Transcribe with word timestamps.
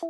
Hi 0.00 0.06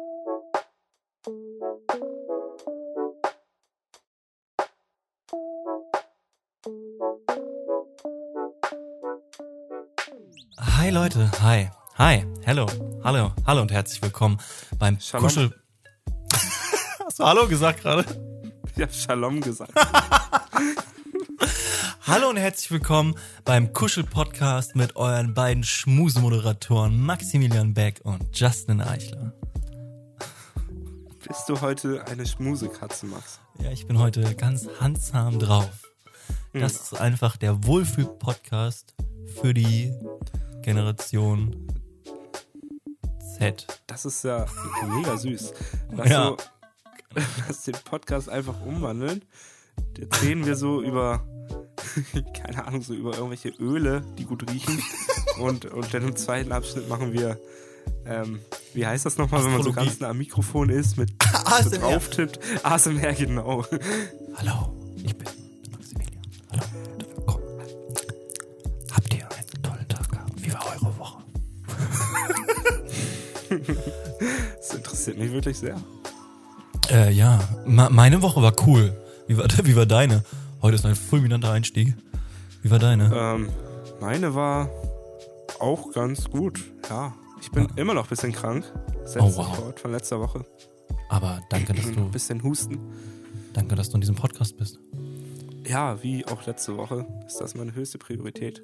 Leute, 10.91 11.31
hi, 11.41 11.71
hi, 11.97 12.27
hello, 12.45 12.67
hallo, 13.03 13.33
hallo 13.47 13.63
und 13.63 13.73
herzlich 13.73 14.03
willkommen 14.03 14.39
beim 14.79 15.01
Shalom. 15.01 15.27
Kuschel. 15.27 15.55
Hast 17.07 17.19
du 17.19 17.25
Hallo 17.25 17.49
gesagt 17.49 17.81
gerade? 17.81 18.05
Ich 18.77 18.83
hab 18.83 18.93
Shalom 18.93 19.41
gesagt. 19.41 19.73
Hallo 22.07 22.29
und 22.31 22.37
herzlich 22.37 22.71
willkommen 22.71 23.15
beim 23.45 23.73
Kuschel-Podcast 23.73 24.77
mit 24.77 24.97
euren 24.97 25.35
beiden 25.35 25.63
Schmusemoderatoren 25.63 27.01
Maximilian 27.01 27.75
Beck 27.75 28.01
und 28.03 28.39
Justin 28.39 28.81
Eichler. 28.81 29.28
Du 31.49 31.59
heute 31.63 32.05
eine 32.07 32.27
Schmusekatze, 32.27 33.07
Max? 33.07 33.41
Ja, 33.59 33.71
ich 33.71 33.87
bin 33.87 33.99
heute 33.99 34.35
ganz 34.35 34.69
handsam 34.81 35.39
drauf. 35.39 35.91
Das 36.53 36.75
ist 36.75 37.01
einfach 37.01 37.39
der 37.39 37.65
Wohlfühl-Podcast 37.65 38.95
für 39.41 39.55
die 39.55 39.95
Generation 40.61 41.67
Z. 43.39 43.67
Das 43.87 44.05
ist 44.05 44.25
ja 44.25 44.45
mega 44.95 45.17
süß. 45.17 45.55
Lass, 45.93 46.09
Ja. 46.11 46.27
so, 46.27 46.37
lass 47.49 47.63
den 47.63 47.77
Podcast 47.83 48.29
einfach 48.29 48.61
umwandeln. 48.67 49.25
Jetzt 49.97 50.23
reden 50.23 50.45
wir 50.45 50.55
so 50.55 50.83
über, 50.83 51.27
keine 52.43 52.67
Ahnung, 52.67 52.83
so 52.83 52.93
über 52.93 53.15
irgendwelche 53.15 53.49
Öle, 53.59 54.03
die 54.19 54.27
gut 54.27 54.51
riechen. 54.53 54.83
Und, 55.41 55.65
und 55.65 55.95
dann 55.95 56.03
im 56.09 56.15
zweiten 56.15 56.53
Abschnitt 56.53 56.91
machen 56.91 57.15
wir, 57.15 57.41
ähm, 58.05 58.41
wie 58.75 58.87
heißt 58.87 59.07
das 59.07 59.17
nochmal, 59.17 59.43
wenn 59.45 59.53
man 59.53 59.63
so 59.63 59.73
ganz 59.73 59.99
nah 60.01 60.11
am 60.11 60.19
Mikrofon 60.19 60.69
ist, 60.69 60.99
mit 60.99 61.19
ASMR. 61.53 61.79
drauftippt. 61.79 62.39
ASMR, 62.63 63.13
genau. 63.15 63.65
Hallo, 64.37 64.73
ich 64.97 65.17
bin 65.17 65.27
Maximilian. 65.73 66.23
Hallo 66.51 66.63
willkommen. 67.17 67.45
Habt 68.95 69.15
ihr 69.15 69.29
einen 69.31 69.63
tollen 69.63 69.89
Tag 69.89 70.11
gehabt? 70.11 70.33
Wie 70.37 70.53
war 70.53 70.67
eure 70.67 70.99
Woche? 70.99 71.23
Das 74.59 74.75
interessiert 74.75 75.19
mich 75.19 75.33
wirklich 75.33 75.59
sehr. 75.59 75.77
Äh, 76.91 77.13
ja, 77.13 77.41
ma- 77.67 77.91
meine 77.91 78.23
Woche 78.23 78.43
war 78.43 78.53
cool. 78.67 78.97
Wie 79.27 79.37
war, 79.39 79.47
wie 79.65 79.77
war 79.77 79.87
deine? 79.87 80.25
Heute 80.63 80.75
ist 80.77 80.85
ein 80.87 80.97
fulminanter 80.97 81.51
Einstieg. 81.53 81.95
Wie 82.63 82.71
war 82.71 82.79
deine? 82.79 83.11
Ähm, 83.15 83.49
meine 84.01 84.35
war 84.35 84.69
auch 85.61 85.93
ganz 85.93 86.29
gut. 86.31 86.61
Ja, 86.91 87.15
ich 87.41 87.51
bin 87.51 87.69
immer 87.77 87.95
noch 87.95 88.05
ein 88.05 88.09
bisschen 88.09 88.33
krank. 88.33 88.65
Setzt 89.05 89.21
Oh, 89.25 89.37
wow. 89.37 89.73
von 89.81 89.93
letzter 89.93 90.21
Woche. 90.21 90.45
Aber 91.09 91.43
danke, 91.51 91.73
dass 91.73 91.87
Ein 91.87 91.97
du, 91.97 92.09
bisschen 92.11 92.43
Husten. 92.43 92.79
danke, 93.55 93.75
dass 93.75 93.89
du 93.91 93.95
in 93.97 94.01
diesem 94.03 94.17
Podcast 94.17 94.57
bist. 94.57 94.79
Ja, 95.67 96.03
wie 96.03 96.25
auch 96.27 96.47
letzte 96.47 96.77
Woche 96.77 97.07
ist 97.27 97.39
das 97.41 97.55
meine 97.55 97.75
höchste 97.75 97.99
Priorität. 97.99 98.63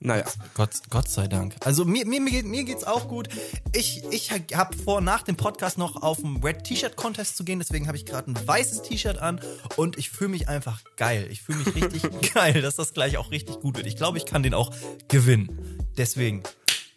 Naja, 0.00 0.24
Gott, 0.54 0.70
Gott 0.90 1.08
sei 1.08 1.26
Dank. 1.26 1.56
Also 1.64 1.84
mir, 1.84 2.06
mir, 2.06 2.20
mir, 2.20 2.30
geht- 2.30 2.46
mir 2.46 2.62
geht's 2.62 2.84
auch 2.84 3.08
gut. 3.08 3.28
Ich, 3.74 4.04
ich 4.12 4.30
habe 4.54 4.76
vor, 4.76 5.00
nach 5.00 5.22
dem 5.22 5.36
Podcast 5.36 5.76
noch 5.76 5.96
auf 6.02 6.18
den 6.20 6.36
Red 6.36 6.62
T-Shirt 6.62 6.94
Contest 6.94 7.36
zu 7.36 7.42
gehen. 7.44 7.58
Deswegen 7.58 7.88
habe 7.88 7.96
ich 7.96 8.06
gerade 8.06 8.30
ein 8.30 8.46
weißes 8.46 8.82
T-Shirt 8.82 9.18
an 9.18 9.40
und 9.76 9.98
ich 9.98 10.10
fühle 10.10 10.30
mich 10.30 10.48
einfach 10.48 10.82
geil. 10.96 11.26
Ich 11.30 11.42
fühle 11.42 11.58
mich 11.58 11.74
richtig 11.74 12.32
geil, 12.34 12.62
dass 12.62 12.76
das 12.76 12.92
gleich 12.94 13.16
auch 13.16 13.32
richtig 13.32 13.58
gut 13.60 13.76
wird. 13.76 13.88
Ich 13.88 13.96
glaube, 13.96 14.18
ich 14.18 14.24
kann 14.24 14.44
den 14.44 14.54
auch 14.54 14.72
gewinnen. 15.08 15.80
Deswegen 15.96 16.44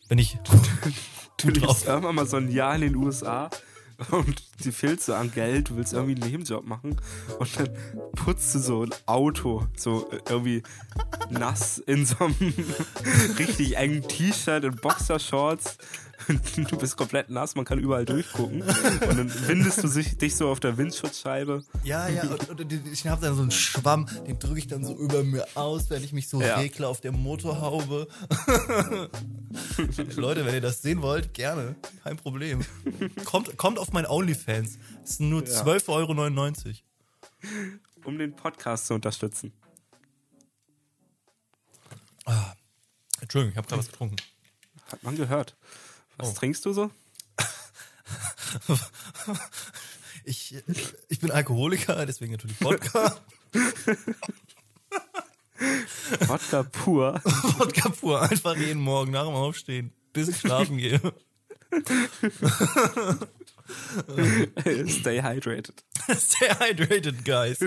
bin 0.08 0.20
ich 0.20 0.38
du 1.42 1.48
gut 1.48 1.58
lebst 1.58 1.70
drauf. 1.70 1.88
irgendwann 1.88 2.16
mal 2.16 2.28
so 2.28 2.38
ein 2.38 2.52
Jahr 2.52 2.76
in 2.76 2.82
den 2.82 2.96
USA 2.96 3.50
und 4.10 4.44
die 4.64 4.72
fehlt 4.72 5.02
so 5.02 5.14
an 5.14 5.32
Geld, 5.32 5.70
du 5.70 5.76
willst 5.76 5.94
irgendwie 5.94 6.16
einen 6.20 6.32
Nebenjob 6.32 6.66
machen 6.66 6.98
und 7.40 7.60
dann 7.60 7.70
putzt 8.16 8.56
du 8.56 8.60
so 8.60 8.84
ein 8.84 8.90
Auto, 9.06 9.68
so 9.78 10.10
äh, 10.12 10.20
irgendwie 10.30 10.64
nass 11.30 11.78
in 11.78 12.06
so 12.06 12.26
einem 12.26 12.36
richtig 13.38 13.78
engen 13.78 14.08
T-Shirt 14.08 14.66
und 14.66 14.82
Boxershorts. 14.82 15.78
Du 16.70 16.78
bist 16.78 16.98
komplett 16.98 17.30
nass, 17.30 17.56
man 17.56 17.66
kann 17.66 17.80
überall 17.80 18.06
durchgucken. 18.06 18.62
Und 18.62 19.18
dann 19.18 19.48
windest 19.48 19.84
du 19.84 19.88
sich, 19.88 20.18
dich 20.18 20.36
so 20.36 20.50
auf 20.50 20.60
der 20.60 20.78
Windschutzscheibe. 20.78 21.64
Ja, 21.84 22.08
ja, 22.08 22.24
und, 22.24 22.60
und 22.62 22.72
ich 22.92 23.08
habe 23.08 23.22
dann 23.26 23.36
so 23.36 23.42
einen 23.42 23.52
Schwamm, 23.52 24.08
den 24.28 24.38
drücke 24.40 24.60
ich 24.60 24.68
dann 24.68 24.84
so 24.86 24.96
über 24.98 25.24
mir 25.24 25.46
aus, 25.56 25.90
wenn 25.90 26.04
ich 26.04 26.14
mich 26.14 26.28
so 26.30 26.42
Ja. 26.42 26.58
regle 26.58 26.88
auf 26.88 27.02
der 27.02 27.12
Motorhaube. 27.12 28.08
Leute, 30.16 30.46
wenn 30.46 30.54
ihr 30.54 30.62
das 30.62 30.82
sehen 30.82 31.02
wollt, 31.02 31.34
gerne. 31.34 31.76
Kein 32.04 32.18
Problem. 32.18 32.62
Kommt, 33.26 33.58
kommt 33.58 33.80
auf 33.80 33.92
mein 33.92 34.06
OnlyFans. 34.06 34.78
Es 35.04 35.18
sind 35.18 35.30
nur 35.30 35.44
Ja. 35.46 35.62
12,99 35.64 36.68
Euro. 36.68 36.78
um 38.06 38.18
den 38.18 38.36
Podcast 38.36 38.88
zu 38.88 38.94
unterstützen. 38.94 39.52
Entschuldigung, 43.20 43.52
ich 43.52 43.58
habe 43.58 43.68
gerade 43.68 43.80
was 43.80 43.88
getrunken. 43.90 44.16
Hat 44.92 45.04
man 45.04 45.16
gehört. 45.16 45.56
Was 46.22 46.30
Oh. 46.30 46.34
trinkst 46.34 46.66
du 46.66 46.74
so? 46.74 46.92
Ich, 50.24 50.56
ich 51.10 51.20
bin 51.20 51.32
Alkoholiker, 51.32 52.06
deswegen 52.06 52.34
natürlich 52.34 52.62
Wodka. 52.62 53.18
Wodka 56.28 56.62
pur. 56.64 57.20
Wodka 57.58 57.90
pur, 57.90 58.22
einfach 58.22 58.56
jeden 58.56 58.82
Morgen 58.82 59.12
nach 59.12 59.26
dem 59.26 59.34
Aufstehen, 59.34 59.92
bis 60.14 60.28
ich 60.28 60.38
schlafen 60.38 60.78
gehe. 60.78 61.00
Stay 64.88 65.22
hydrated. 65.24 65.84
Stay 66.16 66.50
hydrated, 66.60 67.26
guys. 67.26 67.58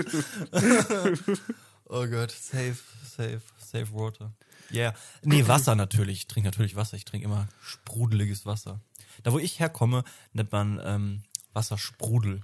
oh 1.89 2.07
Gott, 2.07 2.31
safe, 2.31 2.77
safe, 3.17 3.41
safe 3.57 3.91
water. 3.91 4.31
Yeah. 4.71 4.93
Nee, 5.21 5.47
Wasser 5.47 5.75
natürlich. 5.75 6.19
Ich 6.19 6.27
trinke 6.27 6.47
natürlich 6.47 6.75
Wasser. 6.75 6.97
Ich 6.97 7.05
trinke 7.05 7.25
immer 7.25 7.47
sprudeliges 7.61 8.45
Wasser. 8.45 8.79
Da, 9.23 9.31
wo 9.31 9.39
ich 9.39 9.59
herkomme, 9.59 10.03
nennt 10.33 10.51
man 10.51 10.81
ähm, 10.83 11.23
Wasser 11.53 11.77
Sprudel. 11.77 12.43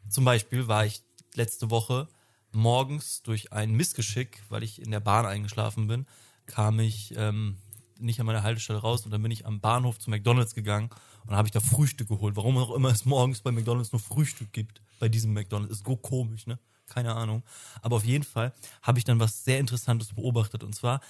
Zum 0.08 0.24
Beispiel 0.24 0.68
war 0.68 0.86
ich 0.86 1.02
letzte 1.34 1.70
Woche 1.70 2.08
morgens 2.52 3.22
durch 3.22 3.52
ein 3.52 3.72
Missgeschick, 3.72 4.42
weil 4.48 4.62
ich 4.62 4.80
in 4.80 4.90
der 4.90 5.00
Bahn 5.00 5.26
eingeschlafen 5.26 5.88
bin, 5.88 6.06
kam 6.46 6.78
ich 6.78 7.14
ähm, 7.16 7.56
nicht 7.98 8.20
an 8.20 8.26
meiner 8.26 8.42
Haltestelle 8.42 8.78
raus 8.78 9.04
und 9.04 9.10
dann 9.10 9.22
bin 9.22 9.30
ich 9.30 9.46
am 9.46 9.60
Bahnhof 9.60 9.98
zu 9.98 10.10
McDonalds 10.10 10.54
gegangen 10.54 10.90
und 11.26 11.34
habe 11.34 11.48
ich 11.48 11.52
da 11.52 11.60
Frühstück 11.60 12.08
geholt. 12.08 12.36
Warum 12.36 12.56
auch 12.58 12.74
immer 12.74 12.90
es 12.90 13.04
morgens 13.04 13.40
bei 13.40 13.50
McDonalds 13.50 13.92
nur 13.92 14.00
Frühstück 14.00 14.52
gibt, 14.52 14.82
bei 15.00 15.08
diesem 15.08 15.32
McDonalds. 15.32 15.72
Ist 15.72 15.86
so 15.86 15.96
komisch, 15.96 16.46
ne? 16.46 16.58
Keine 16.86 17.14
Ahnung. 17.14 17.42
Aber 17.82 17.96
auf 17.96 18.04
jeden 18.04 18.24
Fall 18.24 18.52
habe 18.82 18.98
ich 18.98 19.04
dann 19.04 19.18
was 19.18 19.44
sehr 19.44 19.58
Interessantes 19.58 20.12
beobachtet 20.12 20.62
und 20.62 20.74
zwar 20.74 21.00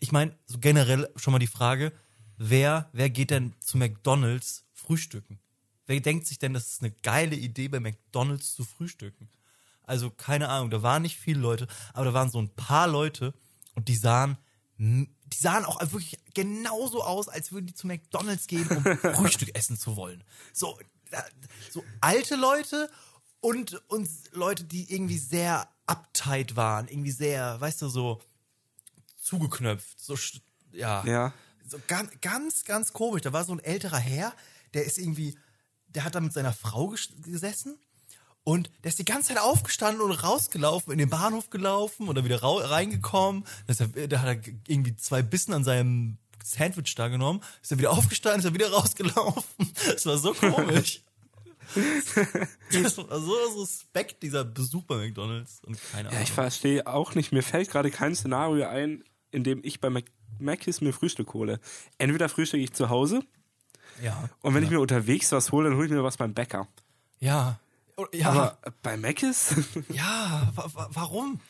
ich 0.00 0.12
meine, 0.12 0.36
so 0.46 0.58
generell 0.58 1.08
schon 1.16 1.32
mal 1.32 1.38
die 1.38 1.46
Frage, 1.46 1.92
wer, 2.36 2.88
wer 2.92 3.10
geht 3.10 3.30
denn 3.30 3.54
zu 3.60 3.78
McDonalds 3.78 4.66
frühstücken? 4.74 5.38
Wer 5.88 6.00
denkt 6.00 6.26
sich 6.28 6.38
denn, 6.38 6.54
das 6.54 6.68
ist 6.68 6.82
eine 6.82 6.92
geile 7.02 7.34
Idee, 7.34 7.68
bei 7.68 7.80
McDonalds 7.80 8.54
zu 8.54 8.64
frühstücken? 8.64 9.28
Also, 9.82 10.10
keine 10.10 10.50
Ahnung, 10.50 10.70
da 10.70 10.82
waren 10.82 11.02
nicht 11.02 11.16
viele 11.16 11.40
Leute, 11.40 11.66
aber 11.94 12.04
da 12.04 12.14
waren 12.14 12.30
so 12.30 12.40
ein 12.40 12.50
paar 12.50 12.86
Leute 12.86 13.34
und 13.74 13.88
die 13.88 13.96
sahen, 13.96 14.36
die 14.76 15.08
sahen 15.34 15.64
auch 15.64 15.80
wirklich 15.80 16.18
genauso 16.34 17.02
aus, 17.02 17.28
als 17.28 17.50
würden 17.50 17.66
die 17.66 17.74
zu 17.74 17.86
McDonalds 17.86 18.46
gehen, 18.46 18.68
um 18.68 18.84
Frühstück 19.14 19.56
essen 19.56 19.76
zu 19.78 19.96
wollen. 19.96 20.22
So, 20.52 20.78
so 21.72 21.82
alte 22.00 22.36
Leute 22.36 22.90
und, 23.40 23.74
und 23.88 24.08
Leute, 24.32 24.64
die 24.64 24.92
irgendwie 24.92 25.18
sehr 25.18 25.68
uptight 25.86 26.54
waren, 26.54 26.86
irgendwie 26.88 27.10
sehr, 27.10 27.60
weißt 27.60 27.82
du, 27.82 27.88
so 27.88 28.20
zugeknöpft, 29.20 29.98
so, 29.98 30.16
ja. 30.72 31.04
Ja. 31.06 31.32
So 31.66 31.78
ganz, 31.86 32.10
ganz, 32.20 32.64
ganz 32.64 32.92
komisch. 32.92 33.22
Da 33.22 33.32
war 33.32 33.44
so 33.44 33.52
ein 33.52 33.60
älterer 33.60 33.98
Herr, 33.98 34.32
der 34.74 34.84
ist 34.84 34.98
irgendwie, 34.98 35.36
der 35.88 36.04
hat 36.04 36.14
da 36.14 36.20
mit 36.20 36.32
seiner 36.32 36.52
Frau 36.52 36.94
gesessen 37.22 37.78
und 38.44 38.70
der 38.82 38.88
ist 38.88 38.98
die 38.98 39.04
ganze 39.04 39.28
Zeit 39.28 39.42
aufgestanden 39.42 40.00
und 40.00 40.12
rausgelaufen, 40.12 40.92
in 40.92 40.98
den 40.98 41.10
Bahnhof 41.10 41.50
gelaufen 41.50 42.08
oder 42.08 42.24
wieder 42.24 42.42
reingekommen. 42.42 43.44
Da 43.66 43.74
hat 43.74 44.26
er 44.26 44.40
irgendwie 44.66 44.96
zwei 44.96 45.20
Bissen 45.20 45.52
an 45.52 45.64
seinem 45.64 46.16
Sandwich 46.42 46.94
da 46.94 47.08
genommen, 47.08 47.42
ist 47.60 47.70
dann 47.70 47.78
wieder 47.78 47.90
aufgestanden, 47.90 48.38
ist 48.38 48.46
dann 48.46 48.54
wieder 48.54 48.70
rausgelaufen. 48.72 49.72
Das 49.84 50.06
war 50.06 50.16
so 50.16 50.32
komisch. 50.32 51.02
das 52.72 52.96
war 52.96 53.20
so 53.20 53.50
suspekt, 53.50 54.22
dieser 54.22 54.44
Besuch 54.44 54.84
bei 54.84 54.96
McDonalds 54.96 55.60
und 55.66 55.78
keine 55.92 56.08
Ahnung. 56.08 56.18
Ja, 56.18 56.22
ich 56.22 56.32
verstehe 56.32 56.86
auch 56.86 57.14
nicht. 57.14 57.32
Mir 57.32 57.42
fällt 57.42 57.70
gerade 57.70 57.90
kein 57.90 58.14
Szenario 58.14 58.66
ein, 58.66 59.04
in 59.30 59.44
dem 59.44 59.60
ich 59.62 59.80
bei 59.80 59.90
Mac 59.90 60.06
mir 60.38 60.92
Frühstück 60.92 61.34
hole. 61.34 61.60
Entweder 61.98 62.28
frühstücke 62.28 62.62
ich 62.62 62.72
zu 62.72 62.88
Hause. 62.88 63.20
Ja. 64.02 64.28
Und 64.42 64.54
wenn 64.54 64.62
ja. 64.62 64.68
ich 64.68 64.72
mir 64.72 64.80
unterwegs 64.80 65.32
was 65.32 65.52
hole, 65.52 65.68
dann 65.68 65.76
hole 65.76 65.86
ich 65.86 65.92
mir 65.92 66.04
was 66.04 66.16
beim 66.16 66.34
Bäcker. 66.34 66.66
Ja. 67.20 67.58
Ja. 68.12 68.30
Aber 68.30 68.58
bei 68.82 68.96
Mc's? 68.96 69.54
Ja, 69.88 70.52
wa 70.54 70.70
wa 70.72 70.88
warum? 70.92 71.40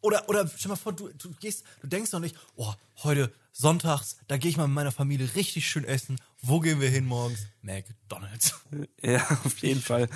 Oder, 0.00 0.28
oder 0.28 0.48
stell 0.48 0.68
mal 0.68 0.76
vor, 0.76 0.92
du, 0.92 1.08
du 1.08 1.32
gehst, 1.40 1.64
du 1.80 1.88
denkst 1.88 2.12
doch 2.12 2.20
nicht, 2.20 2.36
oh, 2.54 2.72
heute 3.02 3.32
sonntags, 3.52 4.18
da 4.28 4.36
gehe 4.36 4.50
ich 4.50 4.56
mal 4.56 4.68
mit 4.68 4.74
meiner 4.74 4.92
Familie 4.92 5.34
richtig 5.34 5.68
schön 5.68 5.84
essen. 5.84 6.20
Wo 6.42 6.60
gehen 6.60 6.80
wir 6.80 6.88
hin 6.88 7.06
morgens? 7.06 7.46
McDonalds. 7.62 8.54
Ja, 9.02 9.26
auf 9.44 9.58
jeden 9.58 9.80
Fall. 9.80 10.08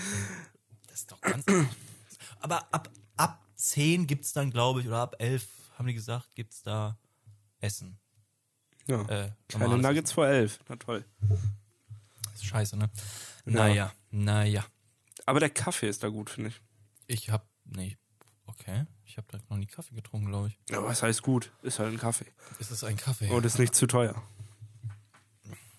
Das 0.86 1.00
ist 1.00 1.10
doch 1.10 1.20
ganz. 1.20 1.44
Aber 2.40 2.72
ab, 2.72 2.90
ab 3.16 3.42
10 3.56 4.06
gibt 4.06 4.24
es 4.24 4.32
dann, 4.32 4.50
glaube 4.50 4.80
ich, 4.80 4.86
oder 4.86 4.98
ab 4.98 5.16
11, 5.18 5.46
haben 5.76 5.86
die 5.86 5.94
gesagt, 5.94 6.34
gibt 6.34 6.52
es 6.52 6.62
da 6.62 6.96
Essen. 7.60 7.99
Ja. 8.86 9.02
Äh, 9.08 9.30
Keine 9.48 9.78
Nuggets 9.78 10.12
vor 10.12 10.26
elf. 10.26 10.58
Na 10.68 10.76
toll. 10.76 11.04
Das 12.24 12.34
ist 12.34 12.44
scheiße, 12.46 12.76
ne? 12.76 12.90
Naja, 13.44 13.92
naja. 14.10 14.64
Aber 15.26 15.40
der 15.40 15.50
Kaffee 15.50 15.88
ist 15.88 16.02
da 16.02 16.08
gut, 16.08 16.30
finde 16.30 16.50
ich. 16.50 16.60
Ich 17.06 17.30
hab, 17.30 17.46
nee, 17.64 17.96
okay. 18.46 18.86
Ich 19.04 19.16
habe 19.16 19.26
da 19.30 19.38
noch 19.48 19.56
nie 19.56 19.66
Kaffee 19.66 19.94
getrunken, 19.94 20.28
glaube 20.28 20.48
ich. 20.48 20.58
Ja, 20.70 20.82
was 20.84 21.02
heißt 21.02 21.22
gut? 21.22 21.50
Ist 21.62 21.78
halt 21.78 21.92
ein 21.92 21.98
Kaffee. 21.98 22.26
Ist 22.58 22.70
es 22.70 22.84
ein 22.84 22.96
Kaffee? 22.96 23.28
Und 23.30 23.44
ist 23.44 23.58
nicht 23.58 23.74
zu 23.74 23.86
teuer. 23.86 24.22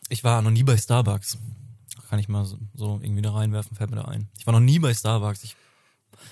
Ich 0.10 0.24
war 0.26 0.42
noch 0.42 0.52
nie 0.52 0.64
bei 0.64 0.76
Starbucks. 0.78 1.38
Kann 2.10 2.20
ich 2.20 2.28
mal 2.28 2.44
so, 2.44 2.58
so 2.74 3.00
irgendwie 3.02 3.22
da 3.22 3.32
reinwerfen, 3.32 3.78
fällt 3.78 3.90
mir 3.90 3.96
da 3.96 4.06
ein. 4.06 4.30
Ich 4.38 4.46
war 4.46 4.52
noch 4.54 4.60
nie 4.60 4.80
bei 4.80 4.94
Starbucks. 4.94 5.44
Ich, 5.46 5.56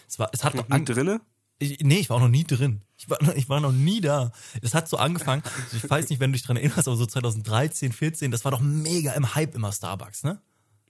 es, 0.10 0.20
war, 0.20 0.30
es 0.34 0.44
hat 0.44 0.56
Noch 0.56 0.68
noch 0.68 0.78
nie 0.78 0.84
drinne? 0.84 1.22
Ich, 1.60 1.80
nee, 1.82 2.00
ich 2.00 2.10
war 2.10 2.18
auch 2.18 2.22
noch 2.22 2.30
nie 2.30 2.46
drin. 2.46 2.82
Ich 2.98 3.10
war, 3.10 3.20
ich 3.36 3.50
war 3.50 3.60
noch 3.60 3.72
nie 3.72 4.02
da. 4.02 4.32
Das 4.62 4.74
hat 4.74 4.88
so 4.88 4.98
angefangen. 4.98 5.44
Ich 5.74 5.90
weiß 5.90 6.10
nicht, 6.10 6.20
wenn 6.20 6.32
du 6.32 6.38
dich 6.38 6.46
dran 6.46 6.58
erinnerst, 6.58 6.88
aber 6.88 6.98
so 6.98 7.06
2013, 7.06 7.92
14, 7.92 8.32
das 8.32 8.46
war 8.46 8.52
doch 8.52 8.62
mega 8.62 9.12
im 9.14 9.36
Hype 9.36 9.56
immer 9.56 9.72
Starbucks, 9.72 10.24
ne? 10.24 10.42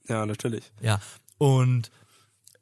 Ja, 0.08 0.26
natürlich. 0.26 0.72
Ja. 0.82 1.02
Und 1.40 1.92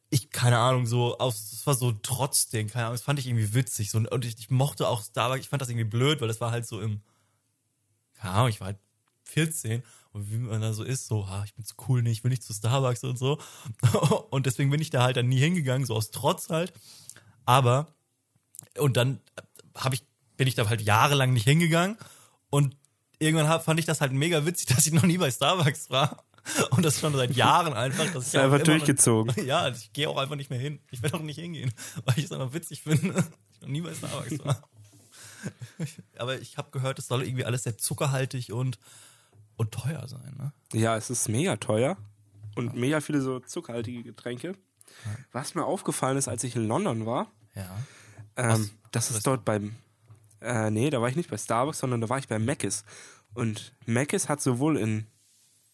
ich, 0.09 0.29
keine 0.29 0.57
Ahnung, 0.57 0.85
so 0.85 1.17
aus, 1.17 1.51
das 1.51 1.67
war 1.67 1.73
so 1.75 1.91
trotzdem, 1.91 2.69
keine 2.69 2.85
Ahnung, 2.85 2.95
das 2.95 3.01
fand 3.01 3.19
ich 3.19 3.27
irgendwie 3.27 3.53
witzig. 3.53 3.91
So, 3.91 3.97
und 3.97 4.25
ich, 4.25 4.39
ich 4.39 4.49
mochte 4.49 4.87
auch 4.87 5.03
Starbucks, 5.03 5.41
ich 5.41 5.49
fand 5.49 5.61
das 5.61 5.69
irgendwie 5.69 5.85
blöd, 5.85 6.21
weil 6.21 6.27
das 6.27 6.39
war 6.39 6.51
halt 6.51 6.65
so 6.65 6.79
im, 6.79 7.01
keine 8.13 8.33
Ahnung, 8.33 8.49
ich 8.49 8.59
war 8.59 8.67
halt 8.67 8.79
14 9.23 9.83
und 10.13 10.31
wie 10.31 10.37
man 10.37 10.61
da 10.61 10.73
so 10.73 10.83
ist, 10.83 11.07
so, 11.07 11.25
ah, 11.25 11.43
ich 11.45 11.53
bin 11.53 11.65
zu 11.65 11.75
cool 11.87 12.01
nicht, 12.01 12.19
ich 12.19 12.23
will 12.23 12.29
nicht 12.29 12.43
zu 12.43 12.53
Starbucks 12.53 13.03
und 13.03 13.19
so. 13.19 13.39
Und 14.29 14.45
deswegen 14.45 14.69
bin 14.69 14.81
ich 14.81 14.89
da 14.89 15.03
halt 15.03 15.17
dann 15.17 15.27
nie 15.27 15.39
hingegangen, 15.39 15.85
so 15.85 15.95
aus 15.95 16.11
Trotz 16.11 16.49
halt. 16.49 16.73
Aber, 17.45 17.93
und 18.79 18.97
dann 18.97 19.19
hab 19.75 19.93
ich, 19.93 20.03
bin 20.37 20.47
ich 20.47 20.55
da 20.55 20.67
halt 20.67 20.81
jahrelang 20.81 21.33
nicht 21.33 21.45
hingegangen 21.45 21.97
und 22.49 22.75
irgendwann 23.19 23.47
hab, 23.47 23.63
fand 23.63 23.79
ich 23.79 23.85
das 23.85 24.01
halt 24.01 24.11
mega 24.11 24.45
witzig, 24.45 24.67
dass 24.75 24.85
ich 24.87 24.93
noch 24.93 25.03
nie 25.03 25.17
bei 25.17 25.31
Starbucks 25.31 25.89
war. 25.89 26.23
Und 26.69 26.85
das 26.85 27.01
schon 27.01 27.13
seit 27.13 27.35
Jahren 27.35 27.73
einfach. 27.73 28.05
Dass 28.13 28.27
ich 28.27 28.33
Ist 28.33 28.39
einfach 28.39 28.63
durchgezogen. 28.63 29.35
Noch, 29.35 29.43
ja, 29.43 29.67
ich 29.67 29.91
gehe 29.91 30.07
auch 30.07 30.17
einfach 30.17 30.37
nicht 30.37 30.49
mehr 30.49 30.59
hin. 30.59 30.79
Ich 30.91 31.01
werde 31.01 31.17
auch 31.17 31.21
nicht 31.21 31.37
hingehen, 31.37 31.73
weil 32.05 32.17
ich 32.17 32.25
es 32.25 32.31
einfach 32.31 32.53
witzig 32.53 32.83
finde. 32.83 33.11
dass 33.11 33.25
Ich 33.53 33.61
noch 33.61 33.67
nie 33.67 33.81
bei 33.81 33.93
Starbucks 33.93 34.39
war. 34.45 34.63
Aber 36.17 36.39
ich 36.39 36.57
habe 36.57 36.71
gehört, 36.71 36.99
es 36.99 37.07
soll 37.07 37.23
irgendwie 37.23 37.43
alles 37.43 37.63
sehr 37.63 37.77
zuckerhaltig 37.77 38.53
und, 38.53 38.79
und 39.57 39.73
teuer 39.73 40.07
sein, 40.07 40.35
ne? 40.37 40.53
Ja, 40.73 40.95
es 40.95 41.09
ist 41.09 41.27
mega 41.27 41.57
teuer 41.57 41.97
und 42.55 42.75
mega 42.75 43.01
viele 43.01 43.21
so 43.21 43.39
zuckerhaltige 43.39 44.03
Getränke. 44.03 44.55
Was 45.31 45.53
mir 45.53 45.65
aufgefallen 45.65 46.17
ist, 46.17 46.27
als 46.27 46.43
ich 46.43 46.55
in 46.55 46.67
London 46.67 47.05
war, 47.05 47.27
Ja. 47.55 47.69
Ähm, 48.37 48.69
das 48.91 49.09
Was? 49.09 49.17
ist 49.17 49.27
dort 49.27 49.43
beim, 49.45 49.75
äh, 50.41 50.69
nee, 50.69 50.89
da 50.89 51.01
war 51.01 51.09
ich 51.09 51.15
nicht 51.15 51.29
bei 51.29 51.37
Starbucks, 51.37 51.79
sondern 51.79 52.01
da 52.01 52.09
war 52.09 52.19
ich 52.19 52.27
bei 52.27 52.39
Mc's. 52.39 52.83
Und 53.33 53.73
Mc's 53.85 54.29
hat 54.29 54.41
sowohl 54.41 54.77
in, 54.77 55.07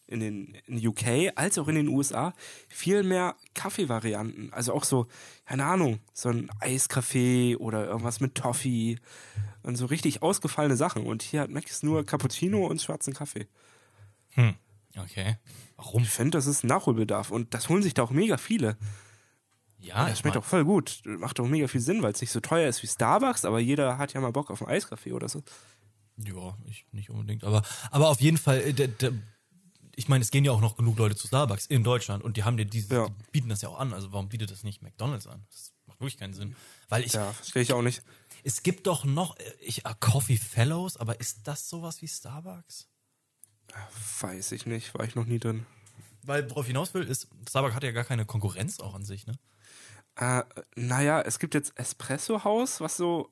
in 0.06 0.20
den 0.20 0.54
in 0.66 0.86
UK 0.86 1.32
als 1.34 1.58
auch 1.58 1.68
in 1.68 1.76
den 1.76 1.88
USA 1.88 2.34
viel 2.68 3.02
mehr 3.02 3.36
Kaffeevarianten. 3.54 4.52
Also 4.52 4.72
auch 4.72 4.84
so, 4.84 5.06
keine 5.46 5.64
Ahnung, 5.64 6.00
so 6.12 6.30
ein 6.30 6.50
Eiskaffee 6.60 7.56
oder 7.56 7.86
irgendwas 7.86 8.20
mit 8.20 8.34
Toffee 8.34 8.98
und 9.62 9.76
so 9.76 9.86
richtig 9.86 10.22
ausgefallene 10.22 10.76
Sachen. 10.76 11.06
Und 11.06 11.22
hier 11.22 11.42
hat 11.42 11.50
Mc's 11.50 11.82
nur 11.82 12.04
Cappuccino 12.04 12.66
und 12.66 12.82
schwarzen 12.82 13.14
Kaffee. 13.14 13.46
Hm. 14.30 14.54
Okay. 14.96 15.38
Warum? 15.76 16.02
Ich 16.02 16.10
finde, 16.10 16.38
das 16.38 16.46
ist 16.46 16.64
Nachholbedarf 16.64 17.30
und 17.30 17.54
das 17.54 17.68
holen 17.68 17.82
sich 17.82 17.94
da 17.94 18.02
auch 18.02 18.10
mega 18.10 18.36
viele. 18.36 18.76
Ja, 19.84 20.08
das 20.08 20.18
schmeckt 20.20 20.36
auch 20.36 20.44
voll 20.44 20.64
gut. 20.64 21.02
Macht 21.04 21.38
auch 21.40 21.46
mega 21.46 21.68
viel 21.68 21.80
Sinn, 21.80 22.02
weil 22.02 22.12
es 22.12 22.20
nicht 22.20 22.30
so 22.32 22.40
teuer 22.40 22.68
ist 22.68 22.82
wie 22.82 22.86
Starbucks, 22.86 23.44
aber 23.44 23.58
jeder 23.60 23.98
hat 23.98 24.12
ja 24.12 24.20
mal 24.20 24.32
Bock 24.32 24.50
auf 24.50 24.62
einen 24.62 24.70
Eiskaffee 24.70 25.12
oder 25.12 25.28
so. 25.28 25.42
Ja, 26.16 26.56
ich 26.66 26.86
nicht 26.92 27.10
unbedingt. 27.10 27.44
Aber, 27.44 27.62
aber 27.90 28.08
auf 28.08 28.20
jeden 28.20 28.38
Fall, 28.38 28.60
äh, 28.60 28.72
der, 28.72 28.88
der, 28.88 29.12
ich 29.96 30.08
meine, 30.08 30.22
es 30.22 30.30
gehen 30.30 30.44
ja 30.44 30.52
auch 30.52 30.60
noch 30.60 30.76
genug 30.76 30.96
Leute 30.98 31.16
zu 31.16 31.26
Starbucks 31.26 31.66
in 31.66 31.84
Deutschland 31.84 32.22
und 32.24 32.36
die 32.36 32.44
haben 32.44 32.56
dir 32.56 32.64
diese, 32.66 32.94
Ja. 32.94 33.08
die 33.08 33.30
bieten 33.32 33.48
das 33.48 33.62
ja 33.62 33.68
auch 33.68 33.78
an. 33.78 33.92
Also 33.92 34.12
warum 34.12 34.28
bietet 34.28 34.50
das 34.50 34.62
nicht 34.64 34.80
McDonalds 34.82 35.26
an? 35.26 35.44
Das 35.50 35.72
macht 35.86 36.00
wirklich 36.00 36.16
keinen 36.18 36.34
Sinn. 36.34 36.56
Weil 36.88 37.04
ich, 37.04 37.12
Ja, 37.12 37.32
verstehe 37.32 37.62
ich 37.62 37.72
auch 37.72 37.82
nicht. 37.82 38.02
es 38.44 38.62
gibt 38.62 38.86
doch 38.86 39.04
noch, 39.04 39.36
äh, 39.38 39.42
ich, 39.60 39.84
ah, 39.86 39.94
Coffee 39.94 40.36
Fellows, 40.36 40.96
aber 40.96 41.20
ist 41.20 41.40
das 41.48 41.68
sowas 41.68 42.00
wie 42.00 42.08
Starbucks? 42.08 42.88
Weiß 44.20 44.52
ich 44.52 44.66
nicht, 44.66 44.94
war 44.94 45.04
ich 45.04 45.14
noch 45.14 45.26
nie 45.26 45.38
drin. 45.38 45.66
Weil 46.22 46.48
worauf 46.50 46.64
ich 46.64 46.68
hinaus 46.68 46.94
will, 46.94 47.02
ist, 47.02 47.28
Starbucks 47.48 47.74
hat 47.74 47.82
ja 47.82 47.90
gar 47.92 48.04
keine 48.04 48.24
Konkurrenz 48.24 48.80
auch 48.80 48.94
an 48.94 49.04
sich, 49.04 49.26
ne? 49.26 49.34
Äh, 50.16 50.42
naja, 50.76 51.20
es 51.22 51.38
gibt 51.38 51.54
jetzt 51.54 51.76
Espresso 51.78 52.44
Haus, 52.44 52.80
was 52.80 52.96
so 52.96 53.30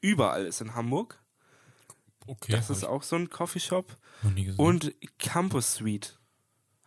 überall 0.00 0.46
ist 0.46 0.60
in 0.60 0.74
Hamburg. 0.74 1.22
Okay. 2.26 2.52
Das 2.52 2.70
ist 2.70 2.84
auch 2.84 3.02
so 3.02 3.16
ein 3.16 3.28
Coffeeshop. 3.28 3.94
noch 4.22 4.30
nie 4.30 4.44
gesehen. 4.44 4.58
Und 4.64 4.94
Campus 5.18 5.74
Suite. 5.74 6.18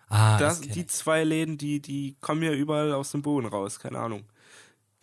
ah, 0.08 0.38
Das, 0.40 0.62
kenn 0.62 0.72
die 0.72 0.88
zwei 0.88 1.24
Läden, 1.24 1.58
die, 1.60 1.80
die 1.82 2.18
kommen 2.22 2.42
ja 2.42 2.52
überall 2.52 2.92
aus 2.94 3.12
dem 3.12 3.22
Boden 3.22 3.46
raus, 3.48 3.80
keine 3.80 4.00
Ahnung. 4.00 4.28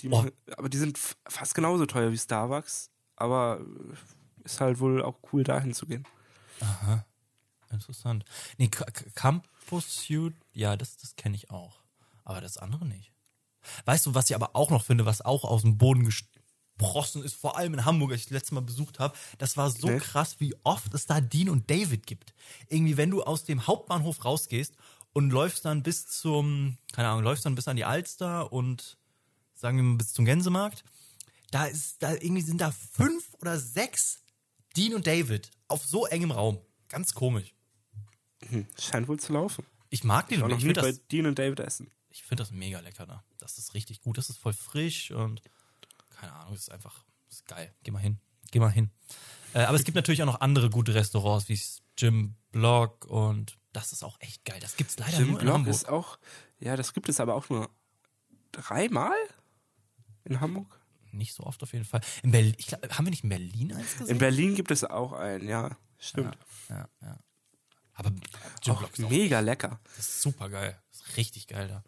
Die 0.00 0.08
Boah. 0.08 0.22
machen, 0.24 0.32
aber 0.56 0.68
die 0.68 0.78
sind 0.78 0.98
fast 0.98 1.54
genauso 1.54 1.86
teuer 1.86 2.10
wie 2.10 2.18
Starbucks. 2.18 2.90
Aber 3.16 3.60
ist 4.42 4.60
halt 4.60 4.80
wohl 4.80 5.00
auch 5.02 5.20
cool, 5.32 5.44
dahin 5.44 5.72
zu 5.72 5.86
gehen. 5.86 6.04
Aha. 6.60 7.06
Interessant. 7.70 8.24
Nee, 8.58 8.66
Ca- 8.68 8.84
Ca- 8.86 9.04
Campus 9.14 9.94
Suite, 10.04 10.34
ja, 10.52 10.76
das, 10.76 10.96
das 10.96 11.14
kenne 11.14 11.36
ich 11.36 11.50
auch. 11.50 11.78
Aber 12.24 12.40
das 12.40 12.58
andere 12.58 12.84
nicht. 12.86 13.12
Weißt 13.84 14.06
du, 14.06 14.14
was 14.14 14.30
ich 14.30 14.36
aber 14.36 14.54
auch 14.54 14.70
noch 14.70 14.84
finde, 14.84 15.06
was 15.06 15.20
auch 15.20 15.44
aus 15.44 15.62
dem 15.62 15.78
Boden 15.78 16.04
gesprossen 16.04 17.22
ist, 17.22 17.34
vor 17.34 17.56
allem 17.56 17.74
in 17.74 17.84
Hamburg, 17.84 18.12
als 18.12 18.22
ich 18.22 18.26
das 18.26 18.32
letzte 18.32 18.54
Mal 18.54 18.60
besucht 18.62 18.98
habe, 18.98 19.16
das 19.38 19.56
war 19.56 19.70
so 19.70 19.88
krass, 19.98 20.36
wie 20.38 20.54
oft 20.64 20.92
es 20.94 21.06
da 21.06 21.20
Dean 21.20 21.48
und 21.48 21.70
David 21.70 22.06
gibt. 22.06 22.34
Irgendwie, 22.68 22.96
wenn 22.96 23.10
du 23.10 23.22
aus 23.22 23.44
dem 23.44 23.66
Hauptbahnhof 23.66 24.24
rausgehst 24.24 24.74
und 25.12 25.30
läufst 25.30 25.64
dann 25.64 25.82
bis 25.82 26.06
zum, 26.06 26.76
keine 26.92 27.08
Ahnung, 27.08 27.24
läufst 27.24 27.46
dann 27.46 27.54
bis 27.54 27.68
an 27.68 27.76
die 27.76 27.84
Alster 27.84 28.52
und 28.52 28.98
sagen 29.54 29.76
wir 29.76 29.84
mal 29.84 29.96
bis 29.96 30.12
zum 30.12 30.24
Gänsemarkt, 30.24 30.84
da 31.50 31.66
ist, 31.66 32.02
da 32.02 32.12
irgendwie 32.12 32.42
sind 32.42 32.60
da 32.60 32.72
fünf 32.72 33.32
oder 33.40 33.58
sechs 33.58 34.18
Dean 34.76 34.94
und 34.94 35.06
David 35.06 35.50
auf 35.68 35.86
so 35.86 36.06
engem 36.06 36.32
Raum. 36.32 36.58
Ganz 36.88 37.14
komisch. 37.14 37.54
Hm, 38.48 38.66
scheint 38.78 39.08
wohl 39.08 39.18
zu 39.18 39.32
laufen. 39.32 39.64
Ich 39.90 40.02
mag 40.02 40.28
die 40.28 40.34
Ich 40.34 40.40
noch 40.40 40.48
Ich 40.48 40.56
nie 40.56 40.64
finde 40.64 40.80
bei 40.82 40.92
Dean 41.10 41.26
und 41.26 41.38
David 41.38 41.60
essen. 41.60 41.90
Ich 42.14 42.22
find 42.22 42.38
das 42.40 42.52
mega 42.52 42.78
lecker 42.78 43.06
da. 43.06 43.24
Das 43.38 43.58
ist 43.58 43.74
richtig 43.74 44.00
gut. 44.00 44.16
Das 44.16 44.30
ist 44.30 44.38
voll 44.38 44.52
frisch 44.52 45.10
und 45.10 45.42
keine 46.10 46.32
Ahnung, 46.32 46.52
das 46.52 46.62
ist 46.62 46.70
einfach 46.70 47.04
ist 47.28 47.46
geil. 47.46 47.74
Geh 47.82 47.90
mal 47.90 47.98
hin. 47.98 48.20
Geh 48.52 48.60
mal 48.60 48.70
hin. 48.70 48.90
Äh, 49.52 49.64
aber 49.64 49.76
es 49.76 49.82
gibt 49.84 49.96
natürlich 49.96 50.22
auch 50.22 50.26
noch 50.26 50.40
andere 50.40 50.70
gute 50.70 50.94
Restaurants 50.94 51.48
wie 51.48 51.60
Jim 51.98 52.36
Block 52.52 53.04
und 53.06 53.58
Das 53.72 53.92
ist 53.92 54.04
auch 54.04 54.16
echt 54.20 54.44
geil. 54.44 54.60
Das 54.60 54.76
gibt's 54.76 54.96
leider 54.96 55.18
Jim 55.18 55.30
nur 55.32 55.40
in 55.40 55.44
Block 55.44 55.54
Hamburg. 55.56 55.74
ist 55.74 55.88
auch, 55.88 56.18
ja, 56.60 56.76
das 56.76 56.92
gibt 56.94 57.08
es 57.08 57.18
aber 57.18 57.34
auch 57.34 57.48
nur 57.48 57.68
dreimal 58.52 59.16
in 60.22 60.40
Hamburg. 60.40 60.80
Nicht 61.10 61.34
so 61.34 61.42
oft 61.42 61.62
auf 61.64 61.72
jeden 61.72 61.84
Fall. 61.84 62.00
In 62.22 62.30
Berlin, 62.30 62.54
ich 62.58 62.68
glaub, 62.68 62.88
haben 62.96 63.06
wir 63.06 63.10
nicht 63.10 63.24
in 63.24 63.30
Berlin 63.30 63.72
eins 63.72 63.92
In 63.94 63.98
gesehen? 63.98 64.18
Berlin 64.18 64.54
gibt 64.54 64.70
es 64.70 64.84
auch 64.84 65.12
einen, 65.12 65.48
ja, 65.48 65.76
stimmt. 65.98 66.38
ja, 66.68 66.88
ja. 67.02 67.18
Aber 67.94 68.10
Jim 68.62 68.74
Auch 68.74 68.78
Block 68.78 68.98
ist 68.98 69.04
auch 69.04 69.10
mega 69.10 69.40
lecker. 69.40 69.80
Das 69.96 70.08
ist 70.08 70.22
super 70.22 70.48
geil. 70.48 70.80
Das 70.90 71.00
ist 71.00 71.16
richtig 71.16 71.48
geil 71.48 71.66
da. 71.68 71.82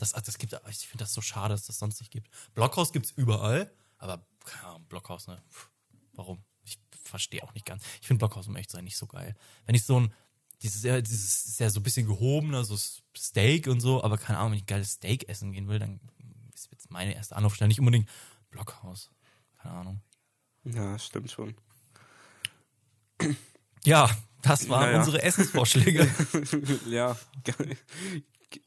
Das, 0.00 0.12
das 0.12 0.38
gibt, 0.38 0.52
ich 0.68 0.88
finde 0.88 1.04
das 1.04 1.14
so 1.14 1.20
schade, 1.20 1.54
dass 1.54 1.66
das 1.66 1.78
sonst 1.78 2.00
nicht 2.00 2.10
gibt. 2.10 2.28
Blockhaus 2.54 2.92
gibt's 2.92 3.12
überall, 3.16 3.70
aber 3.98 4.24
keine 4.44 4.64
Ahnung, 4.66 4.86
Blockhaus, 4.88 5.26
ne? 5.26 5.40
Pff, 5.50 5.68
warum? 6.14 6.42
Ich 6.64 6.78
verstehe 7.04 7.42
auch 7.42 7.54
nicht 7.54 7.66
ganz. 7.66 7.84
Ich 8.00 8.06
finde 8.06 8.18
Blockhaus, 8.18 8.48
um 8.48 8.56
echt 8.56 8.70
zu 8.70 8.76
sein, 8.76 8.84
nicht 8.84 8.96
so 8.96 9.06
geil. 9.06 9.36
Wenn 9.66 9.74
ich 9.74 9.84
so 9.84 10.00
ein, 10.00 10.12
dieses, 10.62 10.82
ja, 10.82 11.00
dieses 11.00 11.46
ist 11.46 11.60
ja 11.60 11.70
so 11.70 11.80
ein 11.80 11.82
bisschen 11.82 12.06
gehobener, 12.06 12.64
so 12.64 12.76
Steak 13.16 13.66
und 13.66 13.80
so, 13.80 14.02
aber 14.02 14.18
keine 14.18 14.38
Ahnung, 14.38 14.52
wenn 14.52 14.58
ich 14.58 14.64
ein 14.64 14.66
geiles 14.66 14.92
Steak 14.92 15.28
essen 15.28 15.52
gehen 15.52 15.68
will, 15.68 15.78
dann 15.78 16.00
ist 16.54 16.68
jetzt 16.72 16.90
meine 16.90 17.14
erste 17.14 17.36
Anlaufstelle 17.36 17.68
nicht 17.68 17.80
unbedingt 17.80 18.08
Blockhaus. 18.50 19.10
Keine 19.62 19.74
Ahnung. 19.74 20.00
Ja, 20.64 20.98
stimmt 20.98 21.30
schon. 21.30 21.54
Ja, 23.84 24.10
das 24.42 24.68
waren 24.68 24.86
Naja. 24.86 24.98
unsere 24.98 25.22
Essensvorschläge. 25.22 26.08
ja, 26.88 27.16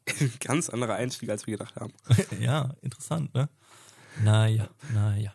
ganz 0.39 0.69
anderer 0.69 0.95
Einstieg, 0.95 1.29
als 1.29 1.47
wir 1.47 1.57
gedacht 1.57 1.75
haben. 1.75 1.93
ja, 2.39 2.73
interessant, 2.81 3.33
ne? 3.33 3.49
Naja, 4.23 4.69
naja. 4.93 5.33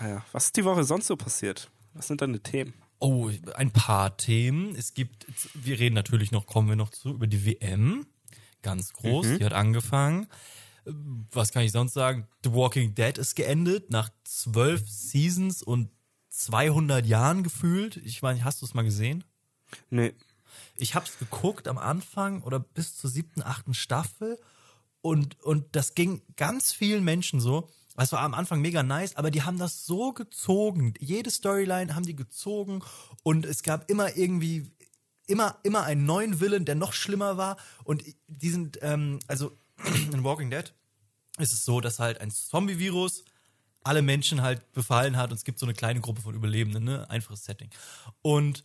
Naja, 0.00 0.24
was 0.32 0.46
ist 0.46 0.56
die 0.56 0.64
Woche 0.64 0.84
sonst 0.84 1.06
so 1.06 1.16
passiert? 1.16 1.70
Was 1.92 2.06
sind 2.06 2.22
deine 2.22 2.40
Themen? 2.40 2.74
Oh, 2.98 3.30
ein 3.54 3.70
paar 3.70 4.16
Themen. 4.16 4.74
Es 4.74 4.94
gibt, 4.94 5.26
wir 5.54 5.78
reden 5.78 5.94
natürlich 5.94 6.32
noch, 6.32 6.46
kommen 6.46 6.68
wir 6.68 6.76
noch 6.76 6.90
zu, 6.90 7.10
über 7.10 7.26
die 7.26 7.44
WM. 7.44 8.06
Ganz 8.62 8.92
groß, 8.92 9.38
die 9.38 9.44
hat 9.44 9.54
angefangen. 9.54 10.26
Was 10.84 11.52
kann 11.52 11.62
ich 11.62 11.72
sonst 11.72 11.94
sagen? 11.94 12.26
The 12.44 12.52
Walking 12.52 12.94
Dead 12.94 13.16
ist 13.16 13.34
geendet 13.34 13.90
nach 13.90 14.10
zwölf 14.24 14.86
Seasons 14.88 15.62
und 15.62 15.90
200 16.28 17.06
Jahren 17.06 17.42
gefühlt. 17.42 17.96
Ich 17.98 18.22
meine, 18.22 18.44
hast 18.44 18.60
du 18.60 18.66
es 18.66 18.74
mal 18.74 18.82
gesehen? 18.82 19.24
Nee. 19.88 20.14
Ich 20.76 20.94
habe 20.94 21.06
es 21.06 21.18
geguckt 21.18 21.68
am 21.68 21.78
Anfang 21.78 22.42
oder 22.42 22.58
bis 22.58 22.96
zur 22.96 23.10
siebten, 23.10 23.42
achten 23.42 23.74
Staffel 23.74 24.38
und, 25.02 25.40
und 25.42 25.64
das 25.76 25.94
ging 25.94 26.22
ganz 26.36 26.72
vielen 26.72 27.04
Menschen 27.04 27.40
so. 27.40 27.68
Es 27.96 28.12
war 28.12 28.20
am 28.20 28.34
Anfang 28.34 28.60
mega 28.60 28.82
nice, 28.82 29.16
aber 29.16 29.30
die 29.30 29.42
haben 29.42 29.58
das 29.58 29.84
so 29.84 30.12
gezogen. 30.12 30.94
Jede 31.00 31.30
Storyline 31.30 31.94
haben 31.94 32.06
die 32.06 32.16
gezogen 32.16 32.82
und 33.22 33.44
es 33.44 33.62
gab 33.62 33.90
immer 33.90 34.16
irgendwie, 34.16 34.70
immer, 35.26 35.58
immer 35.64 35.84
einen 35.84 36.06
neuen 36.06 36.40
Villain, 36.40 36.64
der 36.64 36.76
noch 36.76 36.92
schlimmer 36.92 37.36
war. 37.36 37.56
Und 37.84 38.04
die 38.26 38.50
sind, 38.50 38.78
ähm, 38.82 39.18
also 39.26 39.56
in 40.12 40.24
Walking 40.24 40.50
Dead 40.50 40.72
ist 41.38 41.52
es 41.52 41.64
so, 41.64 41.80
dass 41.80 41.98
halt 41.98 42.20
ein 42.20 42.30
Zombie-Virus 42.30 43.24
alle 43.82 44.02
Menschen 44.02 44.42
halt 44.42 44.72
befallen 44.72 45.16
hat 45.16 45.30
und 45.30 45.36
es 45.36 45.44
gibt 45.44 45.58
so 45.58 45.66
eine 45.66 45.74
kleine 45.74 46.00
Gruppe 46.00 46.20
von 46.20 46.34
Überlebenden, 46.34 46.84
ne? 46.84 47.08
Einfaches 47.08 47.44
Setting. 47.44 47.70
Und 48.20 48.62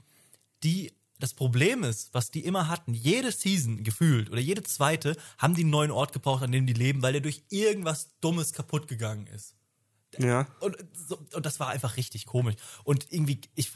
die, 0.64 0.92
das 1.20 1.34
Problem 1.34 1.84
ist, 1.84 2.14
was 2.14 2.32
die 2.32 2.44
immer 2.44 2.68
hatten, 2.68 2.94
jede 2.94 3.32
Season 3.32 3.84
gefühlt 3.84 4.30
oder 4.30 4.42
jede 4.42 4.64
zweite, 4.64 5.16
haben 5.38 5.56
die 5.56 5.62
einen 5.62 5.70
neuen 5.70 5.92
Ort 5.92 6.14
gebraucht, 6.14 6.44
an 6.44 6.52
dem 6.52 6.68
die 6.68 6.74
leben, 6.74 7.02
weil 7.02 7.14
der 7.14 7.22
durch 7.22 7.44
irgendwas 7.50 8.10
Dummes 8.22 8.54
kaputt 8.54 8.88
gegangen 8.88 9.28
ist. 9.28 9.56
Ja. 10.18 10.48
Und, 10.60 10.78
und 11.34 11.46
das 11.46 11.60
war 11.60 11.70
einfach 11.70 11.98
richtig 11.98 12.26
komisch. 12.26 12.56
Und 12.84 13.12
irgendwie, 13.12 13.42
ich 13.56 13.72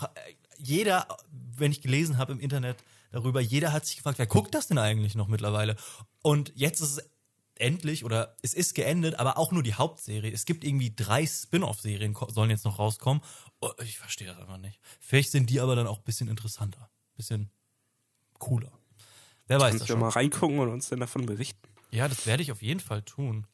jeder, 0.57 1.07
wenn 1.31 1.71
ich 1.71 1.81
gelesen 1.81 2.17
habe 2.17 2.33
im 2.33 2.39
Internet 2.39 2.83
darüber, 3.11 3.39
jeder 3.41 3.71
hat 3.71 3.85
sich 3.85 3.97
gefragt, 3.97 4.19
wer 4.19 4.27
guckt 4.27 4.53
das 4.53 4.67
denn 4.67 4.77
eigentlich 4.77 5.15
noch 5.15 5.27
mittlerweile? 5.27 5.75
Und 6.21 6.51
jetzt 6.55 6.81
ist 6.81 6.97
es 6.97 7.09
endlich 7.55 8.05
oder 8.05 8.35
es 8.41 8.53
ist 8.53 8.73
geendet, 8.73 9.15
aber 9.15 9.37
auch 9.37 9.51
nur 9.51 9.63
die 9.63 9.73
Hauptserie. 9.73 10.31
Es 10.31 10.45
gibt 10.45 10.63
irgendwie 10.63 10.93
drei 10.95 11.25
Spin-off-Serien, 11.25 12.15
sollen 12.29 12.49
jetzt 12.49 12.65
noch 12.65 12.79
rauskommen. 12.79 13.21
Oh, 13.61 13.71
ich 13.83 13.97
verstehe 13.97 14.27
das 14.27 14.37
einfach 14.37 14.57
nicht. 14.57 14.79
Vielleicht 14.99 15.31
sind 15.31 15.49
die 15.49 15.59
aber 15.59 15.75
dann 15.75 15.87
auch 15.87 15.97
ein 15.97 16.03
bisschen 16.05 16.29
interessanter, 16.29 16.89
bisschen 17.19 17.49
cooler. 18.39 18.71
Wer 19.47 19.59
weiß 19.59 19.71
das 19.73 19.79
Kannst 19.79 19.89
du 19.89 19.93
schon. 19.93 19.99
mal 19.99 20.09
reingucken 20.09 20.59
und 20.59 20.69
uns 20.69 20.89
dann 20.89 20.99
davon 20.99 21.25
berichten. 21.25 21.59
Ja, 21.91 22.07
das 22.07 22.25
werde 22.25 22.41
ich 22.43 22.51
auf 22.51 22.61
jeden 22.61 22.79
Fall 22.79 23.01
tun. 23.03 23.45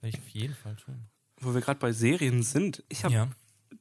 Werde 0.00 0.16
ich 0.16 0.22
auf 0.22 0.28
jeden 0.28 0.54
Fall 0.54 0.76
tun. 0.76 1.08
Wo 1.40 1.54
wir 1.54 1.60
gerade 1.60 1.78
bei 1.78 1.92
Serien 1.92 2.42
sind. 2.42 2.82
Ich 2.88 3.04
habe 3.04 3.14
Ja. 3.14 3.28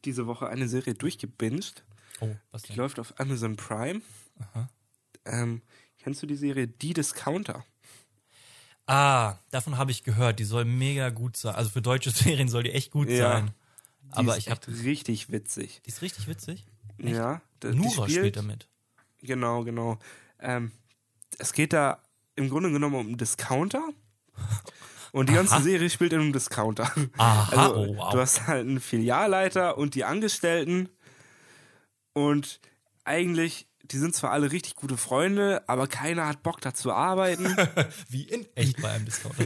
diese 0.05 0.27
Woche 0.27 0.47
eine 0.47 0.67
Serie 0.67 0.93
durchgebinged. 0.93 1.83
Oh, 2.21 2.35
was 2.51 2.61
Die 2.63 2.67
denn? 2.69 2.77
läuft 2.77 2.99
auf 2.99 3.19
Amazon 3.19 3.55
Prime. 3.57 4.01
Ähm, 5.25 5.61
kennst 5.97 6.21
du 6.23 6.27
die 6.27 6.35
Serie 6.35 6.67
Die 6.67 6.93
Discounter? 6.93 7.65
Ah, 8.87 9.37
davon 9.51 9.77
habe 9.77 9.91
ich 9.91 10.03
gehört. 10.03 10.39
Die 10.39 10.43
soll 10.43 10.65
mega 10.65 11.09
gut 11.09 11.35
sein. 11.37 11.55
Also 11.55 11.71
für 11.71 11.81
deutsche 11.81 12.11
Serien 12.39 12.47
soll 12.47 12.63
die 12.63 12.71
echt 12.71 12.91
gut 12.91 13.09
Ja. 13.09 13.31
sein. 13.33 13.51
Die 14.03 14.11
Aber 14.11 14.37
ist 14.37 14.43
ich 14.45 14.49
habe, 14.51 14.59
echt 14.71 14.83
richtig 14.83 15.31
witzig. 15.31 15.81
die 15.85 15.89
ist 15.89 16.01
richtig 16.03 16.27
witzig. 16.27 16.65
Ja, 16.99 17.41
da- 17.59 17.71
die 17.71 17.77
Nura 17.77 18.07
spielt 18.07 18.37
damit. 18.37 18.69
Genau, 19.25 19.63
genau. 19.63 19.98
Ähm, 20.39 20.72
es 21.38 21.53
geht 21.53 21.74
da 21.74 22.01
im 22.36 22.50
Grunde 22.50 22.72
genommen 22.72 22.96
um 22.96 23.08
einen 23.08 23.17
Discounter. 23.17 23.84
Und 25.12 25.29
die 25.29 25.34
ganze 25.34 25.55
Aha. 25.55 25.62
Serie 25.62 25.89
spielt 25.89 26.12
in 26.12 26.20
einem 26.20 26.34
Discounter. 26.34 26.91
Aha, 27.17 27.58
Also, 27.58 27.75
oh, 27.75 27.98
wow. 27.98 28.12
Du 28.12 28.20
hast 28.20 28.48
halt 28.48 28.67
einen 28.67 28.82
Filialleiter 28.82 29.77
und 29.77 29.96
die 29.96 30.03
Angestellten. 30.03 30.89
Und 32.13 32.60
eigentlich, 33.05 33.67
die 33.91 33.97
sind 33.97 34.15
zwar 34.15 34.31
alle 34.31 34.51
richtig 34.51 34.75
gute 34.75 34.97
Freunde, 34.97 35.63
aber 35.67 35.87
keiner 35.87 36.27
hat 36.27 36.43
Bock 36.43 36.61
da 36.61 36.73
zu 36.73 36.91
arbeiten. 36.91 37.55
Wie 38.09 38.23
in 38.23 38.45
echt 38.55 38.81
bei 38.81 38.89
einem 38.89 39.05
Discounter. 39.05 39.45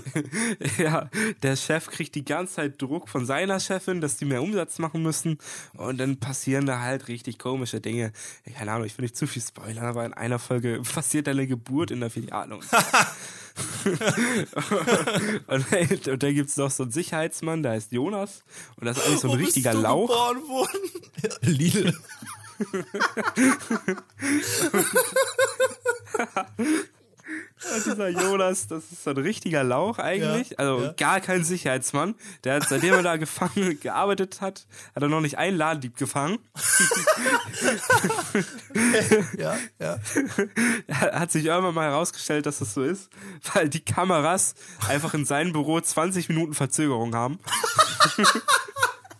ja, 0.77 1.09
der 1.43 1.55
Chef 1.55 1.87
kriegt 1.87 2.15
die 2.15 2.25
ganze 2.25 2.55
Zeit 2.55 2.81
Druck 2.81 3.09
von 3.09 3.25
seiner 3.25 3.59
Chefin, 3.59 4.01
dass 4.01 4.17
die 4.17 4.25
mehr 4.25 4.41
Umsatz 4.41 4.79
machen 4.79 5.01
müssen. 5.01 5.37
Und 5.73 5.97
dann 5.99 6.17
passieren 6.17 6.65
da 6.65 6.79
halt 6.79 7.07
richtig 7.07 7.39
komische 7.39 7.81
Dinge. 7.81 8.11
Keine 8.55 8.71
Ahnung, 8.71 8.85
ich 8.85 8.97
will 8.97 9.03
nicht 9.03 9.17
zu 9.17 9.27
viel 9.27 9.41
spoilern, 9.41 9.85
aber 9.85 10.05
in 10.05 10.13
einer 10.13 10.39
Folge 10.39 10.81
passiert 10.93 11.27
eine 11.27 11.47
Geburt 11.47 11.91
in 11.91 11.99
der 11.99 12.09
Filiale. 12.09 12.55
Und, 12.55 12.65
und, 15.47 16.07
und 16.07 16.23
dann 16.23 16.33
gibt 16.33 16.49
es 16.49 16.57
noch 16.57 16.71
so 16.71 16.83
einen 16.83 16.91
Sicherheitsmann, 16.91 17.63
der 17.63 17.73
heißt 17.73 17.91
Jonas. 17.91 18.43
Und 18.77 18.85
das 18.85 18.97
ist 18.97 19.05
eigentlich 19.05 19.19
so 19.19 19.31
ein 19.31 19.37
bist 19.37 19.47
richtiger 19.47 19.73
Lauch. 19.73 20.09
Lidl. 21.41 21.93
Und 27.75 27.85
dieser 27.85 28.09
Jonas, 28.09 28.67
das 28.67 28.91
ist 28.91 29.03
so 29.03 29.11
ein 29.11 29.17
richtiger 29.17 29.63
Lauch 29.63 29.99
eigentlich. 29.99 30.51
Ja, 30.51 30.57
also 30.57 30.81
ja. 30.81 30.93
gar 30.93 31.19
kein 31.19 31.43
Sicherheitsmann. 31.43 32.15
Der 32.43 32.55
hat, 32.55 32.69
seitdem 32.69 32.93
er 32.93 33.03
da 33.03 33.17
gefangen 33.17 33.79
gearbeitet 33.79 34.41
hat, 34.41 34.65
hat 34.95 35.03
er 35.03 35.09
noch 35.09 35.21
nicht 35.21 35.37
einen 35.37 35.57
Ladendieb 35.57 35.97
gefangen. 35.97 36.39
Ja, 39.37 39.57
ja. 39.79 39.97
hat 40.89 41.31
sich 41.31 41.45
irgendwann 41.45 41.73
mal 41.73 41.89
herausgestellt, 41.89 42.45
dass 42.45 42.59
das 42.59 42.73
so 42.73 42.83
ist, 42.83 43.09
weil 43.53 43.69
die 43.69 43.83
Kameras 43.83 44.55
einfach 44.87 45.13
in 45.13 45.25
seinem 45.25 45.53
Büro 45.53 45.79
20 45.79 46.29
Minuten 46.29 46.53
Verzögerung 46.53 47.15
haben. 47.15 47.39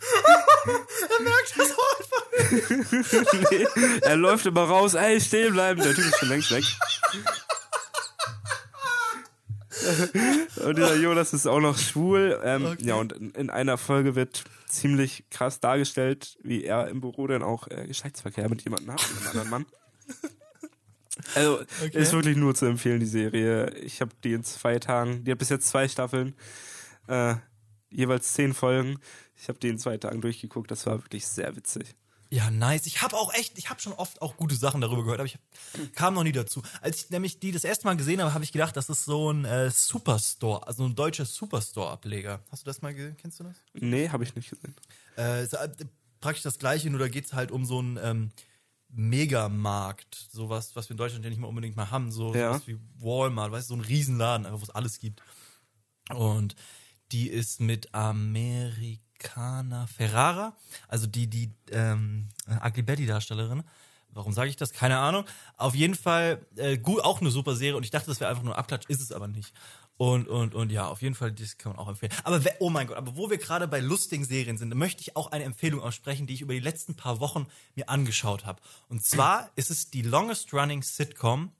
Er 1.09 1.21
merkt 1.23 1.53
das 1.57 1.71
auch 1.71 1.99
einfach. 1.99 3.51
nee, 3.51 3.67
er 4.01 4.15
läuft 4.17 4.45
immer 4.45 4.63
raus, 4.63 4.93
ey, 4.93 5.19
stehen 5.19 5.53
bleiben, 5.53 5.81
der 5.81 5.93
Typ 5.95 6.05
ist 6.05 6.17
schon 6.19 6.29
längst 6.29 6.51
weg. 6.51 6.63
und 10.63 10.77
dieser 10.77 10.95
Jonas 10.95 11.33
ist 11.33 11.47
auch 11.47 11.59
noch 11.59 11.77
schwul. 11.77 12.39
Ähm, 12.43 12.65
Okay. 12.65 12.85
Ja, 12.85 12.95
und 12.95 13.13
in, 13.13 13.31
in 13.31 13.49
einer 13.49 13.77
Folge 13.77 14.15
wird 14.15 14.43
ziemlich 14.67 15.23
krass 15.31 15.59
dargestellt, 15.59 16.37
wie 16.43 16.63
er 16.63 16.87
im 16.89 17.01
Büro 17.01 17.27
dann 17.27 17.43
auch 17.43 17.67
äh, 17.69 17.87
Geschlechtsverkehr 17.87 18.49
mit 18.49 18.61
jemandem 18.63 18.91
hat, 18.93 19.01
mit 19.09 19.19
einem 19.21 19.27
anderen 19.29 19.49
Mann. 19.49 19.65
Also, 21.35 21.59
Okay. 21.83 21.97
ist 21.97 22.13
wirklich 22.13 22.37
nur 22.37 22.55
zu 22.55 22.65
empfehlen, 22.65 22.99
die 22.99 23.05
Serie. 23.05 23.69
Ich 23.75 24.01
habe 24.01 24.11
die 24.23 24.33
in 24.33 24.43
zwei 24.43 24.79
Tagen, 24.79 25.23
die 25.23 25.31
hat 25.31 25.39
bis 25.39 25.49
jetzt 25.49 25.67
zwei 25.67 25.87
Staffeln, 25.87 26.35
äh, 27.07 27.35
jeweils 27.91 28.33
zehn 28.33 28.53
Folgen. 28.53 28.99
Ich 29.35 29.47
habe 29.49 29.59
die 29.59 29.69
in 29.69 29.77
zwei 29.79 29.97
Tagen 29.97 30.21
durchgeguckt, 30.21 30.69
das 30.71 30.85
war 30.85 31.01
wirklich 31.03 31.25
sehr 31.27 31.55
witzig. 31.55 31.95
Ja, 32.31 32.51
nice. 32.51 32.85
Ich 32.85 33.01
habe 33.01 33.15
auch 33.17 33.33
echt, 33.33 33.57
ich 33.57 33.71
habe 33.71 33.81
schon 33.81 33.93
oft 33.93 34.21
auch 34.21 34.37
gute 34.37 34.53
Sachen 34.53 34.81
darüber 34.81 35.01
gehört, 35.01 35.19
aber 35.19 35.25
ich 35.25 35.33
hab, 35.35 35.93
kam 35.95 36.13
noch 36.13 36.23
nie 36.23 36.31
dazu. 36.31 36.61
Als 36.79 37.05
ich 37.05 37.09
nämlich 37.09 37.39
die 37.39 37.51
das 37.51 37.63
erste 37.63 37.87
Mal 37.87 37.97
gesehen 37.97 38.21
habe, 38.21 38.35
habe 38.35 38.43
ich 38.43 38.51
gedacht, 38.51 38.77
das 38.77 38.87
ist 38.87 39.05
so 39.05 39.31
ein 39.31 39.45
äh, 39.45 39.71
Superstore, 39.71 40.67
also 40.67 40.85
ein 40.85 40.93
deutscher 40.93 41.25
Superstore-Ableger. 41.25 42.39
Hast 42.51 42.61
du 42.63 42.65
das 42.67 42.83
mal 42.83 42.93
gesehen? 42.93 43.17
Kennst 43.17 43.39
du 43.39 43.45
das? 43.45 43.55
Nee, 43.73 44.09
habe 44.09 44.23
ich 44.25 44.35
nicht 44.35 44.51
gesehen. 44.51 44.75
Äh, 45.17 45.43
ist, 45.43 45.53
äh, 45.53 45.69
praktisch 46.21 46.43
das 46.43 46.59
gleiche, 46.59 46.91
nur 46.91 46.99
da 46.99 47.07
geht's 47.07 47.33
halt 47.33 47.49
um 47.49 47.65
so 47.65 47.79
einen 47.79 47.97
ähm, 47.97 48.31
Megamarkt, 48.89 50.27
sowas, 50.31 50.75
was 50.75 50.87
wir 50.89 50.91
in 50.91 50.97
Deutschland 50.97 51.23
ja 51.23 51.29
nicht 51.31 51.39
mal 51.39 51.47
unbedingt 51.47 51.75
mal 51.75 51.89
haben, 51.89 52.11
so 52.11 52.35
Ja. 52.35 52.53
sowas 52.53 52.67
wie 52.67 52.77
Walmart, 52.99 53.51
weißt 53.51 53.69
du, 53.71 53.73
so 53.75 53.79
ein 53.81 53.85
Riesenladen, 53.85 54.45
einfach 54.45 54.59
wo 54.59 54.63
es 54.63 54.69
alles 54.69 54.99
gibt. 54.99 55.21
Und 56.13 56.55
die 57.11 57.29
ist 57.29 57.59
mit 57.59 57.93
Americana 57.93 59.87
Ferrara, 59.87 60.55
also 60.87 61.07
die, 61.07 61.27
die 61.27 61.51
ähm, 61.71 62.29
Ugly 62.63 62.83
Betty 62.83 63.05
Darstellerin, 63.05 63.63
Warum 64.11 64.33
sage 64.33 64.49
ich 64.49 64.55
das? 64.55 64.73
Keine 64.73 64.97
Ahnung. 64.97 65.25
Auf 65.57 65.75
jeden 65.75 65.95
Fall 65.95 66.45
äh, 66.55 66.77
gut, 66.77 67.03
auch 67.03 67.21
eine 67.21 67.29
super 67.29 67.55
Serie 67.55 67.77
und 67.77 67.83
ich 67.83 67.91
dachte, 67.91 68.07
das 68.07 68.19
wäre 68.19 68.29
einfach 68.29 68.43
nur 68.43 68.57
Abklatsch, 68.57 68.87
ist 68.87 69.01
es 69.01 69.11
aber 69.11 69.27
nicht. 69.27 69.53
Und, 69.97 70.27
und, 70.29 70.55
und 70.55 70.71
ja, 70.71 70.87
auf 70.87 71.01
jeden 71.01 71.13
Fall, 71.13 71.31
das 71.31 71.57
kann 71.57 71.73
man 71.73 71.79
auch 71.79 71.89
empfehlen. 71.89 72.13
Aber 72.23 72.41
oh 72.59 72.69
mein 72.69 72.87
Gott, 72.87 72.97
aber 72.97 73.17
wo 73.17 73.29
wir 73.29 73.37
gerade 73.37 73.67
bei 73.67 73.81
lustigen 73.81 74.23
Serien 74.23 74.57
sind, 74.57 74.73
möchte 74.73 75.01
ich 75.01 75.15
auch 75.15 75.31
eine 75.31 75.43
Empfehlung 75.43 75.81
aussprechen, 75.81 76.25
die 76.25 76.33
ich 76.33 76.41
über 76.41 76.53
die 76.53 76.61
letzten 76.61 76.95
paar 76.95 77.19
Wochen 77.19 77.47
mir 77.75 77.89
angeschaut 77.89 78.45
habe. 78.45 78.61
Und 78.87 79.03
zwar 79.03 79.49
ist 79.55 79.69
es 79.69 79.91
die 79.91 80.01
longest 80.01 80.53
running 80.53 80.83
Sitcom 80.83 81.51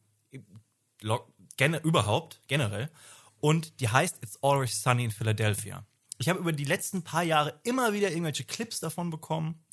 gene 1.58 1.80
überhaupt, 1.80 2.40
generell. 2.48 2.90
Und 3.40 3.80
die 3.80 3.90
heißt 3.90 4.18
It's 4.22 4.38
Always 4.42 4.82
Sunny 4.82 5.06
in 5.06 5.12
Philadelphia. 5.12 5.86
Ich 6.18 6.28
habe 6.28 6.40
über 6.40 6.52
die 6.52 6.66
letzten 6.66 7.04
paar 7.04 7.24
Jahre 7.24 7.60
immer 7.64 7.94
wieder 7.94 8.10
irgendwelche 8.10 8.44
Clips 8.44 8.80
davon 8.80 9.10
bekommen 9.10 9.64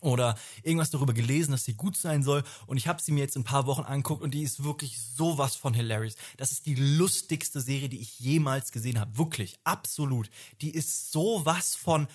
oder 0.00 0.36
irgendwas 0.64 0.90
darüber 0.90 1.12
gelesen, 1.12 1.52
dass 1.52 1.64
sie 1.64 1.74
gut 1.74 1.96
sein 1.96 2.22
soll. 2.24 2.42
Und 2.66 2.76
ich 2.76 2.88
habe 2.88 3.00
sie 3.00 3.12
mir 3.12 3.20
jetzt 3.20 3.36
in 3.36 3.42
ein 3.42 3.46
paar 3.46 3.66
Wochen 3.66 3.82
angeguckt 3.82 4.22
und 4.22 4.32
die 4.34 4.42
ist 4.42 4.64
wirklich 4.64 4.98
sowas 4.98 5.54
von 5.54 5.74
hilarious. 5.74 6.16
Das 6.36 6.50
ist 6.50 6.66
die 6.66 6.74
lustigste 6.74 7.60
Serie, 7.60 7.88
die 7.88 8.00
ich 8.00 8.18
jemals 8.18 8.72
gesehen 8.72 8.98
habe. 8.98 9.16
Wirklich, 9.16 9.58
absolut. 9.62 10.28
Die 10.60 10.70
ist 10.70 11.12
sowas 11.12 11.76
von 11.76 12.08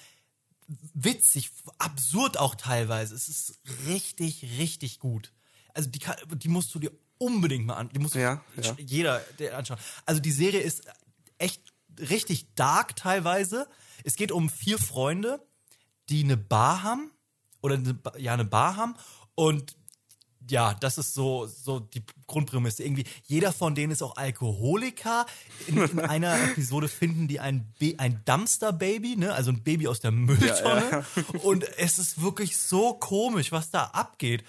witzig, 0.93 1.51
absurd 1.77 2.37
auch 2.37 2.55
teilweise. 2.55 3.15
Es 3.15 3.29
ist 3.29 3.59
richtig, 3.87 4.43
richtig 4.59 4.99
gut. 4.99 5.31
Also 5.73 5.89
die, 5.89 5.99
die 6.35 6.49
musst 6.49 6.75
du 6.75 6.79
dir 6.79 6.91
unbedingt 7.17 7.65
mal 7.65 7.75
an. 7.75 7.89
Die 7.93 7.99
muss 7.99 8.13
Ja, 8.13 8.41
ja. 8.61 8.75
jeder 8.77 9.19
der 9.39 9.57
anschauen. 9.57 9.79
Also 10.05 10.21
die 10.21 10.31
Serie 10.31 10.59
ist 10.59 10.83
echt 11.37 11.61
richtig 11.99 12.53
dark 12.55 12.95
teilweise. 12.95 13.67
Es 14.03 14.15
geht 14.15 14.31
um 14.31 14.49
vier 14.49 14.77
Freunde, 14.77 15.41
die 16.09 16.23
eine 16.23 16.37
Bar 16.37 16.83
haben 16.83 17.11
oder 17.61 17.75
eine, 17.75 17.99
ja 18.17 18.33
eine 18.33 18.45
Bar 18.45 18.75
haben 18.75 18.95
und 19.35 19.75
ja, 20.49 20.73
das 20.73 20.97
ist 20.97 21.13
so, 21.13 21.45
so 21.45 21.79
die 21.79 22.03
Grundprämisse. 22.25 22.83
Irgendwie, 22.83 23.05
jeder 23.25 23.51
von 23.51 23.75
denen 23.75 23.91
ist 23.91 24.01
auch 24.01 24.15
Alkoholiker. 24.15 25.25
In, 25.67 25.77
in 25.77 25.99
einer 25.99 26.41
Episode 26.41 26.87
finden 26.87 27.27
die 27.27 27.39
ein, 27.39 27.73
Be 27.79 27.95
ein 27.97 28.21
Dumpster-Baby, 28.25 29.17
ne? 29.17 29.33
Also 29.33 29.51
ein 29.51 29.63
Baby 29.63 29.87
aus 29.87 29.99
der 29.99 30.11
Mülltonne. 30.11 31.05
Und 31.43 31.65
es 31.77 31.99
ist 31.99 32.21
wirklich 32.21 32.57
so 32.57 32.93
komisch, 32.93 33.51
was 33.51 33.71
da 33.71 33.85
abgeht. 33.85 34.43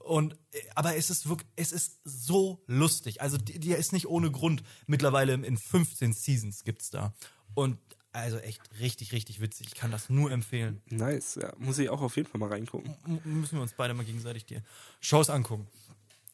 Und, 0.00 0.34
äh, 0.52 0.58
aber 0.74 0.96
es 0.96 1.10
ist 1.10 1.28
wirklich, 1.28 1.48
es 1.56 1.72
ist 1.72 2.00
so 2.04 2.62
lustig. 2.66 3.20
Also, 3.20 3.36
die, 3.36 3.58
die 3.58 3.72
ist 3.72 3.92
nicht 3.92 4.08
ohne 4.08 4.30
Grund. 4.30 4.62
Mittlerweile 4.86 5.34
in 5.34 5.56
15 5.56 6.12
Seasons 6.12 6.64
gibt's 6.64 6.90
da. 6.90 7.14
Und 7.54 7.78
also 8.12 8.38
echt 8.38 8.60
richtig, 8.80 9.12
richtig 9.12 9.40
witzig. 9.40 9.68
Ich 9.68 9.74
kann 9.74 9.92
das 9.92 10.10
nur 10.10 10.32
empfehlen. 10.32 10.82
Nice, 10.86 11.36
ja. 11.36 11.52
Muss 11.58 11.78
ich 11.78 11.90
auch 11.90 12.00
auf 12.00 12.16
jeden 12.16 12.28
Fall 12.28 12.40
mal 12.40 12.48
reingucken. 12.48 12.94
M 13.06 13.20
müssen 13.40 13.56
wir 13.56 13.62
uns 13.62 13.74
beide 13.74 13.94
mal 13.94 14.04
gegenseitig 14.04 14.46
die 14.46 14.60
Shows 15.00 15.30
angucken. 15.30 15.68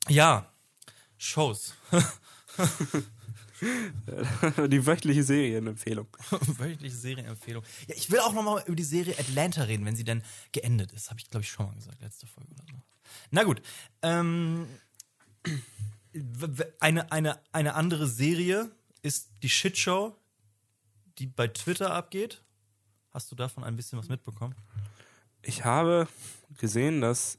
Ja, 0.08 0.50
Shows. 1.18 1.74
Die 4.68 4.86
wöchentliche 4.86 5.22
Serienempfehlung. 5.22 6.06
Wöchentliche 6.30 6.96
Serienempfehlung. 6.96 7.62
Ja, 7.86 7.94
ich 7.96 8.10
will 8.10 8.20
auch 8.20 8.32
nochmal 8.32 8.62
über 8.66 8.76
die 8.76 8.84
Serie 8.84 9.18
Atlanta 9.18 9.62
reden, 9.62 9.84
wenn 9.86 9.96
sie 9.96 10.04
denn 10.04 10.22
geendet 10.52 10.92
ist. 10.92 11.10
Habe 11.10 11.20
ich, 11.20 11.30
glaube 11.30 11.42
ich, 11.44 11.50
schon 11.50 11.66
mal 11.66 11.74
gesagt, 11.74 12.00
letzte 12.02 12.26
Folge 12.26 12.50
oder 12.52 12.64
so. 12.70 12.82
Na 13.30 13.44
gut. 13.44 13.62
Ähm, 14.02 14.66
eine, 16.80 17.12
eine, 17.12 17.40
eine 17.52 17.74
andere 17.74 18.06
Serie 18.06 18.70
ist 19.02 19.30
die 19.42 19.48
Shitshow, 19.48 20.14
die 21.18 21.26
bei 21.26 21.48
Twitter 21.48 21.92
abgeht. 21.92 22.42
Hast 23.12 23.30
du 23.30 23.36
davon 23.36 23.64
ein 23.64 23.76
bisschen 23.76 23.98
was 23.98 24.08
mitbekommen? 24.08 24.54
Ich 25.42 25.64
habe 25.64 26.08
gesehen, 26.58 27.00
dass 27.00 27.38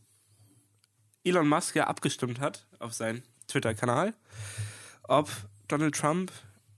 Elon 1.24 1.48
Musk 1.48 1.76
ja 1.76 1.88
abgestimmt 1.88 2.40
hat 2.40 2.66
auf 2.80 2.94
seinen 2.94 3.22
Twitter-Kanal, 3.48 4.14
ob 5.04 5.30
Donald 5.68 5.96
Trump 5.96 6.32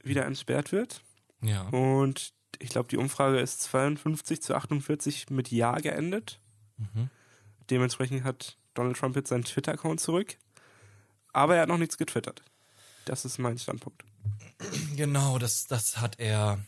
wieder 0.03 0.25
entsperrt 0.25 0.71
wird. 0.71 1.01
Ja. 1.41 1.67
Und 1.69 2.33
ich 2.59 2.69
glaube, 2.69 2.89
die 2.89 2.97
Umfrage 2.97 3.39
ist 3.39 3.61
52 3.61 4.41
zu 4.41 4.55
48 4.55 5.29
mit 5.29 5.51
Ja 5.51 5.75
geendet. 5.75 6.39
Dementsprechend 7.69 8.23
hat 8.23 8.57
Donald 8.73 8.97
Trump 8.97 9.15
jetzt 9.15 9.29
seinen 9.29 9.43
Twitter-Account 9.43 9.99
zurück. 9.99 10.37
Aber 11.33 11.55
er 11.55 11.63
hat 11.63 11.69
noch 11.69 11.77
nichts 11.77 11.97
getwittert. 11.97 12.41
Das 13.05 13.25
ist 13.25 13.37
mein 13.37 13.57
Standpunkt. 13.57 14.03
Genau, 14.95 15.37
das, 15.37 15.67
das 15.67 15.99
hat 15.99 16.19
er, 16.19 16.59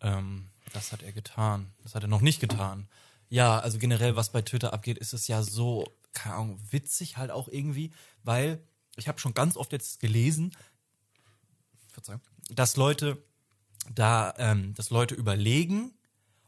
ähm, 0.00 0.48
das 0.72 0.92
hat 0.92 1.02
er 1.02 1.12
getan. 1.12 1.72
Das 1.82 1.94
hat 1.94 2.02
er 2.02 2.08
noch 2.08 2.20
nicht 2.20 2.40
getan. 2.40 2.88
Ja, 3.28 3.58
also 3.58 3.78
generell, 3.78 4.16
was 4.16 4.30
bei 4.30 4.42
Twitter 4.42 4.72
abgeht, 4.72 4.98
ist 4.98 5.12
es 5.12 5.28
ja 5.28 5.42
so, 5.42 5.92
keine 6.12 6.36
Ahnung, 6.36 6.60
witzig 6.70 7.16
halt 7.16 7.30
auch 7.30 7.48
irgendwie, 7.48 7.92
weil 8.22 8.60
ich 8.96 9.08
habe 9.08 9.18
schon 9.18 9.34
ganz 9.34 9.56
oft 9.56 9.72
jetzt 9.72 10.00
gelesen, 10.00 10.52
Verzeihung, 11.96 12.20
dass 12.50 12.76
Leute 12.76 13.22
da, 13.94 14.34
ähm, 14.38 14.74
dass 14.74 14.90
Leute 14.90 15.14
überlegen, 15.14 15.92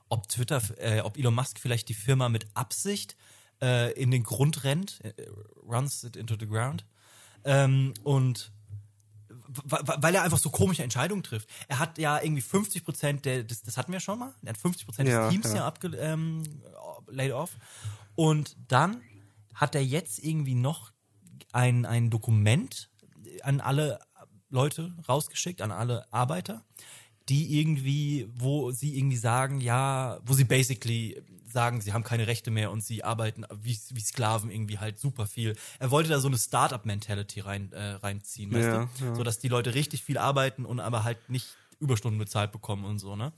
ob 0.08 0.28
Twitter, 0.28 0.62
äh, 0.78 1.00
ob 1.00 1.16
Elon 1.16 1.34
Musk 1.34 1.58
vielleicht 1.58 1.88
die 1.88 1.94
Firma 1.94 2.28
mit 2.28 2.46
Absicht 2.54 3.16
äh, 3.60 3.92
in 3.92 4.10
den 4.10 4.22
Grund 4.22 4.64
rennt, 4.64 5.00
äh, 5.04 5.12
runs 5.66 6.04
it 6.04 6.16
into 6.16 6.36
the 6.38 6.46
ground. 6.46 6.84
Ähm, 7.44 7.94
und 8.02 8.52
weil 9.64 10.14
er 10.14 10.22
einfach 10.22 10.38
so 10.38 10.50
komische 10.50 10.82
Entscheidungen 10.82 11.22
trifft. 11.22 11.48
Er 11.68 11.78
hat 11.78 11.96
ja 11.98 12.20
irgendwie 12.20 12.42
50 12.42 12.84
Prozent 12.84 13.24
der, 13.24 13.44
das, 13.44 13.62
das 13.62 13.76
hatten 13.76 13.92
wir 13.92 14.00
schon 14.00 14.18
mal, 14.18 14.34
er 14.42 14.50
hat 14.50 14.58
50 14.58 14.86
Prozent 14.86 15.08
Ja, 15.08 15.22
des 15.22 15.30
Teams 15.30 15.48
ja. 15.48 15.56
ja, 15.56 15.66
abge, 15.66 15.88
ähm, 15.96 16.42
laid 17.06 17.32
off. 17.32 17.56
Und 18.14 18.56
dann 18.68 19.00
hat 19.54 19.74
er 19.74 19.82
jetzt 19.82 20.18
irgendwie 20.22 20.54
noch 20.54 20.92
ein, 21.52 21.86
ein 21.86 22.10
Dokument 22.10 22.90
an 23.42 23.60
alle 23.60 24.00
Leute 24.50 24.94
rausgeschickt, 25.08 25.60
an 25.62 25.70
alle 25.72 26.10
Arbeiter, 26.12 26.64
die 27.28 27.60
irgendwie, 27.60 28.28
wo 28.34 28.70
sie 28.70 28.96
irgendwie 28.96 29.16
sagen, 29.16 29.60
ja, 29.60 30.18
wo 30.24 30.32
sie 30.32 30.44
basically 30.44 31.22
sagen, 31.50 31.80
sie 31.80 31.92
haben 31.92 32.04
keine 32.04 32.26
Rechte 32.26 32.50
mehr 32.50 32.70
und 32.70 32.82
sie 32.84 33.04
arbeiten 33.04 33.44
wie, 33.62 33.78
wie 33.90 34.00
Sklaven 34.00 34.50
irgendwie 34.50 34.78
halt 34.78 34.98
super 34.98 35.26
viel. 35.26 35.56
Er 35.78 35.90
wollte 35.90 36.08
da 36.10 36.20
so 36.20 36.28
eine 36.28 36.38
Startup-Mentality 36.38 37.40
rein, 37.40 37.72
äh, 37.72 37.92
reinziehen, 37.92 38.52
weißt 38.52 38.66
Ja, 38.66 38.88
du? 38.98 39.04
ja. 39.04 39.14
So 39.14 39.22
dass 39.22 39.38
die 39.38 39.48
Leute 39.48 39.74
richtig 39.74 40.02
viel 40.02 40.18
arbeiten 40.18 40.64
und 40.64 40.80
aber 40.80 41.04
halt 41.04 41.28
nicht 41.30 41.46
Überstunden 41.80 42.18
bezahlt 42.18 42.52
bekommen 42.52 42.84
und 42.84 42.98
so, 42.98 43.16
ne? 43.16 43.32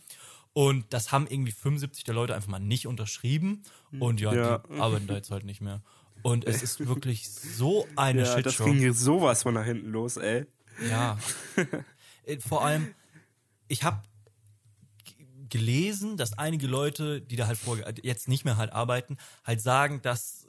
Und 0.53 0.93
das 0.93 1.13
haben 1.13 1.29
irgendwie 1.29 1.53
75 1.53 2.03
der 2.03 2.15
Leute 2.15 2.35
einfach 2.35 2.49
mal 2.49 2.59
nicht 2.59 2.87
unterschrieben 2.89 3.63
und 4.01 4.21
ja, 4.21 4.35
Ja. 4.35 4.59
die 4.69 4.81
arbeiten 4.81 5.07
da 5.07 5.15
jetzt 5.15 5.31
halt 5.31 5.45
nicht 5.45 5.61
mehr. 5.61 5.81
Und 6.23 6.45
es 6.47 6.63
ist 6.63 6.85
wirklich 6.87 7.29
so 7.31 7.87
eine 7.97 8.23
Ja, 8.25 8.41
das 8.43 8.55
Shitshow. 8.55 8.65
ging 8.65 8.93
sowas 8.93 9.45
von 9.45 9.55
da 9.55 9.63
hinten 9.63 9.91
los, 9.91 10.17
ey. 10.17 10.47
Ja. 10.89 11.19
Äh, 12.25 12.39
Vor 12.39 12.65
allem, 12.65 12.95
ich 13.67 13.83
habe 13.83 14.03
gelesen, 15.49 16.17
dass 16.17 16.39
einige 16.39 16.67
Leute, 16.67 17.21
die 17.21 17.37
da 17.37 17.47
halt 17.47 17.59
vor, 17.59 17.79
jetzt 18.03 18.29
nicht 18.29 18.45
mehr 18.45 18.57
halt 18.57 18.73
arbeiten, 18.73 19.17
halt 19.45 19.61
sagen, 19.61 20.01
dass 20.03 20.47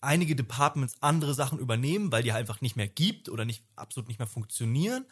einige 0.00 0.36
Departments 0.36 0.96
andere 1.00 1.34
Sachen 1.34 1.58
übernehmen, 1.58 2.12
weil 2.12 2.22
die 2.22 2.32
halt 2.32 2.40
einfach 2.42 2.60
nicht 2.60 2.76
mehr 2.76 2.88
gibt 2.88 3.28
oder 3.28 3.44
nicht 3.44 3.64
absolut 3.76 4.08
nicht 4.08 4.18
mehr 4.18 4.28
funktionieren. 4.28 5.06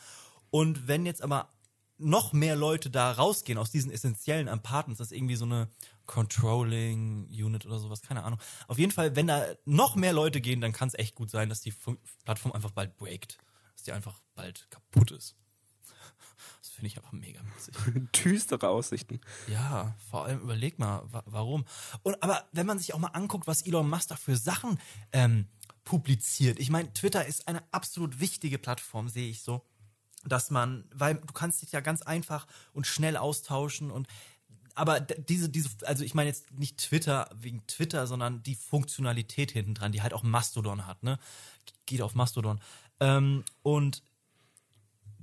Und 0.51 0.89
wenn 0.89 1.07
jetzt 1.07 1.23
aber 1.23 1.51
noch 1.99 2.33
mehr 2.33 2.57
Leute 2.57 2.91
da 2.91 3.13
rausgehen 3.13 3.59
aus 3.59 3.71
diesen 3.71 3.91
essentiellen 3.91 4.49
Apartments, 4.49 4.99
das 4.99 5.09
ist 5.11 5.17
irgendwie 5.17 5.37
so 5.37 5.45
eine 5.45 5.69
Controlling 6.07 7.27
Unit 7.27 7.67
oder 7.67 7.79
sowas, 7.79 8.03
keine 8.03 8.23
Ahnung. 8.23 8.39
Auf 8.67 8.79
jeden 8.79 8.93
Fall, 8.93 9.17
wenn 9.17 9.27
da 9.27 9.45
noch 9.65 9.97
mehr 9.97 10.13
Leute 10.13 10.41
gehen, 10.41 10.61
dann 10.61 10.73
kann 10.73 10.89
es 10.89 10.95
echt 10.95 11.15
gut 11.15 11.31
sein, 11.31 11.49
dass 11.49 11.61
die 11.61 11.75
Plattform 12.25 12.53
einfach 12.53 12.71
bald 12.71 12.97
breakt. 12.97 13.39
Die 13.89 13.93
einfach 13.93 14.21
bald 14.35 14.71
kaputt 14.71 15.13
ist. 15.13 15.35
Das 16.61 16.69
finde 16.69 16.89
ich 16.89 16.99
einfach 16.99 17.13
mega 17.13 17.41
witzig. 17.55 17.75
Düstere 18.23 18.69
Aussichten. 18.69 19.19
Ja, 19.47 19.97
vor 20.11 20.27
allem 20.27 20.41
überleg 20.41 20.79
mal, 20.79 21.03
wa 21.11 21.23
warum. 21.25 21.65
Und 22.03 22.23
aber 22.23 22.47
wenn 22.53 22.67
man 22.67 22.79
sich 22.79 22.93
auch 22.93 22.99
mal 22.99 23.09
anguckt, 23.09 23.47
was 23.47 23.63
Elon 23.63 23.89
Musk 23.89 24.11
da 24.11 24.17
für 24.17 24.37
Sachen 24.37 24.79
ähm, 25.13 25.49
publiziert. 25.85 26.59
Ich 26.59 26.69
meine, 26.69 26.93
Twitter 26.93 27.25
ist 27.25 27.49
eine 27.49 27.63
absolut 27.73 28.21
wichtige 28.21 28.59
Plattform, 28.59 29.09
sehe 29.09 29.31
ich 29.31 29.41
so, 29.41 29.65
dass 30.27 30.51
man, 30.51 30.85
weil 30.93 31.15
du 31.15 31.33
kannst 31.33 31.63
dich 31.63 31.73
ja 31.73 31.81
ganz 31.81 32.03
einfach 32.03 32.47
und 32.75 32.87
schnell 32.87 33.17
austauschen 33.17 33.91
und 33.91 34.07
aber 34.75 35.01
diese, 35.01 35.49
diese, 35.49 35.71
also 35.87 36.05
ich 36.05 36.15
meine 36.15 36.29
jetzt 36.29 36.53
nicht 36.53 36.77
Twitter 36.77 37.31
wegen 37.35 37.67
Twitter, 37.67 38.07
sondern 38.07 38.43
die 38.43 38.55
Funktionalität 38.55 39.51
hinten 39.51 39.75
dran, 39.75 39.93
die 39.93 40.03
halt 40.03 40.13
auch 40.13 40.23
Mastodon 40.23 40.87
hat, 40.87 41.03
ne? 41.03 41.19
Geht 41.87 42.03
auf 42.03 42.15
Mastodon. 42.15 42.61
Ähm, 43.01 43.45
und 43.63 44.03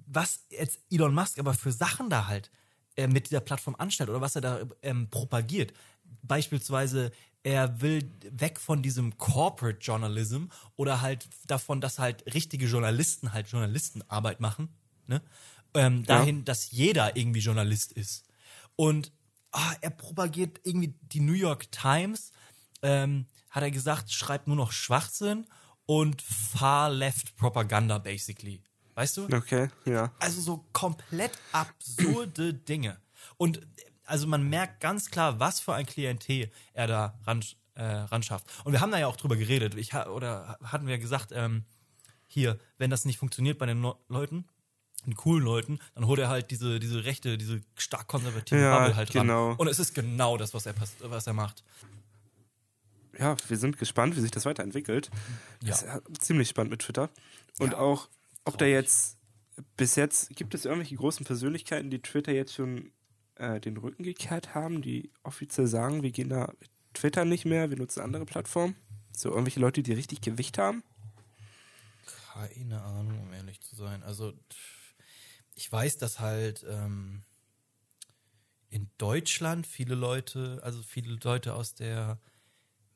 was 0.07 0.45
jetzt 0.49 0.79
Elon 0.89 1.13
Musk 1.13 1.39
aber 1.39 1.53
für 1.53 1.71
Sachen 1.71 2.09
da 2.09 2.27
halt 2.27 2.51
äh, 2.95 3.07
mit 3.07 3.29
dieser 3.29 3.41
Plattform 3.41 3.75
anstellt 3.77 4.09
oder 4.09 4.21
was 4.21 4.35
er 4.35 4.41
da 4.41 4.59
ähm, 4.81 5.09
propagiert. 5.09 5.73
Beispielsweise, 6.21 7.11
er 7.43 7.81
will 7.81 8.09
weg 8.31 8.59
von 8.59 8.81
diesem 8.81 9.17
Corporate 9.17 9.79
Journalism 9.79 10.45
oder 10.75 11.01
halt 11.01 11.27
davon, 11.47 11.81
dass 11.81 11.99
halt 11.99 12.33
richtige 12.33 12.65
Journalisten 12.65 13.33
halt 13.33 13.47
Journalistenarbeit 13.47 14.39
machen, 14.39 14.69
ne? 15.07 15.21
Ähm, 15.73 16.05
dahin, 16.05 16.45
dass 16.45 16.71
jeder 16.71 17.17
irgendwie 17.17 17.41
Journalist 17.41 17.91
ist. 17.91 18.23
Und 18.77 19.11
ah, 19.51 19.73
er 19.81 19.89
propagiert 19.89 20.61
irgendwie 20.63 20.93
die 21.01 21.19
New 21.19 21.33
York 21.33 21.69
Times, 21.71 22.31
ähm, 22.81 23.25
hat 23.49 23.63
er 23.63 23.71
gesagt, 23.71 24.11
schreibt 24.11 24.47
nur 24.47 24.55
noch 24.55 24.71
Schwachsinn 24.71 25.45
und 25.85 26.21
Far 26.21 26.89
Left 26.89 27.35
Propaganda, 27.37 27.97
basically. 27.97 28.61
Weißt 28.95 29.17
du? 29.17 29.25
Okay, 29.25 29.69
ja. 29.85 30.11
Also 30.19 30.41
so 30.41 30.65
komplett 30.73 31.31
absurde 31.51 32.53
Dinge. 32.69 32.97
Und 33.37 33.61
also 34.05 34.27
man 34.27 34.47
merkt 34.49 34.79
ganz 34.79 35.11
klar, 35.11 35.39
was 35.39 35.59
für 35.59 35.73
ein 35.73 35.85
Klientel 35.85 36.49
er 36.73 36.87
da 36.87 37.19
ran, 37.25 37.43
äh, 37.73 37.83
ran 37.83 38.23
schafft. 38.23 38.45
Und 38.63 38.71
wir 38.71 38.79
haben 38.81 38.91
da 38.91 38.99
ja 38.99 39.07
auch 39.07 39.17
drüber 39.17 39.35
geredet. 39.35 39.75
Ich, 39.75 39.93
ha- 39.93 40.07
oder 40.07 40.57
hatten 40.63 40.87
wir 40.87 40.97
gesagt, 40.97 41.31
ähm, 41.33 41.65
hier, 42.27 42.57
wenn 42.77 42.89
das 42.89 43.05
nicht 43.05 43.17
funktioniert 43.17 43.57
bei 43.57 43.65
den 43.65 43.81
no 43.81 43.97
Leuten, 44.07 44.45
den 45.05 45.15
coolen 45.15 45.43
Leuten, 45.43 45.79
dann 45.93 46.07
holt 46.07 46.19
er 46.19 46.29
halt 46.29 46.49
diese, 46.51 46.79
diese 46.79 47.03
rechte, 47.03 47.37
diese 47.37 47.61
stark 47.75 48.07
konservative 48.07 48.59
Ja, 48.61 48.77
Bubble 48.79 48.95
halt 48.95 49.11
genau. 49.11 49.49
ran. 49.49 49.57
Und 49.57 49.67
es 49.67 49.79
ist 49.79 49.93
genau 49.93 50.37
das, 50.37 50.53
was 50.53 50.65
er, 50.65 50.73
was 51.01 51.27
er 51.27 51.33
macht. 51.33 51.63
Ja, 53.17 53.37
wir 53.47 53.57
sind 53.57 53.77
gespannt, 53.77 54.15
wie 54.15 54.21
sich 54.21 54.31
das 54.31 54.45
weiterentwickelt. 54.45 55.09
Das 55.61 55.81
ist 55.81 55.87
ja 55.87 56.01
ziemlich 56.19 56.49
spannend 56.49 56.71
mit 56.71 56.81
Twitter. 56.81 57.09
Und 57.59 57.71
Ja. 57.71 57.77
auch, 57.77 58.09
ob 58.43 58.57
da 58.57 58.65
jetzt, 58.65 59.17
bis 59.77 59.95
jetzt, 59.95 60.35
gibt 60.35 60.53
es 60.53 60.65
irgendwelche 60.65 60.95
großen 60.95 61.25
Persönlichkeiten, 61.25 61.89
die 61.89 62.01
Twitter 62.01 62.31
jetzt 62.31 62.53
schon 62.53 62.91
äh, 63.35 63.59
den 63.59 63.77
Rücken 63.77 64.03
gekehrt 64.03 64.53
haben, 64.55 64.81
die 64.81 65.11
offiziell 65.23 65.67
sagen, 65.67 66.03
wir 66.03 66.11
gehen 66.11 66.29
da 66.29 66.53
Twitter 66.93 67.25
nicht 67.25 67.45
mehr, 67.45 67.69
wir 67.69 67.77
nutzen 67.77 68.01
andere 68.01 68.25
Plattformen? 68.25 68.75
So 69.15 69.29
irgendwelche 69.29 69.59
Leute, 69.59 69.83
die 69.83 69.93
richtig 69.93 70.21
Gewicht 70.21 70.57
haben? 70.57 70.83
Keine 72.33 72.81
Ahnung, 72.81 73.21
um 73.21 73.33
ehrlich 73.33 73.61
zu 73.61 73.75
sein. 73.75 74.03
Also, 74.03 74.33
ich 75.53 75.71
weiß, 75.71 75.97
dass 75.97 76.19
halt 76.19 76.65
ähm, 76.69 77.23
in 78.69 78.89
Deutschland 78.97 79.65
viele 79.65 79.95
Leute, 79.95 80.59
also 80.63 80.81
viele 80.83 81.17
Leute 81.23 81.53
aus 81.53 81.75
der 81.75 82.19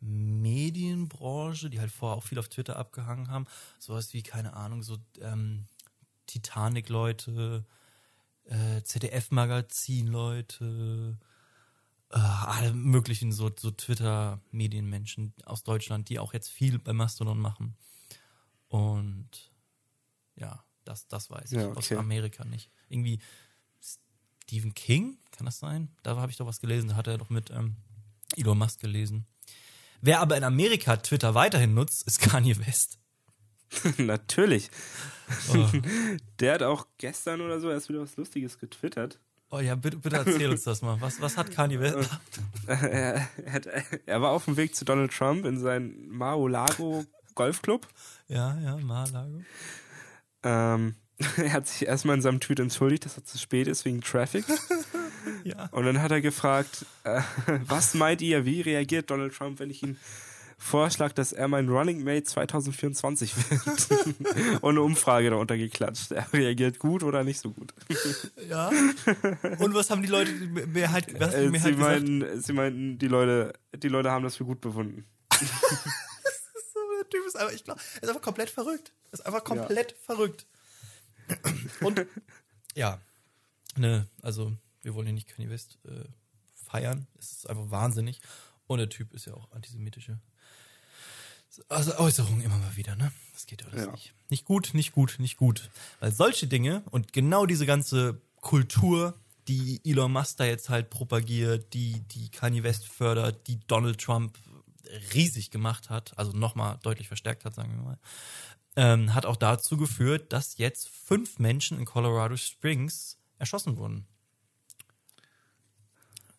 Medienbranche, 0.01 1.69
die 1.69 1.79
halt 1.79 1.91
vorher 1.91 2.17
auch 2.17 2.23
viel 2.23 2.39
auf 2.39 2.49
Twitter 2.49 2.77
abgehangen 2.77 3.29
haben, 3.29 3.45
sowas 3.79 4.13
wie, 4.13 4.23
keine 4.23 4.53
Ahnung, 4.53 4.81
so 4.83 4.97
ähm, 5.21 5.65
Titanic-Leute, 6.27 7.65
äh, 8.45 8.81
ZDF-Magazin-Leute, 8.83 11.17
äh, 12.12 12.17
alle 12.17 12.73
möglichen 12.73 13.31
so, 13.31 13.51
so 13.55 13.71
Twitter-Medienmenschen 13.71 15.33
aus 15.45 15.63
Deutschland, 15.63 16.09
die 16.09 16.19
auch 16.19 16.33
jetzt 16.33 16.49
viel 16.49 16.79
bei 16.79 16.91
Mastodon 16.93 17.39
machen. 17.39 17.75
Und 18.67 19.29
ja, 20.35 20.63
das, 20.85 21.07
das 21.07 21.29
weiß 21.29 21.51
ich. 21.51 21.57
Ja, 21.57 21.67
Aus 21.69 21.91
okay. 21.91 21.97
Amerika 21.97 22.45
nicht. 22.45 22.71
Irgendwie 22.88 23.19
Stephen 24.49 24.73
King, 24.73 25.17
kann 25.31 25.45
das 25.45 25.59
sein? 25.59 25.89
Da 26.03 26.15
habe 26.15 26.31
ich 26.31 26.38
doch 26.38 26.47
was 26.47 26.59
gelesen, 26.59 26.89
da 26.89 26.95
hat 26.95 27.07
er 27.07 27.17
doch 27.17 27.29
mit 27.29 27.51
ähm, 27.51 27.75
Elon 28.35 28.57
Musk 28.57 28.79
gelesen. 28.79 29.25
Wer 30.01 30.19
aber 30.19 30.38
in 30.38 30.43
Amerika 30.43 30.97
Twitter 30.97 31.35
weiterhin 31.35 31.73
nutzt, 31.73 32.07
ist 32.07 32.19
Kanye 32.29 32.57
West. 32.65 32.97
Natürlich. 33.97 34.69
Oh, 35.53 35.67
Der 36.39 36.53
hat 36.55 36.63
auch 36.63 36.88
gestern 36.97 37.41
oder 37.41 37.59
so 37.59 37.69
erst 37.69 37.89
wieder 37.89 38.01
was 38.01 38.17
Lustiges 38.17 38.57
getwittert. 38.57 39.19
oh 39.51 39.59
ja, 39.59 39.75
bitte, 39.75 39.97
bitte 39.97 40.15
erzähl 40.17 40.49
uns 40.49 40.63
das 40.63 40.81
mal. 40.81 40.99
Was, 41.01 41.21
was 41.21 41.38
hat 41.38 41.51
Kanye 41.51 41.79
West? 41.79 42.09
er, 42.67 43.27
hat, 43.51 43.67
er 44.05 44.21
war 44.21 44.31
auf 44.31 44.45
dem 44.45 44.57
Weg 44.57 44.75
zu 44.75 44.85
Donald 44.85 45.12
Trump 45.13 45.45
in 45.45 45.59
seinen 45.59 46.09
Mar-a-Lago 46.09 47.05
Golfclub. 47.35 47.88
Ja, 48.27 48.57
ja, 48.59 48.77
Mar-a-Lago. 48.77 49.43
Ähm, 50.43 50.95
er 51.38 51.53
hat 51.53 51.67
sich 51.67 51.88
erstmal 51.88 52.15
in 52.15 52.21
seinem 52.23 52.39
Tweet 52.39 52.59
entschuldigt, 52.59 53.05
dass 53.05 53.17
er 53.17 53.25
zu 53.25 53.38
spät 53.38 53.67
ist 53.67 53.85
wegen 53.85 54.01
Traffic. 54.01 54.45
Ja. 55.44 55.68
Und 55.72 55.86
dann 55.86 56.02
hat 56.02 56.12
er 56.12 56.22
gefragt, 56.22 56.86
äh, 57.04 57.22
was 57.65 57.94
meint 57.94 58.22
ihr, 58.22 58.46
wie 58.46 58.62
reagiert 58.62 59.10
Donald 59.10 59.34
Trump, 59.34 59.60
wenn 59.60 59.70
ich 59.70 59.84
ihn 59.84 59.98
vorschlage, 60.58 61.13
dass 61.13 61.32
er 61.32 61.48
mein 61.48 61.70
Running 61.70 62.04
Mate 62.04 62.24
2024 62.26 63.34
wird? 63.50 64.62
Und 64.62 64.72
eine 64.72 64.82
Umfrage 64.82 65.30
darunter 65.30 65.58
geklatscht. 65.58 66.12
Er 66.12 66.32
reagiert 66.34 66.80
gut 66.80 67.04
oder 67.04 67.24
nicht 67.24 67.39
so 67.39 67.52
gut. 67.52 67.74
Ja. 68.50 68.70
Und 69.60 69.74
was 69.74 69.89
haben 69.89 70.02
die 70.02 70.10
Leute, 70.10 70.34
die 70.34 70.48
Mehrheit, 70.48 71.18
was 71.20 71.34
Äh, 71.34 71.50
Mehrheit 71.50 71.63
sie, 71.70 71.76
gesagt? 71.76 71.80
meinten, 72.08 72.42
sie 72.42 72.54
meinten, 72.54 72.98
die 73.00 73.08
Leute, 73.08 73.54
die 73.76 73.88
Leute 73.88 74.12
haben 74.12 74.24
das 74.24 74.36
für 74.36 74.46
gut 74.46 74.62
befunden. 74.62 75.06
So, 76.74 76.80
der 77.02 77.10
Typ 77.10 77.26
ist 77.26 77.36
einfach, 77.38 77.54
ich 77.54 77.63
glaube, 77.63 77.80
ist 78.02 78.08
einfach 78.08 78.22
komplett 78.22 78.50
verrückt. 78.50 78.92
Ist 79.12 79.26
einfach 79.26 79.44
komplett 79.44 79.96
verrückt. 80.06 80.46
Und 81.82 82.06
ja, 82.76 83.00
ne, 83.78 84.08
also 84.22 84.52
wir 84.89 84.95
wollen 84.95 85.08
ja 85.08 85.13
nicht 85.13 85.28
Kanye 85.28 85.49
West 85.52 85.78
äh, 85.86 86.04
feiern. 86.56 87.06
Es 87.19 87.32
ist 87.32 87.49
einfach 87.49 87.69
wahnsinnig. 87.69 88.21
Und 88.65 88.80
der 88.80 88.89
Typ 88.89 89.13
ist 89.13 89.25
ja 89.25 89.34
auch 89.36 89.52
antisemitische 89.52 90.19
also 91.67 91.97
Äußerungen 91.97 92.41
immer 92.41 92.58
mal 92.58 92.75
wieder, 92.75 92.95
ne? 92.95 93.12
Das 93.34 93.45
geht 93.45 93.65
alles 93.65 93.86
Ja. 93.86 93.91
nicht. 93.91 94.13
Nicht 94.30 94.45
gut, 94.45 94.71
nicht 94.73 94.91
gut, 94.91 95.15
nicht 95.19 95.38
gut. 95.38 95.69
Weil 95.99 96.12
solche 96.12 96.47
Dinge 96.47 96.84
und 96.91 97.12
genau 97.12 97.45
diese 97.45 97.65
ganze 97.65 98.21
Kultur, 98.38 99.15
die 99.47 99.82
Elon 99.84 100.12
Musk 100.12 100.38
da 100.38 100.45
jetzt 100.45 100.69
halt 100.69 100.89
propagiert, 100.89 101.73
die, 101.73 101.99
die 102.12 102.30
Kanye 102.30 102.63
West 102.63 102.88
fördert, 102.88 103.47
die 103.47 103.60
Donald 103.67 103.99
Trump 103.99 104.38
riesig 105.13 105.52
gemacht 105.52 105.89
hat, 105.89 106.17
also 106.17 106.32
nochmal 106.32 106.80
deutlich 106.84 107.08
verstärkt 107.08 107.45
hat, 107.45 107.56
sagen 107.56 107.75
wir 107.75 107.84
mal, 107.84 107.99
ähm, 108.75 109.13
hat 109.13 109.25
auch 109.25 109.36
dazu 109.36 109.75
geführt, 109.78 110.32
dass 110.32 110.58
jetzt 110.58 110.88
fünf 110.89 111.39
Menschen 111.39 111.78
in 111.78 111.86
Colorado 111.86 112.38
Springs 112.38 113.17
erschossen 113.39 113.78
wurden. 113.78 114.06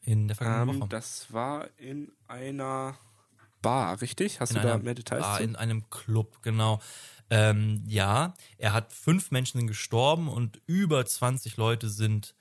In 0.04 0.28
der 0.28 0.36
vergangenen 0.36 0.76
Ähm, 0.76 0.80
Woche. 0.82 0.88
das 0.88 1.32
war 1.32 1.68
in 1.78 2.10
einer 2.26 2.98
Bar, 3.62 4.00
richtig? 4.00 4.40
Hast 4.40 4.50
in 4.50 4.56
du 4.56 4.62
da 4.62 4.78
mehr 4.78 4.94
Details 4.94 5.20
Bar, 5.22 5.36
zu? 5.38 5.42
in 5.44 5.56
einem 5.56 5.88
Club, 5.90 6.42
genau. 6.42 6.80
Ähm, 7.28 7.84
ja, 7.86 8.34
er 8.58 8.72
hat 8.72 8.92
fünf 8.92 9.30
Menschen 9.30 9.66
gestorben 9.66 10.28
und 10.28 10.60
über 10.66 11.04
20 11.04 11.56
Leute 11.56 11.88
sind, 11.88 12.34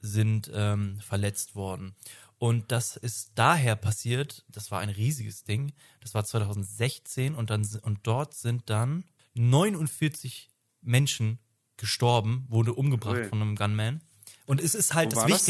sind 0.00 0.50
ähm, 0.52 0.98
verletzt 1.00 1.54
worden. 1.54 1.94
Und 2.38 2.70
das 2.70 2.96
ist 2.96 3.30
daher 3.36 3.76
passiert, 3.76 4.44
das 4.48 4.70
war 4.70 4.80
ein 4.80 4.90
riesiges 4.90 5.44
Ding, 5.44 5.72
das 6.00 6.12
war 6.14 6.24
2016 6.24 7.34
und, 7.34 7.48
dann, 7.48 7.66
und 7.82 8.00
dort 8.02 8.34
sind 8.34 8.68
dann 8.68 9.04
49 9.34 10.50
Menschen 10.82 11.38
gestorben, 11.78 12.44
wurde 12.48 12.74
umgebracht 12.74 13.16
Ui. 13.16 13.28
von 13.28 13.40
einem 13.40 13.56
Gunman. 13.56 14.02
Und 14.44 14.60
es 14.60 14.74
ist 14.74 14.94
halt 14.94 15.06
Wo 15.12 15.14
das 15.14 15.22
war 15.22 15.28
das? 15.28 15.44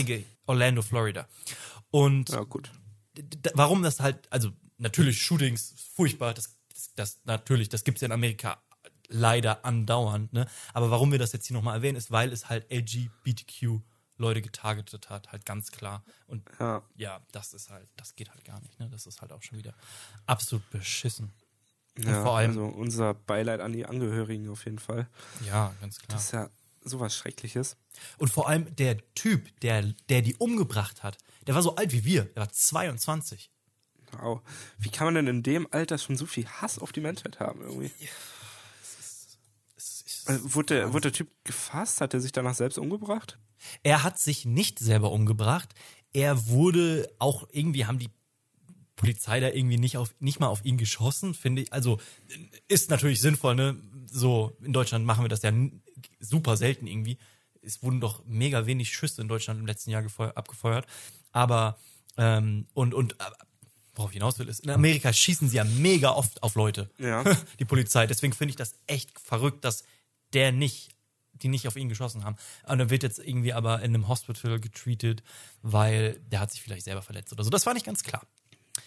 Orlando, 0.46 0.82
Florida. 0.82 1.28
Und 1.90 2.28
Ja, 2.30 2.42
gut. 2.44 2.70
warum 3.54 3.82
das 3.82 4.00
halt, 4.00 4.30
also 4.32 4.50
natürlich 4.78 5.22
Shootings, 5.22 5.74
furchtbar, 5.94 6.34
das, 6.34 6.56
das, 6.72 6.94
das 6.94 7.20
natürlich, 7.24 7.68
das 7.68 7.84
gibt's 7.84 8.00
ja 8.00 8.06
in 8.06 8.12
Amerika 8.12 8.60
leider 9.08 9.64
andauernd, 9.64 10.32
ne? 10.32 10.46
Aber 10.74 10.90
warum 10.90 11.12
wir 11.12 11.18
das 11.18 11.32
jetzt 11.32 11.46
hier 11.46 11.54
nochmal 11.54 11.76
erwähnen, 11.76 11.96
ist, 11.96 12.10
weil 12.10 12.32
es 12.32 12.48
halt 12.48 12.70
LGBTQ 12.72 13.80
Leute 14.18 14.40
getargetet 14.42 15.10
hat, 15.10 15.30
halt 15.30 15.44
ganz 15.44 15.70
klar. 15.70 16.02
Und 16.26 16.42
Ja. 16.58 16.82
ja, 16.96 17.20
das 17.32 17.52
ist 17.52 17.70
halt, 17.70 17.88
das 17.96 18.16
geht 18.16 18.30
halt 18.30 18.44
gar 18.44 18.60
nicht, 18.60 18.78
ne? 18.80 18.88
Das 18.90 19.06
ist 19.06 19.20
halt 19.20 19.30
auch 19.32 19.42
schon 19.42 19.58
wieder 19.58 19.74
absolut 20.26 20.68
beschissen. 20.70 21.32
ja 21.98 22.22
vor 22.22 22.36
allem- 22.36 22.50
also 22.50 22.64
unser 22.66 23.14
Beileid 23.14 23.60
an 23.60 23.72
die 23.72 23.86
Angehörigen 23.86 24.48
auf 24.50 24.64
jeden 24.64 24.78
Fall. 24.78 25.08
Ja, 25.46 25.72
ganz 25.80 25.98
klar. 25.98 26.16
Das 26.16 26.24
ist 26.26 26.32
ja 26.32 26.50
sowas 26.88 27.14
Schreckliches. 27.14 27.76
Und 28.18 28.28
vor 28.28 28.48
allem 28.48 28.74
der 28.76 28.98
Typ, 29.14 29.60
der, 29.60 29.82
der 30.08 30.22
die 30.22 30.36
umgebracht 30.36 31.02
hat, 31.02 31.18
der 31.46 31.54
war 31.54 31.62
so 31.62 31.76
alt 31.76 31.92
wie 31.92 32.04
wir, 32.04 32.24
der 32.24 32.42
war 32.42 32.52
22. 32.52 33.50
Wow. 34.12 34.40
Wie 34.78 34.90
kann 34.90 35.06
man 35.06 35.14
denn 35.16 35.26
in 35.26 35.42
dem 35.42 35.66
Alter 35.72 35.98
schon 35.98 36.16
so 36.16 36.26
viel 36.26 36.46
Hass 36.46 36.78
auf 36.78 36.92
die 36.92 37.00
Menschheit 37.00 37.40
haben 37.40 37.62
irgendwie? 37.62 37.90
Äh, 40.26 40.38
Wurde 40.42 40.74
der, 40.74 40.92
wurde 40.92 41.10
der 41.10 41.12
Typ 41.12 41.28
gefasst? 41.44 42.00
Hat 42.00 42.14
er 42.14 42.20
sich 42.20 42.32
danach 42.32 42.54
selbst 42.54 42.78
umgebracht? 42.78 43.38
Er 43.82 44.02
hat 44.02 44.18
sich 44.18 44.44
nicht 44.44 44.78
selber 44.78 45.12
umgebracht. 45.12 45.74
Er 46.12 46.48
wurde 46.48 47.08
auch 47.18 47.48
irgendwie 47.50 47.86
haben 47.86 47.98
die 47.98 48.10
Polizei 48.96 49.40
da 49.40 49.50
irgendwie 49.50 49.76
nicht 49.76 49.96
auf 49.98 50.14
nicht 50.20 50.40
mal 50.40 50.48
auf 50.48 50.64
ihn 50.64 50.78
geschossen, 50.78 51.34
finde 51.34 51.62
ich. 51.62 51.72
Also 51.72 52.00
ist 52.68 52.90
natürlich 52.90 53.20
sinnvoll, 53.20 53.54
ne? 53.54 53.76
So 54.06 54.56
in 54.62 54.72
Deutschland 54.72 55.04
machen 55.04 55.24
wir 55.24 55.28
das 55.28 55.42
ja 55.42 55.52
super 56.20 56.56
selten 56.56 56.86
irgendwie. 56.86 57.18
Es 57.62 57.82
wurden 57.82 58.00
doch 58.00 58.24
mega 58.26 58.66
wenig 58.66 58.90
Schüsse 58.94 59.20
in 59.22 59.28
Deutschland 59.28 59.58
im 59.60 59.66
letzten 59.66 59.90
Jahr 59.90 60.02
gefeu- 60.02 60.32
abgefeuert. 60.34 60.86
Aber 61.32 61.78
ähm, 62.16 62.66
und 62.74 62.94
und 62.94 63.20
aber, 63.20 63.36
worauf 63.94 64.10
ich 64.10 64.14
hinaus 64.14 64.38
will 64.38 64.48
ist, 64.48 64.60
in 64.60 64.70
Amerika 64.70 65.12
schießen 65.12 65.48
sie 65.48 65.56
ja 65.56 65.64
mega 65.64 66.10
oft 66.10 66.42
auf 66.42 66.54
Leute. 66.54 66.88
Ja. 66.98 67.24
die 67.58 67.64
Polizei. 67.64 68.06
Deswegen 68.06 68.32
finde 68.32 68.50
ich 68.50 68.56
das 68.56 68.74
echt 68.86 69.18
verrückt, 69.18 69.64
dass 69.64 69.84
der 70.32 70.52
nicht, 70.52 70.90
die 71.32 71.48
nicht 71.48 71.66
auf 71.68 71.76
ihn 71.76 71.88
geschossen 71.88 72.24
haben. 72.24 72.36
Und 72.66 72.78
er 72.80 72.90
wird 72.90 73.02
jetzt 73.02 73.18
irgendwie 73.18 73.52
aber 73.52 73.78
in 73.82 73.94
einem 73.94 74.08
Hospital 74.08 74.60
getreatet, 74.60 75.22
weil 75.62 76.20
der 76.30 76.40
hat 76.40 76.50
sich 76.52 76.62
vielleicht 76.62 76.84
selber 76.84 77.02
verletzt 77.02 77.32
oder 77.32 77.42
so. 77.44 77.50
Das 77.50 77.66
war 77.66 77.74
nicht 77.74 77.86
ganz 77.86 78.02
klar. 78.02 78.22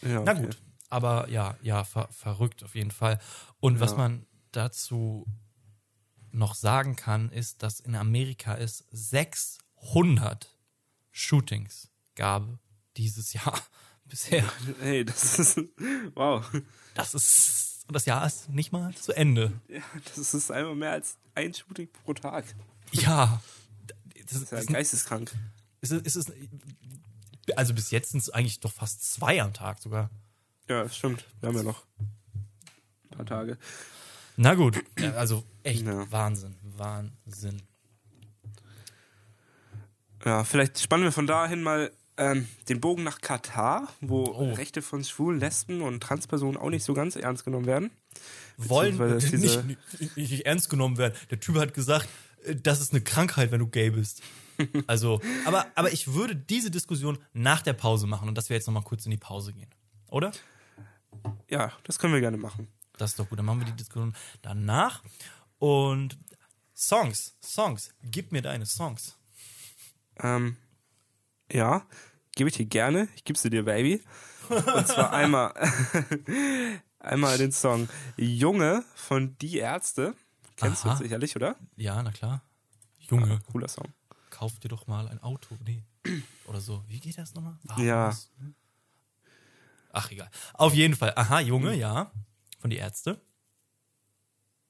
ja 0.01 0.21
Na 0.21 0.31
okay. 0.31 0.45
gut. 0.45 0.57
Aber 0.91 1.29
ja, 1.29 1.55
ja, 1.61 1.83
ver 1.83 2.07
verrückt 2.11 2.63
auf 2.63 2.73
jeden 2.75 2.91
Fall. 2.91 3.19
Und 3.59 3.79
was 3.79 3.91
Ja. 3.91 3.97
man 3.97 4.25
dazu 4.51 5.27
noch 6.31 6.55
sagen 6.55 6.95
kann, 6.95 7.29
ist, 7.31 7.63
dass 7.63 7.79
in 7.79 7.95
Amerika 7.95 8.55
es 8.57 8.85
600 8.91 10.55
Shootings 11.11 11.89
gab 12.15 12.47
dieses 12.97 13.33
Jahr 13.33 13.59
bisher. 14.05 14.43
Hey, 14.79 15.05
das 15.05 15.39
ist. 15.39 15.59
Wow. 16.15 16.45
Das 16.93 17.13
ist 17.13 17.85
Und 17.87 17.93
das 17.93 18.05
Jahr 18.05 18.25
ist 18.25 18.49
nicht 18.49 18.71
mal 18.71 18.93
zu 18.95 19.13
Ende. 19.13 19.59
Ja, 19.67 19.81
das 20.15 20.33
ist 20.33 20.51
einfach 20.51 20.75
mehr 20.75 20.91
als 20.91 21.17
ein 21.35 21.53
Shooting 21.53 21.89
pro 22.03 22.13
Tag. 22.13 22.45
Ja. 22.91 23.41
Das 24.15 24.25
Das 24.27 24.41
ist 24.43 24.51
ja 24.51 24.57
ist, 24.59 24.67
geisteskrank. 24.69 25.31
ist, 25.81 25.91
ist, 25.91 26.15
ist, 26.15 26.31
also 27.55 27.73
bis 27.73 27.89
jetzt 27.91 28.11
sind 28.11 28.19
es 28.19 28.29
eigentlich 28.29 28.59
doch 28.59 28.71
fast 28.73 29.11
zwei 29.13 29.41
am 29.41 29.53
Tag 29.53 29.81
sogar. 29.81 30.09
Ja, 30.67 30.83
das 30.83 30.95
stimmt. 30.97 31.25
Wir 31.39 31.49
haben 31.49 31.55
ja 31.57 31.63
noch 31.63 31.83
ein 31.97 33.17
paar 33.17 33.25
Tage. 33.25 33.57
Na 34.41 34.53
gut, 34.53 34.81
also 35.17 35.43
echt 35.63 35.85
Ja. 35.85 36.09
Wahnsinn, 36.13 36.55
Wahnsinn. 36.77 37.61
Ja, 40.23 40.45
vielleicht 40.45 40.79
spannen 40.79 41.03
wir 41.03 41.11
von 41.11 41.27
dahin 41.27 41.61
mal 41.61 41.91
ähm, 42.15 42.47
den 42.69 42.79
Bogen 42.79 43.03
nach 43.03 43.19
Katar, 43.19 43.89
wo 43.99 44.23
Oh. 44.27 44.53
Rechte 44.53 44.81
von 44.81 45.03
Schwulen, 45.03 45.41
Lesben 45.41 45.81
und 45.81 46.01
Transpersonen 46.01 46.55
auch 46.55 46.69
nicht 46.69 46.85
so 46.85 46.93
ganz 46.93 47.17
ernst 47.17 47.43
genommen 47.43 47.65
werden. 47.65 47.91
Wollen 48.55 48.97
nicht, 49.17 49.33
nicht, 49.65 50.15
nicht 50.15 50.45
ernst 50.45 50.69
genommen 50.69 50.97
werden. 50.97 51.15
Der 51.31 51.41
Typ 51.41 51.55
hat 51.57 51.73
gesagt, 51.73 52.07
äh, 52.45 52.55
das 52.55 52.79
ist 52.79 52.93
eine 52.93 53.01
Krankheit, 53.01 53.51
wenn 53.51 53.59
du 53.59 53.67
gay 53.67 53.89
bist. 53.89 54.21
Also, 54.87 55.21
aber, 55.45 55.67
aber 55.75 55.91
ich 55.93 56.13
würde 56.13 56.35
diese 56.35 56.69
Diskussion 56.71 57.17
nach 57.31 57.61
der 57.61 57.71
Pause 57.71 58.07
machen 58.07 58.27
und 58.27 58.37
dass 58.37 58.49
wir 58.49 58.55
jetzt 58.57 58.67
nochmal 58.67 58.83
kurz 58.83 59.05
in 59.05 59.11
die 59.11 59.17
Pause 59.17 59.53
gehen. 59.53 59.69
Oder? 60.07 60.31
Ja, 61.49 61.71
das 61.83 61.97
können 61.97 62.13
wir 62.13 62.19
gerne 62.19 62.35
machen. 62.37 62.67
Das 62.99 63.11
ist 63.11 63.19
doch 63.19 63.27
gut. 63.29 63.39
Dann 63.39 63.45
machen 63.45 63.59
wir 63.59 63.65
die 63.65 63.75
Diskussion 63.75 64.13
danach. 64.41 65.03
Und 65.57 66.17
Songs, 66.75 67.35
Songs. 67.41 67.91
Gib 68.03 68.31
mir 68.31 68.41
deine 68.41 68.65
Songs. 68.65 69.17
Ähm, 70.17 70.57
ja, 71.51 71.85
gebe 72.35 72.49
ich 72.49 72.55
dir 72.57 72.65
gerne. 72.65 73.07
Ich 73.15 73.23
gebe 73.23 73.37
sie 73.39 73.49
dir, 73.49 73.63
Baby. 73.63 74.03
Und 74.49 74.87
zwar 74.87 75.11
einmal, 75.13 75.53
einmal 76.99 77.37
den 77.37 77.51
Song 77.51 77.89
Junge 78.17 78.83
von 78.95 79.37
Die 79.39 79.57
Ärzte. 79.57 80.15
Kennst 80.55 80.85
Aha. 80.85 80.95
du 80.95 81.03
sicherlich, 81.03 81.35
oder? 81.35 81.55
Ja, 81.77 82.01
na 82.03 82.11
klar. 82.11 82.41
Junge, 82.99 83.39
Cooler 83.51 83.67
Song. 83.69 83.87
kauf 84.29 84.59
dir 84.59 84.67
doch 84.69 84.87
mal 84.87 85.07
ein 85.07 85.21
Auto. 85.23 85.57
Nee. 85.65 85.83
Oder 86.45 86.61
so. 86.61 86.83
Wie 86.87 86.99
geht 86.99 87.17
das 87.17 87.33
nochmal? 87.33 87.57
Ja. 87.77 88.07
was? 88.07 88.29
Ach, 89.91 90.11
egal. 90.11 90.29
Auf 90.53 90.73
jeden 90.73 90.95
Fall. 90.95 91.13
Aha, 91.15 91.39
Junge, 91.39 91.75
ja. 91.75 92.11
Von 92.59 92.69
die 92.69 92.77
Ärzte. 92.77 93.19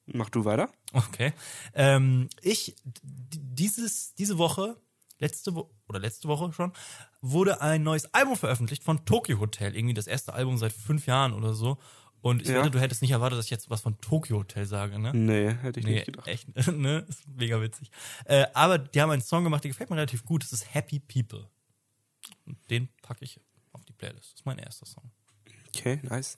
Mach 0.06 0.30
du 0.30 0.44
weiter. 0.44 0.70
Okay. 0.92 1.32
Ähm, 1.74 2.28
ich, 2.42 2.74
dieses, 3.02 4.14
diese 4.14 4.38
Woche, 4.38 4.76
letzte 5.18 5.54
Woche, 5.54 5.70
oder 5.88 5.98
letzte 6.00 6.28
Woche 6.28 6.52
schon, 6.52 6.72
wurde 7.20 7.60
ein 7.60 7.82
neues 7.82 8.12
Album 8.14 8.36
veröffentlicht 8.36 8.82
von 8.82 9.04
Tokyo 9.04 9.38
Hotel. 9.38 9.76
Irgendwie 9.76 9.94
das 9.94 10.06
erste 10.06 10.32
Album 10.34 10.56
seit 10.58 10.72
fünf 10.72 11.06
Jahren 11.06 11.32
oder 11.32 11.52
so. 11.54 11.78
Und 12.22 12.42
ich 12.42 12.48
Ja. 12.48 12.56
wette, 12.60 12.70
du 12.70 12.80
hättest 12.80 13.02
nicht 13.02 13.12
erwartet, 13.12 13.38
dass 13.38 13.46
ich 13.46 13.50
jetzt 13.50 13.70
was 13.70 13.80
von 13.82 13.98
Tokyo 14.00 14.38
Hotel 14.38 14.66
sage, 14.66 14.98
ne? 14.98 15.12
Nee, 15.14 15.54
hätte 15.62 15.80
ich 15.80 15.86
Nee, 15.86 15.94
nicht 15.94 16.06
gedacht. 16.06 16.26
echt, 16.26 16.48
ne? 16.68 17.06
Ist 17.08 17.26
mega 17.28 17.60
witzig. 17.62 17.90
Äh, 18.24 18.46
aber 18.52 18.78
die 18.78 19.00
haben 19.00 19.10
einen 19.10 19.22
Song 19.22 19.44
gemacht, 19.44 19.64
der 19.64 19.70
gefällt 19.70 19.90
mir 19.90 19.96
relativ 19.96 20.24
gut. 20.24 20.42
Das 20.42 20.52
ist 20.52 20.74
Happy 20.74 20.98
People. 21.00 21.48
Und 22.46 22.58
den 22.70 22.88
packe 23.02 23.24
ich 23.24 23.40
auf 23.72 23.84
die 23.84 23.92
Playlist. 23.92 24.32
Das 24.32 24.40
ist 24.40 24.46
mein 24.46 24.58
erster 24.58 24.86
Song. 24.86 25.10
Okay, 25.74 26.00
nice. 26.02 26.36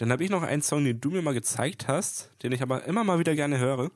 Dann 0.00 0.10
habe 0.12 0.24
ich 0.24 0.30
noch 0.30 0.42
einen 0.42 0.62
Song, 0.62 0.82
den 0.82 0.98
du 0.98 1.10
mir 1.10 1.20
mal 1.20 1.34
gezeigt 1.34 1.86
hast, 1.86 2.30
den 2.42 2.52
ich 2.52 2.62
aber 2.62 2.84
immer 2.84 3.04
mal 3.04 3.18
wieder 3.18 3.34
gerne 3.34 3.58
höre. 3.58 3.90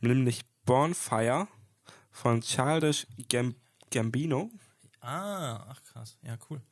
Nämlich 0.00 0.40
Bonfire 0.64 1.48
von 2.10 2.40
Childish 2.40 3.06
Gam 3.28 3.54
Gambino. 3.90 4.50
Ah, 5.00 5.66
ach 5.68 5.82
krass. 5.84 6.16
Ja, 6.22 6.38
cool. 6.48 6.62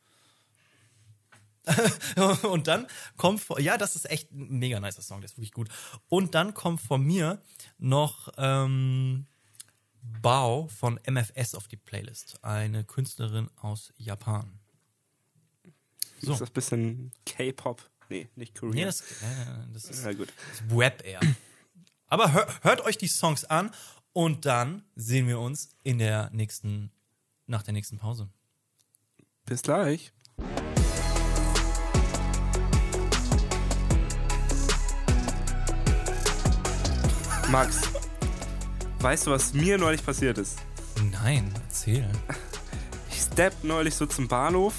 und 2.49 2.67
dann 2.67 2.87
kommt, 3.15 3.41
vor- 3.41 3.59
ja, 3.59 3.77
das 3.77 3.95
ist 3.95 4.09
echt 4.09 4.31
ein 4.31 4.57
mega 4.57 4.79
nicer 4.79 5.03
Song, 5.03 5.21
der 5.21 5.25
ist 5.29 5.37
wirklich 5.37 5.51
gut. 5.51 5.69
Und 6.09 6.33
dann 6.33 6.55
kommt 6.55 6.81
von 6.81 7.03
mir 7.03 7.43
noch 7.77 8.29
ähm, 8.37 9.27
Bao 10.23 10.67
von 10.69 10.99
MFS 11.07 11.53
auf 11.53 11.67
die 11.67 11.77
Playlist. 11.77 12.43
Eine 12.43 12.83
Künstlerin 12.83 13.51
aus 13.55 13.93
Japan. 13.97 14.59
So. 16.21 16.31
Ist 16.33 16.41
das 16.41 16.49
ein 16.49 16.53
bisschen 16.53 17.11
K-Pop? 17.27 17.87
Nee, 18.09 18.29
nicht 18.35 18.55
Korean. 18.55 18.75
Nee, 18.75 18.85
das, 18.85 19.01
äh, 19.01 19.05
das 19.73 19.85
ist 19.85 20.05
ja, 20.05 20.13
gut. 20.13 20.31
Web 20.69 21.03
eher. 21.05 21.19
Aber 22.07 22.33
hör, 22.33 22.47
hört 22.61 22.81
euch 22.81 22.97
die 22.97 23.07
Songs 23.07 23.45
an 23.45 23.71
und 24.13 24.45
dann 24.45 24.83
sehen 24.95 25.27
wir 25.27 25.39
uns 25.39 25.69
in 25.83 25.97
der 25.97 26.29
nächsten, 26.31 26.91
nach 27.47 27.63
der 27.63 27.73
nächsten 27.73 27.97
Pause. 27.97 28.29
Bis 29.45 29.61
gleich. 29.61 30.11
Max, 37.49 37.81
weißt 38.99 39.27
du, 39.27 39.31
was 39.31 39.53
mir 39.53 39.77
neulich 39.77 40.03
passiert 40.03 40.37
ist? 40.37 40.57
Nein, 41.11 41.53
erzähl. 41.53 42.09
Ich 43.09 43.21
stepp 43.21 43.63
neulich 43.63 43.93
so 43.95 44.05
zum 44.05 44.27
Bahnhof 44.27 44.73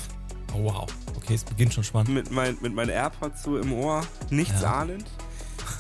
Oh, 0.54 0.62
wow. 0.62 0.86
Okay, 1.24 1.34
es 1.34 1.44
beginnt 1.44 1.72
schon 1.72 1.84
spannend. 1.84 2.10
mit, 2.10 2.30
mein, 2.30 2.58
mit 2.60 2.74
meinen 2.74 2.90
AirPods 2.90 3.42
so 3.42 3.56
im 3.58 3.72
Ohr, 3.72 4.06
nichts 4.30 4.60
Ja. 4.62 4.74
ahnend. 4.74 5.06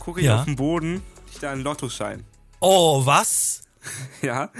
Gucke 0.00 0.20
ich 0.20 0.26
Ja. 0.26 0.38
auf 0.40 0.44
den 0.46 0.56
Boden, 0.56 1.02
ich 1.30 1.38
da 1.38 1.50
einen 1.52 1.62
Lottoschein. 1.62 2.24
Oh, 2.60 3.04
was? 3.04 3.60
Ja, 4.22 4.50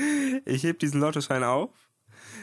ich 0.44 0.64
heb 0.64 0.78
diesen 0.80 1.00
Lottoschein 1.00 1.42
auf, 1.42 1.70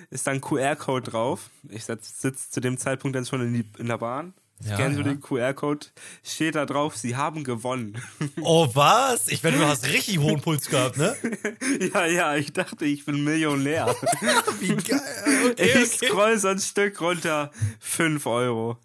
ist 0.10 0.26
da 0.26 0.32
ein 0.32 0.42
QR-Code 0.42 1.12
drauf. 1.12 1.52
Ich 1.70 1.86
sitze 1.86 2.34
zu 2.50 2.60
dem 2.60 2.80
Zeitpunkt 2.80 3.16
dann 3.16 3.26
schon 3.26 3.42
in, 3.42 3.54
die, 3.54 3.66
in 3.78 3.86
der 3.86 4.00
Bahn. 4.00 4.34
Ja, 4.66 4.76
Scan 4.76 4.94
so 4.94 5.00
ja. 5.00 5.08
den 5.08 5.22
QR-Code, 5.22 5.88
steht 6.24 6.56
da 6.56 6.66
drauf, 6.66 6.98
sie 6.98 7.16
haben 7.16 7.44
gewonnen. 7.44 8.02
Oh, 8.44 8.68
was? 8.74 9.28
Ich 9.28 9.44
wette, 9.44 9.58
du 9.58 9.66
hast 9.66 9.86
richtig 9.86 10.20
hohen 10.20 10.42
Puls 10.42 10.68
gehabt, 10.68 10.98
ne? 10.98 11.16
ja, 11.94 12.06
ja, 12.06 12.36
ich 12.36 12.54
dachte, 12.54 12.86
ich 12.86 13.06
bin 13.06 13.24
Millionär. 13.24 13.96
Wie 14.60 14.76
geil. 14.76 15.52
Okay, 15.52 15.84
ich 15.84 15.92
scroll 15.92 16.38
so 16.38 16.50
ein 16.50 16.60
Stück 16.60 17.00
runter, 17.02 17.52
5 17.80 18.26
Euro. 18.26 18.78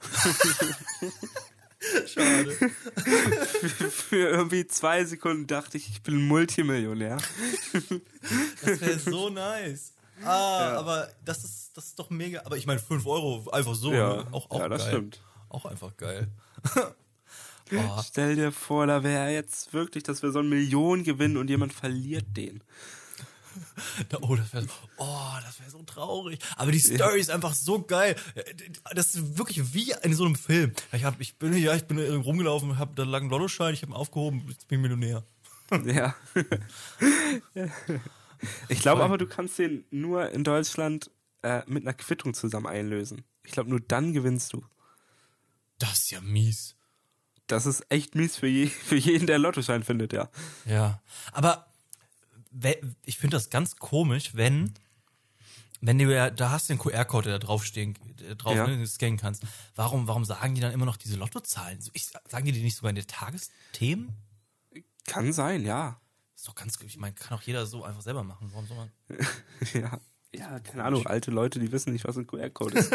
Schade. 2.07 2.53
Für 3.91 4.29
irgendwie 4.29 4.67
zwei 4.67 5.05
Sekunden 5.05 5.47
dachte 5.47 5.77
ich, 5.77 5.89
ich 5.89 6.03
bin 6.03 6.27
Multimillionär. 6.27 7.19
Das 8.63 8.81
wäre 8.81 8.99
so 8.99 9.31
nice. 9.31 9.93
Ah, 10.25 10.79
aber 10.79 11.09
das 11.25 11.45
ist, 11.45 11.77
das 11.77 11.87
ist 11.87 11.99
doch 11.99 12.11
mega. 12.11 12.43
Aber 12.45 12.57
ich 12.57 12.67
meine, 12.67 12.81
5 12.81 13.07
Euro 13.07 13.51
einfach 13.51 13.75
so. 13.75 13.93
Ja, 13.93 14.17
ne? 14.17 14.27
auch, 14.33 14.51
auch 14.51 14.61
ja, 14.61 14.69
das 14.69 14.83
geil. 14.83 14.91
stimmt. 14.91 15.21
Auch 15.49 15.67
einfach 15.67 15.97
geil. 15.97 16.29
Boah. 17.71 18.05
Stell 18.07 18.37
dir 18.37 18.53
vor, 18.53 18.87
da 18.87 19.03
wäre 19.03 19.33
jetzt 19.33 19.73
wirklich, 19.73 20.05
dass 20.05 20.23
wir 20.23 20.31
so 20.31 20.39
eine 20.39 20.49
Million 20.49 21.03
gewinnen 21.03 21.37
und 21.37 21.51
jemand 21.51 21.73
verliert 21.73 22.37
den. 22.37 22.63
Oh, 24.21 24.37
das 24.37 24.53
wäre 24.53 24.67
oh, 24.99 25.33
das 25.43 25.61
wär 25.61 25.71
so 25.71 25.83
traurig. 25.83 26.39
Aber 26.57 26.73
die 26.73 26.79
Story 26.79 27.21
ist 27.21 27.31
einfach 27.31 27.55
so 27.55 27.83
geil. 27.83 28.17
Das 28.95 29.15
ist 29.15 29.39
wirklich 29.39 29.73
wie 29.75 29.95
in 30.03 30.15
so 30.15 30.25
einem 30.25 30.37
Film. 30.37 30.73
Ich, 30.93 31.05
hab, 31.05 31.21
ich 31.21 31.39
bin 31.39 31.57
ja, 31.57 31.75
ich 31.75 31.87
bin 31.87 31.99
rumgelaufen, 31.99 32.79
hab, 32.79 32.97
da 32.97 33.05
lag 33.05 33.23
ein 33.23 33.31
Lottoschein, 33.31 33.75
ich 33.75 33.83
habe 33.83 33.93
ihn 33.93 33.97
aufgehoben, 33.97 34.45
jetzt 34.49 34.69
bin 34.69 34.81
ich 34.81 34.83
Millionär. 34.83 35.25
Ja. 35.85 36.15
ich 38.69 38.81
glaube 38.81 39.03
aber, 39.03 39.19
du 39.19 39.27
kannst 39.27 39.59
den 39.59 39.85
nur 39.91 40.31
in 40.31 40.45
Deutschland 40.45 41.11
äh, 41.43 41.63
mit 41.67 41.83
einer 41.83 41.95
Quittung 41.95 42.35
zusammen 42.35 42.67
einlösen. 42.67 43.25
Ich 43.43 43.53
glaube, 43.53 43.71
nur 43.71 43.81
dann 43.81 44.13
gewinnst 44.13 44.53
du. 44.53 44.65
Das 45.79 45.99
ist 45.99 46.11
ja 46.11 46.21
mies. 46.21 46.77
Das 47.47 47.67
ist 47.67 47.85
echt 47.91 48.15
mies 48.15 48.37
für, 48.37 48.47
je, 48.47 48.67
für 48.89 48.97
jeden, 48.97 49.27
der 49.27 49.39
Lottoschein 49.39 49.85
findet, 49.85 50.13
ja. 50.13 50.29
Ja. 50.65 51.03
Aber 51.33 51.67
ich 53.05 53.19
finde 53.19 53.37
das 53.37 53.51
ganz 53.51 53.77
komisch, 53.77 54.35
wenn, 54.35 54.73
wenn 55.81 55.99
du 55.99 56.13
ja, 56.13 56.31
da 56.31 56.51
hast 56.51 56.69
du 56.69 56.75
den 56.75 56.81
QR-Code, 56.81 57.29
der 57.31 57.39
da 57.39 57.47
draufstehen, 57.47 57.99
drauf 58.39 58.55
Ja. 58.55 58.65
ne, 58.67 58.73
den 58.73 58.81
du 58.81 58.87
scannen 58.87 59.19
kannst. 59.19 59.43
Warum, 59.75 60.09
warum 60.09 60.25
sagen 60.25 60.55
die 60.55 60.61
dann 60.61 60.73
immer 60.73 60.87
noch 60.87 60.97
diese 60.97 61.17
Lottozahlen? 61.17 61.79
Ich, 61.93 62.07
sagen 62.07 62.47
die 62.47 62.53
die 62.53 62.63
nicht 62.63 62.77
sogar 62.77 62.91
in 62.91 62.97
den 62.97 63.07
Tagesthemen? 63.07 64.17
Kann 65.07 65.33
sein, 65.33 65.65
ja. 65.65 66.01
ist 66.35 66.49
doch 66.49 66.55
ganz, 66.55 66.81
ich 66.81 66.97
meine, 66.97 67.15
kann 67.15 67.37
auch 67.39 67.43
jeder 67.43 67.67
so 67.67 67.85
einfach 67.85 68.01
selber 68.03 68.25
machen. 68.25 68.49
Warum 68.53 68.67
soll 68.67 68.77
man? 68.77 68.91
ja. 69.75 70.01
Ja, 70.39 70.61
keine 70.61 70.85
Ahnung, 70.85 71.07
alte 71.07 71.31
Leute, 71.31 71.59
die 71.59 71.73
wissen 71.73 71.93
nicht, 71.93 72.05
was 72.07 72.17
ein 72.17 72.27
QR-Code 72.27 72.79
ist. 72.79 72.93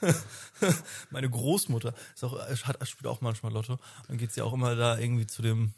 Meine 1.10 1.30
Großmutter 1.30 1.94
ist 2.14 2.24
auch, 2.24 2.38
hat, 2.38 2.86
spielt 2.86 3.06
auch 3.06 3.22
manchmal 3.22 3.52
Lotto. 3.52 3.78
Dann 4.06 4.18
geht 4.18 4.32
sie 4.32 4.42
auch 4.42 4.52
immer 4.52 4.76
da 4.76 4.98
irgendwie 4.98 5.26
zu 5.26 5.40
dem, 5.40 5.72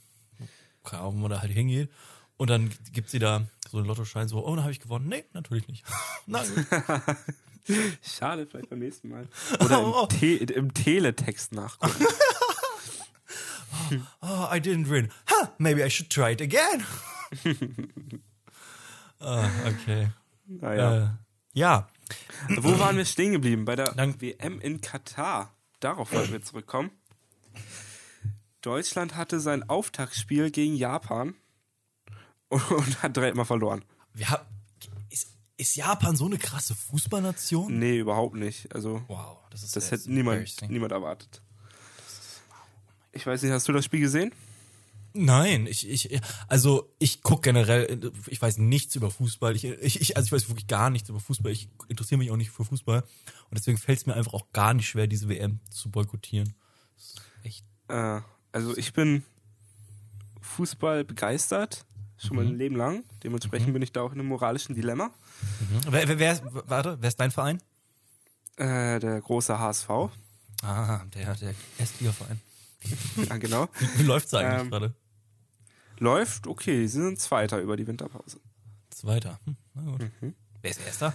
keine 0.84 1.02
Ahnung, 1.02 1.16
wo 1.16 1.20
man 1.20 1.30
da 1.30 1.40
halt 1.40 1.52
hingeht. 1.52 1.90
Und 2.38 2.50
dann 2.50 2.70
gibt 2.92 3.10
sie 3.10 3.20
da 3.20 3.46
so 3.70 3.78
einen 3.78 3.86
Lottoschein, 3.86 4.26
so, 4.28 4.44
oh, 4.44 4.50
dann 4.54 4.64
habe 4.64 4.72
ich 4.72 4.80
gewonnen. 4.80 5.08
Nee, 5.08 5.24
natürlich 5.32 5.68
nicht. 5.68 5.84
Nein. 6.26 6.44
Schade, 8.02 8.46
vielleicht 8.46 8.68
beim 8.68 8.80
nächsten 8.80 9.08
Mal. 9.08 9.28
Oder 9.60 9.82
im, 9.82 10.08
Te 10.08 10.36
im 10.36 10.74
Teletext 10.74 11.52
nachgucken. 11.52 12.06
Oh, 14.22 14.48
I 14.52 14.60
didn't 14.60 14.88
win. 14.88 15.10
Huh, 15.28 15.48
maybe 15.58 15.84
I 15.84 15.90
should 15.90 16.10
try 16.10 16.32
it 16.32 16.40
again. 16.40 16.84
ah, 19.20 19.48
okay. 19.66 20.08
Naja. 20.46 21.04
Äh, 21.04 21.08
ja, 21.58 21.88
Wo 22.58 22.78
waren 22.78 22.96
wir 22.96 23.04
stehen 23.04 23.32
geblieben? 23.32 23.64
Bei 23.64 23.76
der 23.76 23.92
Dann- 23.92 24.20
WM 24.20 24.60
in 24.60 24.80
Katar. 24.80 25.52
Darauf 25.80 26.12
wollten 26.12 26.32
wir 26.32 26.42
zurückkommen. 26.42 26.90
Deutschland 28.62 29.14
hatte 29.16 29.40
sein 29.40 29.68
Auftaktspiel 29.68 30.50
gegen 30.50 30.74
Japan 30.74 31.34
und, 32.48 32.70
und 32.70 33.02
hat 33.02 33.16
direkt 33.16 33.36
mal 33.36 33.44
verloren. 33.44 33.84
Wir 34.14 34.30
haben, 34.30 34.44
ist, 35.10 35.28
ist 35.56 35.76
Japan 35.76 36.16
so 36.16 36.26
eine 36.26 36.38
krasse 36.38 36.74
Fußballnation? 36.74 37.78
Nee, 37.78 37.98
überhaupt 37.98 38.34
nicht. 38.34 38.74
Also, 38.74 39.02
Wow, 39.08 39.38
das 39.50 39.62
ist 39.62 39.76
das 39.76 39.90
hätte 39.90 40.10
niemand, 40.12 40.62
niemand 40.68 40.92
erwartet. 40.92 41.42
Ich 43.12 43.26
weiß 43.26 43.42
nicht, 43.42 43.52
hast 43.52 43.66
du 43.68 43.72
das 43.72 43.84
Spiel 43.84 44.00
gesehen? 44.00 44.32
Nein, 45.16 45.66
ich, 45.66 45.88
ich, 45.88 46.20
also 46.48 46.92
ich 46.98 47.22
gucke 47.22 47.42
generell, 47.42 48.12
ich 48.26 48.40
weiß 48.40 48.58
nichts 48.58 48.94
über 48.96 49.10
Fußball. 49.10 49.54
Ich, 49.56 49.64
ich, 49.64 50.16
also 50.16 50.26
ich 50.26 50.32
weiß 50.32 50.48
wirklich 50.48 50.66
gar 50.66 50.90
nichts 50.90 51.08
über 51.08 51.20
Fußball. 51.20 51.50
Ich 51.52 51.68
interessiere 51.88 52.18
mich 52.18 52.30
auch 52.30 52.36
nicht 52.36 52.50
für 52.50 52.64
Fußball. 52.64 53.00
Und 53.02 53.58
deswegen 53.58 53.78
fällt 53.78 53.98
es 53.98 54.06
mir 54.06 54.14
einfach 54.14 54.34
auch 54.34 54.50
gar 54.52 54.74
nicht 54.74 54.88
schwer, 54.88 55.06
diese 55.06 55.28
WM 55.28 55.60
zu 55.70 55.90
boykottieren. 55.90 56.54
Echt. 57.42 57.64
Äh, 57.88 58.20
also 58.52 58.76
ich 58.76 58.92
bin 58.92 59.24
Fußball 60.40 61.04
begeistert, 61.04 61.84
schon 62.16 62.36
mein 62.36 62.56
Leben 62.56 62.76
lang. 62.76 63.04
Dementsprechend 63.24 63.72
bin 63.72 63.82
ich 63.82 63.92
da 63.92 64.02
auch 64.02 64.12
in 64.12 64.20
einem 64.20 64.28
moralischen 64.28 64.74
Dilemma. 64.74 65.10
Wer, 65.90 66.08
wer, 66.08 66.18
wer 66.18 66.32
ist, 66.32 66.42
warte, 66.44 66.96
wer 67.00 67.08
ist 67.08 67.20
dein 67.20 67.30
Verein? 67.30 67.60
Äh, 68.56 69.00
der 69.00 69.20
große 69.20 69.58
HSV. 69.58 69.90
Ah, 70.62 71.04
der, 71.14 71.34
der 71.34 71.54
Erstligaverein. 71.78 72.40
Ja, 73.28 73.36
genau. 73.36 73.68
Wie, 73.78 73.98
wie 73.98 74.02
läuft's 74.04 74.30
da 74.30 74.38
eigentlich 74.38 74.62
Ähm, 74.62 74.70
gerade? 74.70 74.94
Läuft, 75.98 76.46
okay, 76.46 76.86
sie 76.86 77.02
sind 77.02 77.18
Zweiter 77.20 77.58
über 77.60 77.76
die 77.76 77.86
Winterpause. 77.86 78.38
Zweiter. 78.90 79.38
Hm, 79.44 79.56
na 79.74 79.82
gut. 79.82 80.00
Mhm. 80.20 80.34
Wer 80.62 80.70
ist 80.70 80.80
Erster? 80.86 81.12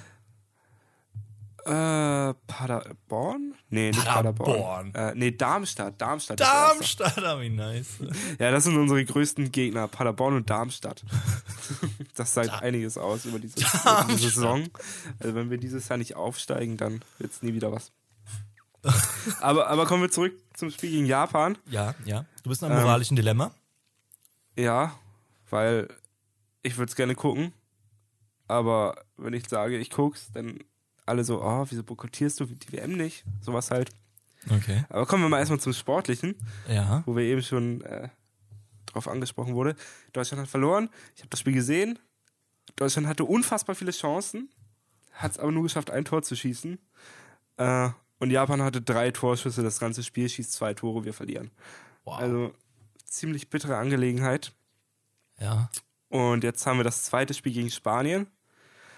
Äh, 1.63 2.33
Paderborn? 2.47 3.53
Nee, 3.69 3.89
nicht 3.91 4.03
Paderborn. 4.03 4.91
Paderborn. 4.91 4.95
Äh, 4.95 5.13
nee, 5.15 5.31
Darmstadt. 5.31 6.01
Darmstadt. 6.01 6.39
Darmstadt, 6.39 7.19
ah, 7.23 7.39
wie 7.39 7.49
nice. 7.49 7.87
Ja, 8.39 8.49
das 8.49 8.63
sind 8.63 8.77
unsere 8.77 9.05
größten 9.05 9.51
Gegner, 9.51 9.87
Paderborn 9.87 10.35
und 10.35 10.49
Darmstadt. 10.49 11.03
Das 12.15 12.33
sagt 12.33 12.61
einiges 12.61 12.97
aus 12.97 13.23
über 13.23 13.39
diese, 13.39 13.57
über 13.59 14.05
diese 14.09 14.29
Saison. 14.31 14.67
Also 15.19 15.33
wenn 15.35 15.49
wir 15.49 15.57
dieses 15.57 15.87
Jahr 15.87 15.97
nicht 15.97 16.17
aufsteigen, 16.17 16.75
dann 16.75 17.01
wird's 17.19 17.41
nie 17.41 17.53
wieder 17.53 17.71
was. 17.71 17.93
aber, 19.39 19.67
aber 19.67 19.85
kommen 19.85 20.01
wir 20.03 20.11
zurück 20.11 20.33
zum 20.53 20.69
Spiel 20.71 20.91
gegen 20.91 21.05
Japan. 21.05 21.57
Ja, 21.69 21.95
ja. 22.03 22.25
Du 22.43 22.49
bist 22.49 22.61
in 22.61 22.67
einem 22.67 22.79
Ähm, 22.79 22.83
moralischen 22.83 23.15
Dilemma. 23.15 23.51
Ja, 24.55 24.97
weil 25.49 25.87
ich 26.63 26.77
würde 26.77 26.89
es 26.89 26.95
gerne 26.95 27.15
gucken. 27.15 27.53
Aber 28.47 28.95
wenn 29.17 29.33
ich 29.33 29.47
sage, 29.47 29.77
ich 29.77 29.89
guck's, 29.89 30.31
dann 30.33 30.59
alle 31.05 31.23
so, 31.23 31.41
oh, 31.41 31.65
wieso 31.69 31.83
boykottierst 31.83 32.39
du 32.39 32.45
die 32.45 32.71
WM 32.71 32.93
nicht? 32.93 33.23
Sowas 33.41 33.71
halt. 33.71 33.89
Okay. 34.49 34.83
Aber 34.89 35.05
kommen 35.05 35.23
wir 35.23 35.29
mal 35.29 35.39
erstmal 35.39 35.59
zum 35.59 35.73
Sportlichen. 35.73 36.35
Ja. 36.67 37.03
wo 37.05 37.15
wir 37.15 37.23
eben 37.23 37.41
schon 37.41 37.81
äh, 37.81 38.09
drauf 38.87 39.07
angesprochen 39.07 39.55
wurde. 39.55 39.75
Deutschland 40.13 40.41
hat 40.41 40.49
verloren. 40.49 40.89
Ich 41.15 41.21
habe 41.21 41.29
das 41.29 41.39
Spiel 41.39 41.53
gesehen. 41.53 41.99
Deutschland 42.75 43.07
hatte 43.07 43.25
unfassbar 43.25 43.75
viele 43.75 43.91
Chancen, 43.91 44.49
hat 45.11 45.33
es 45.33 45.39
aber 45.39 45.51
nur 45.51 45.63
geschafft, 45.63 45.91
ein 45.91 46.05
Tor 46.05 46.23
zu 46.23 46.35
schießen. 46.35 46.79
Äh, 47.57 47.89
und 48.19 48.29
Japan 48.29 48.61
hatte 48.61 48.81
drei 48.81 49.11
Torschüsse, 49.11 49.63
das 49.63 49.79
ganze 49.79 50.03
Spiel 50.03 50.29
schießt 50.29 50.51
zwei 50.51 50.73
Tore, 50.73 51.05
wir 51.05 51.13
verlieren. 51.13 51.51
Wow. 52.03 52.19
Also 52.19 52.53
ziemlich 53.11 53.49
bittere 53.49 53.77
Angelegenheit. 53.77 54.53
ja. 55.39 55.69
Und 56.09 56.43
jetzt 56.43 56.65
haben 56.65 56.77
wir 56.77 56.83
das 56.83 57.03
zweite 57.03 57.33
Spiel 57.33 57.53
gegen 57.53 57.69
Spanien. 57.69 58.27